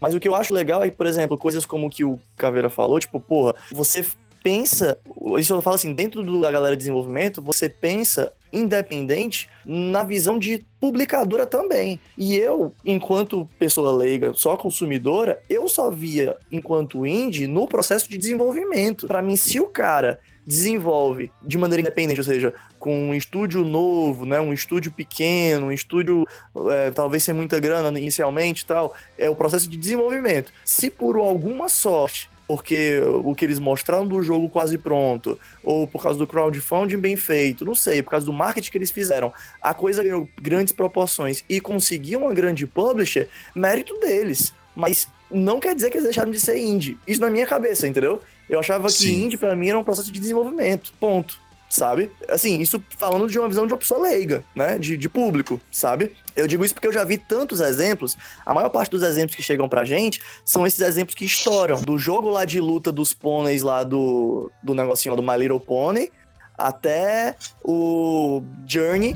Mas 0.00 0.14
o 0.14 0.18
que 0.18 0.26
eu 0.26 0.34
acho 0.34 0.52
legal 0.54 0.82
é 0.82 0.90
que, 0.90 0.96
por 0.96 1.06
exemplo, 1.06 1.36
coisas 1.38 1.64
como 1.66 1.86
o 1.86 1.90
que 1.90 2.02
o 2.04 2.18
Caveira 2.36 2.70
falou, 2.70 2.98
tipo, 2.98 3.20
porra, 3.20 3.54
você 3.70 4.02
pensa, 4.42 4.98
isso 5.38 5.52
eu 5.52 5.62
falo 5.62 5.76
assim, 5.76 5.92
dentro 5.92 6.40
da 6.40 6.50
galera 6.50 6.76
de 6.76 6.80
desenvolvimento, 6.80 7.42
você 7.42 7.68
pensa 7.68 8.32
independente 8.52 9.48
na 9.64 10.02
visão 10.02 10.38
de 10.38 10.64
publicadora 10.80 11.46
também. 11.46 12.00
E 12.16 12.36
eu, 12.36 12.74
enquanto 12.84 13.48
pessoa 13.58 13.92
leiga, 13.92 14.32
só 14.34 14.56
consumidora, 14.56 15.40
eu 15.48 15.68
só 15.68 15.90
via 15.90 16.36
enquanto 16.50 17.06
indie 17.06 17.46
no 17.46 17.68
processo 17.68 18.08
de 18.08 18.18
desenvolvimento. 18.18 19.06
Para 19.06 19.22
mim, 19.22 19.36
se 19.36 19.60
o 19.60 19.66
cara 19.66 20.18
desenvolve 20.46 21.30
de 21.42 21.56
maneira 21.56 21.82
independente, 21.82 22.18
ou 22.20 22.24
seja, 22.24 22.52
com 22.78 23.10
um 23.10 23.14
estúdio 23.14 23.64
novo, 23.64 24.24
né, 24.24 24.40
um 24.40 24.52
estúdio 24.52 24.90
pequeno, 24.90 25.66
um 25.66 25.72
estúdio 25.72 26.26
é, 26.70 26.90
talvez 26.90 27.22
sem 27.22 27.34
muita 27.34 27.60
grana 27.60 27.96
inicialmente 27.98 28.66
tal, 28.66 28.94
é 29.16 29.28
o 29.30 29.36
processo 29.36 29.68
de 29.68 29.76
desenvolvimento. 29.76 30.52
Se 30.64 30.90
por 30.90 31.16
alguma 31.16 31.68
sorte 31.68 32.28
porque 32.50 33.00
o 33.22 33.32
que 33.32 33.44
eles 33.44 33.60
mostraram 33.60 34.04
do 34.04 34.20
jogo 34.24 34.48
quase 34.48 34.76
pronto, 34.76 35.38
ou 35.62 35.86
por 35.86 36.02
causa 36.02 36.18
do 36.18 36.26
crowdfunding 36.26 36.96
bem 36.96 37.14
feito, 37.14 37.64
não 37.64 37.76
sei, 37.76 38.02
por 38.02 38.10
causa 38.10 38.26
do 38.26 38.32
marketing 38.32 38.72
que 38.72 38.78
eles 38.78 38.90
fizeram, 38.90 39.32
a 39.62 39.72
coisa 39.72 40.02
ganhou 40.02 40.28
grandes 40.42 40.72
proporções 40.72 41.44
e 41.48 41.60
conseguiu 41.60 42.18
uma 42.18 42.34
grande 42.34 42.66
publisher, 42.66 43.28
mérito 43.54 43.96
deles. 44.00 44.52
Mas 44.74 45.06
não 45.30 45.60
quer 45.60 45.76
dizer 45.76 45.90
que 45.90 45.98
eles 45.98 46.06
deixaram 46.06 46.32
de 46.32 46.40
ser 46.40 46.58
indie. 46.58 46.98
Isso 47.06 47.20
na 47.20 47.30
minha 47.30 47.46
cabeça, 47.46 47.86
entendeu? 47.86 48.20
Eu 48.48 48.58
achava 48.58 48.88
que 48.88 48.94
Sim. 48.94 49.26
indie 49.26 49.36
pra 49.36 49.54
mim 49.54 49.68
era 49.68 49.78
um 49.78 49.84
processo 49.84 50.10
de 50.10 50.18
desenvolvimento. 50.18 50.92
Ponto. 50.98 51.38
Sabe? 51.70 52.10
Assim, 52.28 52.58
isso 52.60 52.82
falando 52.98 53.28
de 53.28 53.38
uma 53.38 53.48
visão 53.48 53.66
de 53.66 53.72
uma 53.72 53.78
pessoa 53.78 54.00
leiga, 54.00 54.44
né? 54.54 54.76
De, 54.76 54.96
de 54.96 55.08
público, 55.08 55.60
sabe? 55.70 56.12
Eu 56.34 56.48
digo 56.48 56.64
isso 56.64 56.74
porque 56.74 56.88
eu 56.88 56.92
já 56.92 57.04
vi 57.04 57.16
tantos 57.16 57.60
exemplos. 57.60 58.18
A 58.44 58.52
maior 58.52 58.68
parte 58.68 58.90
dos 58.90 59.04
exemplos 59.04 59.36
que 59.36 59.42
chegam 59.42 59.68
pra 59.68 59.84
gente 59.84 60.20
são 60.44 60.66
esses 60.66 60.80
exemplos 60.80 61.14
que 61.14 61.24
estouram. 61.24 61.80
Do 61.80 61.96
jogo 61.96 62.28
lá 62.28 62.44
de 62.44 62.60
luta 62.60 62.90
dos 62.90 63.14
pôneis 63.14 63.62
lá 63.62 63.84
do, 63.84 64.50
do 64.62 64.74
negocinho 64.74 65.14
do 65.14 65.22
My 65.22 65.38
Little 65.38 65.60
Pony 65.60 66.10
até 66.58 67.36
o 67.64 68.42
Journey. 68.66 69.14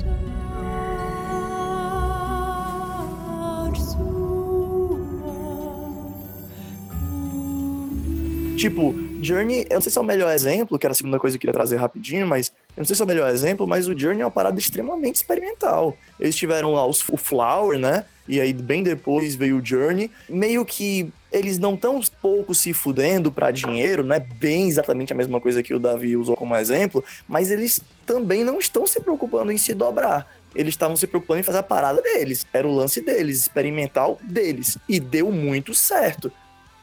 Tipo, 8.57 8.95
Journey, 9.25 9.65
eu 9.69 9.75
não 9.75 9.81
sei 9.81 9.91
se 9.91 9.97
é 9.97 10.01
o 10.01 10.05
melhor 10.05 10.31
exemplo, 10.33 10.77
que 10.77 10.85
era 10.85 10.91
a 10.91 10.95
segunda 10.95 11.19
coisa 11.19 11.37
que 11.37 11.37
eu 11.37 11.41
queria 11.41 11.53
trazer 11.53 11.77
rapidinho, 11.77 12.27
mas 12.27 12.51
eu 12.75 12.81
não 12.81 12.85
sei 12.85 12.95
se 12.95 13.01
é 13.01 13.05
o 13.05 13.07
melhor 13.07 13.29
exemplo, 13.29 13.67
mas 13.67 13.87
o 13.87 13.97
Journey 13.97 14.21
é 14.21 14.25
uma 14.25 14.31
parada 14.31 14.59
extremamente 14.59 15.15
experimental. 15.15 15.97
Eles 16.19 16.35
tiveram 16.35 16.73
lá 16.73 16.85
os, 16.85 17.03
o 17.09 17.17
Flower, 17.17 17.79
né? 17.79 18.05
E 18.27 18.41
aí, 18.41 18.53
bem 18.53 18.81
depois 18.81 19.35
veio 19.35 19.57
o 19.57 19.65
Journey. 19.65 20.09
Meio 20.27 20.65
que 20.65 21.11
eles 21.31 21.59
não 21.59 21.75
tão 21.75 21.99
pouco 22.21 22.55
se 22.55 22.73
fudendo 22.73 23.31
para 23.31 23.51
dinheiro, 23.51 24.03
não 24.03 24.15
é 24.15 24.19
bem 24.19 24.67
exatamente 24.67 25.13
a 25.13 25.15
mesma 25.15 25.39
coisa 25.39 25.61
que 25.61 25.73
o 25.73 25.79
Davi 25.79 26.15
usou 26.15 26.35
como 26.35 26.55
exemplo, 26.55 27.03
mas 27.27 27.51
eles 27.51 27.81
também 28.05 28.43
não 28.43 28.57
estão 28.57 28.87
se 28.87 28.99
preocupando 28.99 29.51
em 29.51 29.57
se 29.57 29.73
dobrar. 29.73 30.27
Eles 30.55 30.73
estavam 30.73 30.95
se 30.95 31.05
preocupando 31.05 31.41
em 31.41 31.43
fazer 31.43 31.57
a 31.59 31.63
parada 31.63 32.01
deles. 32.01 32.47
Era 32.53 32.67
o 32.67 32.73
lance 32.73 33.01
deles, 33.01 33.41
experimental 33.41 34.17
deles. 34.23 34.77
E 34.87 34.99
deu 34.99 35.29
muito 35.31 35.73
certo. 35.73 36.31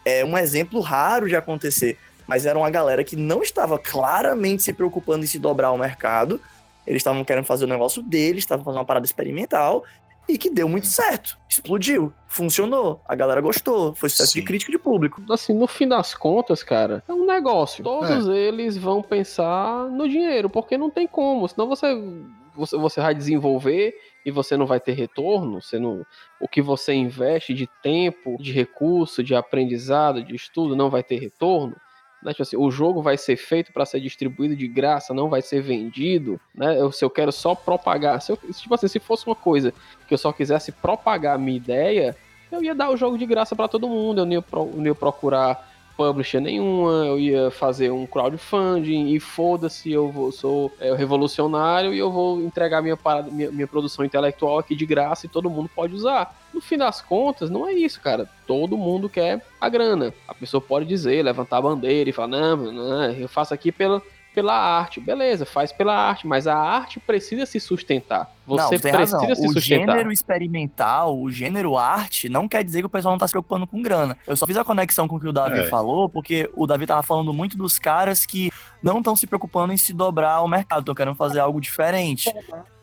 É 0.04 0.24
um 0.24 0.36
exemplo 0.36 0.80
raro 0.80 1.28
de 1.28 1.34
acontecer, 1.34 1.96
mas 2.26 2.46
era 2.46 2.58
uma 2.58 2.70
galera 2.70 3.04
que 3.04 3.16
não 3.16 3.42
estava 3.42 3.78
claramente 3.78 4.62
se 4.62 4.72
preocupando 4.72 5.24
em 5.24 5.26
se 5.26 5.38
dobrar 5.38 5.68
ao 5.68 5.78
mercado. 5.78 6.40
Eles 6.86 7.00
estavam 7.00 7.24
querendo 7.24 7.44
fazer 7.44 7.64
o 7.64 7.68
negócio 7.68 8.02
deles, 8.02 8.44
estavam 8.44 8.64
fazendo 8.64 8.80
uma 8.80 8.84
parada 8.84 9.06
experimental 9.06 9.84
e 10.28 10.38
que 10.38 10.50
deu 10.50 10.68
muito 10.68 10.86
certo. 10.86 11.36
Explodiu, 11.48 12.12
funcionou, 12.26 13.00
a 13.06 13.14
galera 13.14 13.40
gostou, 13.40 13.94
foi 13.94 14.08
sucesso 14.08 14.34
de 14.34 14.42
crítica 14.42 14.70
e 14.70 14.76
de 14.76 14.78
público. 14.78 15.22
Assim, 15.30 15.52
no 15.52 15.66
fim 15.66 15.86
das 15.86 16.14
contas, 16.14 16.62
cara, 16.62 17.02
é 17.08 17.12
um 17.12 17.26
negócio. 17.26 17.82
Todos 17.84 18.28
eles 18.28 18.76
vão 18.76 19.02
pensar 19.02 19.88
no 19.88 20.08
dinheiro, 20.08 20.48
porque 20.48 20.78
não 20.78 20.90
tem 20.90 21.06
como, 21.06 21.48
senão 21.48 21.68
você 21.68 21.94
você, 22.54 22.76
você 22.76 23.00
vai 23.00 23.14
desenvolver 23.14 23.94
e 24.24 24.30
você 24.30 24.56
não 24.56 24.66
vai 24.66 24.78
ter 24.78 24.92
retorno, 24.92 25.60
você 25.60 25.78
não, 25.78 26.04
o 26.40 26.46
que 26.46 26.60
você 26.60 26.92
investe 26.92 27.54
de 27.54 27.66
tempo, 27.82 28.36
de 28.38 28.52
recurso, 28.52 29.22
de 29.22 29.34
aprendizado, 29.34 30.22
de 30.22 30.34
estudo, 30.34 30.76
não 30.76 30.90
vai 30.90 31.02
ter 31.02 31.18
retorno. 31.18 31.74
Né? 32.22 32.32
Tipo 32.32 32.42
assim, 32.42 32.56
o 32.56 32.70
jogo 32.70 33.02
vai 33.02 33.16
ser 33.16 33.36
feito 33.36 33.72
para 33.72 33.84
ser 33.84 34.00
distribuído 34.00 34.54
de 34.54 34.68
graça, 34.68 35.12
não 35.12 35.28
vai 35.28 35.42
ser 35.42 35.60
vendido. 35.60 36.40
Né? 36.54 36.80
Eu, 36.80 36.92
se 36.92 37.04
eu 37.04 37.10
quero 37.10 37.32
só 37.32 37.54
propagar, 37.54 38.20
se 38.22 38.32
eu, 38.32 38.36
tipo 38.36 38.74
assim, 38.74 38.88
se 38.88 38.98
fosse 38.98 39.26
uma 39.26 39.34
coisa 39.34 39.74
que 40.06 40.14
eu 40.14 40.18
só 40.18 40.32
quisesse 40.32 40.70
propagar 40.72 41.34
a 41.34 41.38
minha 41.38 41.56
ideia, 41.56 42.16
eu 42.50 42.62
ia 42.62 42.74
dar 42.74 42.90
o 42.90 42.96
jogo 42.96 43.18
de 43.18 43.26
graça 43.26 43.56
para 43.56 43.68
todo 43.68 43.88
mundo, 43.88 44.20
eu 44.20 44.26
não 44.26 44.32
ia, 44.32 44.42
pro, 44.42 44.66
não 44.66 44.86
ia 44.86 44.94
procurar 44.94 45.71
publisher 46.06 46.40
nenhuma, 46.40 47.06
eu 47.06 47.18
ia 47.18 47.50
fazer 47.50 47.90
um 47.90 48.06
crowdfunding 48.06 49.08
e 49.08 49.20
foda-se, 49.20 49.90
eu 49.90 50.10
vou, 50.10 50.32
sou 50.32 50.72
é, 50.80 50.94
revolucionário 50.94 51.94
e 51.94 51.98
eu 51.98 52.10
vou 52.10 52.40
entregar 52.40 52.82
minha, 52.82 52.96
parada, 52.96 53.30
minha, 53.30 53.50
minha 53.50 53.66
produção 53.66 54.04
intelectual 54.04 54.58
aqui 54.58 54.74
de 54.74 54.84
graça 54.84 55.26
e 55.26 55.28
todo 55.28 55.50
mundo 55.50 55.70
pode 55.74 55.94
usar. 55.94 56.36
No 56.52 56.60
fim 56.60 56.76
das 56.76 57.00
contas, 57.00 57.48
não 57.48 57.66
é 57.66 57.72
isso, 57.72 58.00
cara. 58.00 58.28
Todo 58.46 58.76
mundo 58.76 59.08
quer 59.08 59.44
a 59.60 59.68
grana. 59.68 60.12
A 60.28 60.34
pessoa 60.34 60.60
pode 60.60 60.84
dizer, 60.86 61.22
levantar 61.22 61.58
a 61.58 61.62
bandeira 61.62 62.10
e 62.10 62.12
falar: 62.12 62.28
não, 62.28 62.56
não 62.56 63.10
eu 63.12 63.28
faço 63.28 63.54
aqui 63.54 63.72
pela, 63.72 64.02
pela 64.34 64.54
arte. 64.54 65.00
Beleza, 65.00 65.44
faz 65.46 65.72
pela 65.72 65.94
arte, 65.94 66.26
mas 66.26 66.46
a 66.46 66.56
arte 66.56 66.98
precisa 67.00 67.46
se 67.46 67.60
sustentar. 67.60 68.30
Você 68.46 68.62
não, 68.62 68.68
precisa 68.70 68.98
razão. 68.98 69.20
se 69.20 69.32
o 69.32 69.36
sustentar. 69.52 69.62
gênero 69.94 70.12
experimental, 70.12 71.18
o 71.20 71.30
gênero 71.30 71.76
arte, 71.76 72.28
não 72.28 72.48
quer 72.48 72.64
dizer 72.64 72.80
que 72.80 72.86
o 72.86 72.90
pessoal 72.90 73.12
não 73.12 73.18
tá 73.18 73.26
se 73.26 73.32
preocupando 73.32 73.66
com 73.66 73.80
grana. 73.80 74.16
Eu 74.26 74.36
só 74.36 74.46
fiz 74.46 74.56
a 74.56 74.64
conexão 74.64 75.06
com 75.06 75.16
o 75.16 75.20
que 75.20 75.28
o 75.28 75.32
Davi 75.32 75.60
É. 75.60 75.68
falou, 75.68 76.08
porque 76.08 76.50
o 76.54 76.66
Davi 76.66 76.86
tava 76.86 77.02
falando 77.02 77.32
muito 77.32 77.56
dos 77.56 77.78
caras 77.78 78.26
que 78.26 78.50
não 78.82 78.98
estão 78.98 79.14
se 79.14 79.26
preocupando 79.26 79.72
em 79.72 79.76
se 79.76 79.92
dobrar 79.92 80.32
ao 80.34 80.48
mercado, 80.48 80.80
estão 80.80 80.94
querendo 80.94 81.14
fazer 81.14 81.38
algo 81.40 81.60
diferente. 81.60 82.32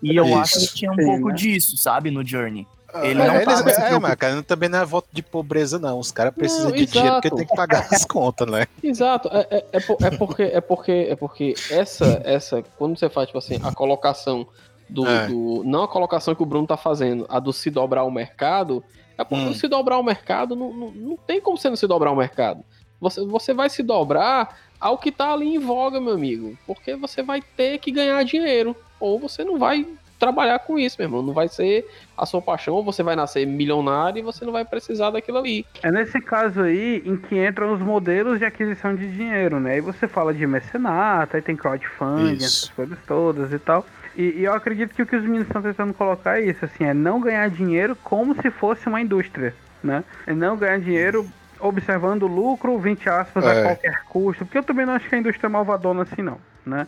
E 0.02 0.16
eu 0.16 0.26
Isso. 0.26 0.38
acho 0.38 0.60
que 0.70 0.76
tinha 0.76 0.92
um 0.92 0.96
Sim, 0.96 1.06
pouco 1.06 1.28
né? 1.30 1.36
disso, 1.36 1.76
sabe, 1.78 2.10
no 2.10 2.26
Journey. 2.26 2.66
Ele 3.04 3.22
é, 3.22 3.28
não 3.28 3.36
eles, 3.36 3.60
se 3.76 3.82
é, 3.82 4.00
mas 4.00 4.16
cara, 4.16 4.42
também 4.44 4.68
não 4.70 4.80
é 4.80 4.86
voto 4.86 5.08
de 5.12 5.22
pobreza, 5.22 5.78
não. 5.78 6.00
Os 6.00 6.12
caras 6.12 6.34
precisam 6.34 6.70
Não, 6.70 6.76
de 6.76 6.86
dinheiro 6.86 7.14
porque 7.16 7.28
exato. 7.28 7.38
tem 7.38 7.48
que 7.48 7.56
pagar 7.56 7.88
as 7.92 8.04
contas, 8.06 8.48
né? 8.50 8.68
Exato, 8.84 9.30
é, 9.32 9.48
é, 9.52 9.66
é, 9.74 9.80
por- 9.80 9.98
é 10.04 10.10
porque 10.12 10.42
é 10.44 10.62
porque 10.62 10.92
é 11.10 11.16
porque 11.16 11.54
essa 11.70 12.22
essa 12.24 12.64
quando 12.78 12.98
você 12.98 13.10
faz 13.10 13.28
tipo 13.28 13.38
assim 13.38 13.60
a 13.64 13.72
colocação 13.72 14.48
do, 14.90 15.06
É. 15.08 15.28
do- 15.28 15.64
não 15.64 15.84
a 15.84 15.88
colocação 15.88 16.34
que 16.34 16.42
o 16.42 16.46
Bruno 16.46 16.66
tá 16.66 16.78
fazendo, 16.78 17.26
a 17.30 17.40
do 17.40 17.54
se 17.54 17.70
dobrar 17.70 18.04
o 18.06 18.12
mercado, 18.12 18.84
é 19.18 19.24
porque 19.24 19.46
Hum. 19.50 19.54
se 19.54 19.68
dobrar 19.68 20.00
o 20.00 20.04
mercado 20.04 20.56
não, 20.56 20.74
não, 20.74 20.92
não 20.92 21.18
tem 21.18 21.40
como 21.40 21.58
você 21.58 21.70
não 21.70 21.76
se 21.76 21.86
dobrar 21.88 22.12
o 22.12 22.16
mercado. 22.16 22.64
Você, 23.00 23.24
você 23.26 23.54
vai 23.54 23.70
se 23.70 23.84
dobrar 23.84 24.58
ao 24.80 24.98
que 24.98 25.12
tá 25.12 25.32
ali 25.32 25.56
em 25.56 25.60
voga, 25.60 26.02
meu 26.02 26.14
amigo, 26.14 26.58
porque 26.66 26.96
você 26.96 27.22
vai 27.22 27.42
ter 27.42 27.78
que 27.78 27.92
ganhar 27.92 28.24
dinheiro 28.26 28.76
ou 29.00 29.20
você 29.20 29.44
não 29.44 29.58
vai 29.60 29.86
trabalhar 30.20 30.60
com 30.60 30.78
isso, 30.78 30.98
meu 31.00 31.08
irmão, 31.08 31.24
não 31.24 31.34
vai 31.34 31.48
ser 31.48 31.90
a 32.18 32.26
sua 32.26 32.42
paixão, 32.42 32.84
você 32.84 33.02
vai 33.02 33.16
nascer 33.16 33.48
milionário 33.48 34.20
e 34.20 34.22
você 34.22 34.44
não 34.44 34.52
vai 34.52 34.66
precisar 34.66 35.12
daquilo 35.12 35.38
ali. 35.38 35.66
É 35.82 35.90
nesse 35.90 36.20
caso 36.20 36.62
aí 36.62 37.02
em 37.06 37.16
que 37.16 37.44
entram 37.48 37.74
os 37.74 37.80
modelos 37.80 38.38
de 38.38 38.46
aquisição 38.46 38.94
de 38.94 39.10
dinheiro, 39.12 39.60
né? 39.60 39.74
Aí 39.76 39.82
você 39.82 40.08
fala 40.08 40.34
de 40.34 40.46
mecenato, 40.46 41.36
aí 41.38 41.42
tem 41.42 41.56
crowdfunding, 41.56 42.34
Isso. 42.34 42.66
essas 42.66 42.70
coisas 42.70 42.98
todas 43.08 43.54
e 43.54 43.60
tal. 43.60 43.86
E, 44.16 44.40
e 44.40 44.44
eu 44.44 44.54
acredito 44.54 44.94
que 44.94 45.02
o 45.02 45.06
que 45.06 45.16
os 45.16 45.24
meninos 45.24 45.48
estão 45.48 45.62
tentando 45.62 45.94
colocar 45.94 46.40
é 46.40 46.46
isso, 46.46 46.66
assim, 46.66 46.84
é 46.84 46.94
não 46.94 47.22
ganhar 47.22 47.50
dinheiro 47.50 47.96
como 48.04 48.36
se 48.42 48.52
fosse 48.52 48.88
uma 48.88 49.00
indústria, 49.00 49.56
né? 49.82 50.04
É 50.28 50.34
não 50.34 50.58
ganhar 50.58 50.80
dinheiro 50.80 51.26
observando 51.62 52.24
o 52.24 52.28
lucro, 52.28 52.78
20 52.78 53.10
aspas, 53.10 53.46
É. 53.46 53.62
a 53.62 53.64
qualquer 53.64 54.04
custo. 54.06 54.46
Porque 54.46 54.58
eu 54.58 54.64
também 54.64 54.86
não 54.86 54.94
acho 54.94 55.08
que 55.08 55.16
a 55.16 55.18
indústria 55.18 55.48
é 55.48 55.50
malvadona 55.50 56.04
assim, 56.04 56.22
não, 56.22 56.38
né? 56.66 56.88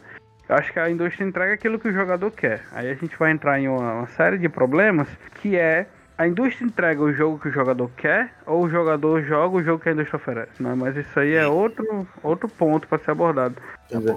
Eu 0.52 0.58
acho 0.58 0.74
que 0.74 0.80
a 0.80 0.90
indústria 0.90 1.26
entrega 1.26 1.54
aquilo 1.54 1.80
que 1.80 1.88
o 1.88 1.94
jogador 1.94 2.30
quer. 2.30 2.62
Aí 2.74 2.90
a 2.90 2.94
gente 2.94 3.16
vai 3.18 3.32
entrar 3.32 3.58
em 3.58 3.70
uma, 3.70 3.94
uma 3.94 4.08
série 4.08 4.38
de 4.38 4.50
problemas 4.50 5.08
que 5.36 5.56
é 5.56 5.88
a 6.18 6.28
indústria 6.28 6.66
entrega 6.66 7.02
o 7.02 7.14
jogo 7.14 7.40
que 7.40 7.48
o 7.48 7.52
jogador 7.52 7.90
quer 7.96 8.34
ou 8.46 8.66
o 8.66 8.70
jogador 8.70 9.24
joga 9.24 9.56
o 9.56 9.64
jogo 9.64 9.82
que 9.82 9.88
a 9.88 9.94
indústria 9.94 10.18
oferece, 10.18 10.62
né? 10.62 10.76
Mas 10.76 10.98
isso 10.98 11.18
aí 11.18 11.36
é 11.36 11.48
outro, 11.48 12.06
outro 12.22 12.50
ponto 12.50 12.86
para 12.86 13.00
ser 13.00 13.12
abordado. 13.12 13.56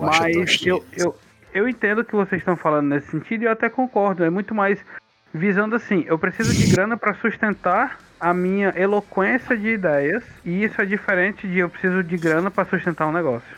Mas 0.01 0.67
eu, 0.67 0.85
eu, 0.97 1.17
eu 1.55 1.69
entendo 1.69 2.01
o 2.01 2.05
que 2.05 2.17
vocês 2.17 2.41
estão 2.41 2.57
falando 2.57 2.89
nesse 2.89 3.13
sentido 3.13 3.43
e 3.43 3.45
eu 3.45 3.53
até 3.53 3.71
concordo. 3.71 4.25
É 4.25 4.29
muito 4.29 4.53
mais 4.53 4.85
visando 5.35 5.75
assim, 5.75 6.05
eu 6.07 6.17
preciso 6.17 6.55
de 6.55 6.65
grana 6.65 6.97
para 6.97 7.13
sustentar 7.15 7.99
a 8.21 8.33
minha 8.33 8.73
eloquência 8.77 9.57
de 9.59 9.69
ideias 9.69 10.23
e 10.45 10.63
isso 10.65 10.81
é 10.81 10.87
diferente 10.87 11.47
de 11.49 11.59
eu 11.59 11.69
preciso 11.69 12.03
de 12.03 12.17
grana 12.17 12.51
para 12.51 12.65
sustentar 12.65 13.07
um 13.09 13.13
negócio. 13.13 13.49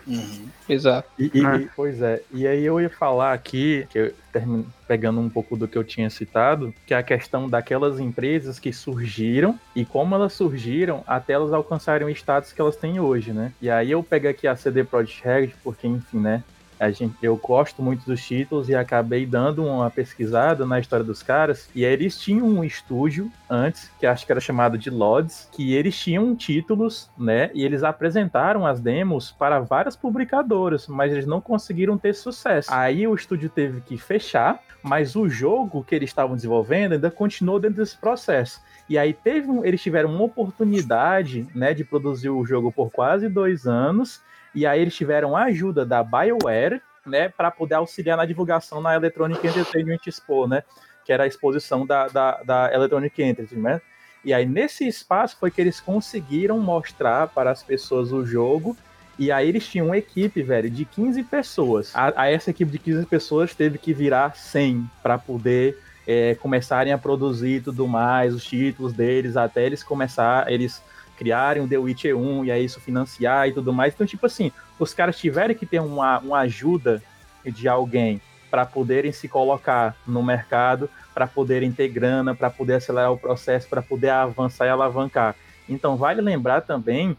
Exato. 0.69 1.07
E, 1.19 1.31
e- 1.35 1.45
Ah. 1.47 1.57
e- 1.57 1.69
pois 1.77 2.01
é, 2.01 2.23
e 2.33 2.47
aí 2.49 2.65
eu 2.65 2.81
ia 2.81 2.89
falar 2.91 3.33
aqui, 3.35 3.87
que 3.91 3.99
eu 3.99 4.15
termino 4.33 4.67
pegando 4.89 5.21
um 5.21 5.29
pouco 5.29 5.57
do 5.57 5.69
que 5.69 5.77
eu 5.77 5.85
tinha 5.85 6.09
citado, 6.11 6.75
que 6.87 6.95
é 6.95 6.97
a 6.97 7.03
questão 7.03 7.49
daquelas 7.49 8.01
empresas 8.01 8.59
que 8.59 8.73
surgiram 8.73 9.59
e 9.75 9.85
como 9.85 10.15
elas 10.15 10.33
surgiram 10.33 11.05
até 11.07 11.35
elas 11.35 11.53
alcançarem 11.53 12.07
o 12.07 12.11
status 12.11 12.53
que 12.53 12.61
elas 12.61 12.77
têm 12.77 12.99
hoje, 12.99 13.33
né? 13.33 13.53
E 13.61 13.69
aí 13.71 13.91
eu 13.91 14.03
pego 14.03 14.29
aqui 14.29 14.49
a 14.49 14.57
CD 14.57 14.83
Projekt 14.83 15.23
Red, 15.25 15.51
porque, 15.63 15.87
enfim, 15.87 16.19
né? 16.21 16.43
A 16.79 16.91
gente, 16.91 17.17
eu 17.23 17.37
gosto 17.37 17.83
muito 17.83 18.05
dos 18.05 18.25
títulos 18.25 18.69
e 18.69 18.75
acabei 18.75 19.25
dando 19.25 19.65
uma 19.65 19.91
pesquisada 19.91 20.67
na 20.67 20.79
história 20.79 21.05
dos 21.05 21.23
caras. 21.23 21.69
E 21.75 21.85
aí 21.85 21.93
eles 21.93 22.19
tinham 22.19 22.47
um 22.47 22.63
estúdio 22.63 23.31
antes, 23.49 23.91
que 23.99 24.07
acho 24.07 24.27
que 24.27 24.33
era 24.33 24.41
chamado 24.41 24.77
de 24.77 24.91
Lods, 24.91 25.49
que 25.53 25.75
eles 25.75 25.97
tinham 25.99 26.35
títulos, 26.35 27.11
né? 27.17 27.51
E 27.55 27.65
eles 27.65 27.83
apresentaram 27.83 28.67
as 28.67 28.81
demos 28.81 29.31
para 29.33 29.61
várias 29.61 29.97
publicadoras, 29.97 30.87
mas 30.87 31.13
eles 31.13 31.27
não 31.27 31.41
conseguiram 31.41 31.97
ter 31.97 32.15
sucesso. 32.15 32.73
Aí 32.73 33.07
o 33.07 33.15
estúdio 33.15 33.49
teve 33.49 33.81
que 33.81 33.97
fechar, 33.97 34.61
mas 34.83 35.17
o 35.17 35.29
jogo 35.29 35.83
que 35.83 35.95
eles 35.95 36.11
estavam 36.11 36.37
desenvolvendo 36.37 36.93
ainda 36.93 37.11
continuou 37.11 37.59
dentro 37.59 37.79
desse 37.79 37.97
processo. 37.97 38.61
E 38.89 38.99
aí 38.99 39.13
teve 39.13 39.47
eles 39.65 39.83
tiveram 39.83 40.11
uma 40.15 40.25
oportunidade, 40.25 41.47
né, 41.55 41.75
de 41.75 41.85
produzir 41.85 42.31
o 42.31 42.45
jogo 42.45 42.71
por 42.71 42.91
quase 42.91 43.29
dois 43.29 43.67
anos. 43.67 44.21
E 44.57 44.65
aí 44.65 44.81
eles 44.81 44.97
tiveram 44.97 45.37
a 45.37 45.45
ajuda 45.45 45.85
da 45.85 46.03
BioWare, 46.03 46.81
né, 47.05 47.29
para 47.29 47.51
poder 47.51 47.75
auxiliar 47.75 48.17
na 48.17 48.25
divulgação 48.25 48.81
na 48.81 48.97
Electronic 48.97 49.47
Entertainment 49.47 49.99
Expo, 50.07 50.49
né, 50.49 50.63
que 51.05 51.13
era 51.13 51.25
a 51.25 51.27
exposição 51.27 51.87
da, 51.87 52.09
da, 52.09 52.43
da 52.43 52.73
Electronic 52.73 53.23
Entertainment. 53.23 53.75
né? 53.75 53.81
E 54.25 54.33
aí 54.33 54.47
nesse 54.47 54.89
espaço 54.89 55.37
foi 55.39 55.51
que 55.51 55.61
eles 55.61 55.79
conseguiram 55.79 56.59
mostrar 56.59 57.29
para 57.29 57.51
as 57.51 57.63
pessoas 57.63 58.13
o 58.13 58.25
jogo. 58.25 58.75
E 59.19 59.31
aí 59.31 59.49
eles 59.49 59.67
tinham 59.69 59.87
uma 59.87 59.99
equipe, 59.99 60.43
velho, 60.43 60.69
de 60.69 60.85
15 60.85 61.23
pessoas. 61.23 61.95
A, 61.95 62.23
a 62.23 62.31
essa 62.31 62.51
equipe 62.51 62.71
de 62.71 62.79
15 62.79 63.07
pessoas 63.07 63.55
teve 63.55 63.79
que 63.79 63.95
virar 63.95 64.35
100 64.35 64.91
para 65.03 65.17
poder 65.17 65.79
é, 66.07 66.35
começarem 66.37 66.93
a 66.93 66.99
produzir 66.99 67.63
tudo 67.63 67.87
mais, 67.87 68.35
os 68.35 68.45
títulos 68.45 68.93
deles, 68.93 69.37
até 69.37 69.65
eles 69.65 69.83
começar, 69.83 70.51
eles 70.51 70.83
criarem 71.17 71.63
o 71.63 71.69
The 71.69 71.79
Witcher 71.79 72.17
1 72.17 72.45
e 72.45 72.51
aí 72.51 72.65
isso 72.65 72.81
financiar 72.81 73.49
e 73.49 73.53
tudo 73.53 73.73
mais. 73.73 73.95
Então, 73.95 74.07
tipo 74.07 74.27
assim, 74.27 74.53
os 74.79 74.93
caras 74.93 75.19
tiveram 75.19 75.55
que 75.55 75.67
ter 75.67 75.81
uma, 75.81 76.19
uma 76.19 76.39
ajuda 76.41 77.03
de 77.45 77.69
alguém 77.69 78.21
para 78.51 78.65
poderem 78.65 79.13
se 79.13 79.29
colocar 79.29 79.97
no 80.07 80.23
mercado, 80.23 80.89
para 81.13 81.27
poderem 81.27 81.73
ter 81.73 81.89
grana, 81.89 82.35
para 82.35 82.51
poder 82.51 82.75
acelerar 82.75 83.13
o 83.13 83.19
processo, 83.19 83.69
para 83.69 83.83
poder 83.83 84.11
avançar 84.11 84.67
e 84.67 84.69
alavancar. 84.69 85.35
Então, 85.69 85.97
vale 85.97 86.21
lembrar 86.21 86.61
também 86.61 87.17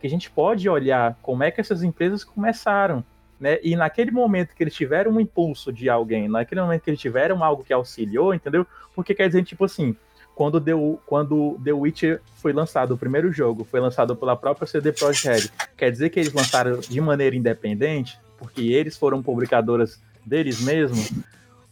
que 0.00 0.06
a 0.06 0.10
gente 0.10 0.30
pode 0.30 0.68
olhar 0.68 1.16
como 1.22 1.42
é 1.42 1.50
que 1.50 1.60
essas 1.60 1.82
empresas 1.82 2.24
começaram. 2.24 3.04
Né? 3.40 3.58
E 3.62 3.76
naquele 3.76 4.10
momento 4.10 4.54
que 4.54 4.62
eles 4.62 4.74
tiveram 4.74 5.12
um 5.12 5.20
impulso 5.20 5.72
de 5.72 5.88
alguém, 5.88 6.28
naquele 6.28 6.60
momento 6.60 6.82
que 6.82 6.90
eles 6.90 7.00
tiveram 7.00 7.44
algo 7.44 7.62
que 7.62 7.72
auxiliou, 7.72 8.34
entendeu? 8.34 8.66
Porque 8.94 9.14
quer 9.14 9.28
dizer, 9.28 9.44
tipo 9.44 9.64
assim, 9.64 9.96
quando 10.38 10.60
The, 10.60 10.70
quando 11.04 11.60
The 11.64 11.72
Witcher 11.72 12.20
foi 12.36 12.52
lançado, 12.52 12.94
o 12.94 12.96
primeiro 12.96 13.32
jogo, 13.32 13.64
foi 13.64 13.80
lançado 13.80 14.14
pela 14.14 14.36
própria 14.36 14.68
CD 14.68 14.92
Projekt 14.92 15.26
Red, 15.26 15.50
quer 15.76 15.90
dizer 15.90 16.10
que 16.10 16.20
eles 16.20 16.32
lançaram 16.32 16.78
de 16.78 17.00
maneira 17.00 17.34
independente, 17.34 18.16
porque 18.38 18.60
eles 18.60 18.96
foram 18.96 19.20
publicadoras 19.20 20.00
deles 20.24 20.60
mesmos, 20.60 21.12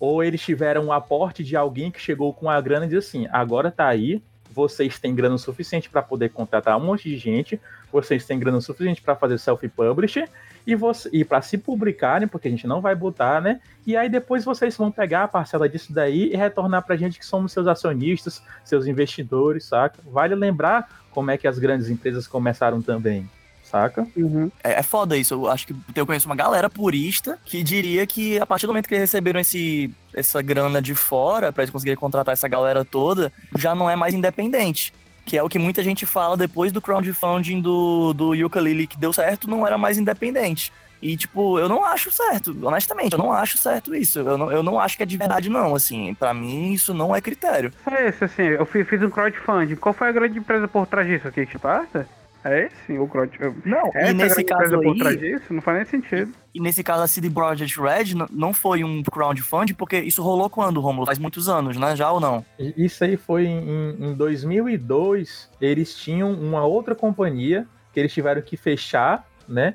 ou 0.01 0.21
eles 0.25 0.41
tiveram 0.41 0.87
um 0.87 0.93
aporte 0.93 1.45
de 1.45 1.55
alguém 1.55 1.93
que 1.93 2.01
chegou 2.01 2.35
com 2.35 2.51
a 2.51 2.61
grana 2.61 2.87
e 2.87 2.89
disse 2.89 3.17
assim: 3.19 3.29
agora 3.31 3.71
tá 3.71 3.87
aí, 3.87 4.21
vocês 4.51 4.99
têm 4.99 5.15
grana 5.15 5.39
suficiente 5.39 5.89
para 5.89 6.03
poder 6.03 6.31
contratar 6.31 6.77
um 6.77 6.85
monte 6.85 7.09
de 7.09 7.17
gente, 7.17 7.61
vocês 7.93 8.27
têm 8.27 8.37
grana 8.37 8.61
suficiente 8.61 9.01
para 9.01 9.15
fazer 9.15 9.39
self-publisher 9.39 10.29
e, 10.67 10.75
você, 10.75 11.09
e 11.13 11.25
para 11.25 11.41
se 11.41 11.57
publicarem, 11.57 12.27
porque 12.27 12.49
a 12.49 12.51
gente 12.51 12.67
não 12.67 12.81
vai 12.81 12.95
botar, 12.95 13.41
né? 13.41 13.61
E 13.87 13.97
aí 13.97 14.09
depois 14.09 14.45
vocês 14.45 14.77
vão 14.77 14.91
pegar 14.91 15.25
a 15.25 15.29
parcela 15.29 15.69
disso 15.69 15.93
daí 15.93 16.33
e 16.33 16.37
retornar 16.37 16.83
para 16.83 16.95
a 16.95 16.99
gente 16.99 17.19
que 17.19 17.25
somos 17.25 17.53
seus 17.53 17.67
acionistas, 17.67 18.43
seus 18.65 18.87
investidores, 18.87 19.65
saca? 19.65 20.01
Vale 20.05 20.35
lembrar 20.35 21.05
como 21.11 21.31
é 21.31 21.39
que 21.39 21.47
as 21.47 21.59
grandes 21.59 21.89
empresas 21.89 22.27
começaram 22.27 22.83
também 22.83 23.29
saca? 23.67 24.07
Uhum. 24.17 24.51
É, 24.63 24.75
é 24.75 24.83
foda 24.83 25.17
isso. 25.17 25.35
Eu 25.35 25.51
acho 25.51 25.67
que 25.67 25.75
eu 25.95 26.07
conheço 26.07 26.27
uma 26.27 26.37
galera 26.37 26.71
purista 26.71 27.39
que 27.45 27.63
diria 27.63 28.07
que 28.07 28.39
a 28.39 28.47
partir 28.47 28.67
do 28.67 28.71
momento 28.71 28.89
que 28.89 28.95
eles 28.95 29.11
receberam 29.11 29.41
esse, 29.41 29.93
essa 30.15 30.41
grana 30.41 30.81
de 30.81 30.95
fora, 30.95 31.53
para 31.53 31.65
eles 31.65 31.73
conseguirem 31.73 31.99
contratar 31.99 32.33
essa 32.33 32.49
galera 32.49 32.85
toda, 32.85 33.33
já 33.59 33.75
não 33.75 33.91
é 33.91 33.97
mais 33.97 34.15
independente. 34.15 34.95
Que 35.27 35.37
é 35.37 35.43
o 35.43 35.49
que 35.49 35.59
muita 35.59 35.83
gente 35.83 36.07
fala 36.07 36.37
depois 36.37 36.73
do 36.73 36.81
crowdfunding 36.81 37.61
do, 37.61 38.15
do 38.15 38.47
Ukulele 38.47 38.87
que 38.87 38.97
deu 38.97 39.13
certo, 39.13 39.51
não 39.51 39.67
era 39.67 39.77
mais 39.77 39.99
independente. 39.99 40.73
E, 41.03 41.17
tipo, 41.17 41.59
eu 41.59 41.69
não 41.69 41.85
acho 41.85 42.11
certo, 42.11 42.57
honestamente, 42.63 43.13
eu 43.13 43.19
não 43.19 43.31
acho 43.31 43.59
certo 43.59 43.95
isso. 43.95 44.21
Eu 44.21 44.39
não, 44.39 44.51
eu 44.51 44.63
não 44.63 44.81
acho 44.81 44.97
que 44.97 45.03
é 45.03 45.07
de 45.07 45.17
verdade, 45.17 45.51
não, 45.51 45.75
assim. 45.75 46.15
para 46.15 46.33
mim, 46.33 46.73
isso 46.73 46.95
não 46.95 47.15
é 47.15 47.21
critério. 47.21 47.71
É 47.87 48.09
esse, 48.09 48.25
assim, 48.25 48.43
eu 48.43 48.65
fiz, 48.65 48.87
um 49.03 49.11
crowdfunding. 49.11 49.77
Qual 49.77 49.93
foi 49.93 50.09
a 50.09 50.13
grande 50.13 50.39
empresa 50.39 50.67
por 50.67 50.87
trás 50.87 51.07
disso? 51.07 51.29
aqui 51.29 51.45
Kickstarter? 51.45 52.07
É 52.49 52.67
esse 52.67 52.99
o 52.99 53.07
Crowd... 53.09 53.31
Não, 53.65 53.91
é 53.95 54.11
e 54.11 54.15
nesse 54.15 54.45
caso 54.45 54.79
por 54.81 54.93
aí... 54.93 54.99
trás 54.99 55.19
disso? 55.19 55.53
Não 55.53 55.61
faz 55.61 55.77
nem 55.79 55.87
sentido. 55.87 56.33
E 56.55 56.61
nesse 56.61 56.83
caso 56.83 57.03
a 57.03 57.07
CD 57.07 57.29
Projekt 57.29 57.81
Red 57.81 58.15
não 58.31 58.53
foi 58.53 58.85
um 58.85 59.03
crowdfunding, 59.03 59.75
porque 59.75 59.99
isso 59.99 60.23
rolou 60.23 60.49
quando, 60.49 60.81
Romulo? 60.81 61.07
Faz 61.07 61.19
muitos 61.19 61.49
anos, 61.49 61.77
né? 61.77 61.97
Já 61.97 62.11
ou 62.11 62.21
não? 62.21 62.45
Isso 62.59 63.05
aí 63.05 63.17
foi 63.17 63.47
em, 63.47 63.97
em 63.99 64.15
2002. 64.15 65.51
Eles 65.61 65.95
tinham 65.97 66.33
uma 66.33 66.65
outra 66.65 66.95
companhia 66.95 67.67
que 67.93 68.01
eles 68.01 68.13
tiveram 68.13 68.41
que 68.43 68.57
fechar, 68.57 69.27
né? 69.49 69.75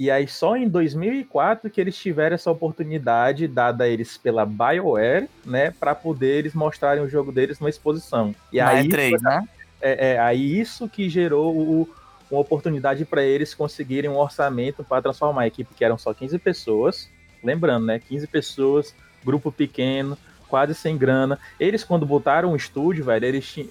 E 0.00 0.10
aí 0.10 0.26
só 0.26 0.56
em 0.56 0.66
2004 0.66 1.68
que 1.68 1.78
eles 1.78 1.94
tiveram 1.94 2.34
essa 2.34 2.50
oportunidade 2.50 3.46
dada 3.46 3.84
a 3.84 3.88
eles 3.88 4.16
pela 4.16 4.46
BioWare, 4.46 5.28
né, 5.44 5.70
para 5.72 5.94
poder 5.94 6.38
eles 6.38 6.54
mostrarem 6.54 7.02
o 7.02 7.08
jogo 7.08 7.30
deles 7.30 7.60
numa 7.60 7.68
exposição. 7.68 8.34
E 8.50 8.56
Na 8.56 8.68
aí 8.68 8.88
E3, 8.88 9.20
né? 9.20 9.46
É, 9.78 10.12
é, 10.12 10.18
aí 10.18 10.58
isso 10.58 10.88
que 10.88 11.06
gerou 11.08 11.54
o, 11.54 11.88
uma 12.30 12.40
oportunidade 12.40 13.04
para 13.04 13.22
eles 13.22 13.54
conseguirem 13.54 14.10
um 14.10 14.16
orçamento 14.16 14.84
para 14.84 15.02
transformar 15.02 15.42
a 15.42 15.46
equipe, 15.46 15.74
que 15.74 15.84
eram 15.84 15.98
só 15.98 16.14
15 16.14 16.38
pessoas. 16.38 17.10
Lembrando, 17.42 17.86
né? 17.86 17.98
15 17.98 18.26
pessoas, 18.26 18.94
grupo 19.24 19.50
pequeno, 19.50 20.16
quase 20.46 20.74
sem 20.74 20.98
grana. 20.98 21.38
Eles, 21.58 21.82
quando 21.84 22.04
botaram 22.04 22.52
o 22.52 22.56
estúdio, 22.56 23.04
velho, 23.04 23.24
eles 23.24 23.46
tinham. 23.46 23.68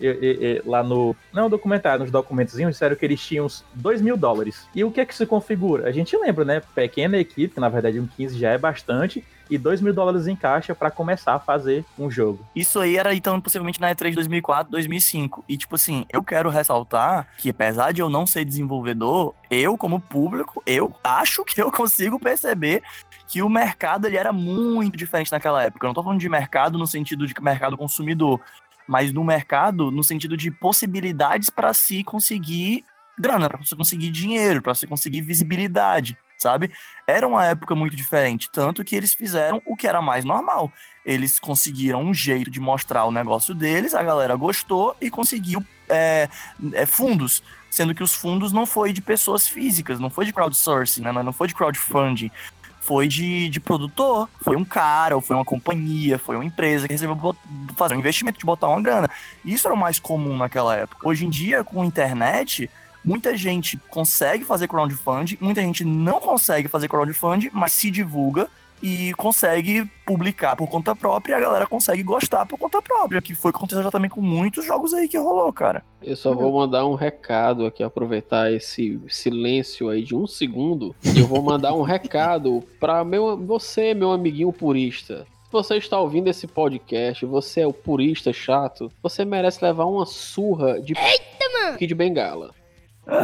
Lá 0.66 0.82
no. 0.82 1.16
Não, 1.32 1.50
documentário, 1.50 2.02
nos 2.02 2.12
documentozinhos, 2.12 2.72
disseram 2.72 2.96
que 2.96 3.06
eles 3.06 3.22
tinham 3.22 3.46
uns 3.46 3.64
2 3.76 4.02
mil 4.02 4.18
dólares. 4.18 4.68
E 4.74 4.84
o 4.84 4.90
que 4.90 5.02
é 5.02 5.06
que 5.06 5.16
se 5.16 5.26
configura? 5.26 5.88
A 5.88 5.92
gente 5.92 6.18
lembra, 6.18 6.44
né? 6.44 6.62
Pequena 6.74 7.18
equipe, 7.18 7.54
que 7.54 7.60
na 7.60 7.70
verdade 7.70 8.00
um 8.00 8.08
15 8.08 8.40
já 8.40 8.52
é 8.52 8.58
bastante 8.58 9.24
e 9.50 9.58
2 9.58 9.82
mil 9.82 9.94
dólares 9.94 10.28
em 10.28 10.36
caixa 10.36 10.76
para 10.76 10.92
começar 10.92 11.36
a 11.36 11.40
fazer 11.40 11.84
um 11.98 12.10
jogo. 12.10 12.46
Isso 12.56 12.80
aí 12.80 12.98
era 12.98 13.14
então 13.16 13.40
possivelmente 13.42 13.82
na 13.82 13.94
E3 13.94 14.14
2004, 14.14 14.72
2005. 14.72 15.44
E 15.48 15.58
tipo 15.58 15.76
assim, 15.76 16.06
eu 16.12 16.24
quero 16.24 16.50
ressaltar 16.50 17.28
que 17.38 17.50
apesar 17.50 17.92
de 17.92 18.02
eu 18.02 18.10
não 18.10 18.28
ser 18.28 18.46
desenvolvedor, 18.46 19.34
eu 19.50 19.78
como 19.78 20.00
público, 20.00 20.62
eu 20.66 20.94
acho 21.04 21.44
que 21.44 21.62
eu 21.62 21.72
consigo 21.72 22.20
perceber 22.20 22.84
que 23.28 23.42
o 23.42 23.50
mercado 23.50 24.06
ele 24.06 24.18
era 24.18 24.32
muito 24.32 24.98
diferente 24.98 25.32
naquela 25.32 25.64
época. 25.64 25.86
Eu 25.86 25.90
não 25.90 25.94
tô 25.94 26.04
falando 26.04 26.20
de 26.20 26.30
mercado 26.30 26.78
no 26.78 26.88
sentido 26.88 27.26
de 27.28 27.34
mercado 27.42 27.78
consumidor, 27.78 28.40
mas 28.88 29.12
no 29.12 29.24
mercado 29.24 29.92
no 29.92 30.04
sentido 30.04 30.36
de 30.36 30.50
possibilidades 30.50 31.50
para 31.50 31.74
se 31.74 32.04
conseguir 32.04 32.84
grana, 33.18 33.50
para 33.50 33.58
você 33.58 33.76
conseguir 33.76 34.10
dinheiro, 34.10 34.62
para 34.62 34.74
você 34.74 34.88
conseguir 34.88 35.22
visibilidade 35.22 36.18
sabe? 36.40 36.72
Era 37.06 37.28
uma 37.28 37.46
época 37.46 37.76
muito 37.76 37.96
diferente, 37.96 38.50
tanto 38.50 38.84
que 38.84 38.96
eles 38.96 39.14
fizeram 39.14 39.62
o 39.66 39.76
que 39.76 39.88
era 39.88 40.02
mais 40.02 40.24
normal. 40.24 40.72
Eles 41.06 41.40
conseguiram 41.40 42.02
um 42.02 42.14
jeito 42.14 42.50
de 42.50 42.60
mostrar 42.60 43.06
o 43.06 43.12
negócio 43.12 43.54
deles, 43.54 43.94
a 43.94 44.02
galera 44.02 44.36
gostou 44.36 44.96
e 45.02 45.10
conseguiu 45.10 45.64
é, 45.90 46.30
é, 46.74 46.86
fundos, 46.86 47.44
sendo 47.70 47.94
que 47.94 48.04
os 48.04 48.14
fundos 48.14 48.52
não 48.52 48.66
foi 48.66 48.94
de 48.94 49.02
pessoas 49.02 49.48
físicas, 49.48 50.00
não 50.00 50.10
foi 50.10 50.26
de 50.26 50.34
crowdsourcing, 50.34 51.02
né? 51.02 51.12
não 51.12 51.34
foi 51.34 51.48
de 51.48 51.54
crowdfunding, 51.54 52.32
foi 52.80 53.08
de, 53.08 53.50
de 53.50 53.60
produtor, 53.60 54.30
foi 54.42 54.56
um 54.56 54.66
cara, 54.66 55.16
ou 55.16 55.22
foi 55.22 55.36
uma 55.36 55.46
companhia, 55.46 56.18
foi 56.18 56.36
uma 56.36 56.46
empresa 56.46 56.88
que 56.88 56.94
recebeu 56.94 57.36
fazer 57.76 57.96
um 57.96 58.00
investimento 58.00 58.40
de 58.40 58.46
botar 58.46 58.68
uma 58.68 58.82
grana. 58.82 59.10
Isso 59.44 59.68
era 59.68 59.76
o 59.76 59.78
mais 59.78 60.00
comum 60.00 60.38
naquela 60.38 60.76
época. 60.76 61.08
Hoje 61.08 61.26
em 61.26 61.30
dia, 61.30 61.64
com 61.64 61.84
internet, 61.84 62.70
Muita 63.10 63.36
gente 63.36 63.76
consegue 63.90 64.46
fazer 64.46 64.68
crowdfunding, 64.68 65.36
muita 65.42 65.62
gente 65.62 65.84
não 65.84 66.20
consegue 66.20 66.68
fazer 66.68 66.88
crowdfunding, 66.88 67.50
mas 67.52 67.72
se 67.72 67.90
divulga 67.90 68.48
e 68.84 69.16
consegue 69.16 69.84
publicar 70.06 70.56
por 70.56 70.68
conta 70.70 70.96
própria 70.96 71.34
e 71.34 71.36
a 71.36 71.40
galera 71.40 71.66
consegue 71.66 72.04
gostar 72.04 72.46
por 72.46 72.60
conta 72.60 72.80
própria, 72.84 73.20
que 73.20 73.34
foi 73.34 73.50
o 73.50 73.52
que 73.52 73.58
aconteceu 73.58 73.82
já 73.82 73.90
também 73.90 74.12
com 74.12 74.22
muitos 74.22 74.64
jogos 74.64 74.94
aí 74.94 75.08
que 75.08 75.18
rolou, 75.18 75.52
cara. 75.52 75.84
Eu 76.04 76.16
só 76.16 76.36
vou 76.36 76.54
mandar 76.54 76.86
um 76.86 76.94
recado 76.94 77.66
aqui, 77.66 77.82
aproveitar 77.82 78.54
esse 78.54 79.02
silêncio 79.10 79.90
aí 79.90 80.04
de 80.04 80.16
um 80.16 80.28
segundo, 80.28 80.96
e 81.04 81.20
eu 81.20 81.26
vou 81.26 81.42
mandar 81.42 81.74
um 81.74 81.82
recado 81.82 82.64
para 82.80 83.04
meu, 83.04 83.36
você, 83.36 83.96
meu 83.96 84.12
amiguinho 84.12 84.54
purista. 84.54 85.26
Se 85.46 85.52
você 85.52 85.78
está 85.78 86.00
ouvindo 86.00 86.28
esse 86.28 86.46
podcast, 86.46 87.26
você 87.26 87.62
é 87.62 87.68
o 87.68 87.74
purista 87.74 88.32
chato, 88.32 88.92
você 89.02 89.26
merece 89.26 89.66
levar 89.66 89.86
uma 89.86 90.06
surra 90.06 90.80
de 90.80 90.94
Eita, 90.94 91.74
aqui 91.74 91.88
de 91.88 91.96
bengala. 91.96 92.59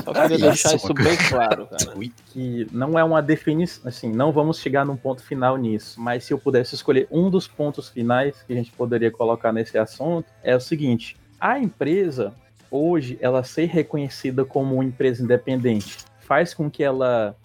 Só 0.03 0.13
queria 0.13 0.37
deixar 0.37 0.75
isso 0.75 0.93
bem 0.93 1.17
claro, 1.29 1.67
cara. 1.71 1.93
Que 2.27 2.67
não 2.71 2.97
é 2.97 3.03
uma 3.03 3.21
definição, 3.21 3.87
assim, 3.87 4.11
não 4.11 4.31
vamos 4.31 4.59
chegar 4.59 4.85
num 4.85 4.97
ponto 4.97 5.23
final 5.23 5.57
nisso, 5.57 5.99
mas 5.99 6.23
se 6.23 6.33
eu 6.33 6.37
pudesse 6.37 6.75
escolher 6.75 7.07
um 7.11 7.29
dos 7.29 7.47
pontos 7.47 7.89
finais 7.89 8.43
que 8.45 8.53
a 8.53 8.55
gente 8.55 8.71
poderia 8.71 9.11
colocar 9.11 9.51
nesse 9.51 9.77
assunto, 9.77 10.27
é 10.43 10.55
o 10.55 10.59
seguinte: 10.59 11.17
a 11.39 11.59
empresa, 11.59 12.33
hoje, 12.69 13.17
ela 13.21 13.43
ser 13.43 13.65
reconhecida 13.65 14.43
como 14.43 14.75
uma 14.75 14.83
empresa 14.85 15.23
independente 15.23 15.97
faz 16.25 16.53
com 16.53 16.69
que 16.69 16.83
ela 16.83 17.35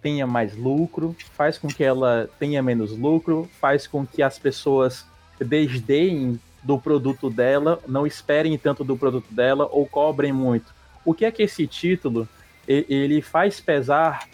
tenha 0.00 0.26
mais 0.26 0.56
lucro, 0.56 1.14
faz 1.32 1.58
com 1.58 1.68
que 1.68 1.82
ela 1.82 2.30
tenha 2.38 2.62
menos 2.62 2.96
lucro, 2.96 3.50
faz 3.60 3.86
com 3.86 4.06
que 4.06 4.22
as 4.22 4.38
pessoas 4.38 5.04
desdeem 5.40 6.40
do 6.62 6.78
produto 6.78 7.28
dela, 7.28 7.80
não 7.86 8.06
esperem 8.06 8.56
tanto 8.56 8.84
do 8.84 8.96
produto 8.96 9.32
dela 9.32 9.68
ou 9.70 9.86
cobrem 9.86 10.32
muito 10.32 10.77
o 11.08 11.14
que 11.14 11.24
é 11.24 11.30
que 11.30 11.42
esse 11.42 11.66
título 11.66 12.28
ele 12.66 13.22
faz 13.22 13.60
pesar 13.60 14.28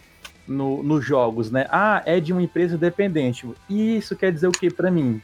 no, 0.47 0.83
nos 0.83 1.05
jogos, 1.05 1.53
né? 1.53 1.69
Ah, 1.71 2.03
é 2.05 2.19
de 2.19 2.33
uma 2.33 2.43
empresa 2.43 2.75
independente. 2.75 3.49
E 3.71 3.97
isso 3.97 4.17
quer 4.17 4.33
dizer 4.33 4.49
o 4.49 4.53
que 4.53 4.69
para 4.71 4.91
mim? 4.91 5.23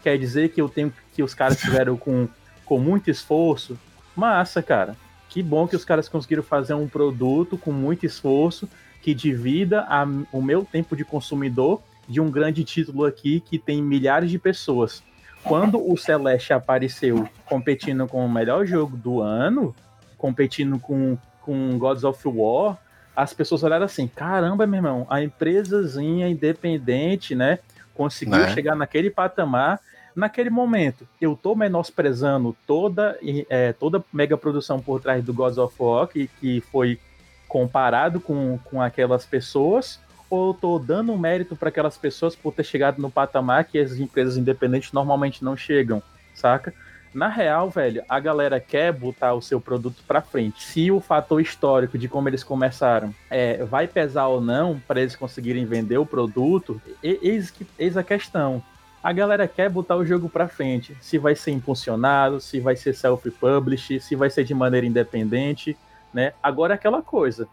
Quer 0.00 0.16
dizer 0.16 0.50
que 0.50 0.60
eu 0.60 0.68
tenho 0.68 0.92
que 1.12 1.20
os 1.20 1.34
caras 1.34 1.58
tiveram 1.58 1.96
com, 1.96 2.28
com 2.64 2.78
muito 2.78 3.10
esforço? 3.10 3.76
Massa, 4.14 4.62
cara. 4.62 4.96
Que 5.28 5.42
bom 5.42 5.66
que 5.66 5.74
os 5.74 5.84
caras 5.84 6.08
conseguiram 6.08 6.42
fazer 6.44 6.74
um 6.74 6.86
produto 6.86 7.58
com 7.58 7.72
muito 7.72 8.06
esforço 8.06 8.68
que 9.02 9.12
divida 9.12 9.80
a, 9.88 10.06
o 10.32 10.40
meu 10.40 10.64
tempo 10.64 10.94
de 10.94 11.04
consumidor 11.04 11.82
de 12.08 12.20
um 12.20 12.30
grande 12.30 12.62
título 12.62 13.04
aqui 13.04 13.40
que 13.40 13.58
tem 13.58 13.82
milhares 13.82 14.30
de 14.30 14.38
pessoas. 14.38 15.02
Quando 15.42 15.84
o 15.84 15.96
Celeste 15.96 16.52
apareceu 16.52 17.28
competindo 17.44 18.06
com 18.06 18.24
o 18.24 18.30
melhor 18.30 18.64
jogo 18.64 18.96
do 18.96 19.20
ano, 19.20 19.74
competindo 20.22 20.78
com, 20.78 21.18
com 21.40 21.76
Gods 21.76 22.04
of 22.04 22.22
War, 22.28 22.78
as 23.14 23.34
pessoas 23.34 23.64
olharam 23.64 23.84
assim: 23.84 24.06
caramba, 24.06 24.64
meu 24.68 24.78
irmão, 24.78 25.04
a 25.10 25.20
empresazinha 25.20 26.28
independente, 26.28 27.34
né? 27.34 27.58
Conseguiu 27.92 28.38
né? 28.38 28.54
chegar 28.54 28.76
naquele 28.76 29.10
patamar. 29.10 29.80
Naquele 30.14 30.50
momento, 30.50 31.08
eu 31.18 31.34
tô 31.34 31.54
menosprezando 31.54 32.54
toda, 32.66 33.18
é, 33.48 33.72
toda 33.72 34.04
mega 34.12 34.36
produção 34.36 34.78
por 34.78 35.00
trás 35.00 35.24
do 35.24 35.32
Gods 35.32 35.56
of 35.56 35.74
War, 35.78 36.06
que, 36.06 36.28
que 36.38 36.60
foi 36.60 37.00
comparado 37.48 38.20
com, 38.20 38.58
com 38.64 38.80
aquelas 38.80 39.24
pessoas, 39.24 39.98
ou 40.28 40.50
eu 40.50 40.54
tô 40.54 40.78
dando 40.78 41.12
um 41.12 41.18
mérito 41.18 41.56
para 41.56 41.70
aquelas 41.70 41.96
pessoas 41.96 42.36
por 42.36 42.52
ter 42.52 42.62
chegado 42.62 43.00
no 43.00 43.10
patamar 43.10 43.64
que 43.64 43.78
as 43.78 43.92
empresas 43.92 44.36
independentes 44.36 44.92
normalmente 44.92 45.42
não 45.42 45.56
chegam, 45.56 46.02
saca? 46.34 46.74
Na 47.14 47.28
real, 47.28 47.68
velho, 47.68 48.02
a 48.08 48.18
galera 48.18 48.58
quer 48.58 48.90
botar 48.92 49.34
o 49.34 49.42
seu 49.42 49.60
produto 49.60 50.02
para 50.06 50.22
frente. 50.22 50.62
Se 50.62 50.90
o 50.90 50.98
fator 50.98 51.40
histórico 51.40 51.98
de 51.98 52.08
como 52.08 52.28
eles 52.28 52.42
começaram 52.42 53.14
é, 53.28 53.62
vai 53.64 53.86
pesar 53.86 54.28
ou 54.28 54.40
não 54.40 54.80
para 54.88 55.00
eles 55.00 55.14
conseguirem 55.14 55.66
vender 55.66 55.98
o 55.98 56.06
produto, 56.06 56.80
eis, 57.02 57.52
eis 57.78 57.96
a 57.96 58.02
questão. 58.02 58.62
A 59.02 59.12
galera 59.12 59.46
quer 59.46 59.68
botar 59.68 59.96
o 59.96 60.06
jogo 60.06 60.28
para 60.28 60.48
frente. 60.48 60.96
Se 61.00 61.18
vai 61.18 61.34
ser 61.34 61.50
impulsionado, 61.50 62.40
se 62.40 62.60
vai 62.60 62.76
ser 62.76 62.94
self-publish, 62.94 64.00
se 64.00 64.14
vai 64.14 64.30
ser 64.30 64.44
de 64.44 64.54
maneira 64.54 64.86
independente, 64.86 65.76
né? 66.14 66.32
Agora 66.42 66.72
é 66.72 66.76
aquela 66.76 67.02
coisa. 67.02 67.46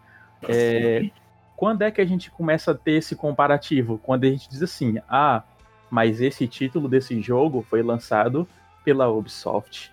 É, 0.48 1.10
quando 1.54 1.82
é 1.82 1.90
que 1.90 2.00
a 2.00 2.04
gente 2.06 2.30
começa 2.30 2.70
a 2.70 2.74
ter 2.74 2.92
esse 2.92 3.14
comparativo? 3.14 3.98
Quando 3.98 4.24
a 4.24 4.28
gente 4.28 4.48
diz 4.48 4.62
assim, 4.62 4.98
ah, 5.08 5.42
mas 5.90 6.20
esse 6.20 6.46
título 6.46 6.88
desse 6.88 7.20
jogo 7.20 7.66
foi 7.68 7.82
lançado 7.82 8.48
pela 8.84 9.08
Ubisoft. 9.08 9.92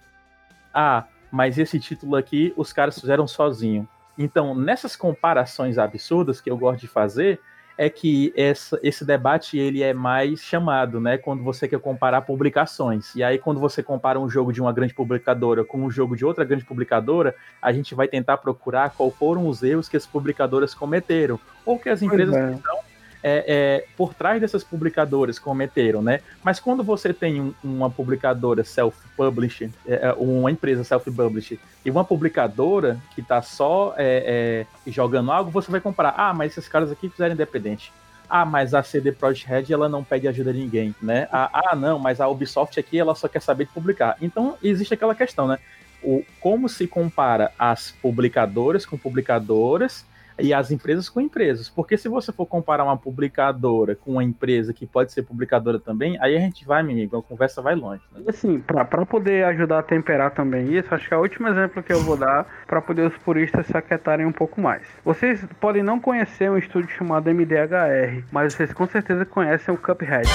Ah, 0.74 1.06
mas 1.32 1.58
esse 1.58 1.80
título 1.80 2.16
aqui 2.16 2.54
os 2.56 2.72
caras 2.72 3.00
fizeram 3.00 3.28
sozinho. 3.28 3.88
Então, 4.18 4.56
nessas 4.56 4.96
comparações 4.96 5.78
absurdas 5.78 6.42
que 6.42 6.50
eu 6.50 6.58
gosto 6.58 6.82
de 6.82 6.88
fazer, 6.88 7.40
é 7.78 7.90
que 7.90 8.34
essa, 8.36 8.80
esse 8.82 9.06
debate 9.06 9.58
ele 9.58 9.84
é 9.84 9.94
mais 9.94 10.42
chamado, 10.42 11.00
né? 11.00 11.18
Quando 11.18 11.44
você 11.44 11.68
quer 11.68 11.80
comparar 11.80 12.22
publicações. 12.22 13.14
E 13.16 13.24
aí, 13.24 13.38
quando 13.38 13.60
você 13.60 13.84
compara 13.84 14.20
um 14.20 14.28
jogo 14.28 14.52
de 14.52 14.60
uma 14.60 14.74
grande 14.74 14.96
publicadora 14.96 15.64
com 15.64 15.84
um 15.84 15.92
jogo 15.92 16.16
de 16.16 16.26
outra 16.26 16.44
grande 16.44 16.66
publicadora, 16.66 17.36
a 17.62 17.72
gente 17.72 17.94
vai 17.94 18.08
tentar 18.08 18.38
procurar 18.38 18.90
qual 18.90 19.12
foram 19.12 19.48
os 19.48 19.62
erros 19.62 19.88
que 19.88 19.96
as 19.96 20.08
publicadoras 20.08 20.74
cometeram. 20.74 21.40
Ou 21.64 21.78
que 21.78 21.90
as 21.90 22.02
empresas 22.02 22.36
é. 22.36 22.52
estão 22.54 22.80
é, 23.28 23.44
é, 23.48 23.86
por 23.98 24.14
trás 24.14 24.40
dessas 24.40 24.64
publicadoras 24.64 25.38
cometeram, 25.38 26.02
né? 26.02 26.22
Mas 26.44 26.60
quando 26.60 26.84
você 26.84 27.14
tem 27.14 27.42
um- 27.42 27.54
uma 27.64 27.90
publicadora 27.90 28.64
self-publish, 28.64 29.70
é, 29.86 30.08
é, 30.08 30.14
uma 30.14 30.50
empresa 30.50 30.84
self-publish 30.84 31.60
e 31.84 31.92
uma 31.92 32.04
publicadora 32.06 32.98
que 33.14 33.22
está 33.22 33.42
só 33.42 33.94
é, 33.98 34.66
é, 34.86 34.92
jogando 34.92 35.32
algo, 35.32 35.52
você 35.52 35.70
vai 35.70 35.82
comparar. 35.82 36.14
Ah, 36.18 36.34
mas 36.34 36.52
esses 36.58 36.70
caras 36.70 36.92
aqui 36.92 37.10
fizeram 37.10 37.34
independente. 37.34 37.92
Ah, 38.30 38.46
mas 38.46 38.74
a 38.74 38.84
CD 38.84 39.12
Projekt 39.12 39.48
Red 39.48 39.74
ela 39.74 39.88
não 39.88 40.04
pede 40.04 40.28
ajuda 40.28 40.54
de 40.54 40.60
ninguém, 40.60 40.94
né? 41.02 41.28
Ah, 41.32 41.50
ah, 41.72 41.76
não, 41.76 41.98
mas 42.00 42.20
a 42.20 42.28
Ubisoft 42.28 42.80
aqui 42.80 42.98
ela 43.00 43.16
só 43.16 43.28
quer 43.28 43.42
saber 43.42 43.66
de 43.66 43.72
publicar. 43.72 44.18
Então 44.22 44.58
existe 44.62 44.94
aquela 44.94 45.16
questão, 45.16 45.48
né? 45.48 45.60
O, 46.04 46.24
como 46.40 46.70
se 46.70 46.88
compara 46.88 47.52
as 47.58 47.92
publicadoras 48.02 48.86
com 48.86 48.98
publicadoras 48.98 50.06
e 50.40 50.54
as 50.54 50.72
empresas 50.72 51.10
com 51.10 51.20
empresas. 51.22 51.70
Porque 51.70 51.98
se 51.98 52.08
você 52.08 52.32
for 52.32 52.46
comparar 52.46 52.84
uma 52.84 52.98
publicadora 52.98 53.96
com 53.96 54.14
uma 54.14 54.24
empresa 54.24 54.74
que 54.74 54.86
pode 54.86 55.12
ser 55.12 55.24
publicadora 55.24 55.80
também, 55.80 56.18
aí 56.22 56.36
a 56.36 56.40
gente 56.40 56.66
vai, 56.66 56.84
meu 56.84 56.94
amigo, 56.94 57.18
a 57.18 57.24
conversa 57.24 57.62
vai 57.62 57.76
longe. 57.76 58.02
Né? 58.14 58.24
Assim, 58.28 58.60
pra 58.60 58.86
poder 59.06 59.46
ajudar 59.46 59.80
a 59.80 59.84
temperar 59.84 60.32
também 60.32 60.74
isso, 60.74 60.94
acho 60.94 61.08
que 61.08 61.14
é 61.14 61.18
o 61.18 61.22
último 61.22 61.48
exemplo 61.48 61.82
que 61.84 61.94
eu 61.94 62.02
vou 62.02 62.18
dar 62.18 62.46
pra 62.66 62.82
poder 62.82 63.08
os 63.08 63.18
puristas 63.18 63.66
se 63.66 63.78
aquietarem 63.78 64.26
um 64.26 64.32
pouco 64.32 64.62
mais. 64.62 64.84
Vocês 65.04 65.46
podem 65.60 65.84
não 65.84 66.00
conhecer 66.00 66.50
um 66.50 66.58
estúdio 66.58 66.90
chamado 66.90 67.30
MDHR, 67.30 68.24
mas 68.32 68.54
vocês 68.54 68.74
com 68.74 68.88
certeza 68.88 69.26
conhecem 69.26 69.74
o 69.74 69.78
Cuphead. 69.78 70.28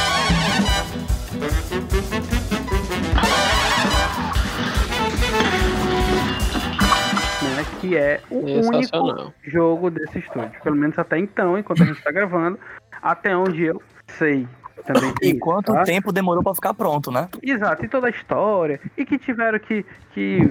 Que 7.83 7.97
é 7.97 8.21
o 8.31 8.39
único 8.69 9.33
jogo 9.43 9.91
desse 9.91 10.21
estúdio. 10.21 10.53
Pelo 10.63 10.77
menos 10.77 10.97
até 10.97 11.19
então, 11.19 11.59
enquanto 11.59 11.83
a 11.83 11.87
gente 11.87 12.01
tá 12.01 12.13
gravando, 12.13 12.57
até 13.03 13.37
onde 13.37 13.65
eu 13.65 13.83
sei. 14.07 14.47
Também 14.87 15.13
E 15.21 15.39
quanto 15.39 15.73
tá? 15.73 15.83
tempo 15.85 16.13
demorou 16.13 16.43
pra 16.43 16.55
ficar 16.55 16.75
pronto, 16.75 17.11
né? 17.11 17.29
Exato, 17.43 17.85
e 17.85 17.89
toda 17.89 18.07
a 18.07 18.11
história. 18.11 18.81
E 18.97 19.05
que 19.05 19.19
tiveram 19.19 19.59
que, 19.59 19.85
que 20.13 20.49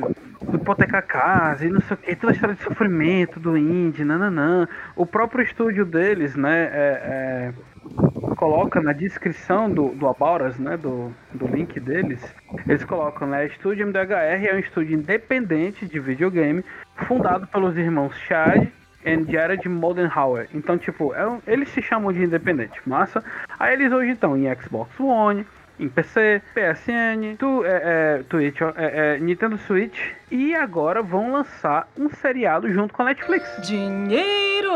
hipotecar 0.54 1.06
casa 1.06 1.66
e 1.66 1.70
não 1.70 1.82
sei 1.82 1.96
o 1.96 1.98
que, 1.98 2.16
toda 2.16 2.32
a 2.32 2.36
história 2.36 2.56
de 2.56 2.64
sofrimento 2.64 3.40
do 3.40 3.58
indie, 3.58 4.04
nananã. 4.06 4.68
O 4.96 5.06
próprio 5.06 5.44
estúdio 5.44 5.86
deles, 5.86 6.36
né, 6.36 6.64
é- 6.64 7.02
é, 7.04 7.54
coloca 8.38 8.82
na 8.82 8.94
descrição 8.94 9.70
do, 9.70 9.90
do 9.90 10.08
About 10.08 10.44
Us, 10.44 10.58
né, 10.58 10.78
do, 10.78 11.14
do 11.34 11.48
link 11.48 11.80
deles, 11.80 12.20
eles 12.68 12.84
colocam, 12.84 13.28
né, 13.28 13.46
Estúdio 13.46 13.86
MDHR 13.88 14.46
é 14.48 14.56
um 14.56 14.60
estúdio 14.60 14.96
independente 14.96 15.86
de 15.86 16.00
videogame, 16.00 16.64
fundado 17.08 17.46
pelos 17.48 17.78
irmãos 17.78 18.16
Chad 18.28 18.68
and 19.06 19.26
Jared 19.30 19.68
Moldenhauer. 19.68 20.48
Então, 20.54 20.78
tipo, 20.78 21.14
é 21.14 21.28
um- 21.28 21.42
eles 21.48 21.70
se 21.70 21.82
chamam 21.82 22.12
de 22.14 22.24
independente, 22.24 22.80
massa? 22.86 23.24
Aí 23.60 23.74
eles 23.74 23.92
hoje 23.92 24.12
estão 24.12 24.36
em 24.38 24.46
Xbox 24.56 25.00
One, 25.00 25.46
em 25.80 25.90
PC, 25.90 26.42
PSN, 26.54 27.36
tu, 27.40 27.66
é, 27.66 27.82
é, 28.20 28.24
Twitch, 28.30 28.62
é, 28.62 29.16
é, 29.16 29.20
Nintendo 29.20 29.58
Switch 29.58 30.00
e 30.30 30.54
agora 30.54 31.02
vão 31.02 31.32
lançar 31.32 31.88
um 31.98 32.10
seriado 32.10 32.72
junto 32.72 32.94
com 32.94 33.02
a 33.02 33.06
Netflix. 33.06 33.68
Dinheiro! 33.68 34.72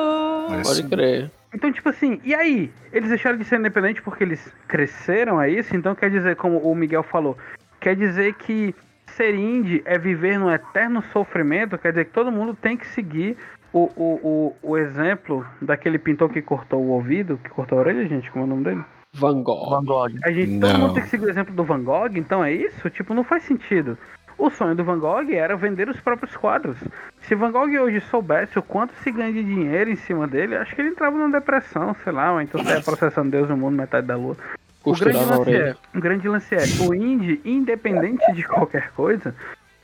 Pode 0.63 0.83
crer. 0.89 1.29
Então, 1.56 1.72
tipo 1.72 1.88
assim, 1.88 2.19
e 2.22 2.36
aí? 2.36 2.69
Eles 2.91 3.07
deixaram 3.07 3.38
de 3.38 3.45
ser 3.45 3.57
independentes 3.57 4.03
porque 4.03 4.26
eles 4.26 4.53
cresceram, 4.68 5.41
é 5.41 5.49
isso? 5.49 5.73
Então 5.73 5.95
quer 5.95 6.10
dizer, 6.10 6.36
como 6.36 6.57
o 6.57 6.76
Miguel 6.76 7.02
falou, 7.02 7.38
quer 7.80 7.95
dizer 7.95 8.34
que 8.34 8.76
ser 9.07 9.34
indie 9.34 9.82
é 9.86 9.98
viver 9.98 10.38
num 10.38 10.52
eterno 10.52 11.02
sofrimento, 11.14 11.77
quer 11.77 11.91
dizer 11.91 12.06
que 12.06 12.11
todo 12.11 12.30
mundo 12.30 12.53
tem 12.53 12.76
que 12.76 12.86
seguir 12.88 13.38
o, 13.72 13.90
o, 13.95 14.53
o, 14.61 14.72
o 14.72 14.77
exemplo 14.77 15.45
daquele 15.61 15.98
pintor 15.98 16.30
que 16.30 16.41
cortou 16.41 16.84
o 16.84 16.90
ouvido, 16.90 17.40
que 17.41 17.49
cortou 17.49 17.77
a 17.77 17.82
orelha, 17.82 18.06
gente, 18.06 18.30
como 18.32 18.44
é 18.44 18.48
o 18.48 18.49
nome 18.49 18.64
dele? 18.65 18.84
Van 19.14 19.41
Gogh. 19.41 19.69
Van 19.69 19.86
Gogh. 19.86 20.11
A 20.26 20.32
gente, 20.34 20.60
todo 20.60 20.77
mundo 20.77 20.94
tem 20.94 21.03
que 21.03 21.10
seguir 21.10 21.26
o 21.26 21.30
exemplo 21.30 21.56
do 21.56 21.64
Van 21.64 21.82
Gogh, 21.82 22.18
então 22.18 22.44
é 22.44 22.52
isso? 22.52 22.90
Tipo, 22.90 23.14
não 23.14 23.23
faz 23.23 23.44
sentido. 23.44 23.98
O 24.37 24.49
sonho 24.49 24.75
do 24.75 24.83
Van 24.83 24.99
Gogh 24.99 25.31
era 25.31 25.55
vender 25.55 25.87
os 25.89 25.99
próprios 25.99 26.35
quadros. 26.35 26.77
Se 27.21 27.35
Van 27.35 27.51
Gogh 27.51 27.69
hoje 27.79 28.01
soubesse 28.01 28.59
o 28.59 28.63
quanto 28.63 28.93
se 28.95 29.11
ganha 29.11 29.31
de 29.31 29.43
dinheiro 29.43 29.89
em 29.89 29.95
cima 29.95 30.27
dele, 30.27 30.55
acho 30.55 30.75
que 30.75 30.81
ele 30.81 30.89
entrava 30.89 31.17
numa 31.17 31.31
depressão, 31.31 31.95
sei 32.03 32.11
lá, 32.11 32.33
ou 32.33 32.41
então 32.41 32.63
saia 32.63 32.81
processando 32.81 33.31
Deus 33.31 33.49
no 33.49 33.57
mundo, 33.57 33.75
metade 33.75 34.07
da 34.07 34.15
lua. 34.15 34.35
O 34.83 34.93
grande, 34.93 35.25
lance 35.25 35.55
é, 35.55 35.75
o 35.95 35.99
grande 35.99 36.27
lance 36.27 36.55
é, 36.55 36.63
o 36.87 36.93
indie, 36.93 37.41
independente 37.43 38.31
de 38.33 38.43
qualquer 38.43 38.91
coisa, 38.91 39.33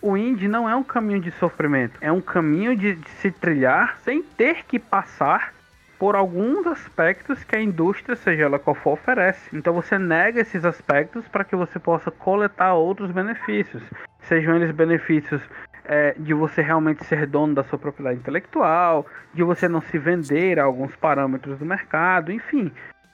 o 0.02 0.16
indie 0.16 0.48
não 0.48 0.70
é 0.70 0.76
um 0.76 0.84
caminho 0.84 1.20
de 1.20 1.32
sofrimento, 1.32 1.98
é 2.02 2.12
um 2.12 2.22
caminho 2.22 2.76
de, 2.76 2.96
de 2.96 3.10
se 3.10 3.32
trilhar 3.32 3.98
sem 4.04 4.22
ter 4.22 4.64
que 4.66 4.78
passar 4.78 5.54
por 6.02 6.16
alguns 6.16 6.66
aspectos 6.66 7.44
que 7.44 7.56
a 7.56 7.62
indústria, 7.62 8.16
seja 8.16 8.46
ela 8.46 8.58
qual 8.58 8.74
for, 8.74 8.94
oferece. 8.94 9.56
Então 9.56 9.72
você 9.72 10.00
nega 10.00 10.42
esses 10.42 10.66
aspectos 10.66 11.28
para 11.28 11.44
que 11.44 11.56
você 11.56 11.78
possa 11.78 12.10
coletar 12.10 12.74
outros 12.74 13.12
benefícios. 13.12 13.84
Sejam 14.22 14.56
eles 14.56 14.72
benefícios 14.72 15.48
é, 15.86 16.16
de 16.18 16.34
você 16.34 16.64
realmente 16.64 17.06
ser 17.06 17.28
dono 17.28 17.54
da 17.54 17.64
sua 17.64 17.78
propriedade 17.78 18.18
intelectual, 18.18 19.06
de 19.32 19.44
você 19.44 19.70
não 19.70 19.80
se 19.80 20.00
vender 20.00 20.60
a 20.60 20.64
alguns 20.64 20.96
parâmetros 20.96 21.60
do 21.60 21.68
mercado, 21.68 22.32
enfim. 22.32 22.72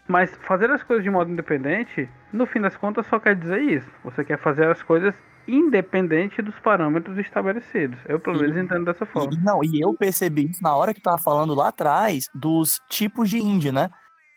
Mas 0.07 0.33
fazer 0.43 0.71
as 0.71 0.81
coisas 0.81 1.03
de 1.03 1.09
modo 1.09 1.29
independente, 1.29 2.07
no 2.31 2.45
fim 2.45 2.61
das 2.61 2.77
contas, 2.77 3.05
só 3.07 3.19
quer 3.19 3.35
dizer 3.35 3.59
isso. 3.63 3.91
Você 4.05 4.23
quer 4.23 4.37
fazer 4.37 4.65
as 4.65 4.81
coisas 4.81 5.13
independente 5.47 6.41
dos 6.41 6.55
parâmetros 6.59 7.17
estabelecidos. 7.17 7.97
Eu, 8.07 8.19
pelo 8.19 8.39
menos, 8.39 8.57
entendo 8.57 8.85
dessa 8.85 9.05
forma. 9.05 9.33
E, 9.33 9.37
não, 9.37 9.63
e 9.63 9.79
eu 9.81 9.93
percebi 9.93 10.49
isso 10.49 10.61
na 10.61 10.75
hora 10.75 10.93
que 10.93 11.01
tava 11.01 11.17
falando 11.17 11.55
lá 11.55 11.69
atrás 11.69 12.25
dos 12.33 12.79
tipos 12.89 13.29
de 13.29 13.39
indie, 13.39 13.71
né? 13.71 13.89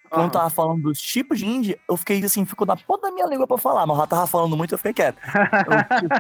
Quando 0.09 0.25
Aham. 0.25 0.31
tava 0.33 0.51
falando 0.51 0.83
dos 0.83 0.99
tipos 1.01 1.39
de 1.39 1.47
indie, 1.47 1.79
eu 1.89 1.97
fiquei 1.97 2.23
assim, 2.25 2.45
ficou 2.45 2.67
na 2.67 2.77
ponta 2.77 3.09
da 3.09 3.15
minha 3.15 3.27
língua 3.27 3.47
pra 3.47 3.57
falar, 3.57 3.87
mas 3.87 3.97
já 3.97 4.07
tava 4.07 4.27
falando 4.27 4.57
muito, 4.57 4.75
eu 4.75 4.79
fiquei 4.79 4.93
quieto. 4.93 5.19
Eu, 5.67 6.11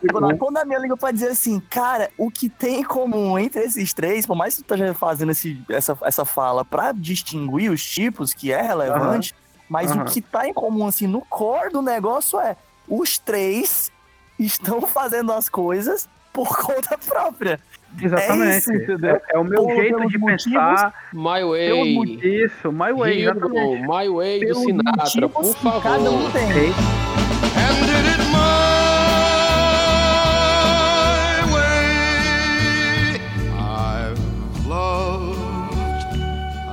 ficou 0.00 0.20
na 0.20 0.34
ponta 0.36 0.54
da 0.54 0.64
minha 0.64 0.80
língua 0.80 0.96
pra 0.96 1.12
dizer 1.12 1.28
assim, 1.28 1.60
cara, 1.60 2.10
o 2.18 2.28
que 2.28 2.48
tem 2.48 2.80
em 2.80 2.84
comum 2.84 3.38
entre 3.38 3.62
esses 3.62 3.94
três, 3.94 4.26
por 4.26 4.36
mais 4.36 4.56
que 4.56 4.62
tu 4.64 4.74
esteja 4.74 4.92
fazendo 4.94 5.30
esse, 5.30 5.62
essa, 5.70 5.96
essa 6.02 6.24
fala 6.24 6.64
pra 6.64 6.90
distinguir 6.90 7.70
os 7.70 7.84
tipos, 7.84 8.34
que 8.34 8.52
é 8.52 8.60
relevante, 8.60 9.32
mas 9.68 9.92
Aham. 9.92 10.02
o 10.02 10.04
que 10.06 10.20
tá 10.20 10.48
em 10.48 10.52
comum, 10.52 10.86
assim, 10.86 11.06
no 11.06 11.20
core 11.20 11.70
do 11.70 11.82
negócio 11.82 12.40
é 12.40 12.56
os 12.88 13.16
três 13.18 13.92
estão 14.38 14.82
fazendo 14.82 15.32
as 15.32 15.48
coisas 15.48 16.08
por 16.32 16.48
conta 16.56 16.98
própria. 16.98 17.58
Exatamente. 18.00 18.52
É 18.52 18.58
isso, 18.58 18.72
entendeu? 18.74 19.16
É, 19.16 19.22
é 19.30 19.38
o 19.38 19.44
meu 19.44 19.62
Por- 19.64 19.74
jeito 19.76 20.06
de 20.08 20.18
motivos- 20.18 20.44
pensar. 20.44 20.92
My 21.14 21.42
Way. 21.42 22.44
Isso, 22.44 22.70
My 22.72 22.92
Way, 22.92 23.22
Hero. 23.24 23.48
My 23.50 24.08
Way 24.08 24.46
do 24.46 24.54
Sinatra, 24.56 25.28
por 25.30 25.42
que 25.44 25.54
favor. 25.62 25.82
cada 25.82 26.10
um 26.10 26.30
tem. 26.30 27.25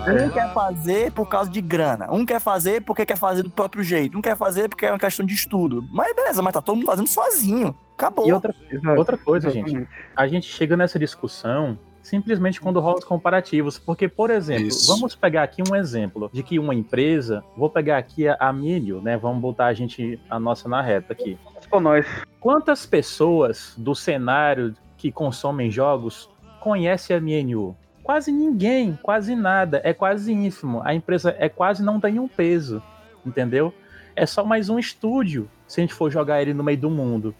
Um 0.05 0.29
quer 0.29 0.53
fazer 0.53 1.11
por 1.11 1.27
causa 1.27 1.49
de 1.49 1.61
grana, 1.61 2.11
um 2.11 2.25
quer 2.25 2.39
fazer 2.39 2.81
porque 2.81 3.05
quer 3.05 3.17
fazer 3.17 3.43
do 3.43 3.49
próprio 3.49 3.83
jeito, 3.83 4.17
um 4.17 4.21
quer 4.21 4.35
fazer 4.35 4.67
porque 4.67 4.85
é 4.85 4.91
uma 4.91 4.99
questão 4.99 5.25
de 5.25 5.33
estudo. 5.33 5.87
Mas 5.91 6.13
beleza, 6.15 6.41
mas 6.41 6.53
tá 6.53 6.61
todo 6.61 6.75
mundo 6.75 6.85
fazendo 6.85 7.07
sozinho. 7.07 7.75
Acabou. 7.95 8.27
E 8.27 8.33
outra, 8.33 8.53
outra 8.97 9.17
coisa, 9.17 9.49
gente, 9.49 9.87
a 10.15 10.27
gente 10.27 10.47
chega 10.47 10.75
nessa 10.75 10.99
discussão 10.99 11.77
simplesmente 12.03 12.59
quando 12.59 12.79
rola 12.79 12.99
os 12.99 13.05
comparativos. 13.05 13.79
Porque, 13.79 14.07
por 14.07 14.29
exemplo, 14.29 14.67
Isso. 14.67 14.87
vamos 14.87 15.15
pegar 15.15 15.43
aqui 15.43 15.63
um 15.67 15.75
exemplo 15.75 16.29
de 16.31 16.43
que 16.43 16.59
uma 16.59 16.75
empresa, 16.75 17.43
vou 17.57 17.69
pegar 17.69 17.97
aqui 17.97 18.27
a, 18.27 18.35
a 18.39 18.51
Minio, 18.51 19.01
né? 19.01 19.17
Vamos 19.17 19.41
botar 19.41 19.67
a 19.67 19.73
gente, 19.73 20.19
a 20.29 20.39
nossa 20.39 20.67
na 20.67 20.81
reta 20.81 21.13
aqui. 21.13 21.39
Com 21.69 21.79
nós. 21.79 22.05
Quantas 22.39 22.85
pessoas 22.85 23.73
do 23.77 23.95
cenário 23.95 24.75
que 24.97 25.11
consomem 25.11 25.71
jogos 25.71 26.29
conhecem 26.59 27.15
a 27.15 27.21
MNU? 27.21 27.75
Quase 28.03 28.33
ninguém, 28.33 28.99
quase 29.01 29.33
nada, 29.33 29.79
é 29.83 29.93
quase 29.93 30.33
ínfimo. 30.33 30.81
A 30.83 30.93
empresa 30.93 31.33
é 31.39 31.47
quase 31.47 31.81
não 31.81 32.01
tem 32.01 32.19
um 32.19 32.27
peso, 32.27 32.83
entendeu? 33.25 33.73
É 34.13 34.25
só 34.25 34.43
mais 34.43 34.67
um 34.67 34.77
estúdio 34.77 35.49
se 35.65 35.79
a 35.79 35.83
gente 35.83 35.93
for 35.93 36.11
jogar 36.11 36.41
ele 36.41 36.53
no 36.53 36.63
meio 36.63 36.77
do 36.77 36.89
mundo. 36.89 37.33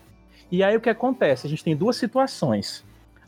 E 0.49 0.63
aí 0.63 0.77
o 0.77 0.79
que 0.81 0.89
acontece? 0.89 1.45
A 1.45 1.49
gente 1.49 1.63
tem 1.63 1.75
duas 1.75 1.97
situações. 1.97 2.85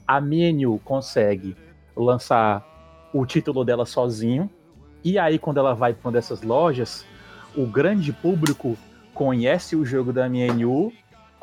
A 0.08 0.22
MNU 0.22 0.80
consegue 0.86 1.58
lançar 1.94 2.66
o 3.14 3.26
título 3.26 3.66
dela 3.66 3.86
sozinho, 3.86 4.50
e 5.04 5.20
aí 5.20 5.38
quando 5.38 5.58
ela 5.58 5.74
vai 5.74 5.94
para 5.94 6.08
uma 6.08 6.14
dessas 6.14 6.42
lojas, 6.42 7.06
o 7.56 7.66
grande 7.66 8.14
público 8.14 8.78
conhece 9.14 9.76
o 9.76 9.86
jogo 9.86 10.14
da 10.14 10.30
MNU, 10.30 10.92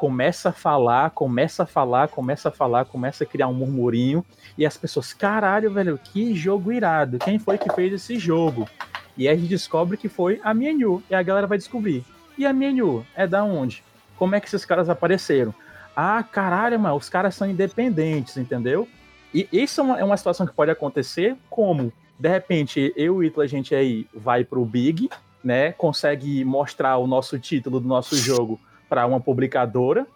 começa 0.02 0.48
a 0.48 0.52
falar, 0.52 1.10
começa 1.10 1.62
a 1.62 1.66
falar, 1.66 2.08
começa 2.08 2.48
a 2.48 2.50
falar, 2.50 2.84
começa 2.86 3.22
a 3.22 3.26
criar 3.26 3.46
um 3.46 3.54
murmurinho, 3.54 4.26
e 4.58 4.66
as 4.66 4.76
pessoas, 4.76 5.12
caralho, 5.12 5.72
velho, 5.72 5.96
que 5.96 6.34
jogo 6.34 6.72
irado, 6.72 7.20
quem 7.20 7.38
foi 7.38 7.56
que 7.56 7.72
fez 7.72 7.92
esse 7.92 8.18
jogo? 8.18 8.68
E 9.16 9.28
aí 9.28 9.34
a 9.36 9.38
gente 9.38 9.48
descobre 9.48 9.96
que 9.96 10.08
foi 10.08 10.40
a 10.42 10.52
MNU, 10.52 11.04
e 11.08 11.14
a 11.14 11.22
galera 11.22 11.46
vai 11.46 11.56
descobrir. 11.56 12.04
E 12.36 12.44
a 12.44 12.52
MNU 12.52 13.06
é 13.14 13.28
da 13.28 13.44
onde? 13.44 13.84
Como 14.16 14.34
é 14.34 14.40
que 14.40 14.48
esses 14.48 14.64
caras 14.64 14.88
apareceram? 14.88 15.54
Ah, 15.94 16.20
caralho, 16.24 16.80
mano, 16.80 16.96
os 16.96 17.08
caras 17.08 17.36
são 17.36 17.48
independentes, 17.48 18.36
entendeu? 18.36 18.88
E 19.32 19.48
isso 19.52 19.82
é 19.82 19.84
uma, 19.84 20.14
é 20.14 20.16
situação 20.16 20.44
que 20.44 20.52
pode 20.52 20.72
acontecer 20.72 21.36
como, 21.48 21.92
de 22.18 22.28
repente, 22.28 22.92
eu 22.96 23.22
e 23.22 23.28
o 23.28 23.40
a 23.40 23.46
gente 23.46 23.72
aí 23.72 24.08
vai 24.12 24.42
pro 24.42 24.64
Big, 24.64 25.08
né? 25.44 25.70
Consegue 25.70 26.44
mostrar 26.44 26.98
o 26.98 27.06
nosso 27.06 27.38
título 27.38 27.78
do 27.78 27.86
nosso 27.86 28.16
jogo 28.16 28.58
para 28.92 29.06
uma 29.06 29.18
publicadora. 29.18 30.06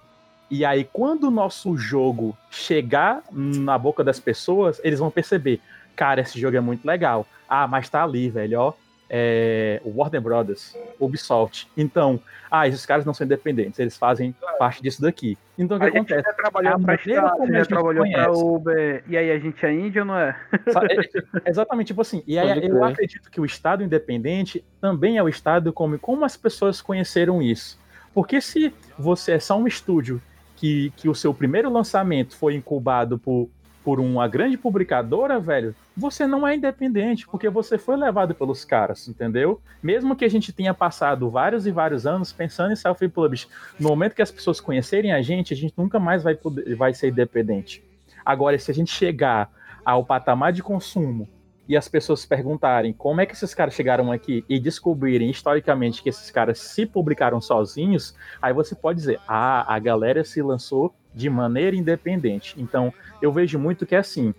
E 0.50 0.62
aí, 0.62 0.84
quando 0.92 1.24
o 1.24 1.30
nosso 1.30 1.78
jogo 1.78 2.36
chegar 2.50 3.22
na 3.32 3.78
boca 3.78 4.04
das 4.04 4.20
pessoas, 4.20 4.78
eles 4.84 4.98
vão 4.98 5.10
perceber: 5.10 5.60
cara, 5.96 6.20
esse 6.20 6.38
jogo 6.38 6.58
é 6.58 6.60
muito 6.60 6.84
legal. 6.86 7.26
Ah, 7.48 7.66
mas 7.66 7.88
tá 7.88 8.04
ali, 8.04 8.28
velho, 8.28 8.60
ó. 8.60 8.72
É, 9.08 9.80
Warner 9.84 10.20
Brothers, 10.20 10.76
Ubisoft. 11.00 11.68
Então, 11.76 12.20
ah, 12.50 12.66
esses 12.68 12.84
caras 12.84 13.04
não 13.06 13.14
são 13.14 13.24
independentes, 13.24 13.78
eles 13.78 13.96
fazem 13.96 14.34
parte 14.58 14.82
disso 14.82 15.00
daqui. 15.00 15.38
Então, 15.56 15.76
o 15.78 15.80
que 15.80 15.86
a 15.86 15.90
gente 15.90 16.12
acontece? 16.12 16.22
já 16.28 16.32
trabalhou 16.34 16.74
A 16.74 16.78
pra 16.80 16.98
Star, 16.98 17.32
a 17.40 17.46
já 17.46 17.52
gente 17.58 17.68
trabalhou 17.68 18.04
pra 18.10 18.32
Uber, 18.32 19.04
e 19.08 19.16
aí 19.16 19.30
a 19.30 19.38
gente 19.38 19.64
é 19.64 19.72
índio 19.72 20.04
não 20.04 20.18
é? 20.18 20.36
Sa- 20.70 20.82
é- 20.90 21.48
Exatamente, 21.50 21.86
tipo 21.88 22.00
assim. 22.02 22.22
E 22.26 22.36
aí 22.38 22.48
Pode 22.60 22.66
eu 22.68 22.84
acredito 22.84 23.30
que 23.30 23.40
o 23.40 23.44
Estado 23.44 23.82
independente 23.84 24.62
também 24.80 25.16
é 25.18 25.22
o 25.22 25.28
Estado 25.28 25.72
como, 25.72 25.98
como 26.00 26.24
as 26.24 26.36
pessoas 26.36 26.82
conheceram 26.82 27.40
isso. 27.40 27.78
Porque 28.16 28.40
se 28.40 28.72
você 28.98 29.32
é 29.32 29.38
só 29.38 29.58
um 29.58 29.66
estúdio 29.66 30.22
que, 30.56 30.90
que 30.96 31.06
o 31.06 31.14
seu 31.14 31.34
primeiro 31.34 31.70
lançamento 31.70 32.34
foi 32.34 32.54
incubado 32.54 33.18
por, 33.18 33.50
por 33.84 34.00
uma 34.00 34.26
grande 34.26 34.56
publicadora, 34.56 35.38
velho, 35.38 35.74
você 35.94 36.26
não 36.26 36.48
é 36.48 36.56
independente, 36.56 37.26
porque 37.28 37.50
você 37.50 37.76
foi 37.76 37.94
levado 37.94 38.34
pelos 38.34 38.64
caras, 38.64 39.06
entendeu? 39.06 39.60
Mesmo 39.82 40.16
que 40.16 40.24
a 40.24 40.30
gente 40.30 40.50
tenha 40.50 40.72
passado 40.72 41.28
vários 41.28 41.66
e 41.66 41.70
vários 41.70 42.06
anos 42.06 42.32
pensando 42.32 42.72
em 42.72 42.76
self-publish, 42.76 43.48
no 43.78 43.90
momento 43.90 44.14
que 44.14 44.22
as 44.22 44.30
pessoas 44.30 44.62
conhecerem 44.62 45.12
a 45.12 45.20
gente, 45.20 45.52
a 45.52 45.56
gente 45.56 45.74
nunca 45.76 46.00
mais 46.00 46.22
vai, 46.22 46.34
poder, 46.34 46.74
vai 46.74 46.94
ser 46.94 47.08
independente. 47.08 47.84
Agora, 48.24 48.58
se 48.58 48.70
a 48.70 48.74
gente 48.74 48.90
chegar 48.90 49.50
ao 49.84 50.06
patamar 50.06 50.54
de 50.54 50.62
consumo 50.62 51.28
e 51.68 51.76
as 51.76 51.88
pessoas 51.88 52.24
perguntarem 52.24 52.92
como 52.92 53.20
é 53.20 53.26
que 53.26 53.34
esses 53.34 53.54
caras 53.54 53.74
chegaram 53.74 54.12
aqui 54.12 54.44
e 54.48 54.58
descobrirem 54.58 55.30
historicamente 55.30 56.02
que 56.02 56.08
esses 56.08 56.30
caras 56.30 56.58
se 56.58 56.86
publicaram 56.86 57.40
sozinhos, 57.40 58.14
aí 58.40 58.52
você 58.52 58.74
pode 58.74 58.98
dizer, 58.98 59.20
ah, 59.26 59.72
a 59.72 59.78
galera 59.78 60.24
se 60.24 60.40
lançou 60.40 60.94
de 61.14 61.28
maneira 61.28 61.74
independente. 61.74 62.54
Então, 62.58 62.92
eu 63.20 63.32
vejo 63.32 63.58
muito 63.58 63.86
que 63.86 63.94
é 63.94 63.98
assim, 63.98 64.34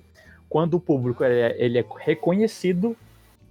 quando 0.47 0.75
o 0.75 0.79
público 0.79 1.23
é, 1.23 1.55
ele 1.57 1.79
é 1.79 1.85
reconhecido, 1.99 2.95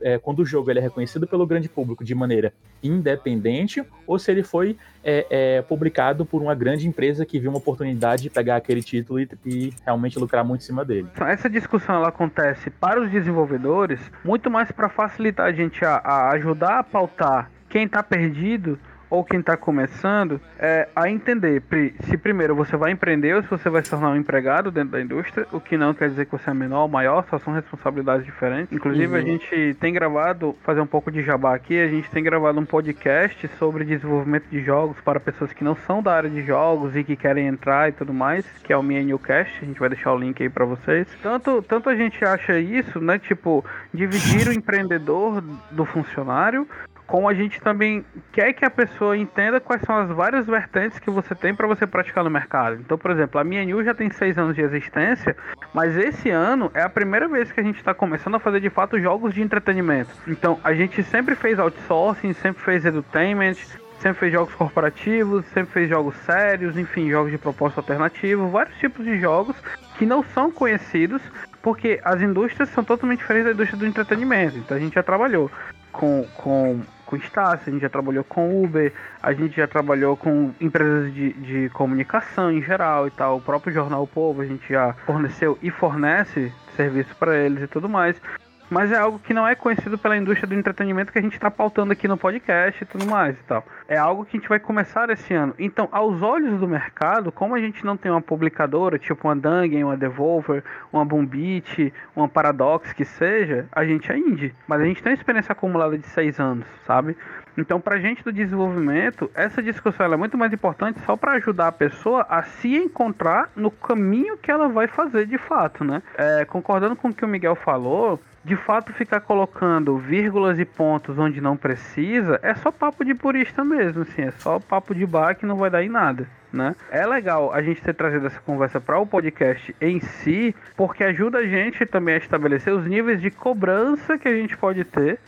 é, 0.00 0.18
quando 0.18 0.40
o 0.40 0.46
jogo 0.46 0.70
ele 0.70 0.78
é 0.78 0.82
reconhecido 0.82 1.26
pelo 1.26 1.46
grande 1.46 1.68
público 1.68 2.04
de 2.04 2.14
maneira 2.14 2.52
independente, 2.82 3.84
ou 4.06 4.18
se 4.18 4.30
ele 4.30 4.42
foi 4.42 4.76
é, 5.02 5.26
é, 5.30 5.62
publicado 5.62 6.24
por 6.24 6.42
uma 6.42 6.54
grande 6.54 6.86
empresa 6.86 7.24
que 7.24 7.38
viu 7.38 7.50
uma 7.50 7.58
oportunidade 7.58 8.22
de 8.22 8.30
pegar 8.30 8.56
aquele 8.56 8.82
título 8.82 9.20
e, 9.20 9.28
e 9.44 9.72
realmente 9.84 10.18
lucrar 10.18 10.44
muito 10.44 10.62
em 10.62 10.64
cima 10.64 10.84
dele. 10.84 11.08
Essa 11.20 11.48
discussão 11.48 11.96
ela 11.96 12.08
acontece 12.08 12.70
para 12.70 13.00
os 13.00 13.10
desenvolvedores 13.10 14.00
muito 14.24 14.50
mais 14.50 14.70
para 14.70 14.88
facilitar 14.88 15.46
a 15.46 15.52
gente 15.52 15.84
a, 15.84 15.96
a 15.96 16.30
ajudar 16.32 16.78
a 16.78 16.82
pautar 16.84 17.50
quem 17.68 17.84
está 17.84 18.02
perdido 18.02 18.78
ou 19.08 19.24
quem 19.24 19.40
está 19.40 19.56
começando 19.56 20.40
é, 20.58 20.88
a 20.94 21.08
entender 21.08 21.62
se 22.00 22.16
primeiro 22.16 22.54
você 22.54 22.76
vai 22.76 22.90
empreender 22.92 23.34
ou 23.34 23.42
se 23.42 23.48
você 23.48 23.68
vai 23.70 23.82
se 23.84 23.90
tornar 23.90 24.10
um 24.10 24.16
empregado 24.16 24.70
dentro 24.70 24.90
da 24.90 25.00
indústria, 25.00 25.46
o 25.52 25.60
que 25.60 25.76
não 25.76 25.94
quer 25.94 26.08
dizer 26.08 26.26
que 26.26 26.32
você 26.32 26.50
é 26.50 26.54
menor 26.54 26.82
ou 26.82 26.88
maior, 26.88 27.24
só 27.30 27.38
são 27.38 27.52
responsabilidades 27.52 28.24
diferentes. 28.24 28.72
Inclusive 28.72 29.14
a 29.14 29.18
Uhum. 29.20 29.24
gente 29.26 29.76
tem 29.80 29.92
gravado, 29.92 30.56
fazer 30.62 30.80
um 30.80 30.86
pouco 30.86 31.10
de 31.10 31.22
jabá 31.22 31.54
aqui, 31.54 31.78
a 31.80 31.88
gente 31.88 32.10
tem 32.10 32.22
gravado 32.22 32.58
um 32.58 32.64
podcast 32.64 33.48
sobre 33.58 33.84
desenvolvimento 33.84 34.46
de 34.50 34.60
jogos 34.62 34.96
para 35.00 35.20
pessoas 35.20 35.52
que 35.52 35.62
não 35.64 35.76
são 35.76 36.02
da 36.02 36.14
área 36.14 36.30
de 36.30 36.42
jogos 36.44 36.94
e 36.96 37.04
que 37.04 37.16
querem 37.16 37.46
entrar 37.46 37.88
e 37.88 37.92
tudo 37.92 38.12
mais, 38.12 38.44
que 38.64 38.72
é 38.72 38.76
o 38.76 38.82
MNUcast, 38.82 39.58
a 39.62 39.64
gente 39.66 39.78
vai 39.80 39.88
deixar 39.88 40.12
o 40.12 40.18
link 40.18 40.42
aí 40.42 40.48
para 40.48 40.64
vocês. 40.64 41.06
Tanto, 41.22 41.62
tanto 41.62 41.88
a 41.88 41.94
gente 41.94 42.24
acha 42.24 42.58
isso, 42.58 43.00
né, 43.00 43.18
tipo, 43.18 43.64
dividir 43.92 44.48
o 44.48 44.52
empreendedor 44.52 45.40
do 45.70 45.84
funcionário, 45.84 46.66
como 47.06 47.28
a 47.28 47.34
gente 47.34 47.60
também 47.60 48.04
quer 48.32 48.52
que 48.52 48.64
a 48.64 48.70
pessoa 48.70 49.16
entenda 49.16 49.60
quais 49.60 49.82
são 49.82 49.96
as 49.96 50.08
várias 50.10 50.46
vertentes 50.46 50.98
que 50.98 51.10
você 51.10 51.34
tem 51.34 51.54
para 51.54 51.66
você 51.66 51.86
praticar 51.86 52.24
no 52.24 52.30
mercado. 52.30 52.76
Então, 52.80 52.98
por 52.98 53.10
exemplo, 53.10 53.40
a 53.40 53.44
minha 53.44 53.64
New 53.64 53.84
já 53.84 53.94
tem 53.94 54.10
seis 54.10 54.36
anos 54.36 54.54
de 54.54 54.62
existência, 54.62 55.36
mas 55.72 55.96
esse 55.96 56.30
ano 56.30 56.70
é 56.74 56.82
a 56.82 56.88
primeira 56.88 57.28
vez 57.28 57.52
que 57.52 57.60
a 57.60 57.62
gente 57.62 57.76
está 57.76 57.94
começando 57.94 58.34
a 58.34 58.40
fazer 58.40 58.60
de 58.60 58.70
fato 58.70 59.00
jogos 59.00 59.32
de 59.32 59.42
entretenimento. 59.42 60.10
Então, 60.26 60.58
a 60.64 60.74
gente 60.74 61.02
sempre 61.04 61.34
fez 61.34 61.58
outsourcing, 61.58 62.32
sempre 62.32 62.62
fez 62.62 62.84
edutainment, 62.84 63.54
sempre 64.00 64.18
fez 64.18 64.32
jogos 64.32 64.54
corporativos, 64.54 65.44
sempre 65.46 65.72
fez 65.72 65.88
jogos 65.88 66.16
sérios, 66.18 66.76
enfim, 66.76 67.10
jogos 67.10 67.30
de 67.30 67.38
propósito 67.38 67.78
alternativo, 67.78 68.48
vários 68.48 68.76
tipos 68.78 69.04
de 69.04 69.18
jogos 69.18 69.56
que 69.96 70.04
não 70.04 70.22
são 70.22 70.50
conhecidos 70.50 71.22
porque 71.62 72.00
as 72.04 72.20
indústrias 72.20 72.68
são 72.68 72.84
totalmente 72.84 73.18
diferentes 73.18 73.46
da 73.46 73.52
indústria 73.52 73.78
do 73.78 73.86
entretenimento. 73.86 74.56
Então 74.56 74.76
a 74.76 74.80
gente 74.80 74.94
já 74.94 75.02
trabalhou 75.02 75.50
com, 75.90 76.24
com, 76.36 76.80
com 77.06 77.16
Estácio, 77.16 77.68
a 77.68 77.72
gente 77.72 77.82
já 77.82 77.88
trabalhou 77.88 78.24
com 78.24 78.62
Uber, 78.62 78.92
a 79.22 79.32
gente 79.32 79.56
já 79.56 79.66
trabalhou 79.66 80.16
com 80.16 80.52
empresas 80.60 81.14
de, 81.14 81.32
de 81.34 81.70
comunicação 81.70 82.50
em 82.50 82.60
geral 82.60 83.06
e 83.06 83.10
tal. 83.10 83.36
O 83.36 83.40
próprio 83.40 83.72
Jornal 83.72 84.06
Povo 84.06 84.42
a 84.42 84.46
gente 84.46 84.68
já 84.68 84.92
forneceu 85.06 85.58
e 85.62 85.70
fornece 85.70 86.52
serviço 86.76 87.14
para 87.16 87.36
eles 87.36 87.62
e 87.62 87.66
tudo 87.66 87.88
mais. 87.88 88.20
Mas 88.68 88.90
é 88.90 88.96
algo 88.96 89.18
que 89.18 89.32
não 89.32 89.46
é 89.46 89.54
conhecido 89.54 89.96
pela 89.96 90.16
indústria 90.16 90.48
do 90.48 90.54
entretenimento 90.54 91.12
que 91.12 91.18
a 91.18 91.22
gente 91.22 91.34
está 91.34 91.50
pautando 91.50 91.92
aqui 91.92 92.08
no 92.08 92.16
podcast 92.16 92.82
e 92.82 92.86
tudo 92.86 93.06
mais 93.06 93.38
e 93.38 93.42
tal. 93.44 93.64
É 93.88 93.96
algo 93.96 94.24
que 94.24 94.36
a 94.36 94.40
gente 94.40 94.48
vai 94.48 94.58
começar 94.58 95.08
esse 95.10 95.32
ano. 95.32 95.54
Então, 95.58 95.88
aos 95.92 96.20
olhos 96.20 96.58
do 96.58 96.66
mercado, 96.66 97.30
como 97.30 97.54
a 97.54 97.60
gente 97.60 97.84
não 97.84 97.96
tem 97.96 98.10
uma 98.10 98.20
publicadora, 98.20 98.98
tipo 98.98 99.28
uma 99.28 99.36
Dungeon, 99.36 99.86
uma 99.86 99.96
Devolver, 99.96 100.64
uma 100.92 101.04
Boombeat, 101.04 101.92
uma 102.14 102.28
Paradox 102.28 102.92
que 102.92 103.04
seja, 103.04 103.66
a 103.70 103.84
gente 103.84 104.10
é 104.10 104.18
indie. 104.18 104.52
Mas 104.66 104.80
a 104.80 104.84
gente 104.84 105.02
tem 105.02 105.12
uma 105.12 105.18
experiência 105.18 105.52
acumulada 105.52 105.96
de 105.96 106.06
seis 106.08 106.40
anos, 106.40 106.66
sabe? 106.84 107.16
Então, 107.56 107.80
pra 107.80 107.98
gente 107.98 108.22
do 108.22 108.32
desenvolvimento, 108.32 109.30
essa 109.34 109.62
discussão 109.62 110.12
é 110.12 110.16
muito 110.16 110.36
mais 110.36 110.52
importante 110.52 111.00
só 111.00 111.16
para 111.16 111.32
ajudar 111.32 111.68
a 111.68 111.72
pessoa 111.72 112.26
a 112.28 112.42
se 112.42 112.76
encontrar 112.76 113.50
no 113.56 113.70
caminho 113.70 114.36
que 114.36 114.50
ela 114.50 114.68
vai 114.68 114.86
fazer 114.86 115.26
de 115.26 115.38
fato, 115.38 115.82
né? 115.82 116.02
É, 116.18 116.44
concordando 116.44 116.94
com 116.94 117.08
o 117.08 117.14
que 117.14 117.24
o 117.24 117.28
Miguel 117.28 117.54
falou, 117.54 118.20
de 118.46 118.54
fato 118.54 118.92
ficar 118.92 119.20
colocando 119.22 119.98
vírgulas 119.98 120.56
e 120.60 120.64
pontos 120.64 121.18
onde 121.18 121.40
não 121.40 121.56
precisa 121.56 122.38
é 122.44 122.54
só 122.54 122.70
papo 122.70 123.04
de 123.04 123.12
purista 123.12 123.64
mesmo, 123.64 124.02
assim, 124.02 124.22
é 124.22 124.30
só 124.30 124.60
papo 124.60 124.94
de 124.94 125.04
bar 125.04 125.34
que 125.34 125.44
não 125.44 125.56
vai 125.56 125.68
dar 125.68 125.82
em 125.82 125.88
nada. 125.88 126.28
Né? 126.52 126.76
É 126.92 127.04
legal 127.04 127.52
a 127.52 127.60
gente 127.60 127.82
ter 127.82 127.92
trazido 127.92 128.24
essa 128.24 128.38
conversa 128.38 128.80
para 128.80 129.00
o 129.00 129.06
podcast 129.06 129.74
em 129.80 129.98
si, 129.98 130.54
porque 130.76 131.02
ajuda 131.02 131.38
a 131.38 131.46
gente 131.46 131.84
também 131.84 132.14
a 132.14 132.18
estabelecer 132.18 132.72
os 132.72 132.86
níveis 132.86 133.20
de 133.20 133.32
cobrança 133.32 134.16
que 134.16 134.28
a 134.28 134.32
gente 134.32 134.56
pode 134.56 134.84
ter 134.84 135.18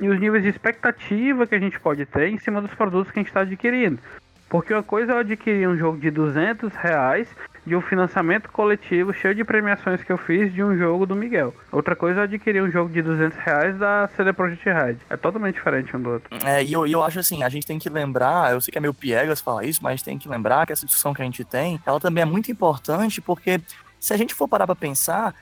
e 0.00 0.08
os 0.08 0.18
níveis 0.18 0.42
de 0.42 0.48
expectativa 0.48 1.46
que 1.46 1.54
a 1.54 1.60
gente 1.60 1.78
pode 1.78 2.06
ter 2.06 2.28
em 2.28 2.38
cima 2.38 2.62
dos 2.62 2.72
produtos 2.72 3.12
que 3.12 3.18
a 3.18 3.22
gente 3.22 3.28
está 3.28 3.42
adquirindo. 3.42 3.98
Porque 4.48 4.72
uma 4.72 4.82
coisa 4.82 5.12
é 5.12 5.14
eu 5.14 5.18
adquirir 5.18 5.68
um 5.68 5.76
jogo 5.76 5.98
de 5.98 6.10
200 6.10 6.74
reais 6.74 7.28
de 7.64 7.76
um 7.76 7.80
financiamento 7.80 8.50
coletivo 8.50 9.12
cheio 9.12 9.34
de 9.34 9.44
premiações 9.44 10.02
que 10.02 10.10
eu 10.10 10.18
fiz 10.18 10.52
de 10.52 10.62
um 10.64 10.76
jogo 10.76 11.06
do 11.06 11.14
Miguel. 11.14 11.54
Outra 11.70 11.94
coisa 11.94 12.20
é 12.20 12.22
adquirir 12.24 12.60
um 12.62 12.70
jogo 12.70 12.90
de 12.92 13.00
200 13.02 13.38
reais 13.38 13.78
da 13.78 14.08
CD 14.16 14.32
Projekt 14.32 14.64
Red. 14.68 14.96
É 15.08 15.16
totalmente 15.16 15.54
diferente 15.54 15.96
um 15.96 16.00
do 16.02 16.10
outro. 16.10 16.36
É, 16.44 16.62
e 16.64 16.72
eu, 16.72 16.86
eu 16.86 17.02
acho 17.04 17.20
assim, 17.20 17.42
a 17.44 17.48
gente 17.48 17.64
tem 17.66 17.78
que 17.78 17.88
lembrar, 17.88 18.52
eu 18.52 18.60
sei 18.60 18.72
que 18.72 18.78
é 18.78 18.80
meio 18.80 18.92
piegas 18.92 19.40
falar 19.40 19.64
isso, 19.64 19.80
mas 19.82 20.02
tem 20.02 20.18
que 20.18 20.28
lembrar 20.28 20.66
que 20.66 20.72
essa 20.72 20.84
discussão 20.84 21.14
que 21.14 21.22
a 21.22 21.24
gente 21.24 21.44
tem, 21.44 21.80
ela 21.86 22.00
também 22.00 22.22
é 22.22 22.26
muito 22.26 22.50
importante 22.50 23.20
porque 23.20 23.60
se 24.00 24.12
a 24.12 24.16
gente 24.16 24.34
for 24.34 24.48
parar 24.48 24.66
pra 24.66 24.74
pensar, 24.74 25.32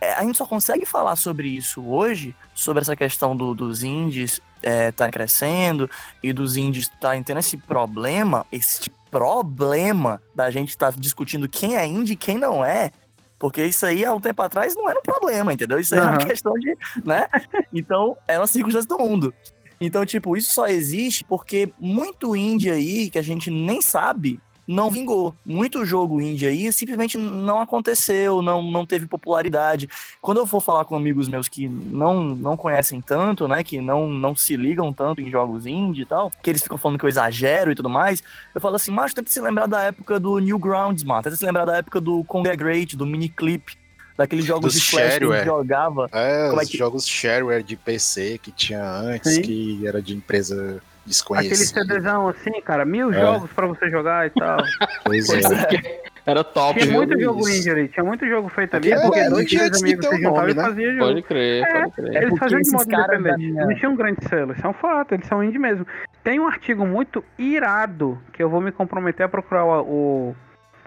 é, 0.00 0.12
a 0.14 0.22
gente 0.22 0.38
só 0.38 0.46
consegue 0.46 0.86
falar 0.86 1.16
sobre 1.16 1.48
isso 1.48 1.84
hoje, 1.84 2.36
sobre 2.54 2.82
essa 2.82 2.94
questão 2.94 3.36
do- 3.36 3.52
dos 3.54 3.82
indies 3.82 4.40
é, 4.62 4.92
tá 4.92 5.10
crescendo 5.10 5.90
e 6.22 6.32
dos 6.32 6.56
indies 6.56 6.84
estarem 6.84 7.22
tendo 7.22 7.40
esse 7.40 7.56
problema, 7.56 8.46
esse 8.52 8.88
problema 9.14 10.20
da 10.34 10.50
gente 10.50 10.70
estar 10.70 10.92
discutindo 10.92 11.48
quem 11.48 11.76
é 11.76 11.86
indie 11.86 12.14
e 12.14 12.16
quem 12.16 12.36
não 12.36 12.64
é, 12.64 12.90
porque 13.38 13.64
isso 13.64 13.86
aí 13.86 14.04
há 14.04 14.12
um 14.12 14.20
tempo 14.20 14.42
atrás 14.42 14.74
não 14.74 14.90
era 14.90 14.98
um 14.98 15.02
problema, 15.02 15.52
entendeu? 15.52 15.78
Isso 15.78 15.94
aí 15.94 16.00
é 16.00 16.02
uma 16.02 16.16
Aham. 16.16 16.26
questão 16.26 16.54
de, 16.54 16.76
né? 17.04 17.28
Então, 17.72 18.16
é 18.26 18.36
uma 18.38 18.46
circunstância 18.48 18.88
do 18.88 18.98
mundo. 18.98 19.32
Então, 19.80 20.04
tipo, 20.04 20.36
isso 20.36 20.52
só 20.52 20.66
existe 20.66 21.22
porque 21.24 21.72
muito 21.78 22.34
indie 22.34 22.70
aí, 22.70 23.08
que 23.08 23.18
a 23.18 23.22
gente 23.22 23.52
nem 23.52 23.80
sabe, 23.80 24.40
não 24.66 24.90
vingou. 24.90 25.34
Muito 25.44 25.84
jogo 25.84 26.20
indie 26.20 26.46
aí 26.46 26.72
simplesmente 26.72 27.18
não 27.18 27.60
aconteceu, 27.60 28.40
não, 28.42 28.62
não 28.62 28.86
teve 28.86 29.06
popularidade. 29.06 29.88
Quando 30.20 30.38
eu 30.38 30.46
for 30.46 30.60
falar 30.60 30.84
com 30.84 30.96
amigos 30.96 31.28
meus 31.28 31.48
que 31.48 31.68
não, 31.68 32.22
não 32.24 32.56
conhecem 32.56 33.00
tanto, 33.00 33.46
né, 33.46 33.62
que 33.62 33.80
não, 33.80 34.08
não 34.08 34.34
se 34.34 34.56
ligam 34.56 34.92
tanto 34.92 35.20
em 35.20 35.30
jogos 35.30 35.66
indie 35.66 36.02
e 36.02 36.06
tal, 36.06 36.30
que 36.42 36.50
eles 36.50 36.62
ficam 36.62 36.78
falando 36.78 36.98
que 36.98 37.04
eu 37.04 37.08
exagero 37.08 37.72
e 37.72 37.74
tudo 37.74 37.90
mais, 37.90 38.22
eu 38.54 38.60
falo 38.60 38.76
assim, 38.76 38.90
mas 38.90 39.12
tenta 39.12 39.30
se 39.30 39.40
lembrar 39.40 39.66
da 39.66 39.82
época 39.82 40.18
do 40.18 40.38
Newgrounds, 40.38 41.04
mano, 41.04 41.22
tenta 41.22 41.36
se 41.36 41.44
lembrar 41.44 41.64
da 41.64 41.76
época 41.76 42.00
do 42.00 42.24
Conga 42.24 42.54
Great, 42.56 42.96
do 42.96 43.04
Miniclip, 43.06 43.76
daqueles 44.16 44.44
jogos 44.44 44.72
Dos 44.74 44.82
de 44.82 44.90
flash 44.90 45.02
que 45.04 45.10
shareware. 45.10 45.44
jogava. 45.44 46.08
É, 46.12 46.48
Como 46.48 46.60
é 46.60 46.64
os 46.64 46.70
que- 46.70 46.78
jogos 46.78 47.06
shareware 47.06 47.62
de 47.64 47.74
PC 47.76 48.38
que 48.40 48.52
tinha 48.52 48.82
antes, 48.88 49.34
Sim. 49.34 49.42
que 49.42 49.86
era 49.86 50.00
de 50.00 50.14
empresa 50.14 50.80
Aquele 51.04 51.48
desconhecida. 51.50 51.84
CDzão 51.84 52.28
assim, 52.28 52.60
cara, 52.62 52.84
mil 52.84 53.12
É. 53.12 53.20
jogos 53.20 53.50
pra 53.52 53.66
você 53.66 53.90
jogar 53.90 54.26
e 54.26 54.30
tal. 54.30 54.56
Pois 55.04 55.28
é. 55.30 55.38
é. 55.76 56.04
Era 56.26 56.42
top, 56.42 56.80
Tinha 56.80 56.90
muito 56.94 57.20
jogo 57.20 57.40
Isso. 57.40 57.58
indie 57.58 57.70
ali, 57.70 57.88
tinha 57.88 58.02
muito 58.02 58.26
jogo 58.26 58.48
feito 58.48 58.74
ali, 58.74 58.90
Aqui 58.90 59.02
porque 59.02 59.18
era 59.20 59.28
dois 59.28 59.46
de 59.46 59.58
amigos 59.60 60.06
se 60.06 60.16
juntavam 60.16 60.48
e 60.48 60.54
né? 60.54 60.62
faziam 60.62 60.92
jogo. 60.94 61.04
Pode 61.06 61.22
crer, 61.22 61.68
pode 61.70 61.90
crer. 61.92 62.14
É 62.16 62.22
Eles 62.24 62.38
faziam 62.38 62.60
de 62.62 62.70
modo 62.70 62.84
independente. 62.90 63.36
minha- 63.50 63.66
Não 63.66 63.74
tinha 63.74 63.90
um 63.90 63.96
grande 63.96 64.24
selo, 64.26 64.52
isso 64.54 64.66
é 64.66 64.70
um 64.70 64.72
fato, 64.72 65.12
eles 65.12 65.26
são 65.26 65.44
indie 65.44 65.58
mesmo. 65.58 65.86
Tem 66.22 66.40
um 66.40 66.46
artigo 66.46 66.86
muito 66.86 67.22
irado, 67.38 68.18
que 68.32 68.42
eu 68.42 68.48
vou 68.48 68.62
me 68.62 68.72
comprometer 68.72 69.26
a 69.26 69.28
procurar 69.28 69.66
o, 69.66 69.82
o, 69.82 70.36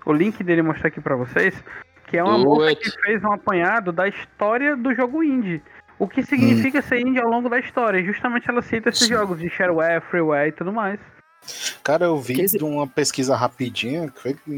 o 0.08 0.14
link 0.14 0.44
dele 0.44 0.62
e 0.62 0.64
mostrar 0.64 0.88
aqui 0.88 1.00
pra 1.00 1.16
vocês, 1.16 1.54
que 2.08 2.18
é 2.18 2.24
uma 2.24 2.40
Do 2.40 2.44
moça 2.46 2.76
que 2.76 2.90
fez 3.02 3.24
um 3.24 3.32
apanhado 3.32 3.92
da 3.92 4.08
história 4.08 4.76
do 4.76 4.92
jogo 4.96 5.24
indie. 5.24 5.62
O 6.00 6.08
que 6.08 6.24
significa 6.24 6.82
ser 6.82 7.00
indie 7.02 7.20
ao 7.20 7.30
longo 7.30 7.50
da 7.50 7.60
história. 7.60 8.04
Justamente 8.04 8.50
ela 8.50 8.62
cita 8.62 8.90
esses 8.90 9.04
Sim. 9.08 9.14
jogos 9.14 9.40
de 9.40 9.50
shareware, 9.50 10.02
freeware 10.02 10.50
e 10.50 10.52
tudo 10.52 10.72
mais. 10.72 11.00
Cara, 11.84 12.06
eu 12.06 12.18
vi 12.20 12.42
esse- 12.42 12.58
de 12.58 12.64
uma 12.64 12.86
pesquisa 12.86 13.36
rapidinha, 13.36 14.12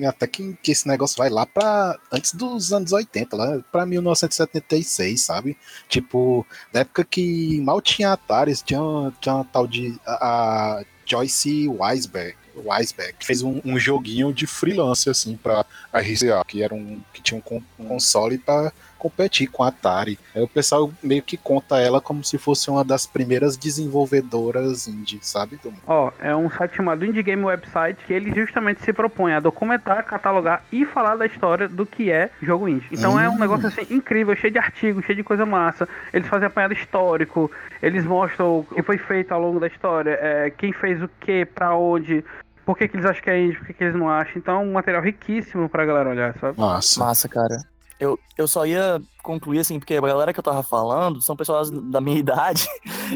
até 0.08 0.26
que, 0.26 0.58
que 0.64 0.72
esse 0.72 0.88
negócio 0.88 1.18
vai 1.18 1.30
lá 1.30 1.46
pra 1.46 1.98
antes 2.12 2.34
dos 2.34 2.74
anos 2.74 2.92
80, 2.92 3.36
lá 3.36 3.60
pra 3.72 3.86
1976, 3.86 5.22
sabe? 5.22 5.58
Tipo, 5.88 6.46
na 6.74 6.82
época 6.82 7.04
que 7.04 7.62
mal 7.62 7.80
tinha 7.82 8.14
Atari, 8.14 8.54
tinha, 8.64 8.80
tinha 9.22 9.36
uma 9.36 9.46
tal 9.46 9.68
de 9.68 10.00
a, 10.06 10.80
a 10.80 10.84
Joyce 11.06 11.68
Weisberg, 11.68 12.36
Weisberg, 12.56 13.14
que 13.20 13.26
fez 13.26 13.42
um, 13.44 13.62
um 13.64 13.78
joguinho 13.80 14.34
de 14.34 14.48
freelance, 14.48 15.10
assim, 15.10 15.38
pra 15.38 15.66
RCA, 15.94 16.44
que 16.48 16.64
era 16.64 16.74
um 16.74 17.00
que 17.14 17.22
tinha 17.22 17.38
um, 17.38 17.42
con- 17.42 17.64
um 17.78 17.86
console 17.88 18.38
pra 18.38 18.72
competir 19.00 19.48
com 19.48 19.64
a 19.64 19.70
Atari. 19.70 20.20
Aí 20.36 20.42
o 20.44 20.48
pessoal 20.48 20.92
meio 21.02 21.24
que 21.24 21.38
conta 21.38 21.80
ela 21.80 22.00
como 22.02 22.24
se 22.24 22.38
fosse 22.38 22.70
uma 22.70 22.84
das 22.84 23.08
primeiras 23.08 23.58
desenvolvedoras 23.58 24.88
indie, 24.88 25.20
sabe? 25.22 25.60
Ó, 25.88 26.12
é 26.20 26.36
um 26.36 26.50
site 26.50 26.76
chamado 26.76 27.06
Indie 27.06 27.24
Game 27.24 27.44
Website 27.44 27.98
que 28.06 28.14
ele 28.14 28.34
justamente 28.34 28.84
se 28.84 28.94
propõe 28.94 29.34
a 29.34 29.40
documentar, 29.40 30.04
catalogar 30.06 30.64
e 30.72 30.86
falar 30.86 31.16
da 31.16 31.26
história 31.26 31.68
do 31.68 31.86
que 31.86 32.12
é 32.12 32.30
jogo 32.42 32.68
indie. 32.68 32.88
Então 32.92 33.20
é 33.20 33.28
um 33.30 33.34
Hum. 33.34 33.40
negócio 33.40 33.68
assim 33.68 33.88
incrível, 33.90 34.36
cheio 34.36 34.52
de 34.52 34.60
artigos, 34.60 35.06
cheio 35.06 35.16
de 35.16 35.24
coisa 35.24 35.46
massa. 35.46 35.88
Eles 36.14 36.28
fazem 36.28 36.48
apanhado 36.48 36.74
histórico, 36.74 37.50
eles 37.82 38.06
mostram 38.06 38.60
o 38.60 38.64
que 38.76 38.84
foi 38.84 38.98
feito 38.98 39.32
ao 39.32 39.40
longo 39.42 39.60
da 39.60 39.68
história, 39.68 40.18
é, 40.22 40.50
quem 40.50 40.74
fez 40.74 41.02
o 41.02 41.10
que, 41.22 41.46
pra 41.46 41.76
onde, 41.76 42.24
por 42.66 42.78
que, 42.78 42.88
que 42.88 42.98
eles 42.98 43.06
acham 43.06 43.24
que 43.24 43.30
é 43.30 43.40
indie, 43.42 43.58
por 43.58 43.68
que, 43.68 43.74
que 43.74 43.84
eles 43.84 43.96
não 43.96 44.10
acham. 44.10 44.34
Então 44.38 44.56
é 44.56 44.60
um 44.60 44.74
material 44.74 45.02
riquíssimo 45.02 45.70
pra 45.70 45.86
galera 45.86 46.10
olhar, 46.10 46.36
sabe? 46.40 46.58
Nossa. 46.60 47.00
Massa, 47.00 47.30
cara. 47.30 47.58
Eu, 48.00 48.18
eu 48.38 48.48
só 48.48 48.66
ia 48.66 49.02
concluir 49.22 49.60
assim, 49.60 49.78
porque 49.78 49.96
a 49.96 50.02
galera 50.02 50.32
que 50.32 50.40
eu 50.40 50.44
tava 50.44 50.64
falando 50.64 51.22
são 51.22 51.36
pessoas 51.36 51.70
da 51.70 52.00
minha 52.00 52.18
idade 52.20 52.68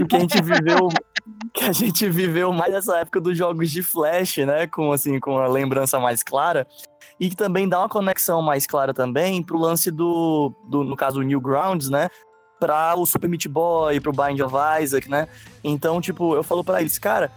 que 0.10 0.15
a 0.15 0.19
gente 0.19 0.41
viveu 0.41 0.89
que 1.53 1.64
a 1.64 1.72
gente 1.72 2.10
viveu 2.10 2.51
mais 2.51 2.73
essa 2.73 2.97
época 2.97 3.22
dos 3.22 3.38
jogos 3.38 3.72
de 3.72 3.81
flash, 3.81 4.38
né, 4.38 4.68
com 4.68 4.91
assim, 4.91 5.19
com 5.19 5.38
a 5.38 5.47
lembrança 5.47 5.99
mais 5.99 6.22
clara 6.23 6.68
e 7.19 7.30
que 7.30 7.35
também 7.35 7.69
dá 7.69 7.80
uma 7.80 7.88
conexão 7.88 8.41
mais 8.41 8.65
clara 8.65 8.93
também 8.93 9.41
pro 9.41 9.57
lance 9.57 9.89
do, 9.89 10.51
do 10.68 10.84
no 10.84 10.95
caso 10.95 11.22
Newgrounds, 11.22 11.89
né, 11.89 12.10
para 12.60 12.95
o 12.95 13.05
Super 13.05 13.30
Meat 13.30 13.47
Boy, 13.47 13.99
pro 13.99 14.11
Bind 14.11 14.39
of 14.41 14.55
Isaac, 14.81 15.10
né? 15.10 15.27
Então, 15.64 15.99
tipo, 15.99 16.34
eu 16.34 16.43
falo 16.43 16.64
pra 16.64 16.80
eles, 16.80 16.97
cara, 16.97 17.30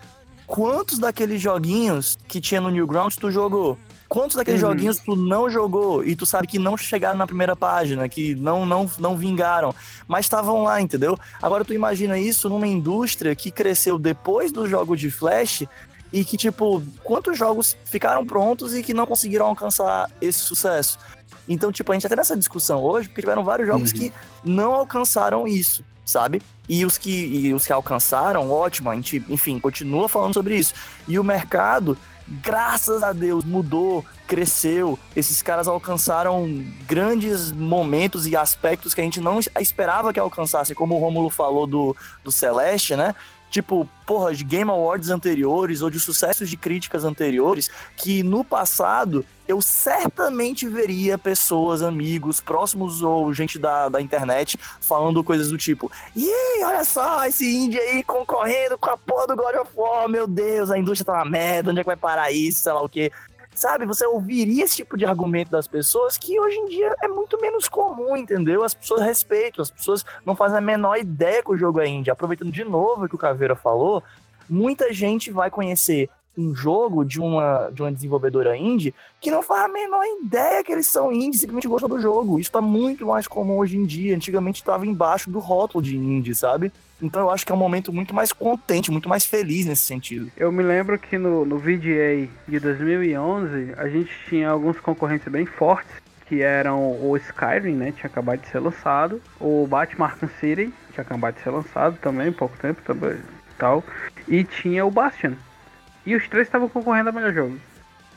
quantos 0.47 0.98
daqueles 0.98 1.40
joguinhos 1.40 2.16
que 2.28 2.40
tinha 2.40 2.60
no 2.60 2.70
Newgrounds 2.70 3.16
tu 3.16 3.31
jogou? 3.31 3.77
Quantos 4.09 4.37
daqueles 4.37 4.62
Uhum. 4.62 4.70
joguinhos 4.70 4.99
tu 5.01 5.16
não 5.16 5.51
jogou 5.51 6.05
e 6.05 6.15
tu 6.15 6.24
sabe 6.24 6.47
que 6.47 6.59
não 6.59 6.77
chegaram 6.77 7.19
na 7.19 7.27
primeira 7.27 7.57
página, 7.57 8.09
que 8.09 8.35
não 8.37 8.65
não, 8.65 8.89
não 8.99 9.16
vingaram, 9.16 9.74
mas 10.07 10.27
estavam 10.27 10.62
lá, 10.62 10.81
entendeu? 10.81 11.19
Agora 11.43 11.65
tu 11.65 11.73
imagina 11.74 12.19
isso 12.19 12.49
numa 12.49 12.66
indústria 12.66 13.35
que 13.35 13.51
cresceu 13.51 13.99
depois 13.99 14.53
do 14.53 14.66
jogo 14.69 14.97
de 14.97 15.11
Flash 15.11 15.65
e 16.12 16.24
que, 16.24 16.37
tipo, 16.37 16.83
quantos 17.03 17.37
jogos 17.37 17.77
ficaram 17.85 18.24
prontos 18.24 18.74
e 18.74 18.83
que 18.83 18.95
não 18.95 19.07
conseguiram 19.07 19.47
alcançar 19.47 20.09
esse 20.20 20.39
sucesso? 20.39 20.99
Então, 21.49 21.73
tipo, 21.73 21.91
a 21.91 21.95
gente 21.95 22.03
tá 22.05 22.09
tendo 22.09 22.20
essa 22.20 22.37
discussão 22.37 22.83
hoje 22.83 23.09
porque 23.09 23.20
tiveram 23.20 23.43
vários 23.45 23.66
jogos 23.69 23.91
Uhum. 23.91 23.99
que 23.99 24.12
não 24.45 24.73
alcançaram 24.73 25.47
isso, 25.49 25.85
sabe? 26.05 26.41
E 26.69 26.85
os 26.85 26.97
que, 26.97 27.11
e 27.11 27.55
os 27.55 27.66
que 27.66 27.73
alcançaram, 27.73 28.51
ótimo, 28.51 28.91
a 28.91 28.95
gente, 28.95 29.23
enfim, 29.28 29.59
continua 29.59 30.09
falando 30.09 30.35
sobre 30.35 30.57
isso. 30.57 30.74
E 31.07 31.19
o 31.19 31.24
mercado, 31.24 31.97
graças 32.28 33.03
a 33.03 33.12
Deus, 33.12 33.44
mudou, 33.44 34.05
cresceu. 34.27 34.98
Esses 35.15 35.43
caras 35.43 35.69
alcançaram 35.69 36.65
grandes 36.86 37.53
momentos 37.53 38.27
e 38.27 38.36
aspectos 38.36 38.94
que 38.94 39.01
a 39.01 39.05
gente 39.05 39.20
não 39.20 39.39
esperava 39.61 40.12
que 40.12 40.20
alcançasse, 40.20 40.74
como 40.74 40.94
o 40.94 40.98
Rômulo 40.98 41.31
falou 41.31 41.66
do, 41.66 41.97
do 42.24 42.32
Celeste, 42.32 42.97
né? 42.97 43.15
Tipo, 43.57 43.89
porra, 44.05 44.35
de 44.35 44.45
Game 44.45 44.70
Awards 44.70 45.09
anteriores 45.09 45.81
ou 45.81 45.89
de 45.89 45.99
sucessos 45.99 46.51
de 46.51 46.59
críticas 46.59 47.05
anteriores, 47.05 47.70
que 47.97 48.23
no 48.23 48.45
passado 48.45 49.24
eu 49.49 49.62
certamente 49.62 50.69
veria 50.69 51.16
pessoas, 51.16 51.81
amigos, 51.81 52.39
próximos 52.39 53.01
ou 53.01 53.33
gente 53.33 53.59
da, 53.59 53.89
da 53.89 53.99
internet 53.99 54.59
falando 54.78 55.24
coisas 55.24 55.49
do 55.49 55.57
tipo: 55.57 55.91
Ih, 56.15 56.65
olha 56.65 56.85
só, 56.85 57.24
esse 57.24 57.51
indie 57.51 57.78
aí 57.78 58.05
concorrendo 58.05 58.77
com 58.77 58.91
a 58.91 58.97
porra 58.99 59.28
do 59.28 59.37
God 59.37 59.55
of 59.55 59.70
War, 59.74 60.07
meu 60.07 60.27
Deus, 60.27 60.70
a 60.70 60.77
indústria 60.77 61.07
tá 61.07 61.15
uma 61.15 61.31
merda, 61.31 61.70
onde 61.70 61.81
é 61.81 61.83
que 61.83 61.89
vai 61.89 61.97
parar 61.97 62.31
isso, 62.31 62.61
sei 62.61 62.73
lá 62.74 62.83
o 62.83 62.91
quê. 62.91 63.11
Sabe, 63.57 63.87
você 63.87 64.05
ouviria 64.07 64.65
esse 64.65 64.77
tipo 64.77 64.99
de 64.99 65.07
argumento 65.07 65.51
das 65.51 65.66
pessoas 65.66 66.19
que 66.19 66.39
hoje 66.39 66.57
em 66.57 66.66
dia 66.66 66.95
é 67.03 67.09
muito 67.09 67.41
menos 67.41 67.70
comum, 67.70 68.15
entendeu? 68.15 68.62
As 68.62 68.74
pessoas 68.74 69.01
respeitam, 69.01 69.62
as 69.62 69.70
pessoas 69.70 70.05
não 70.27 70.37
fazem 70.37 70.59
a 70.59 70.61
menor 70.61 70.99
ideia 70.99 71.43
que 71.43 71.51
o 71.51 71.57
jogo 71.57 71.81
é 71.81 71.89
indie. 71.89 72.11
Aproveitando 72.11 72.53
de 72.53 72.62
novo 72.62 73.07
o 73.07 73.09
que 73.09 73.15
o 73.15 73.19
Caveira 73.19 73.57
falou, 73.57 74.03
muita 74.47 74.93
gente 74.93 75.31
vai 75.31 75.51
conhecer 75.51 76.11
um 76.36 76.54
jogo 76.54 77.04
de 77.04 77.20
uma, 77.20 77.70
de 77.72 77.82
uma 77.82 77.92
desenvolvedora 77.92 78.56
indie 78.56 78.94
que 79.20 79.30
não 79.30 79.42
faz 79.42 79.64
a 79.64 79.68
menor 79.68 80.04
ideia 80.22 80.62
que 80.62 80.72
eles 80.72 80.86
são 80.86 81.10
indie, 81.12 81.38
simplesmente 81.38 81.68
gostam 81.68 81.88
do 81.88 82.00
jogo. 82.00 82.38
Isso 82.38 82.52
tá 82.52 82.60
muito 82.60 83.06
mais 83.06 83.26
comum 83.26 83.58
hoje 83.58 83.76
em 83.76 83.84
dia. 83.84 84.14
Antigamente 84.14 84.60
estava 84.60 84.86
embaixo 84.86 85.30
do 85.30 85.38
rótulo 85.38 85.82
de 85.82 85.96
indie, 85.96 86.34
sabe? 86.34 86.72
Então 87.00 87.22
eu 87.22 87.30
acho 87.30 87.44
que 87.44 87.52
é 87.52 87.54
um 87.54 87.58
momento 87.58 87.92
muito 87.92 88.14
mais 88.14 88.32
contente, 88.32 88.90
muito 88.90 89.08
mais 89.08 89.24
feliz 89.24 89.66
nesse 89.66 89.82
sentido. 89.82 90.30
Eu 90.36 90.50
me 90.50 90.62
lembro 90.62 90.98
que 90.98 91.18
no, 91.18 91.44
no 91.44 91.58
VGA 91.58 92.28
de 92.48 92.58
2011 92.58 93.74
a 93.76 93.88
gente 93.88 94.10
tinha 94.28 94.50
alguns 94.50 94.78
concorrentes 94.80 95.30
bem 95.30 95.46
fortes, 95.46 95.92
que 96.26 96.42
eram 96.42 97.00
o 97.00 97.16
Skyrim, 97.16 97.74
né? 97.74 97.92
Tinha 97.92 98.06
acabado 98.06 98.40
de 98.40 98.48
ser 98.48 98.58
lançado, 98.58 99.22
o 99.38 99.66
Batman 99.66 100.06
Arkham 100.06 100.28
City, 100.40 100.72
tinha 100.92 101.02
acabado 101.02 101.34
de 101.34 101.42
ser 101.42 101.50
lançado 101.50 101.98
também, 101.98 102.32
pouco 102.32 102.56
tempo 102.58 102.80
também 102.82 103.18
tal, 103.58 103.82
e 104.28 104.44
tinha 104.44 104.84
o 104.84 104.90
Bastion. 104.90 105.32
E 106.07 106.15
os 106.15 106.27
três 106.28 106.47
estavam 106.47 106.69
concorrendo 106.69 107.09
a 107.09 107.12
melhor 107.12 107.33
jogo. 107.33 107.59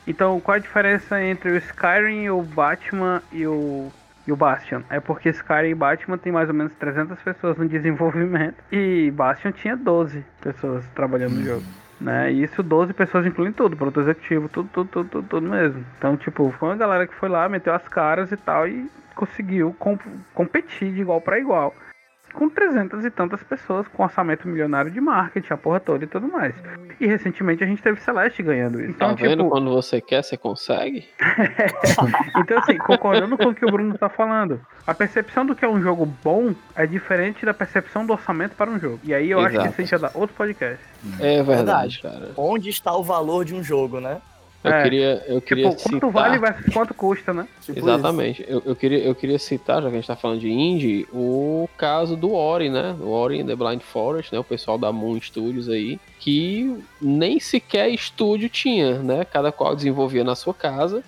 Então, 0.06 0.40
qual 0.40 0.56
a 0.56 0.58
diferença 0.60 1.20
entre 1.22 1.50
o 1.50 1.56
Skyrim, 1.56 2.28
o 2.30 2.40
Batman 2.42 3.22
e 3.32 3.46
o, 3.46 3.90
e 4.26 4.32
o 4.32 4.36
Bastion? 4.36 4.80
É 4.88 4.98
porque 5.00 5.28
Skyrim 5.28 5.70
e 5.70 5.74
Batman 5.74 6.16
tem 6.16 6.32
mais 6.32 6.48
ou 6.48 6.54
menos 6.54 6.72
300 6.74 7.20
pessoas 7.20 7.56
no 7.58 7.66
desenvolvimento 7.68 8.56
e 8.72 9.10
Bastion 9.10 9.52
tinha 9.52 9.76
12 9.76 10.24
pessoas 10.40 10.84
trabalhando 10.94 11.34
no 11.34 11.42
jogo. 11.44 11.62
Né? 12.00 12.32
E 12.32 12.44
isso 12.44 12.62
12 12.62 12.94
pessoas 12.94 13.26
incluem 13.26 13.52
tudo, 13.52 13.76
produto 13.76 14.00
executivo, 14.00 14.48
tudo, 14.48 14.70
tudo, 14.72 14.88
tudo, 14.88 15.08
tudo, 15.10 15.28
tudo 15.28 15.48
mesmo. 15.50 15.84
Então, 15.98 16.16
tipo, 16.16 16.50
foi 16.58 16.70
uma 16.70 16.76
galera 16.76 17.06
que 17.06 17.14
foi 17.14 17.28
lá, 17.28 17.46
meteu 17.46 17.74
as 17.74 17.86
caras 17.88 18.32
e 18.32 18.36
tal 18.38 18.66
e 18.66 18.90
conseguiu 19.14 19.76
com- 19.78 19.98
competir 20.32 20.92
de 20.92 21.02
igual 21.02 21.20
para 21.20 21.38
igual. 21.38 21.74
Com 22.32 22.48
300 22.48 23.04
e 23.04 23.10
tantas 23.10 23.42
pessoas, 23.42 23.86
com 23.88 24.02
orçamento 24.02 24.46
milionário 24.48 24.90
de 24.90 25.00
marketing, 25.00 25.52
a 25.52 25.56
porra 25.56 25.80
toda 25.80 26.04
e 26.04 26.06
tudo 26.06 26.28
mais. 26.28 26.54
E 27.00 27.06
recentemente 27.06 27.62
a 27.64 27.66
gente 27.66 27.82
teve 27.82 28.00
Celeste 28.00 28.42
ganhando 28.42 28.80
isso. 28.80 28.90
Então, 28.90 29.08
tá 29.08 29.14
vendo? 29.14 29.38
tipo, 29.38 29.50
Quando 29.50 29.70
você 29.70 30.00
quer, 30.00 30.22
você 30.22 30.36
consegue? 30.36 31.08
então, 32.36 32.58
assim, 32.58 32.78
concordando 32.78 33.36
com 33.36 33.48
o 33.48 33.54
que 33.54 33.64
o 33.64 33.70
Bruno 33.70 33.96
tá 33.98 34.08
falando, 34.08 34.60
a 34.86 34.94
percepção 34.94 35.44
do 35.44 35.54
que 35.54 35.64
é 35.64 35.68
um 35.68 35.80
jogo 35.80 36.06
bom 36.22 36.54
é 36.74 36.86
diferente 36.86 37.44
da 37.44 37.54
percepção 37.54 38.06
do 38.06 38.12
orçamento 38.12 38.54
para 38.54 38.70
um 38.70 38.78
jogo. 38.78 39.00
E 39.04 39.14
aí 39.14 39.30
eu 39.30 39.40
acho 39.40 39.56
Exato. 39.56 39.62
que 39.62 39.68
isso 39.68 39.80
a 39.80 39.84
gente 39.84 39.90
já 39.90 40.08
dá 40.08 40.10
outro 40.14 40.36
podcast. 40.36 40.84
É 41.18 41.42
verdade, 41.42 42.00
cara. 42.00 42.30
Onde 42.36 42.68
está 42.68 42.94
o 42.94 43.02
valor 43.02 43.44
de 43.44 43.54
um 43.54 43.62
jogo, 43.62 44.00
né? 44.00 44.20
Eu 44.62 44.70
É. 44.70 44.82
queria, 44.82 45.24
eu 45.26 45.40
queria 45.40 45.70
Tipo, 45.70 45.82
quanto 45.82 45.94
citar... 45.94 46.10
vale 46.10 46.38
versus 46.38 46.72
quanto 46.74 46.92
custa, 46.94 47.32
né? 47.32 47.48
Exatamente. 47.74 48.44
Eu, 48.46 48.62
eu, 48.66 48.76
queria, 48.76 48.98
eu 48.98 49.14
queria 49.14 49.38
citar, 49.38 49.82
já 49.82 49.88
que 49.88 49.94
a 49.94 49.98
gente 49.98 50.06
tá 50.06 50.16
falando 50.16 50.40
de 50.40 50.50
indie, 50.50 51.06
o 51.12 51.66
caso 51.78 52.14
do 52.14 52.34
Ori, 52.34 52.68
né? 52.68 52.94
O 53.00 53.08
Ori 53.08 53.42
the 53.42 53.56
Blind 53.56 53.80
Forest, 53.80 54.32
né? 54.34 54.38
O 54.38 54.44
pessoal 54.44 54.76
da 54.76 54.92
Moon 54.92 55.18
Studios 55.18 55.66
aí, 55.68 55.98
que 56.18 56.76
nem 57.00 57.40
sequer 57.40 57.88
estúdio 57.88 58.50
tinha, 58.50 58.98
né? 58.98 59.24
Cada 59.24 59.50
qual 59.50 59.74
desenvolvia 59.74 60.24
na 60.24 60.34
sua 60.34 60.52
casa. 60.52 61.02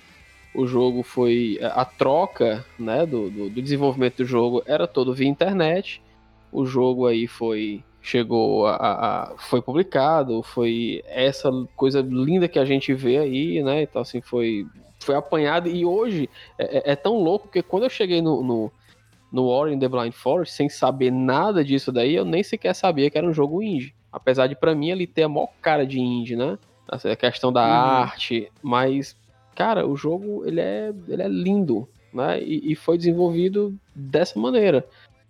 O 0.54 0.66
jogo 0.66 1.02
foi. 1.02 1.58
A 1.62 1.84
troca, 1.84 2.64
né? 2.78 3.04
Do, 3.04 3.28
do, 3.28 3.50
do 3.50 3.60
desenvolvimento 3.62 4.16
do 4.18 4.24
jogo 4.24 4.62
era 4.66 4.86
todo 4.86 5.12
via 5.14 5.28
internet. 5.28 6.00
O 6.50 6.64
jogo 6.64 7.06
aí 7.06 7.26
foi. 7.26 7.82
Chegou 8.02 8.66
a, 8.66 8.74
a- 8.76 9.34
foi 9.38 9.62
publicado, 9.62 10.42
foi 10.42 11.02
essa 11.06 11.50
coisa 11.76 12.00
linda 12.00 12.48
que 12.48 12.58
a 12.58 12.64
gente 12.64 12.92
vê 12.92 13.18
aí, 13.18 13.62
né? 13.62 13.82
Então, 13.82 14.02
assim, 14.02 14.20
foi, 14.20 14.66
foi 14.98 15.14
apanhado. 15.14 15.68
E 15.68 15.84
hoje 15.84 16.28
é, 16.58 16.78
é- 16.78 16.92
é 16.92 16.96
tão 16.96 17.22
louco 17.22 17.48
que 17.48 17.62
quando 17.62 17.84
eu 17.84 17.90
cheguei 17.90 18.20
no, 18.20 18.42
no, 18.42 18.72
no 19.30 19.46
Ori 19.46 19.74
and 19.74 19.78
the 19.78 19.88
Blind 19.88 20.12
Forest, 20.12 20.54
sem 20.54 20.68
saber 20.68 21.12
nada 21.12 21.64
disso 21.64 21.92
daí, 21.92 22.16
eu 22.16 22.24
nem 22.24 22.42
sequer 22.42 22.74
sabia 22.74 23.08
que 23.08 23.16
era 23.16 23.26
um 23.26 23.32
jogo 23.32 23.62
indie. 23.62 23.94
Apesar 24.10 24.48
de, 24.48 24.56
pra 24.56 24.74
mim, 24.74 24.90
ele 24.90 25.06
ter 25.06 25.22
a 25.22 25.28
maior 25.28 25.48
cara 25.62 25.86
de 25.86 26.00
indie, 26.00 26.34
né? 26.36 26.58
Assim, 26.88 27.08
a 27.08 27.16
questão 27.16 27.52
da 27.52 27.62
Uhum. 27.62 27.68
arte, 28.02 28.50
mas, 28.60 29.16
cara, 29.54 29.86
o 29.86 29.96
jogo, 29.96 30.44
ele 30.44 30.60
é, 30.60 30.92
ele 31.08 31.22
é 31.22 31.28
lindo, 31.28 31.88
né? 32.12 32.42
E, 32.42 32.72
e 32.72 32.74
foi 32.74 32.98
desenvolvido 32.98 33.74
dessa 33.94 34.38
maneira. 34.38 34.84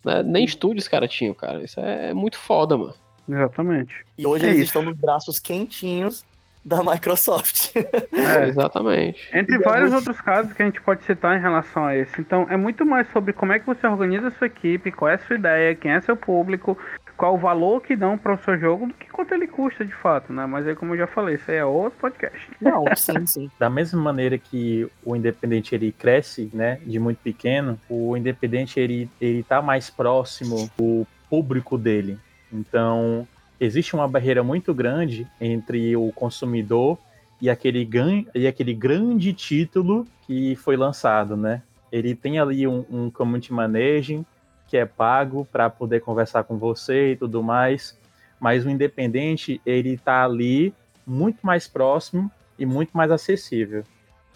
Né? 0.04 0.22
Nem 0.22 0.44
estúdios, 0.44 0.88
cara, 0.88 1.06
tinham, 1.08 1.34
cara. 1.34 1.62
Isso 1.62 1.78
é 1.80 2.12
muito 2.14 2.38
foda, 2.38 2.76
mano. 2.76 2.94
Exatamente. 3.28 3.94
E 4.18 4.26
hoje 4.26 4.44
É 4.44 4.48
eles 4.48 4.58
isso. 4.62 4.66
estão 4.66 4.82
nos 4.82 4.96
braços 4.96 5.38
quentinhos 5.38 6.24
da 6.64 6.82
Microsoft. 6.82 7.74
É. 7.76 8.46
Exatamente. 8.48 9.28
Entre 9.34 9.56
E 9.56 9.58
vários 9.58 9.92
alguns- 9.92 10.06
outros 10.06 10.20
casos 10.24 10.52
que 10.52 10.62
a 10.62 10.66
gente 10.66 10.80
pode 10.80 11.02
citar 11.04 11.36
em 11.36 11.40
relação 11.40 11.84
a 11.84 11.96
esse. 11.96 12.20
Então, 12.20 12.46
é 12.48 12.56
muito 12.56 12.84
mais 12.86 13.06
sobre 13.12 13.32
como 13.32 13.52
é 13.52 13.58
que 13.58 13.66
você 13.66 13.86
organiza 13.86 14.28
a 14.28 14.30
sua 14.32 14.46
equipe, 14.46 14.92
qual 14.92 15.10
é 15.10 15.14
a 15.14 15.18
sua 15.18 15.36
ideia, 15.36 15.74
quem 15.74 15.90
é 15.92 16.00
seu 16.00 16.16
público, 16.16 16.78
qual 17.16 17.34
o 17.34 17.38
valor 17.38 17.80
que 17.82 17.94
dão 17.94 18.16
para 18.16 18.34
o 18.34 18.38
seu 18.38 18.58
jogo, 18.58 18.86
do 18.86 18.94
que 18.94 19.08
quanto 19.10 19.32
ele 19.34 19.46
custa 19.46 19.84
de 19.84 19.92
fato, 19.92 20.32
né? 20.32 20.46
Mas 20.46 20.66
aí, 20.66 20.74
como 20.74 20.94
eu 20.94 20.98
já 20.98 21.06
falei, 21.06 21.34
isso 21.36 21.50
aí 21.50 21.56
é 21.58 21.64
outro 21.64 21.98
podcast. 22.00 22.50
Não, 22.60 22.84
sim, 22.96 23.26
sim. 23.26 23.50
Da 23.58 23.68
mesma 23.70 24.00
maneira 24.00 24.38
que 24.38 24.88
o 25.04 25.14
independente 25.14 25.74
ele 25.74 25.92
cresce, 25.92 26.50
né, 26.52 26.78
de 26.84 26.98
muito 26.98 27.18
pequeno, 27.18 27.78
o 27.88 28.16
independente 28.16 28.80
ele 28.80 29.08
ele 29.20 29.42
tá 29.42 29.60
mais 29.60 29.90
próximo 29.90 30.70
do 30.76 31.06
público 31.28 31.76
dele. 31.78 32.18
Então, 32.52 33.26
existe 33.64 33.94
uma 33.94 34.08
barreira 34.08 34.42
muito 34.42 34.74
grande 34.74 35.26
entre 35.40 35.96
o 35.96 36.10
consumidor 36.12 36.98
e 37.40 37.48
aquele 37.48 37.88
e 38.34 38.46
aquele 38.46 38.74
grande 38.74 39.32
título 39.32 40.06
que 40.26 40.56
foi 40.56 40.76
lançado, 40.76 41.36
né? 41.36 41.62
Ele 41.90 42.14
tem 42.14 42.38
ali 42.38 42.66
um, 42.66 42.84
um 42.90 43.10
community 43.10 43.52
managing 43.52 44.24
que 44.66 44.76
é 44.76 44.86
pago 44.86 45.46
para 45.52 45.68
poder 45.68 46.00
conversar 46.00 46.44
com 46.44 46.56
você 46.56 47.12
e 47.12 47.16
tudo 47.16 47.42
mais, 47.42 47.98
mas 48.40 48.64
o 48.64 48.70
independente 48.70 49.60
ele 49.64 49.96
tá 49.96 50.24
ali 50.24 50.74
muito 51.06 51.44
mais 51.46 51.68
próximo 51.68 52.30
e 52.58 52.66
muito 52.66 52.96
mais 52.96 53.10
acessível. 53.10 53.84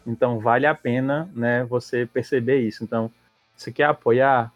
Então 0.07 0.39
vale 0.39 0.67
a 0.67 0.75
pena, 0.75 1.29
né, 1.35 1.65
você 1.65 2.07
perceber 2.07 2.61
isso. 2.61 2.85
Então, 2.85 3.11
se 3.57 3.73
quer 3.73 3.85
apoiar, 3.85 4.53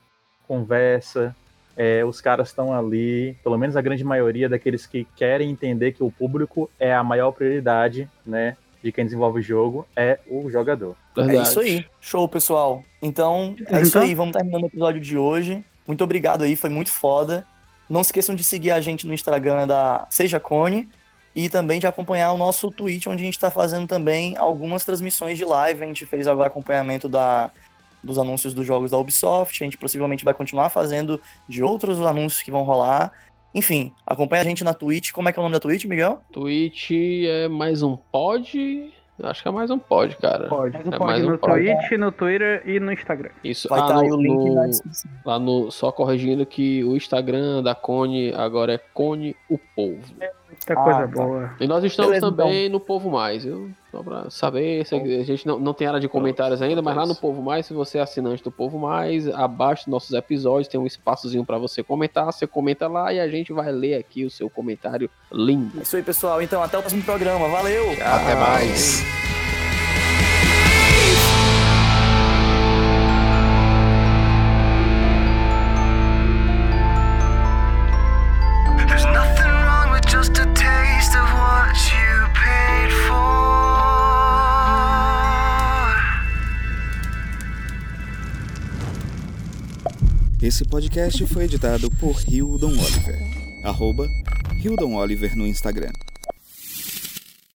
conversa. 0.46 1.34
É, 1.76 2.04
os 2.04 2.20
caras 2.20 2.48
estão 2.48 2.72
ali, 2.72 3.36
pelo 3.42 3.56
menos 3.58 3.76
a 3.76 3.80
grande 3.80 4.04
maioria 4.04 4.48
daqueles 4.48 4.86
que 4.86 5.06
querem 5.16 5.50
entender 5.50 5.92
que 5.92 6.02
o 6.02 6.10
público 6.10 6.70
é 6.78 6.92
a 6.94 7.02
maior 7.02 7.32
prioridade, 7.32 8.08
né, 8.26 8.56
de 8.82 8.90
quem 8.92 9.04
desenvolve 9.04 9.40
o 9.40 9.42
jogo 9.42 9.86
é 9.94 10.18
o 10.28 10.50
jogador. 10.50 10.96
É 11.16 11.42
isso 11.42 11.60
aí. 11.60 11.84
Show, 12.00 12.26
pessoal. 12.28 12.82
Então, 13.02 13.54
é 13.66 13.80
isso 13.82 13.90
Então- 13.90 14.02
aí. 14.02 14.14
Vamos 14.14 14.32
terminando 14.32 14.62
o 14.64 14.66
episódio 14.66 15.00
de 15.00 15.18
hoje. 15.18 15.64
Muito 15.86 16.02
obrigado 16.02 16.44
aí, 16.44 16.56
foi 16.56 16.70
muito 16.70 16.90
foda. 16.90 17.46
Não 17.88 18.02
se 18.02 18.08
esqueçam 18.08 18.34
de 18.34 18.44
seguir 18.44 18.70
a 18.70 18.80
gente 18.80 19.06
no 19.06 19.12
Instagram 19.12 19.66
da 19.66 20.06
Seja 20.08 20.38
Cone 20.40 20.88
e 21.34 21.48
também 21.48 21.78
de 21.80 21.86
acompanhar 21.86 22.32
o 22.32 22.38
nosso 22.38 22.70
Twitch, 22.70 23.06
onde 23.06 23.22
a 23.22 23.24
gente 23.24 23.34
está 23.34 23.50
fazendo 23.50 23.86
também 23.86 24.36
algumas 24.36 24.84
transmissões 24.84 25.36
de 25.36 25.44
live. 25.44 25.82
A 25.82 25.86
gente 25.86 26.06
fez 26.06 26.26
agora 26.26 26.46
acompanhamento 26.48 27.08
da, 27.08 27.50
dos 28.02 28.18
anúncios 28.18 28.54
dos 28.54 28.66
jogos 28.66 28.90
da 28.90 28.98
Ubisoft. 28.98 29.62
A 29.62 29.64
gente 29.64 29.78
possivelmente 29.78 30.24
vai 30.24 30.34
continuar 30.34 30.70
fazendo 30.70 31.20
de 31.48 31.62
outros 31.62 32.00
anúncios 32.00 32.42
que 32.42 32.50
vão 32.50 32.62
rolar. 32.62 33.12
Enfim, 33.54 33.92
acompanha 34.06 34.42
a 34.42 34.44
gente 34.44 34.62
na 34.62 34.72
Twitch. 34.72 35.10
Como 35.12 35.28
é 35.28 35.32
que 35.32 35.38
é 35.38 35.40
o 35.40 35.42
nome 35.42 35.54
da 35.54 35.60
Twitch, 35.60 35.84
Miguel? 35.84 36.20
Twitch 36.32 36.90
é 36.92 37.48
mais 37.48 37.82
um 37.82 37.96
pod. 37.96 38.92
Acho 39.22 39.42
que 39.42 39.48
é 39.48 39.50
mais 39.50 39.70
um 39.70 39.78
pod, 39.78 40.16
cara. 40.16 40.48
Pode. 40.48 40.76
É 40.76 40.82
Pode 40.82 40.98
mais 40.98 41.24
um 41.24 41.30
no 41.32 41.38
pod. 41.38 41.52
Twitch, 41.52 41.98
no 41.98 42.10
Twitter 42.12 42.62
e 42.64 42.80
no 42.80 42.90
Instagram. 42.92 43.30
Isso. 43.44 43.68
Vai 43.68 43.80
ah, 43.80 43.86
tá 43.86 43.94
no, 43.94 44.00
aí 44.00 44.10
o 44.10 44.16
link 44.16 44.34
no- 44.48 44.54
na 44.54 44.66
descrição. 44.66 45.10
lá 45.26 45.38
no 45.38 45.70
só 45.70 45.92
corrigindo 45.92 46.46
que 46.46 46.82
o 46.84 46.96
Instagram 46.96 47.62
da 47.62 47.74
Cone 47.74 48.32
agora 48.34 48.74
é 48.74 48.78
Cone 48.78 49.36
o 49.50 49.58
Povo. 49.58 50.00
Muita 50.68 50.82
coisa 50.82 51.06
boa. 51.06 51.50
E 51.58 51.66
nós 51.66 51.82
estamos 51.82 52.12
Beleza, 52.12 52.30
também 52.30 52.68
no 52.68 52.78
Povo 52.78 53.10
Mais, 53.10 53.44
viu? 53.44 53.70
Só 53.90 54.02
pra 54.02 54.30
saber, 54.30 54.86
se- 54.86 54.94
a 54.94 55.24
gente 55.24 55.46
não, 55.46 55.58
não 55.58 55.72
tem 55.74 55.86
área 55.86 55.98
de 55.98 56.08
comentários 56.08 56.62
ainda, 56.62 56.80
mas 56.80 56.94
lá 56.94 57.06
no 57.06 57.14
Povo 57.14 57.42
Mais, 57.42 57.66
se 57.66 57.72
você 57.74 57.98
é 57.98 58.02
assinante 58.02 58.42
do 58.44 58.50
Povo 58.50 58.78
Mais, 58.78 59.26
abaixo 59.28 59.84
dos 59.84 59.90
nossos 59.90 60.12
episódios 60.12 60.68
tem 60.68 60.78
um 60.78 60.86
espaçozinho 60.86 61.44
pra 61.44 61.58
você 61.58 61.82
comentar, 61.82 62.26
você 62.26 62.46
comenta 62.46 62.86
lá 62.86 63.12
e 63.12 63.18
a 63.18 63.28
gente 63.28 63.52
vai 63.52 63.72
ler 63.72 63.94
aqui 63.94 64.24
o 64.24 64.30
seu 64.30 64.48
comentário 64.48 65.10
lindo. 65.32 65.78
É 65.78 65.82
isso 65.82 65.96
aí, 65.96 66.02
pessoal. 66.02 66.40
Então, 66.40 66.62
até 66.62 66.76
o 66.78 66.80
próximo 66.80 67.02
programa. 67.02 67.48
Valeu! 67.48 67.90
Até 67.92 68.34
mais. 68.36 69.29
Esse 90.42 90.64
podcast 90.64 91.26
foi 91.26 91.44
editado 91.44 91.90
por 91.90 92.18
Hildon 92.26 92.70
Oliver. 92.70 93.18
Arroba 93.62 94.08
Hildon 94.58 94.94
Oliver 94.94 95.36
no 95.36 95.46
Instagram. 95.46 95.92